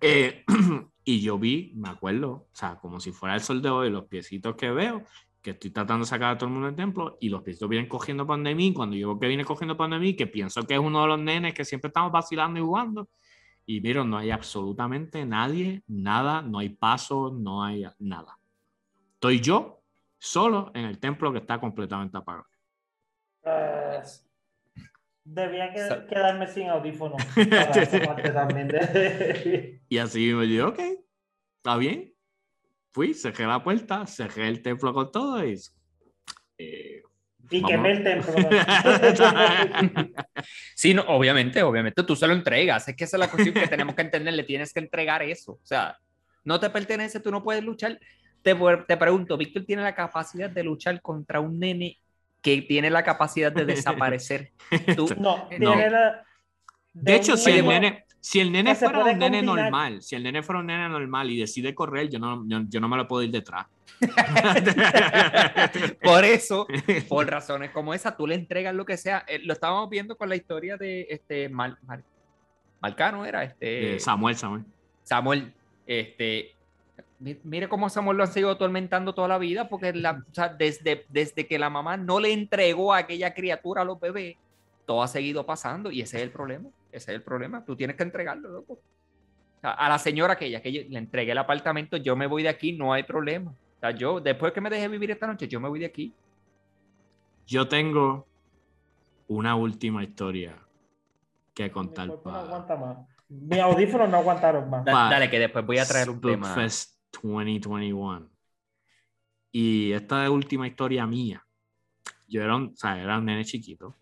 Eh, 0.00 0.44
y 1.04 1.20
yo 1.20 1.36
vi, 1.36 1.72
me 1.74 1.88
acuerdo, 1.88 2.30
o 2.30 2.48
sea, 2.52 2.76
como 2.76 3.00
si 3.00 3.10
fuera 3.10 3.34
el 3.34 3.40
sol 3.40 3.60
de 3.60 3.70
hoy, 3.70 3.90
los 3.90 4.04
piecitos 4.04 4.54
que 4.54 4.70
veo, 4.70 5.02
que 5.42 5.50
estoy 5.50 5.70
tratando 5.70 6.04
de 6.04 6.08
sacar 6.08 6.34
a 6.34 6.38
todo 6.38 6.46
el 6.46 6.52
mundo 6.52 6.66
del 6.66 6.76
templo 6.76 7.16
y 7.20 7.28
los 7.28 7.42
piecitos 7.42 7.68
vienen 7.68 7.88
cogiendo 7.88 8.26
pan 8.26 8.42
de 8.44 8.54
mí. 8.54 8.72
Cuando 8.72 8.96
yo 8.96 9.08
veo 9.08 9.20
que 9.20 9.28
viene 9.28 9.44
cogiendo 9.44 9.76
pan 9.76 9.90
de 9.90 9.98
mí, 9.98 10.14
que 10.14 10.26
pienso 10.26 10.62
que 10.64 10.74
es 10.74 10.80
uno 10.80 11.02
de 11.02 11.08
los 11.08 11.20
nenes 11.20 11.54
que 11.54 11.64
siempre 11.64 11.88
estamos 11.88 12.12
vacilando 12.12 12.58
y 12.58 12.62
jugando. 12.62 13.08
Y 13.66 13.80
miro, 13.80 14.04
no 14.04 14.16
hay 14.16 14.30
absolutamente 14.30 15.24
nadie, 15.26 15.82
nada, 15.86 16.42
no 16.42 16.58
hay 16.58 16.70
paso, 16.70 17.30
no 17.30 17.62
hay 17.62 17.84
nada. 17.98 18.38
Estoy 19.14 19.40
yo 19.40 19.82
solo 20.18 20.70
en 20.74 20.86
el 20.86 20.98
templo 20.98 21.32
que 21.32 21.38
está 21.38 21.60
completamente 21.60 22.16
apagado. 22.16 22.46
Uh, 23.42 24.02
debía 25.24 25.72
quedarme 25.72 26.46
sin 26.48 26.68
audífonos. 26.68 27.22
y 29.88 29.98
así 29.98 30.32
me 30.32 30.46
digo, 30.46 30.68
ok, 30.68 30.80
está 31.58 31.76
bien, 31.76 32.14
fui, 32.92 33.14
cerré 33.14 33.46
la 33.46 33.62
puerta, 33.62 34.06
cerré 34.06 34.48
el 34.48 34.62
templo 34.62 34.92
con 34.92 35.10
todo 35.10 35.44
y... 35.44 35.58
Eh, 36.58 37.02
y 37.50 37.62
quemé 37.62 37.92
el 37.92 38.04
templo. 38.04 38.34
sí, 40.74 40.92
no, 40.92 41.02
obviamente, 41.02 41.62
obviamente 41.62 42.02
tú 42.02 42.14
se 42.14 42.26
lo 42.26 42.34
entregas. 42.34 42.88
Es 42.88 42.96
que 42.96 43.04
esa 43.04 43.16
es 43.16 43.20
la 43.20 43.30
cuestión 43.30 43.54
que 43.54 43.66
tenemos 43.66 43.94
que 43.94 44.02
entender. 44.02 44.34
Le 44.34 44.42
tienes 44.42 44.72
que 44.72 44.80
entregar 44.80 45.22
eso. 45.22 45.52
O 45.52 45.64
sea, 45.64 45.96
no 46.44 46.60
te 46.60 46.68
pertenece, 46.70 47.20
tú 47.20 47.30
no 47.30 47.42
puedes 47.42 47.64
luchar. 47.64 47.98
Te, 48.42 48.54
te 48.86 48.96
pregunto, 48.96 49.36
¿Víctor 49.36 49.64
tiene 49.64 49.82
la 49.82 49.94
capacidad 49.94 50.50
de 50.50 50.62
luchar 50.62 51.00
contra 51.00 51.40
un 51.40 51.58
nene 51.58 51.98
que 52.42 52.62
tiene 52.62 52.90
la 52.90 53.02
capacidad 53.02 53.50
de 53.50 53.64
desaparecer? 53.64 54.52
¿Tú? 54.94 55.08
No, 55.18 55.48
tiene 55.48 55.90
la... 55.90 56.24
De, 56.92 57.12
de 57.12 57.16
hecho, 57.16 57.36
si 57.36 57.50
el 57.50 57.66
nene, 57.66 58.04
si 58.20 58.40
el 58.40 58.50
nene 58.50 58.74
fuera 58.74 59.04
un 59.04 59.18
nene 59.18 59.42
normal, 59.42 60.02
si 60.02 60.16
el 60.16 60.22
nene 60.22 60.42
fuera 60.42 60.60
un 60.60 60.66
nene 60.66 60.88
normal 60.88 61.30
y 61.30 61.38
decide 61.38 61.74
correr, 61.74 62.08
yo 62.08 62.18
no, 62.18 62.44
yo, 62.46 62.80
no 62.80 62.88
me 62.88 62.96
lo 62.96 63.06
puedo 63.06 63.22
ir 63.22 63.30
detrás. 63.30 63.66
por 66.02 66.24
eso, 66.24 66.66
por 67.08 67.28
razones 67.28 67.70
como 67.70 67.94
esa, 67.94 68.16
tú 68.16 68.26
le 68.26 68.34
entregas 68.34 68.74
lo 68.74 68.84
que 68.84 68.96
sea. 68.96 69.24
Eh, 69.28 69.40
lo 69.44 69.52
estábamos 69.52 69.88
viendo 69.88 70.16
con 70.16 70.28
la 70.28 70.36
historia 70.36 70.76
de 70.76 71.06
este 71.10 71.48
Mal, 71.48 71.78
Malcano, 72.80 73.24
era 73.24 73.44
este. 73.44 73.98
Samuel, 74.00 74.36
Samuel. 74.36 74.64
Samuel, 75.04 75.52
este. 75.86 76.54
Mire 77.20 77.68
cómo 77.68 77.88
Samuel 77.88 78.16
lo 78.16 78.22
han 78.22 78.32
seguido 78.32 78.50
atormentando 78.50 79.12
toda 79.12 79.26
la 79.26 79.38
vida, 79.38 79.68
porque 79.68 79.92
la, 79.92 80.24
desde, 80.56 81.04
desde 81.08 81.48
que 81.48 81.58
la 81.58 81.68
mamá 81.68 81.96
no 81.96 82.20
le 82.20 82.32
entregó 82.32 82.92
a 82.92 82.98
aquella 82.98 83.34
criatura 83.34 83.82
a 83.82 83.84
los 83.84 83.98
bebés, 83.98 84.36
todo 84.86 85.02
ha 85.02 85.08
seguido 85.08 85.44
pasando 85.44 85.90
y 85.90 86.02
ese 86.02 86.18
es 86.18 86.22
el 86.22 86.30
problema. 86.30 86.68
Ese 86.90 87.12
es 87.12 87.16
el 87.16 87.22
problema. 87.22 87.64
Tú 87.64 87.76
tienes 87.76 87.96
que 87.96 88.02
entregarlo, 88.02 88.48
loco. 88.48 88.80
a 89.62 89.88
la 89.88 89.98
señora 89.98 90.34
aquella 90.34 90.62
que 90.62 90.70
le 90.70 90.98
entregué 90.98 91.32
el 91.32 91.38
apartamento, 91.38 91.96
yo 91.96 92.16
me 92.16 92.26
voy 92.26 92.42
de 92.42 92.48
aquí, 92.48 92.72
no 92.72 92.92
hay 92.92 93.02
problema. 93.02 93.50
O 93.50 93.80
sea, 93.80 93.90
yo, 93.92 94.20
después 94.20 94.52
que 94.52 94.60
me 94.60 94.70
deje 94.70 94.88
vivir 94.88 95.10
esta 95.10 95.26
noche, 95.26 95.46
yo 95.46 95.60
me 95.60 95.68
voy 95.68 95.80
de 95.80 95.86
aquí. 95.86 96.12
Yo 97.46 97.68
tengo 97.68 98.26
una 99.28 99.54
última 99.54 100.02
historia 100.02 100.56
que 101.54 101.70
contar. 101.70 102.08
Mi, 102.08 102.14
no 102.24 102.34
aguanta 102.34 102.76
más. 102.76 102.98
Mis 103.28 103.58
audífonos 103.58 104.08
no 104.08 104.16
aguantaron 104.18 104.68
más. 104.68 104.84
dale, 104.84 105.30
que 105.30 105.38
después 105.38 105.64
voy 105.64 105.78
a 105.78 105.84
traer 105.84 106.10
un 106.10 106.20
tema. 106.20 106.54
Fest 106.54 106.98
2021. 107.22 108.28
Y 109.52 109.92
esta 109.92 110.30
última 110.30 110.66
historia 110.66 111.06
mía. 111.06 111.44
Yo 112.26 112.42
era 112.42 112.56
un, 112.56 112.72
o 112.74 112.76
sea, 112.76 113.00
era 113.00 113.18
un 113.18 113.24
nene 113.24 113.44
chiquito 113.44 113.96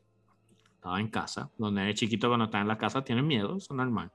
estaba 0.87 1.01
en 1.01 1.09
casa. 1.09 1.51
Los 1.59 1.73
nenes 1.73 1.97
chiquitos 1.97 2.29
cuando 2.29 2.45
están 2.45 2.63
en 2.63 2.69
la 2.69 2.79
casa 2.79 3.03
tienen 3.03 3.27
miedo, 3.27 3.57
eso 3.57 3.75
es 3.75 3.77
normal. 3.77 4.11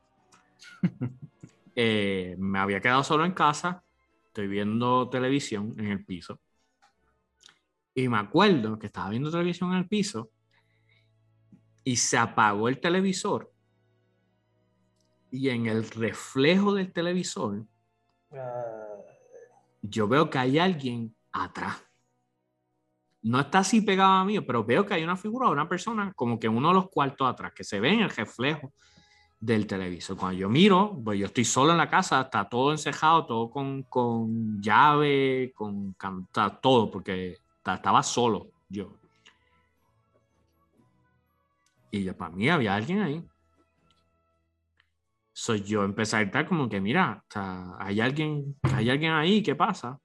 Eh, 1.74 2.36
me 2.38 2.60
había 2.60 2.82
quedado 2.82 3.02
solo 3.02 3.24
en 3.24 3.32
casa, 3.32 3.82
estoy 4.26 4.50
viendo 4.50 5.10
televisión 5.10 5.74
en 5.78 5.86
el 5.86 6.04
piso. 6.04 6.38
Y 7.96 8.10
me 8.10 8.18
acuerdo 8.18 8.78
que 8.78 8.88
estaba 8.88 9.10
viendo 9.10 9.32
televisión 9.32 9.72
en 9.72 9.78
el 9.78 9.88
piso 9.88 10.32
y 11.86 11.96
se 11.96 12.18
apagó 12.18 12.68
el 12.68 12.82
televisor. 12.82 13.54
Y 15.32 15.48
en 15.48 15.68
el 15.68 15.90
reflejo 15.90 16.74
del 16.74 16.92
televisor, 16.92 17.66
yo 19.82 20.08
veo 20.10 20.30
que 20.30 20.40
hay 20.40 20.60
alguien 20.60 21.16
atrás. 21.32 21.82
No 23.24 23.40
está 23.40 23.60
así 23.60 23.82
pegado 23.82 24.14
a 24.14 24.26
mí, 24.26 24.40
pero 24.42 24.64
veo 24.64 24.86
que 24.86 24.96
hay 24.96 25.04
una 25.04 25.16
figura 25.16 25.48
de 25.48 25.54
una 25.54 25.70
persona 25.70 26.12
como 26.14 26.40
que 26.40 26.50
uno 26.50 26.70
de 26.70 26.74
los 26.74 26.90
cuartos 26.90 27.30
atrás, 27.30 27.54
que 27.54 27.64
se 27.64 27.80
ve 27.80 27.94
en 27.94 28.02
el 28.02 28.10
reflejo 28.10 28.74
del 29.40 29.68
televisor. 29.68 30.18
Cuando 30.18 30.40
yo 30.40 30.50
miro, 30.50 31.00
pues 31.04 31.20
yo 31.20 31.26
estoy 31.28 31.46
solo 31.46 31.72
en 31.72 31.78
la 31.78 31.90
casa, 31.90 32.22
está 32.22 32.48
todo 32.48 32.72
encejado, 32.72 33.26
todo 33.26 33.50
con, 33.50 33.84
con 33.84 34.62
llave, 34.62 35.52
con 35.56 35.96
está 36.26 36.50
todo, 36.50 36.90
porque 36.90 37.38
estaba 37.64 38.04
solo 38.04 38.48
yo. 38.70 38.94
Y 41.92 42.04
ya 42.04 42.14
para 42.16 42.32
mí 42.32 42.50
había 42.50 42.76
alguien 42.76 43.02
ahí. 43.02 43.24
Soy 45.34 45.62
yo 45.64 45.84
empecé 45.84 46.18
a 46.18 46.22
gritar 46.22 46.48
como 46.48 46.70
que, 46.70 46.80
mira, 46.80 47.24
hay 47.80 48.00
alguien, 48.00 48.56
hay 48.64 48.90
alguien 48.90 49.12
ahí, 49.12 49.44
¿qué 49.44 49.56
pasa? 49.56 50.00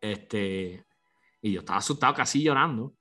Este, 0.00 0.84
y 1.42 1.52
yo 1.52 1.60
estaba 1.60 1.78
asustado, 1.78 2.14
casi 2.14 2.42
llorando. 2.42 2.94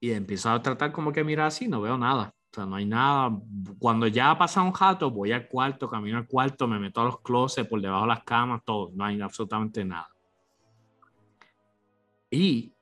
Y 0.00 0.12
empiezo 0.12 0.50
a 0.50 0.60
tratar 0.62 0.92
como 0.92 1.12
que 1.12 1.24
mirar 1.24 1.46
así, 1.46 1.66
no 1.66 1.80
veo 1.80 1.96
nada. 1.96 2.34
O 2.52 2.54
sea, 2.54 2.66
no 2.66 2.76
hay 2.76 2.84
nada. 2.84 3.36
Cuando 3.78 4.06
ya 4.06 4.30
ha 4.30 4.38
pasado 4.38 4.66
un 4.66 4.72
jato, 4.72 5.10
voy 5.10 5.32
al 5.32 5.48
cuarto, 5.48 5.88
camino 5.88 6.18
al 6.18 6.26
cuarto, 6.26 6.68
me 6.68 6.78
meto 6.78 7.00
a 7.00 7.04
los 7.04 7.20
closets, 7.20 7.68
por 7.68 7.80
debajo 7.80 8.02
de 8.02 8.08
las 8.08 8.24
camas, 8.24 8.62
todo. 8.64 8.90
No 8.94 9.04
hay 9.04 9.20
absolutamente 9.20 9.84
nada. 9.84 10.08
Y 12.30 12.72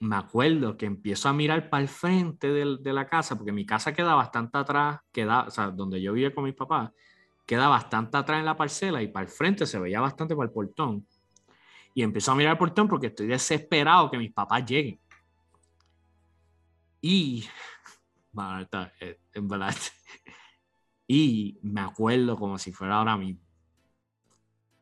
me 0.00 0.16
acuerdo 0.16 0.76
que 0.76 0.86
empiezo 0.86 1.28
a 1.28 1.32
mirar 1.32 1.70
para 1.70 1.82
el 1.82 1.88
frente 1.88 2.48
de, 2.52 2.78
de, 2.80 2.92
la 2.92 3.06
casa, 3.06 3.36
porque 3.36 3.52
mi 3.52 3.64
casa 3.64 3.92
queda 3.92 4.14
bastante 4.14 4.58
atrás, 4.58 5.00
queda, 5.12 5.44
o 5.44 5.50
sea, 5.50 5.70
donde 5.70 6.00
yo 6.00 6.12
vivía 6.12 6.34
con 6.34 6.44
mis 6.44 6.54
papás, 6.54 6.90
queda 7.46 7.68
bastante 7.68 8.16
atrás 8.16 8.38
en 8.38 8.44
la 8.44 8.56
parcela 8.56 9.02
y 9.02 9.08
para 9.08 9.26
el 9.26 9.30
frente 9.30 9.66
se 9.66 9.78
veía 9.78 10.00
bastante 10.00 10.34
para 10.34 10.46
el 10.46 10.52
portón. 10.52 11.06
Y 11.94 12.02
empiezo 12.02 12.32
a 12.32 12.34
mirar 12.34 12.52
el 12.52 12.58
portón 12.58 12.88
porque 12.88 13.06
estoy 13.06 13.28
desesperado 13.28 14.10
que 14.10 14.18
mis 14.18 14.32
papás 14.32 14.66
lleguen. 14.66 15.00
Y, 17.00 17.46
eh, 19.00 19.20
en 19.34 19.48
verdad, 19.48 19.74
y 21.06 21.58
me 21.62 21.82
acuerdo 21.82 22.36
como 22.36 22.58
si 22.58 22.72
fuera 22.72 22.96
ahora 22.96 23.16
mismo, 23.16 23.40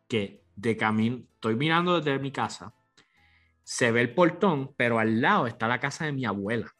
que 0.09 0.43
de 0.55 0.77
camino, 0.77 1.23
estoy 1.35 1.57
mirando 1.57 2.01
desde 2.01 2.19
mi 2.19 2.31
casa, 2.31 2.73
se 3.65 3.91
ve 3.91 4.03
el 4.03 4.15
portón, 4.15 4.75
pero 4.77 4.99
al 4.99 5.21
lado 5.21 5.47
está 5.47 5.67
la 5.67 5.81
casa 5.81 6.05
de 6.05 6.13
mi 6.13 6.25
abuela, 6.25 6.73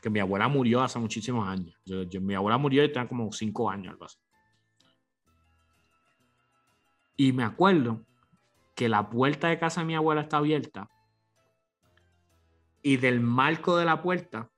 que 0.00 0.10
mi 0.10 0.20
abuela 0.20 0.48
murió 0.48 0.82
hace 0.82 0.98
muchísimos 0.98 1.48
años. 1.48 1.74
Yo, 1.84 2.04
mi 2.20 2.34
abuela 2.34 2.58
murió 2.58 2.84
y 2.84 2.92
tenía 2.92 3.08
como 3.08 3.32
cinco 3.32 3.70
años, 3.70 3.92
algo 3.92 4.04
así. 4.04 4.18
Y 7.16 7.32
me 7.32 7.44
acuerdo 7.44 8.04
que 8.74 8.88
la 8.88 9.08
puerta 9.08 9.48
de 9.48 9.58
casa 9.58 9.80
de 9.80 9.86
mi 9.86 9.94
abuela 9.94 10.22
está 10.22 10.38
abierta 10.38 10.90
y 12.82 12.96
del 12.96 13.20
marco 13.20 13.76
de 13.76 13.84
la 13.84 14.02
puerta 14.02 14.50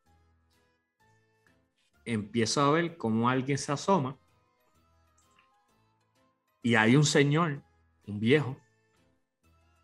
empiezo 2.04 2.62
a 2.62 2.70
ver 2.70 2.96
cómo 2.96 3.28
alguien 3.28 3.58
se 3.58 3.72
asoma 3.72 4.16
y 6.62 6.74
hay 6.74 6.96
un 6.96 7.04
señor, 7.04 7.62
un 8.06 8.18
viejo, 8.18 8.56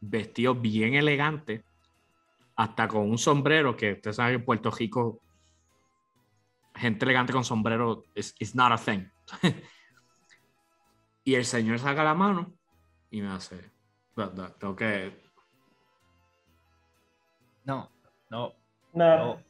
vestido 0.01 0.55
bien 0.55 0.95
elegante, 0.95 1.65
hasta 2.57 2.89
con 2.89 3.09
un 3.09 3.19
sombrero 3.19 3.77
que 3.77 3.93
usted 3.93 4.13
sabe 4.13 4.33
que 4.33 4.37
en 4.37 4.45
Puerto 4.45 4.71
Rico 4.71 5.21
gente 6.75 7.05
elegante 7.05 7.33
con 7.33 7.45
sombrero 7.45 8.05
is 8.15 8.55
not 8.55 8.73
a 8.73 8.79
thing. 8.79 9.07
y 11.25 11.35
el 11.35 11.45
señor 11.45 11.79
saca 11.79 12.03
la 12.03 12.15
mano 12.15 12.53
y 13.11 13.23
me 13.23 13.29
hace 13.29 13.72
tengo 14.15 14.77
que. 14.77 15.21
No, 17.65 17.91
no, 18.31 18.55
no. 18.93 19.41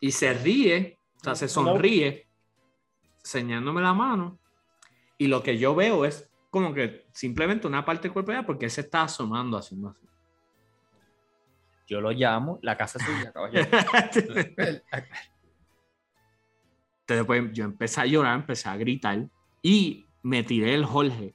Y 0.00 0.10
se 0.10 0.34
ríe, 0.34 0.98
o 1.20 1.24
sea, 1.24 1.34
se 1.34 1.48
sonríe, 1.48 2.26
señándome 3.22 3.80
la 3.80 3.94
mano. 3.94 4.38
Y 5.16 5.28
lo 5.28 5.42
que 5.42 5.56
yo 5.56 5.74
veo 5.74 6.04
es 6.04 6.28
como 6.50 6.74
que 6.74 7.06
simplemente 7.12 7.66
una 7.66 7.84
parte 7.84 8.02
del 8.02 8.12
cuerpo 8.12 8.32
ya 8.32 8.44
porque 8.44 8.66
él 8.66 8.70
se 8.70 8.82
está 8.82 9.04
asomando 9.04 9.56
haciendo 9.56 9.88
así. 9.90 10.06
Yo 11.86 12.00
lo 12.00 12.10
llamo 12.10 12.58
la 12.62 12.76
casa 12.76 12.98
suya, 12.98 13.32
caballero. 13.32 13.68
Entonces, 17.00 17.26
pues, 17.26 17.52
yo 17.52 17.64
empecé 17.64 18.00
a 18.00 18.06
llorar, 18.06 18.36
empecé 18.36 18.68
a 18.68 18.76
gritar 18.76 19.28
y 19.60 20.06
me 20.22 20.42
tiré 20.42 20.74
el 20.74 20.84
Jorge 20.84 21.34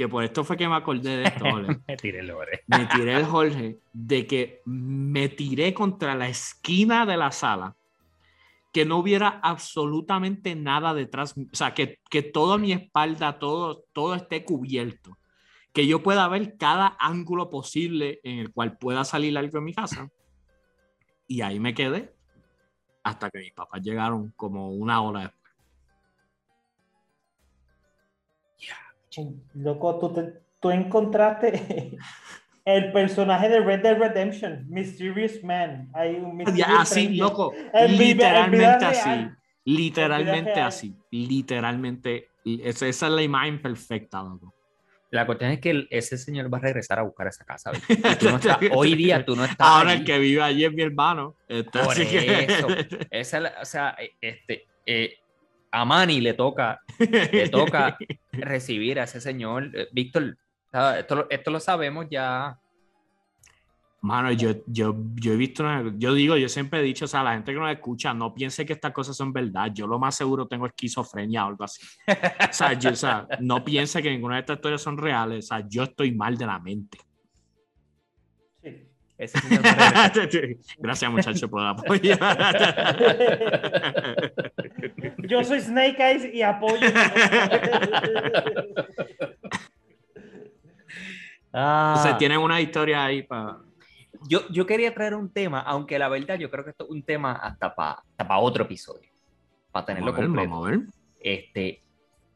que 0.00 0.08
por 0.08 0.24
esto 0.24 0.44
fue 0.44 0.56
que 0.56 0.66
me 0.66 0.76
acordé 0.76 1.18
de 1.18 1.24
esto, 1.24 1.44
me 1.86 1.96
tiré 1.98 2.20
el 2.20 2.32
Jorge. 2.32 2.62
me 2.68 2.86
tiré 2.86 3.16
el 3.16 3.26
Jorge 3.26 3.80
de 3.92 4.26
que 4.26 4.62
me 4.64 5.28
tiré 5.28 5.74
contra 5.74 6.14
la 6.14 6.26
esquina 6.26 7.04
de 7.04 7.18
la 7.18 7.30
sala, 7.32 7.76
que 8.72 8.86
no 8.86 8.96
hubiera 8.96 9.28
absolutamente 9.42 10.54
nada 10.54 10.94
detrás, 10.94 11.36
o 11.36 11.54
sea, 11.54 11.74
que, 11.74 11.98
que 12.08 12.22
toda 12.22 12.56
mi 12.56 12.72
espalda, 12.72 13.38
todo, 13.38 13.84
todo 13.92 14.14
esté 14.14 14.42
cubierto, 14.42 15.18
que 15.74 15.86
yo 15.86 16.02
pueda 16.02 16.26
ver 16.28 16.56
cada 16.56 16.96
ángulo 16.98 17.50
posible 17.50 18.20
en 18.22 18.38
el 18.38 18.52
cual 18.54 18.78
pueda 18.78 19.04
salir 19.04 19.36
algo 19.36 19.58
en 19.58 19.64
mi 19.64 19.74
casa. 19.74 20.08
Y 21.26 21.42
ahí 21.42 21.60
me 21.60 21.74
quedé 21.74 22.14
hasta 23.02 23.28
que 23.28 23.40
mis 23.40 23.52
papás 23.52 23.82
llegaron 23.82 24.32
como 24.34 24.70
una 24.70 25.02
hora 25.02 25.20
después. 25.20 25.39
Loco, 29.54 29.98
tú, 29.98 30.32
tú 30.60 30.70
encontraste 30.70 31.96
el 32.64 32.92
personaje 32.92 33.48
de 33.48 33.60
Red 33.60 33.82
Dead 33.82 33.98
Redemption, 33.98 34.66
Mysterious 34.68 35.42
Man. 35.42 35.90
Hay 35.94 36.16
un 36.16 36.42
así, 36.64 37.16
loco. 37.16 37.52
literalmente 37.88 38.84
así. 38.84 39.30
Literalmente 39.64 40.60
así. 40.60 40.96
Literalmente. 41.10 42.28
Esa, 42.44 42.86
es 42.86 43.02
la 43.02 43.22
imagen 43.22 43.60
perfecta, 43.60 44.22
loco. 44.22 44.54
La 45.10 45.26
cuestión 45.26 45.50
es 45.50 45.60
que 45.60 45.88
ese 45.90 46.16
señor 46.16 46.52
va 46.52 46.58
a 46.58 46.60
regresar 46.60 47.00
a 47.00 47.02
buscar 47.02 47.26
esa 47.26 47.44
casa. 47.44 47.72
hoy 48.72 48.94
día 48.94 49.24
tú 49.24 49.34
no 49.34 49.44
estás. 49.44 49.66
Ahora 49.66 49.92
el 49.92 50.04
que 50.04 50.18
vive 50.20 50.40
allí 50.40 50.64
es 50.64 50.72
mi 50.72 50.82
hermano. 50.82 51.34
Por 51.48 52.00
eso. 52.00 52.68
Esa, 53.10 53.54
o 53.60 53.64
sea, 53.64 53.96
este, 54.20 54.68
eh, 54.86 55.14
a 55.70 55.84
Manny 55.84 56.20
le 56.20 56.34
toca, 56.34 56.80
le 56.98 57.48
toca 57.48 57.96
recibir 58.32 58.98
a 59.00 59.04
ese 59.04 59.20
señor. 59.20 59.70
Eh, 59.74 59.88
Víctor, 59.92 60.36
esto, 60.98 61.26
esto 61.30 61.50
lo 61.50 61.60
sabemos 61.60 62.06
ya. 62.10 62.58
Mano, 64.02 64.32
yo, 64.32 64.52
yo, 64.66 64.96
yo 65.14 65.34
he 65.34 65.36
visto, 65.36 65.62
yo 65.98 66.14
digo, 66.14 66.34
yo 66.36 66.48
siempre 66.48 66.80
he 66.80 66.82
dicho, 66.82 67.04
o 67.04 67.08
sea, 67.08 67.22
la 67.22 67.34
gente 67.34 67.52
que 67.52 67.58
nos 67.58 67.70
escucha, 67.70 68.14
no 68.14 68.32
piense 68.32 68.64
que 68.64 68.72
estas 68.72 68.92
cosas 68.92 69.14
son 69.14 69.30
verdad. 69.30 69.70
Yo 69.74 69.86
lo 69.86 69.98
más 69.98 70.14
seguro 70.16 70.48
tengo 70.48 70.66
esquizofrenia 70.66 71.44
o 71.44 71.48
algo 71.48 71.64
así. 71.64 71.82
O 72.08 72.52
sea, 72.52 72.72
yo, 72.72 72.90
o 72.90 72.96
sea, 72.96 73.28
no 73.40 73.62
piense 73.62 74.02
que 74.02 74.10
ninguna 74.10 74.36
de 74.36 74.40
estas 74.40 74.56
historias 74.56 74.80
son 74.80 74.96
reales. 74.96 75.44
O 75.44 75.48
sea, 75.48 75.68
yo 75.68 75.82
estoy 75.82 76.12
mal 76.12 76.38
de 76.38 76.46
la 76.46 76.58
mente. 76.58 76.98
Gracias, 80.78 81.10
muchachos, 81.10 81.50
por 81.50 81.60
el 81.60 81.68
apoyo. 81.68 82.16
Yo 85.18 85.44
soy 85.44 85.60
Snake 85.60 85.96
Eyes 85.98 86.34
y 86.34 86.42
apoyo. 86.42 86.86
Ah. 91.52 92.16
tienen 92.18 92.38
una 92.38 92.60
historia 92.60 93.04
ahí 93.04 93.22
para. 93.22 93.58
Yo, 94.28 94.48
yo 94.50 94.66
quería 94.66 94.94
traer 94.94 95.14
un 95.14 95.30
tema, 95.30 95.60
aunque 95.60 95.98
la 95.98 96.08
verdad 96.08 96.38
yo 96.38 96.50
creo 96.50 96.64
que 96.64 96.70
esto 96.70 96.84
es 96.84 96.90
un 96.90 97.02
tema 97.02 97.32
hasta 97.32 97.74
para 97.74 98.38
otro 98.38 98.64
episodio, 98.64 99.08
para 99.72 99.86
tenerlo 99.86 100.14
completo. 100.14 100.84
Este, 101.18 101.82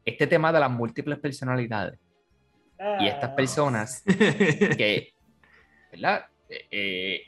este 0.03 0.27
tema 0.27 0.51
de 0.51 0.59
las 0.59 0.69
múltiples 0.69 1.17
personalidades 1.17 1.99
y 2.99 3.07
estas 3.07 3.31
ah. 3.31 3.35
personas 3.35 4.03
que, 4.77 5.13
¿verdad? 5.91 6.25
Eh, 6.49 7.21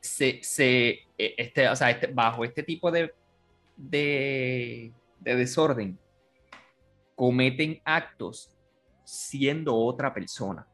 se, 0.00 0.40
se 0.42 1.04
eh, 1.16 1.34
este, 1.36 1.68
o 1.68 1.76
sea, 1.76 1.90
este, 1.90 2.08
bajo 2.08 2.44
este 2.44 2.62
tipo 2.62 2.90
de, 2.90 3.12
de, 3.76 4.92
desorden, 5.20 5.98
cometen 7.14 7.80
actos 7.84 8.54
siendo 9.04 9.76
otra 9.76 10.12
persona. 10.12 10.66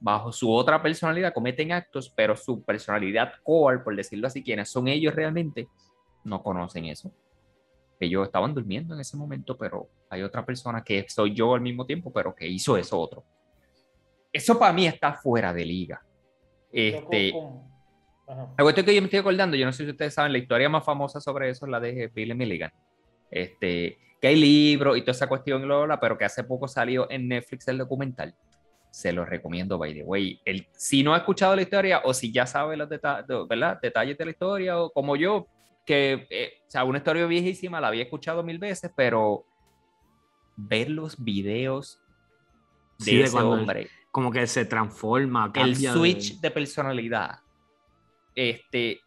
Bajo 0.00 0.32
su 0.32 0.50
otra 0.52 0.82
personalidad 0.82 1.32
cometen 1.32 1.72
actos, 1.72 2.10
pero 2.10 2.36
su 2.36 2.62
personalidad 2.62 3.34
core, 3.42 3.78
por 3.78 3.94
decirlo 3.94 4.26
así, 4.26 4.42
quienes 4.42 4.68
son 4.68 4.88
ellos 4.88 5.14
realmente, 5.14 5.68
no 6.24 6.42
conocen 6.42 6.86
eso. 6.86 7.12
Ellos 8.00 8.26
estaban 8.26 8.52
durmiendo 8.52 8.94
en 8.94 9.00
ese 9.00 9.16
momento, 9.16 9.56
pero 9.56 9.88
hay 10.10 10.22
otra 10.22 10.44
persona 10.44 10.82
que 10.82 11.06
soy 11.08 11.34
yo 11.34 11.54
al 11.54 11.60
mismo 11.60 11.86
tiempo, 11.86 12.12
pero 12.12 12.34
que 12.34 12.46
hizo 12.46 12.76
eso 12.76 12.98
otro. 12.98 13.24
Eso 14.32 14.58
para 14.58 14.72
mí 14.72 14.86
está 14.86 15.12
fuera 15.12 15.52
de 15.52 15.64
liga. 15.64 16.04
Este, 16.74 17.32
la 18.26 18.62
cuestión 18.62 18.84
que 18.84 18.94
yo 18.94 19.00
me 19.00 19.06
estoy 19.06 19.20
acordando, 19.20 19.56
yo 19.56 19.64
no 19.64 19.72
sé 19.72 19.84
si 19.84 19.90
ustedes 19.90 20.14
saben, 20.14 20.32
la 20.32 20.38
historia 20.38 20.68
más 20.68 20.84
famosa 20.84 21.20
sobre 21.20 21.50
eso 21.50 21.66
es 21.66 21.70
la 21.70 21.80
de 21.80 22.10
Billy 22.14 22.34
Milligan. 22.34 22.72
Este, 23.30 23.98
que 24.20 24.28
hay 24.28 24.36
libros 24.36 24.96
y 24.96 25.02
toda 25.02 25.12
esa 25.12 25.28
cuestión, 25.28 25.68
pero 26.00 26.18
que 26.18 26.24
hace 26.24 26.44
poco 26.44 26.68
salió 26.68 27.10
en 27.10 27.28
Netflix 27.28 27.68
el 27.68 27.78
documental 27.78 28.34
se 28.94 29.12
los 29.12 29.28
recomiendo, 29.28 29.76
by 29.76 29.92
the 29.92 30.04
way. 30.04 30.40
El, 30.44 30.68
si 30.70 31.02
no 31.02 31.14
ha 31.14 31.16
escuchado 31.16 31.56
la 31.56 31.62
historia 31.62 32.02
o 32.04 32.14
si 32.14 32.30
ya 32.30 32.46
sabe 32.46 32.76
los 32.76 32.88
detalles, 32.88 33.26
¿verdad? 33.48 33.76
detalles 33.82 34.16
de 34.16 34.24
la 34.24 34.30
historia, 34.30 34.78
o 34.78 34.88
como 34.90 35.16
yo, 35.16 35.48
que, 35.84 36.28
eh, 36.30 36.62
o 36.64 36.70
sea, 36.70 36.84
una 36.84 36.98
historia 36.98 37.26
viejísima, 37.26 37.80
la 37.80 37.88
había 37.88 38.04
escuchado 38.04 38.44
mil 38.44 38.60
veces, 38.60 38.92
pero 38.94 39.44
ver 40.54 40.90
los 40.90 41.22
videos 41.22 41.98
de 43.00 43.04
Sí, 43.04 43.20
ese 43.20 43.36
hombre, 43.36 43.88
Como 44.14 44.30
que 44.30 44.46
se 44.46 44.64
transforma. 44.64 45.50
el 45.56 45.74
de- 45.74 45.88
switch 45.88 46.40
de... 46.40 46.48
personalidad, 46.52 47.40
este, 48.32 49.00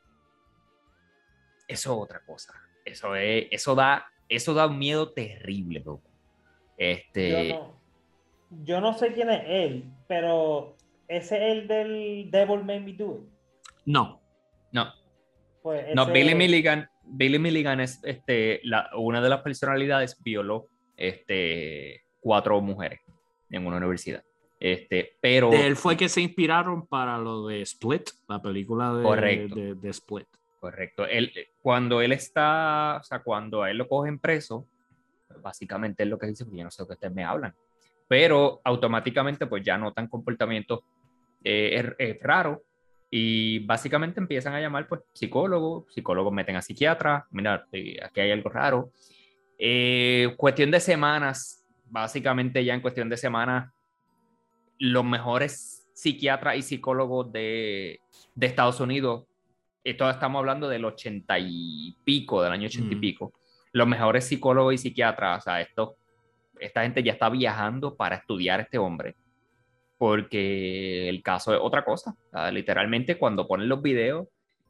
eso 1.66 1.94
es 1.94 1.98
otra 2.04 2.20
cosa. 2.26 2.54
Eso 2.84 3.16
es, 3.16 3.48
eso 3.50 3.74
da, 3.74 4.06
eso 4.28 4.54
da 4.54 4.68
un 4.68 4.78
miedo 4.78 5.14
terrible, 5.14 5.80
loco. 5.80 6.12
Este, 6.78 7.48
Yo 7.48 7.56
no, 7.56 7.82
yo 8.66 8.82
no 8.82 8.94
sé 8.98 9.14
quién 9.14 9.30
es 9.30 9.44
él, 9.46 9.94
pero 10.10 10.76
ese 11.08 11.38
es 11.38 11.54
el 11.54 11.70
del 11.70 12.30
Devil 12.30 12.66
Made 12.66 12.82
Me 12.82 12.92
Do 12.92 13.24
It. 13.24 13.30
No. 13.86 14.22
no, 14.74 14.92
Pues 15.64 15.96
No, 15.96 16.08
Billy 16.08 16.36
Milligan, 16.36 16.86
Billy 17.06 17.40
Milligan 17.40 17.80
es 17.80 18.02
este, 18.04 18.60
la, 18.66 18.90
una 18.98 19.22
de 19.22 19.30
las 19.30 19.40
personalidades 19.40 20.22
violó 20.22 20.68
este, 20.98 22.04
cuatro 22.20 22.60
mujeres 22.60 23.00
en 23.50 23.66
una 23.66 23.78
universidad. 23.78 24.22
Este, 24.60 25.18
pero 25.22 25.50
De 25.52 25.68
él 25.68 25.76
fue 25.76 25.96
que 25.96 26.10
se 26.10 26.20
inspiraron 26.22 26.88
para 26.88 27.18
lo 27.20 27.48
de 27.48 27.62
Split, 27.62 28.10
la 28.28 28.42
película 28.42 28.94
de, 28.96 29.04
Correcto. 29.04 29.56
de, 29.56 29.76
de 29.76 29.90
Split. 29.90 30.28
correcto. 30.60 31.06
Él, 31.06 31.32
cuando 31.62 32.02
él 32.02 32.12
está, 32.12 32.98
o 33.00 33.04
sea, 33.04 33.20
cuando 33.22 33.62
a 33.64 33.70
él 33.70 33.78
lo 33.78 33.88
cogen 33.88 34.18
preso, 34.18 34.66
básicamente 35.42 36.04
es 36.04 36.10
lo 36.10 36.18
que 36.18 36.28
dice, 36.28 36.44
porque 36.44 36.58
yo 36.58 36.64
no 36.64 36.72
sé 36.72 36.82
lo 36.82 36.88
que 36.88 36.94
ustedes 36.94 37.14
me 37.14 37.24
hablan. 37.24 37.54
Pero 38.08 38.62
automáticamente, 38.64 39.46
pues 39.48 39.64
ya 39.64 39.78
notan 39.78 40.08
comportamientos 40.08 40.80
eh, 41.44 41.76
er- 41.80 41.96
eh, 42.00 42.18
raros 42.22 42.60
y 43.12 43.60
básicamente 43.60 44.20
empiezan 44.20 44.54
a 44.56 44.60
llamar, 44.60 44.88
pues, 44.88 45.02
psicólogos, 45.14 45.86
psicólogos 45.94 46.34
meten 46.34 46.56
a 46.56 46.62
psiquiatras, 46.62 47.26
mira, 47.30 47.68
eh, 47.72 47.98
aquí 48.04 48.22
hay 48.22 48.32
algo 48.32 48.50
raro. 48.50 48.92
Eh, 49.60 50.34
cuestión 50.36 50.72
de 50.72 50.80
semanas, 50.80 51.64
básicamente 51.86 52.64
ya 52.66 52.74
en 52.74 52.82
cuestión 52.82 53.08
de 53.10 53.18
semanas, 53.18 53.72
los 54.80 55.04
mejores 55.04 55.88
psiquiatras 55.94 56.58
y 56.58 56.62
psicólogos 56.62 57.32
de, 57.32 58.00
de 58.36 58.48
Estados 58.48 58.80
Unidos, 58.80 59.26
esto 59.84 60.10
estamos 60.10 60.40
hablando 60.40 60.68
del 60.68 60.86
80 60.86 61.40
y 61.40 61.96
pico, 62.04 62.42
del 62.42 62.52
año 62.52 62.68
80 62.68 62.94
y 62.94 62.96
Mm. 62.96 63.00
pico, 63.00 63.34
los 63.72 63.88
mejores 63.88 64.26
psicólogos 64.26 64.74
y 64.74 64.78
psiquiatras, 64.78 65.40
o 65.40 65.42
sea, 65.42 65.62
esto, 65.62 65.96
esta 66.60 66.84
gente 66.84 67.04
ya 67.04 67.14
está 67.14 67.30
viajando 67.30 67.96
para 67.96 68.18
estudiar 68.18 68.60
a 68.60 68.64
este 68.64 68.78
hombre, 68.78 69.16
porque 69.98 71.10
el 71.10 71.24
caso 71.24 71.54
es 71.54 71.60
otra 71.62 71.84
cosa. 71.84 72.16
O 72.28 72.30
sea, 72.32 72.52
literalmente 72.52 73.18
cuando 73.18 73.48
ponen 73.48 73.70
los 73.70 73.82
videos, 73.82 74.28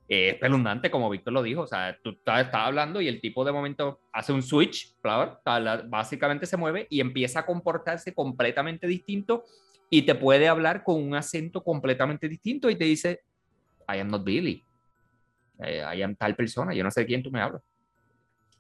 es 0.07 0.33
espeluznante, 0.33 0.89
como 0.89 1.09
Víctor 1.09 1.33
lo 1.33 1.43
dijo. 1.43 1.61
O 1.61 1.67
sea, 1.67 1.97
tú 2.01 2.11
estás, 2.11 2.47
hablando 2.53 3.01
y 3.01 3.07
el 3.07 3.19
tipo 3.19 3.43
de 3.43 3.51
momento 3.51 3.99
hace 4.13 4.31
un 4.31 4.41
switch, 4.41 4.95
básicamente 5.89 6.45
se 6.45 6.57
mueve 6.57 6.87
y 6.89 7.01
empieza 7.01 7.41
a 7.41 7.45
comportarse 7.45 8.13
completamente 8.13 8.87
distinto 8.87 9.43
y 9.89 10.01
te 10.03 10.15
puede 10.15 10.47
hablar 10.47 10.83
con 10.83 11.01
un 11.01 11.15
acento 11.15 11.63
completamente 11.63 12.27
distinto 12.27 12.69
y 12.69 12.75
te 12.75 12.85
dice, 12.85 13.21
I 13.87 13.99
am 13.99 14.09
not 14.09 14.23
Billy. 14.23 14.63
Eh, 15.59 15.83
I 15.95 16.01
am 16.03 16.15
tal 16.15 16.35
persona, 16.35 16.73
yo 16.73 16.83
no 16.83 16.91
sé 16.91 17.01
de 17.01 17.07
quién 17.07 17.23
tú 17.23 17.31
me 17.31 17.41
hablas. 17.41 17.61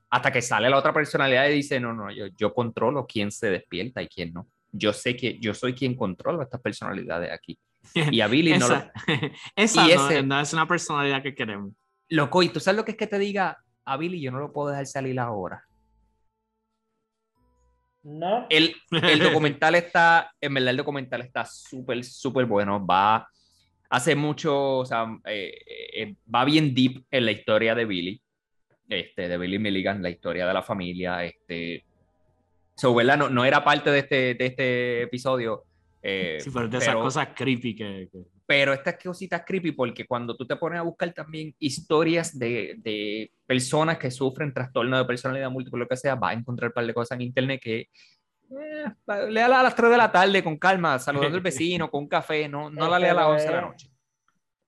Hasta 0.09 0.31
que 0.31 0.41
sale 0.41 0.69
la 0.69 0.77
otra 0.77 0.93
personalidad 0.93 1.47
y 1.49 1.53
dice, 1.55 1.79
no, 1.79 1.93
no, 1.93 2.09
yo, 2.11 2.27
yo 2.37 2.53
controlo 2.53 3.05
quién 3.05 3.29
se 3.29 3.49
despierta 3.49 4.01
y 4.01 4.07
quién 4.07 4.31
no. 4.33 4.47
Yo 4.71 4.93
sé 4.93 5.15
que 5.17 5.37
yo 5.39 5.53
soy 5.53 5.73
quien 5.73 5.95
controla 5.95 6.43
estas 6.43 6.61
personalidades 6.61 7.31
aquí. 7.31 7.59
Y 7.93 8.21
a 8.21 8.27
Billy 8.27 8.51
no 8.57 8.67
lo, 8.69 8.75
esa 8.75 8.91
esa 9.55 9.85
y 9.85 9.95
no, 9.95 10.09
ese- 10.09 10.23
no 10.23 10.39
es 10.39 10.53
una 10.53 10.67
personalidad 10.67 11.21
que 11.21 11.35
queremos. 11.35 11.73
Loco, 12.09 12.41
¿y 12.41 12.49
tú 12.49 12.59
sabes 12.61 12.77
lo 12.77 12.85
que 12.85 12.91
es 12.91 12.97
que 12.97 13.07
te 13.07 13.19
diga 13.19 13.57
a 13.83 13.97
Billy? 13.97 14.21
Yo 14.21 14.31
no 14.31 14.39
lo 14.39 14.53
puedo 14.53 14.69
dejar 14.69 14.85
salir 14.87 15.19
ahora. 15.19 15.63
No, 18.09 18.45
El, 18.49 18.73
el 18.91 19.19
documental 19.33 19.75
está, 19.75 20.31
en 20.39 20.53
verdad, 20.53 20.69
el 20.71 20.77
documental 20.77 21.21
está 21.21 21.43
súper, 21.43 22.03
súper 22.05 22.45
bueno. 22.45 22.85
Va, 22.85 23.27
hace 23.89 24.15
mucho, 24.15 24.77
o 24.77 24.85
sea, 24.85 25.05
eh, 25.25 25.51
eh, 25.93 26.15
va 26.33 26.45
bien 26.45 26.73
deep 26.73 27.03
en 27.11 27.25
la 27.25 27.31
historia 27.31 27.75
de 27.75 27.83
Billy, 27.83 28.21
este, 28.87 29.27
de 29.27 29.37
Billy 29.37 29.59
Milligan, 29.59 30.01
la 30.01 30.09
historia 30.09 30.47
de 30.47 30.53
la 30.53 30.61
familia. 30.63 31.25
Este, 31.25 31.83
so, 32.75 32.95
¿verdad? 32.95 33.17
No, 33.17 33.29
no 33.29 33.43
era 33.43 33.61
parte 33.63 33.89
de 33.91 33.99
este, 33.99 34.35
de 34.35 34.45
este 34.45 35.01
episodio. 35.01 35.63
eh, 36.01 36.37
Sí, 36.39 36.49
pero 36.53 36.69
de 36.69 36.77
esas 36.77 36.89
pero- 36.89 37.01
cosas 37.01 37.27
creepy 37.35 37.75
que, 37.75 38.07
que- 38.09 38.36
pero 38.47 38.73
estas 38.73 38.95
cositas 39.03 39.43
creepy 39.45 39.73
porque 39.73 40.07
cuando 40.07 40.35
tú 40.35 40.47
te 40.47 40.55
pones 40.55 40.79
a 40.79 40.83
buscar 40.83 41.11
también 41.13 41.53
historias 41.59 42.39
de, 42.39 42.75
de 42.77 43.29
personas 43.45 43.97
que 43.97 44.09
sufren 44.09 44.53
trastorno 44.53 44.97
de 44.97 45.05
personalidad 45.05 45.51
múltiple, 45.51 45.81
lo 45.81 45.87
que 45.87 45.97
sea, 45.97 46.15
vas 46.15 46.31
a 46.31 46.39
encontrar 46.39 46.69
un 46.69 46.73
par 46.73 46.87
de 46.87 46.93
cosas 46.93 47.17
en 47.17 47.23
internet 47.23 47.59
que 47.61 47.89
eh, 48.49 48.85
léala 49.29 49.59
a 49.59 49.63
las 49.63 49.75
3 49.75 49.91
de 49.91 49.97
la 49.97 50.09
tarde 50.09 50.41
con 50.41 50.57
calma, 50.57 50.97
saludando 50.97 51.35
al 51.35 51.43
vecino, 51.43 51.91
con 51.91 52.03
un 52.03 52.07
café, 52.07 52.47
no, 52.47 52.69
no 52.69 52.89
la 52.89 52.97
lea 52.97 53.11
a 53.11 53.15
las 53.15 53.27
11 53.27 53.45
de 53.45 53.51
la 53.51 53.61
noche. 53.61 53.91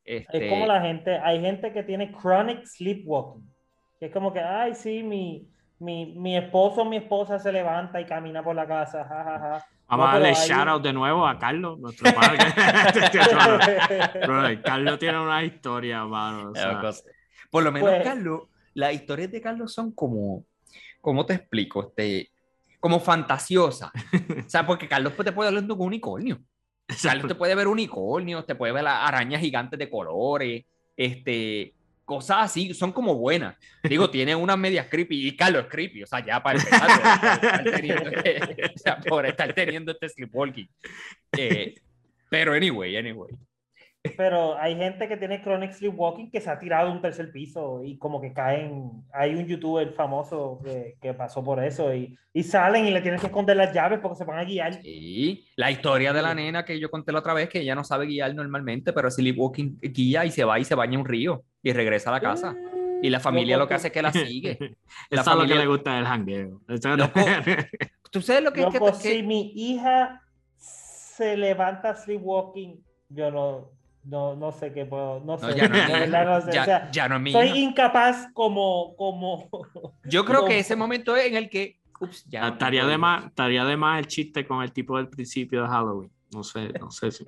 Este, 0.04 0.46
es 0.46 0.52
como 0.52 0.66
la 0.66 0.82
gente, 0.82 1.18
hay 1.18 1.40
gente 1.40 1.72
que 1.72 1.84
tiene 1.84 2.12
chronic 2.12 2.66
sleepwalking. 2.66 3.50
Que 3.98 4.08
es 4.08 4.12
como 4.12 4.34
que, 4.34 4.40
ay, 4.40 4.76
sí, 4.76 5.04
mi, 5.04 5.48
mi, 5.80 6.14
mi 6.16 6.38
esposo 6.38 6.82
o 6.82 6.86
mi 6.86 6.98
esposa 6.98 7.40
se 7.40 7.52
levanta 7.52 8.00
y 8.02 8.06
camina 8.06 8.44
por 8.44 8.56
la 8.56 8.68
casa. 8.68 9.04
Ja, 9.06 9.24
ja, 9.24 9.40
ja. 9.40 9.66
Vamos 9.88 10.06
No, 10.06 10.12
a 10.12 10.20
darle 10.20 10.34
shout 10.36 10.68
out 10.68 10.84
de 10.84 10.94
nuevo 10.94 11.26
a 11.28 11.40
Carlos, 11.40 11.80
nuestro 11.80 12.14
padre. 12.14 12.38
Bro, 14.26 14.62
Carlos 14.64 15.00
tiene 15.00 15.20
una 15.20 15.44
historia, 15.44 16.06
mano. 16.06 16.52
o 16.52 16.56
sea. 16.56 16.82
Por 17.50 17.64
lo 17.64 17.72
menos, 17.72 17.90
Pues- 17.90 18.04
Carlos, 18.04 18.42
las 18.76 18.94
historias 18.94 19.32
de 19.32 19.42
Carlos 19.42 19.74
son 19.74 19.92
como, 19.92 20.44
¿cómo 21.02 21.26
te 21.26 21.34
explico? 21.34 21.82
Este, 21.88 22.30
como 22.80 23.00
fantasiosas. 23.00 23.92
o 24.46 24.50
sea, 24.50 24.66
porque 24.66 24.88
Carlos 24.88 25.14
te 25.16 25.32
puede 25.32 25.48
hablar 25.50 25.64
de 25.64 25.74
un 25.74 25.82
unicornio. 25.82 26.40
Carlos 27.04 27.28
te 27.28 27.36
puede 27.36 27.54
ver 27.56 27.68
unicornios, 27.68 28.46
te 28.46 28.56
puede 28.56 28.74
ver 28.74 28.84
las 28.84 29.08
arañas 29.08 29.42
gigantes 29.42 29.78
de 29.78 29.90
colores, 29.90 30.66
este, 30.98 31.74
cosas 32.10 32.38
así, 32.40 32.74
son 32.74 32.92
como 32.92 33.14
buenas. 33.14 33.56
Digo, 33.84 34.10
tiene 34.12 34.36
unas 34.36 34.58
medias 34.58 34.88
creepy 34.90 35.28
y 35.28 35.38
Carlos 35.38 35.66
es 35.66 35.70
creepy, 35.70 36.02
o 36.02 36.08
sea, 36.08 36.26
ya 36.26 36.42
para 36.42 36.58
empezar, 36.58 36.90
por 37.62 38.66
o 38.76 38.78
sea, 38.78 39.00
por 39.00 39.26
estar 39.28 39.54
teniendo 39.54 39.92
este 39.92 40.10
sleepwalking. 40.10 40.68
Eh, 41.38 41.76
pero 42.28 42.54
anyway, 42.54 42.98
anyway. 42.98 43.30
Pero 44.16 44.58
hay 44.58 44.78
gente 44.78 45.10
que 45.10 45.18
tiene 45.18 45.42
chronic 45.42 45.74
sleepwalking 45.74 46.32
que 46.32 46.40
se 46.40 46.50
ha 46.50 46.58
tirado 46.58 46.88
de 46.88 46.94
un 46.96 47.02
tercer 47.02 47.34
piso 47.34 47.82
y 47.84 47.98
como 47.98 48.22
que 48.22 48.32
caen. 48.32 49.04
Hay 49.14 49.36
un 49.36 49.46
youtuber 49.46 49.92
famoso 49.94 50.62
que, 50.64 50.96
que 51.02 51.14
pasó 51.14 51.44
por 51.44 51.62
eso 51.62 51.94
y, 51.94 52.18
y 52.32 52.44
salen 52.44 52.86
y 52.88 52.92
le 52.92 53.02
tienen 53.02 53.20
que 53.20 53.26
esconder 53.28 53.58
las 53.58 53.74
llaves 53.74 54.00
porque 54.00 54.18
se 54.18 54.24
van 54.24 54.40
a 54.40 54.46
guiar. 54.46 54.74
Sí, 54.82 55.46
la 55.58 55.70
historia 55.70 56.14
de 56.14 56.22
la 56.22 56.34
nena 56.34 56.64
que 56.64 56.80
yo 56.80 56.90
conté 56.90 57.12
la 57.12 57.20
otra 57.20 57.34
vez, 57.34 57.50
que 57.50 57.60
ella 57.60 57.76
no 57.76 57.84
sabe 57.84 58.06
guiar 58.06 58.34
normalmente, 58.34 58.94
pero 58.94 59.12
sleepwalking 59.12 59.80
guía 59.82 60.24
y 60.24 60.32
se 60.32 60.46
va 60.46 60.58
y 60.60 60.64
se 60.64 60.76
baña 60.76 60.98
un 60.98 61.06
río 61.06 61.44
y 61.62 61.74
regresa 61.74 62.10
a 62.10 62.14
la 62.14 62.22
casa. 62.22 62.56
Y 63.02 63.10
la 63.10 63.20
familia 63.20 63.58
lo 63.58 63.68
que 63.68 63.74
hace 63.74 63.88
es 63.88 63.94
que 63.94 64.02
la 64.02 64.12
sigue. 64.14 64.58
La 65.10 65.22
Eso 65.22 65.32
es 65.32 65.36
lo 65.38 65.42
que 65.44 65.48
familia- 65.50 65.56
le 65.60 65.68
gusta 65.68 65.96
del 65.96 66.06
jangueo. 66.06 66.62
Loco, 66.68 67.20
¿Tú 68.12 68.22
sabes 68.22 68.44
lo 68.44 68.52
que 68.54 68.62
es 68.62 68.68
que, 68.68 68.80
Loco, 68.80 68.92
que- 68.98 69.10
si 69.16 69.24
mi 69.24 69.52
hija 69.56 70.22
se 70.58 71.36
levanta 71.38 71.96
sleepwalking, 71.96 72.82
yo 73.10 73.32
no, 73.32 73.72
no, 74.04 74.36
no 74.36 74.52
sé 74.52 74.72
qué 74.74 74.86
puedo, 74.86 75.20
no 75.22 75.38
sé. 75.38 75.48
No, 75.48 75.56
ya 75.56 75.68
no 75.68 75.76
es 75.76 75.78
mi 75.78 75.78
de 75.78 75.84
hija. 75.92 76.00
verdad 76.00 76.26
no 76.26 76.42
sé, 76.46 76.52
Ya- 76.54 76.62
o 76.62 76.66
sea, 76.66 76.92
ya 76.92 77.10
no 77.10 77.16
es 77.18 77.22
mi 77.22 77.32
soy 77.32 77.50
incapaz 77.60 78.28
como, 78.34 78.96
como, 78.96 79.50
Yo 80.06 80.26
creo 80.26 80.46
que 80.46 80.60
ese 80.60 80.76
momento 80.76 81.16
es 81.16 81.26
en 81.28 81.36
el 81.36 81.50
que. 81.50 81.80
Ups, 82.00 82.26
ya. 82.30 82.48
Estaría 82.48 82.86
de, 82.86 82.98
más, 82.98 83.26
estaría 83.26 83.66
de 83.66 83.76
más 83.76 84.00
el 84.00 84.08
chiste 84.08 84.48
con 84.48 84.64
el 84.64 84.72
tipo 84.72 84.96
del 84.98 85.10
principio 85.10 85.64
de 85.64 85.68
Halloween. 85.68 86.12
No 86.34 86.44
sé, 86.44 86.70
no 86.80 86.90
sé 86.92 87.12
si. 87.12 87.26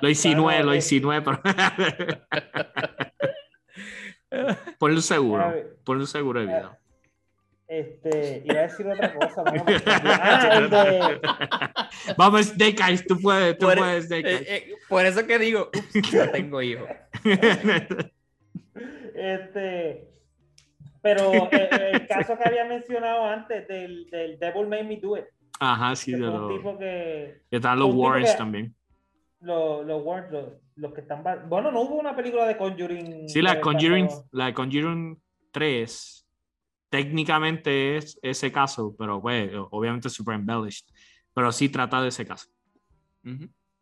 Lo 0.00 0.08
insinué, 0.08 0.62
lo 0.62 0.74
insinué, 0.74 1.20
pero. 1.20 1.40
Ponle 4.78 4.96
un 4.96 5.02
seguro. 5.02 5.52
Ponle 5.84 6.02
un 6.02 6.06
seguro 6.06 6.40
de 6.40 6.46
vida. 6.46 6.78
Este, 7.68 8.42
iba 8.44 8.58
a 8.60 8.62
decir 8.62 8.86
otra 8.86 9.14
cosa. 9.14 9.42
mano. 9.42 9.64
Ah, 10.06 10.60
de, 10.70 11.20
Vamos, 12.16 12.46
Snake 12.46 12.82
Eyes, 12.88 13.06
tú 13.06 13.18
puedes, 13.20 13.56
tú 13.58 13.66
Por- 13.66 13.78
puedes, 13.78 14.06
Snake 14.06 14.28
Eh, 14.28 14.36
Eyes. 14.36 14.48
eh, 14.48 14.74
por 14.88 15.04
eso 15.04 15.26
que 15.26 15.38
digo, 15.38 15.70
ups, 15.74 16.12
no 16.14 16.30
tengo 16.30 16.62
hijos. 16.62 16.88
este, 19.14 20.08
pero 21.02 21.32
eh, 21.52 21.90
el 21.92 22.06
caso 22.06 22.36
que 22.36 22.48
había 22.48 22.64
mencionado 22.64 23.24
antes 23.24 23.66
del, 23.68 24.08
del 24.10 24.38
Devil 24.38 24.66
Made 24.68 24.84
Me 24.84 24.96
Do 24.96 25.16
It, 25.18 25.24
Ajá, 25.60 25.94
sí, 25.96 26.12
de 26.12 26.18
los. 26.18 26.56
tipo 26.56 26.78
que 26.78 27.40
Que 27.50 27.56
están 27.56 27.78
los 27.78 27.94
Warrens 27.94 28.32
que- 28.32 28.36
también. 28.38 28.74
los, 29.40 29.86
los, 29.86 30.02
Warren- 30.02 30.30
los, 30.30 30.44
los 30.76 30.92
que 30.92 31.00
están. 31.02 31.22
Bueno, 31.48 31.70
no 31.70 31.82
hubo 31.82 31.94
una 31.96 32.16
película 32.16 32.46
de 32.46 32.56
Conjuring. 32.56 33.28
Sí, 33.28 33.40
la 33.40 33.60
Conjuring, 33.60 34.08
la 34.32 34.52
Conjuring 34.52 35.20
3 35.52 36.13
técnicamente 36.88 37.96
es 37.96 38.18
ese 38.22 38.52
caso, 38.52 38.94
pero 38.98 39.20
pues, 39.20 39.50
obviamente 39.70 40.08
super 40.08 40.34
embellished. 40.34 40.86
Pero 41.32 41.50
sí 41.50 41.68
trata 41.68 42.00
de 42.00 42.08
ese 42.08 42.24
caso. 42.24 42.48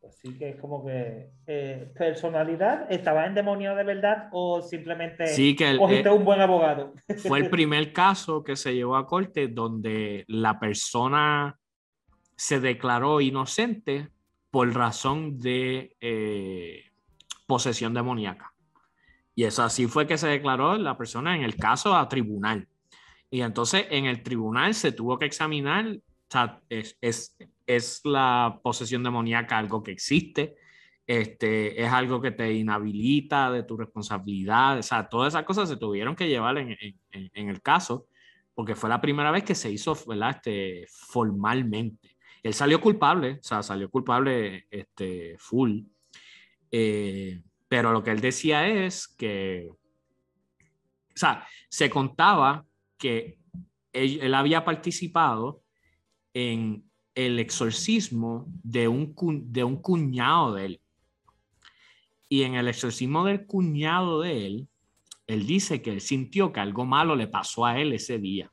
Así 0.09 0.37
que 0.37 0.51
es 0.51 0.57
como 0.61 0.85
que 0.85 1.31
eh, 1.47 1.93
personalidad, 1.97 2.91
¿estaba 2.91 3.27
endemoniado 3.27 3.77
de 3.77 3.85
verdad 3.85 4.29
o 4.33 4.61
simplemente 4.61 5.27
sí, 5.29 5.55
que 5.55 5.77
cogiste 5.77 6.09
eh, 6.09 6.13
un 6.13 6.25
buen 6.25 6.41
abogado? 6.41 6.95
Fue 7.29 7.39
el 7.39 7.51
primer 7.51 7.93
caso 7.93 8.43
que 8.43 8.57
se 8.57 8.75
llevó 8.75 8.97
a 8.97 9.07
corte 9.07 9.49
donde 9.49 10.25
la 10.29 10.59
persona 10.59 11.59
se 12.37 12.59
declaró 12.59 13.21
inocente 13.21 14.09
por 14.51 14.73
razón 14.75 15.39
de 15.39 15.97
eh, 16.01 16.85
posesión 17.47 17.95
demoníaca. 17.95 18.53
Y 19.35 19.45
eso 19.45 19.63
así 19.63 19.87
fue 19.87 20.07
que 20.07 20.19
se 20.19 20.29
declaró 20.29 20.77
la 20.77 20.99
persona 20.99 21.37
en 21.37 21.43
el 21.43 21.57
caso 21.57 21.95
a 21.95 22.09
tribunal. 22.09 22.69
Y 23.33 23.41
entonces 23.41 23.87
en 23.89 24.05
el 24.05 24.23
tribunal 24.23 24.75
se 24.75 24.93
tuvo 24.93 25.19
que 25.19 25.25
examinar, 25.25 25.99
es, 26.69 26.99
es, 27.01 27.35
es 27.67 28.03
la 28.05 28.61
posesión 28.63 29.03
demoníaca 29.03 29.57
algo 29.57 29.83
que 29.83 29.91
existe, 29.91 30.55
este, 31.07 31.83
es 31.83 31.91
algo 31.91 32.21
que 32.21 32.33
te 32.33 32.53
inhabilita 32.53 33.51
de 33.51 33.63
tu 33.63 33.79
responsabilidad, 33.79 34.79
o 34.79 34.83
sea, 34.83 35.09
todas 35.09 35.33
esas 35.33 35.45
cosas 35.45 35.71
se 35.71 35.79
tuvieron 35.79 36.15
que 36.15 36.29
llevar 36.29 36.59
en, 36.59 36.77
en, 36.79 37.31
en 37.33 37.49
el 37.49 37.63
caso, 37.63 38.07
porque 38.55 38.75
fue 38.75 38.91
la 38.91 39.01
primera 39.01 39.31
vez 39.31 39.45
que 39.45 39.55
se 39.55 39.71
hizo, 39.71 39.97
¿verdad? 40.07 40.37
Este, 40.37 40.87
formalmente. 40.91 42.19
Él 42.43 42.53
salió 42.53 42.83
culpable, 42.83 43.39
o 43.41 43.43
sea, 43.43 43.63
salió 43.63 43.89
culpable 43.91 44.67
este, 44.71 45.37
full. 45.39 45.81
Eh, 46.71 47.41
pero 47.67 47.93
lo 47.93 48.03
que 48.03 48.11
él 48.11 48.21
decía 48.21 48.69
es 48.69 49.09
que, 49.09 49.71
o 49.71 49.77
sea, 51.15 51.47
se 51.71 51.89
contaba 51.89 52.67
que 53.03 53.37
él, 53.93 54.33
había 54.33 54.65
participado 54.65 55.61
en 56.35 56.85
el 57.17 57.41
exorcismo 57.41 58.47
de 58.63 58.87
un, 58.87 59.13
de 59.53 59.65
un 59.65 59.77
cuñado 59.77 60.55
de 60.55 60.67
él. 60.67 60.81
Y 62.29 62.45
en 62.45 62.55
el 62.55 62.69
exorcismo 62.69 63.25
del 63.25 63.45
cuñado 63.45 64.21
de 64.21 64.47
él, 64.47 64.69
él 65.27 65.47
dice 65.49 65.83
que 65.83 65.91
él 65.91 66.01
sintió 66.01 66.53
que 66.53 66.61
algo 66.61 66.87
malo 66.87 67.17
le 67.17 67.27
pasó 67.27 67.67
a 67.67 67.81
él 67.81 67.93
ese 67.93 68.21
día. 68.21 68.53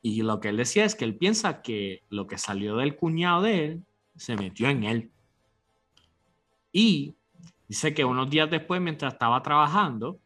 Y 0.00 0.22
lo 0.22 0.40
que 0.40 0.48
él 0.48 0.56
decía 0.56 0.86
es 0.86 0.94
que 0.94 1.04
él 1.04 1.16
piensa 1.18 1.60
que 1.60 2.04
lo 2.08 2.26
que 2.26 2.38
salió 2.38 2.76
del 2.76 2.96
cuñado 2.96 3.42
de 3.42 3.64
él 3.66 3.84
se 4.16 4.34
metió 4.34 4.70
en 4.70 4.84
él. 4.84 5.10
Y 6.72 7.16
dice 7.68 7.92
que 7.92 8.06
unos 8.06 8.30
días 8.30 8.50
después, 8.50 8.80
mientras 8.80 9.12
estaba 9.12 9.42
trabajando, 9.42 10.18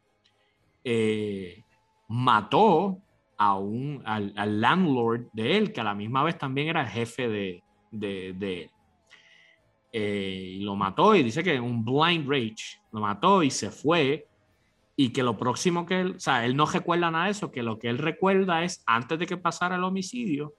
eh, 0.84 1.64
mató 2.08 3.02
a 3.38 3.56
un, 3.58 4.02
al, 4.04 4.60
landlord 4.60 5.28
de 5.32 5.56
él, 5.56 5.72
que 5.72 5.80
a 5.80 5.84
la 5.84 5.94
misma 5.94 6.22
vez 6.22 6.38
también 6.38 6.68
era 6.68 6.82
el 6.82 6.88
jefe 6.88 7.28
de, 7.28 7.62
de, 7.90 8.62
él. 8.62 8.70
Eh, 9.92 10.56
y 10.58 10.60
lo 10.60 10.76
mató 10.76 11.14
y 11.14 11.22
dice 11.22 11.42
que 11.42 11.58
un 11.60 11.84
blind 11.84 12.28
rage, 12.28 12.80
lo 12.92 13.00
mató 13.00 13.42
y 13.42 13.50
se 13.50 13.70
fue. 13.70 14.26
Y 14.98 15.10
que 15.10 15.22
lo 15.22 15.36
próximo 15.36 15.84
que 15.84 16.00
él, 16.00 16.14
o 16.16 16.20
sea, 16.20 16.46
él 16.46 16.56
no 16.56 16.64
recuerda 16.64 17.10
nada 17.10 17.26
de 17.26 17.32
eso, 17.32 17.52
que 17.52 17.62
lo 17.62 17.78
que 17.78 17.88
él 17.88 17.98
recuerda 17.98 18.64
es 18.64 18.82
antes 18.86 19.18
de 19.18 19.26
que 19.26 19.36
pasara 19.36 19.76
el 19.76 19.84
homicidio 19.84 20.54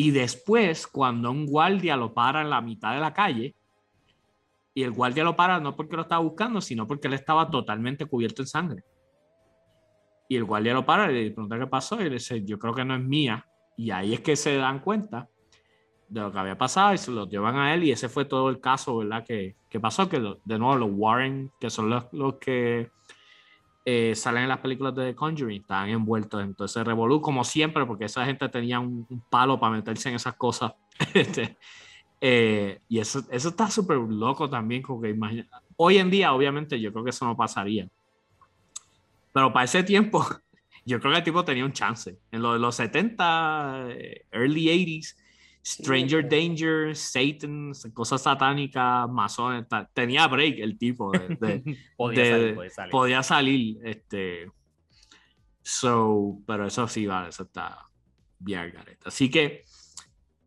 y 0.00 0.12
después 0.12 0.86
cuando 0.86 1.28
un 1.28 1.44
guardia 1.44 1.96
lo 1.96 2.14
para 2.14 2.42
en 2.42 2.50
la 2.50 2.60
mitad 2.60 2.94
de 2.94 3.00
la 3.00 3.12
calle 3.12 3.56
y 4.72 4.84
el 4.84 4.92
guardia 4.92 5.24
lo 5.24 5.34
para 5.34 5.58
no 5.58 5.74
porque 5.74 5.96
lo 5.96 6.02
estaba 6.02 6.22
buscando, 6.22 6.60
sino 6.60 6.86
porque 6.86 7.08
él 7.08 7.14
estaba 7.14 7.50
totalmente 7.50 8.06
cubierto 8.06 8.42
en 8.42 8.46
sangre. 8.46 8.84
Y 10.28 10.36
el 10.36 10.44
guardia 10.44 10.74
lo 10.74 10.84
para 10.84 11.08
le 11.08 11.30
pregunta 11.30 11.58
qué 11.58 11.66
pasó 11.66 12.00
y 12.00 12.04
le 12.04 12.10
dice, 12.10 12.44
yo 12.44 12.58
creo 12.58 12.74
que 12.74 12.84
no 12.84 12.94
es 12.94 13.02
mía. 13.02 13.46
Y 13.76 13.90
ahí 13.90 14.14
es 14.14 14.20
que 14.20 14.36
se 14.36 14.56
dan 14.56 14.80
cuenta 14.80 15.28
de 16.08 16.20
lo 16.20 16.32
que 16.32 16.38
había 16.38 16.56
pasado 16.56 16.94
y 16.94 16.98
se 16.98 17.10
lo 17.10 17.28
llevan 17.28 17.56
a 17.56 17.74
él 17.74 17.84
y 17.84 17.92
ese 17.92 18.08
fue 18.08 18.24
todo 18.24 18.48
el 18.48 18.60
caso, 18.60 18.98
¿verdad? 18.98 19.24
Que, 19.24 19.56
que 19.68 19.78
pasó, 19.78 20.08
que 20.08 20.18
de 20.18 20.58
nuevo 20.58 20.76
los 20.76 20.90
Warren, 20.92 21.50
que 21.60 21.70
son 21.70 21.90
los, 21.90 22.04
los 22.12 22.34
que 22.36 22.90
eh, 23.84 24.14
salen 24.14 24.42
en 24.42 24.48
las 24.50 24.58
películas 24.58 24.94
de 24.94 25.06
The 25.06 25.14
Conjuring, 25.14 25.62
estaban 25.62 25.88
envueltos 25.88 26.42
en 26.42 26.54
todo 26.54 26.66
ese 26.66 26.84
revolú, 26.84 27.22
como 27.22 27.42
siempre, 27.42 27.86
porque 27.86 28.04
esa 28.04 28.24
gente 28.24 28.48
tenía 28.48 28.80
un, 28.80 29.06
palo 29.30 29.58
para 29.58 29.76
meterse 29.76 30.10
en 30.10 30.16
esas 30.16 30.34
cosas. 30.34 30.72
Este, 31.14 31.56
eh, 32.20 32.80
y 32.88 32.98
eso, 32.98 33.22
eso 33.30 33.48
está 33.48 33.70
súper 33.70 33.96
loco 33.96 34.50
también, 34.50 34.82
porque 34.82 35.10
imagina, 35.10 35.48
hoy 35.76 35.96
en 35.96 36.10
día 36.10 36.34
obviamente 36.34 36.78
yo 36.80 36.92
creo 36.92 37.04
que 37.04 37.10
eso 37.10 37.24
no 37.24 37.36
pasaría, 37.36 37.88
pero 39.32 39.52
para 39.52 39.64
ese 39.64 39.82
tiempo, 39.82 40.24
yo 40.84 41.00
creo 41.00 41.12
que 41.12 41.18
el 41.18 41.24
tipo 41.24 41.44
tenía 41.44 41.64
un 41.64 41.72
chance. 41.72 42.18
En 42.30 42.42
lo 42.42 42.52
de 42.52 42.58
los 42.58 42.76
70, 42.76 43.86
eh, 43.90 44.26
early 44.32 44.66
80s, 44.66 45.16
Stranger 45.64 46.26
Danger, 46.26 46.96
Satan, 46.96 47.72
cosas 47.92 48.22
satánicas, 48.22 49.08
masones, 49.10 49.66
tenía 49.92 50.26
break 50.26 50.58
el 50.60 50.78
tipo 50.78 51.12
de, 51.12 51.76
podía, 52.90 53.22
salir, 53.22 53.78
este 53.84 54.50
so, 55.60 56.38
pero 56.46 56.66
eso 56.66 56.88
sí 56.88 57.04
va, 57.04 57.28
eso 57.28 57.42
está 57.42 57.86
bien 58.38 58.72
Así 59.04 59.30
que, 59.30 59.64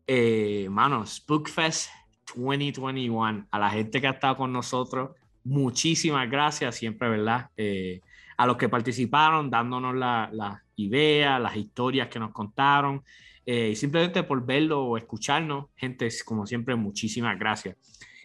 eh, 0.08 0.66
mano, 0.68 1.06
Spookfest 1.06 1.90
2021, 2.34 3.46
a 3.48 3.58
la 3.58 3.70
gente 3.70 4.00
que 4.00 4.08
ha 4.08 4.12
estado 4.12 4.36
con 4.36 4.52
nosotros, 4.52 5.10
muchísimas 5.44 6.28
gracias, 6.28 6.74
siempre, 6.74 7.08
¿verdad? 7.08 7.50
Eh, 7.56 8.00
a 8.42 8.46
los 8.46 8.56
que 8.56 8.68
participaron, 8.68 9.48
dándonos 9.48 9.94
las 9.94 10.32
la 10.32 10.64
ideas, 10.74 11.40
las 11.40 11.56
historias 11.56 12.08
que 12.08 12.18
nos 12.18 12.32
contaron, 12.32 13.04
eh, 13.46 13.68
y 13.70 13.76
simplemente 13.76 14.24
por 14.24 14.44
verlo 14.44 14.84
o 14.84 14.96
escucharnos, 14.96 15.66
gente, 15.76 16.08
como 16.24 16.44
siempre, 16.44 16.74
muchísimas 16.74 17.38
gracias. 17.38 17.76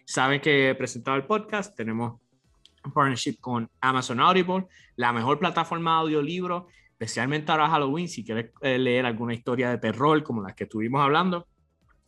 Saben 0.05 0.41
que 0.41 0.69
he 0.71 0.75
presentado 0.75 1.17
el 1.17 1.25
podcast, 1.25 1.77
tenemos 1.77 2.19
un 2.83 2.91
partnership 2.91 3.35
con 3.39 3.69
Amazon 3.79 4.19
Audible, 4.19 4.65
la 4.95 5.13
mejor 5.13 5.37
plataforma 5.37 5.91
de 5.91 5.97
audiolibro, 5.99 6.65
especialmente 6.89 7.51
ahora 7.51 7.69
Halloween, 7.69 8.09
si 8.09 8.23
quieres 8.23 8.49
eh, 8.61 8.79
leer 8.79 9.05
alguna 9.05 9.35
historia 9.35 9.69
de 9.69 9.77
terror 9.77 10.23
como 10.23 10.41
las 10.41 10.55
que 10.55 10.63
estuvimos 10.63 10.99
hablando. 10.99 11.45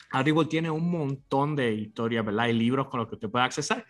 Audible 0.10 0.45
tiene 0.45 0.72
un 0.72 0.90
montón 0.90 1.56
de 1.56 1.76
historias, 1.76 2.26
¿verdad? 2.26 2.48
Y 2.48 2.53
libros 2.53 2.88
con 2.88 3.02
los 3.02 3.07
que 3.07 3.14
usted 3.14 3.30
puede 3.30 3.45
accesar. 3.45 3.86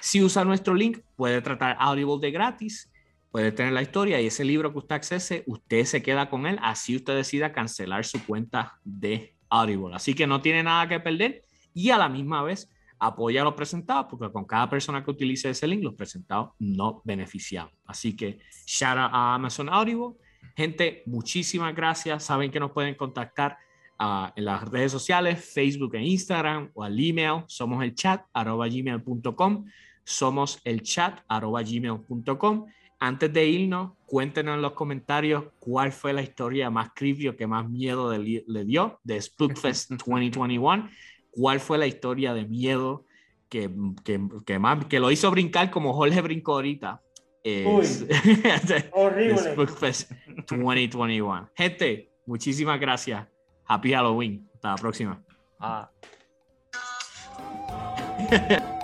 Si 0.00 0.20
usa 0.20 0.44
nuestro 0.44 0.74
link, 0.74 0.98
puede 1.14 1.40
tratar 1.40 1.76
Audible 1.78 2.18
de 2.20 2.32
gratis 2.32 2.90
puede 3.30 3.52
tener 3.52 3.72
la 3.72 3.82
historia 3.82 4.20
y 4.20 4.26
ese 4.26 4.44
libro 4.44 4.72
que 4.72 4.78
usted 4.78 4.96
accese, 4.96 5.44
usted 5.46 5.84
se 5.84 6.02
queda 6.02 6.28
con 6.28 6.46
él, 6.46 6.58
así 6.62 6.96
usted 6.96 7.14
decida 7.14 7.52
cancelar 7.52 8.04
su 8.04 8.24
cuenta 8.26 8.78
de 8.84 9.36
Audible. 9.48 9.94
Así 9.94 10.14
que 10.14 10.26
no 10.26 10.40
tiene 10.40 10.62
nada 10.62 10.88
que 10.88 11.00
perder 11.00 11.44
y 11.72 11.90
a 11.90 11.98
la 11.98 12.08
misma 12.08 12.42
vez 12.42 12.68
apoya 12.98 13.40
a 13.40 13.44
los 13.44 13.54
presentados, 13.54 14.06
porque 14.10 14.30
con 14.32 14.44
cada 14.44 14.68
persona 14.68 15.02
que 15.02 15.10
utilice 15.10 15.50
ese 15.50 15.66
link, 15.66 15.82
los 15.82 15.94
presentados 15.94 16.50
no 16.58 17.00
benefician. 17.04 17.68
Así 17.86 18.14
que 18.14 18.40
shout 18.66 18.98
out 18.98 19.10
a 19.12 19.34
Amazon 19.34 19.68
Audible. 19.68 20.16
Gente, 20.56 21.02
muchísimas 21.06 21.74
gracias. 21.74 22.24
Saben 22.24 22.50
que 22.50 22.60
nos 22.60 22.72
pueden 22.72 22.94
contactar 22.94 23.56
uh, 23.98 24.26
en 24.36 24.44
las 24.44 24.68
redes 24.68 24.92
sociales, 24.92 25.42
Facebook 25.42 25.94
e 25.94 26.02
Instagram 26.02 26.70
o 26.74 26.84
al 26.84 26.98
email. 26.98 27.44
Somos 27.46 27.82
el 27.82 27.94
chat 27.94 28.22
arroba 28.34 28.68
gmail.com. 28.68 29.64
Somos 30.04 30.60
el 30.64 30.82
chat 30.82 31.20
arroba 31.28 31.62
gmail.com 31.62 32.66
antes 33.00 33.32
de 33.32 33.48
irnos, 33.48 33.92
cuéntenos 34.04 34.56
en 34.56 34.62
los 34.62 34.72
comentarios 34.72 35.44
cuál 35.58 35.90
fue 35.90 36.12
la 36.12 36.20
historia 36.22 36.68
más 36.68 36.90
creepy 36.94 37.28
o 37.28 37.36
que 37.36 37.46
más 37.46 37.68
miedo 37.68 38.16
le, 38.16 38.64
dio 38.64 39.00
de 39.02 39.20
Spookfest 39.20 39.90
2021. 40.04 40.88
¿Cuál 41.30 41.60
fue 41.60 41.78
la 41.78 41.86
historia 41.86 42.34
de 42.34 42.44
miedo 42.44 43.06
que, 43.48 43.70
que, 44.44 44.58
más, 44.58 44.84
que 44.84 45.00
lo 45.00 45.10
hizo 45.10 45.30
brincar 45.30 45.70
como 45.70 45.94
Jorge 45.94 46.20
brincó 46.20 46.52
ahorita? 46.54 47.00
Es, 47.42 48.06
horrible. 48.92 49.38
Spookfest 49.38 50.12
2021. 50.50 51.50
Gente, 51.54 52.12
muchísimas 52.26 52.78
gracias. 52.78 53.26
Happy 53.64 53.92
Halloween. 53.92 54.46
Hasta 54.54 54.70
la 54.72 54.76
próxima. 54.76 55.24
Ah. 55.58 55.90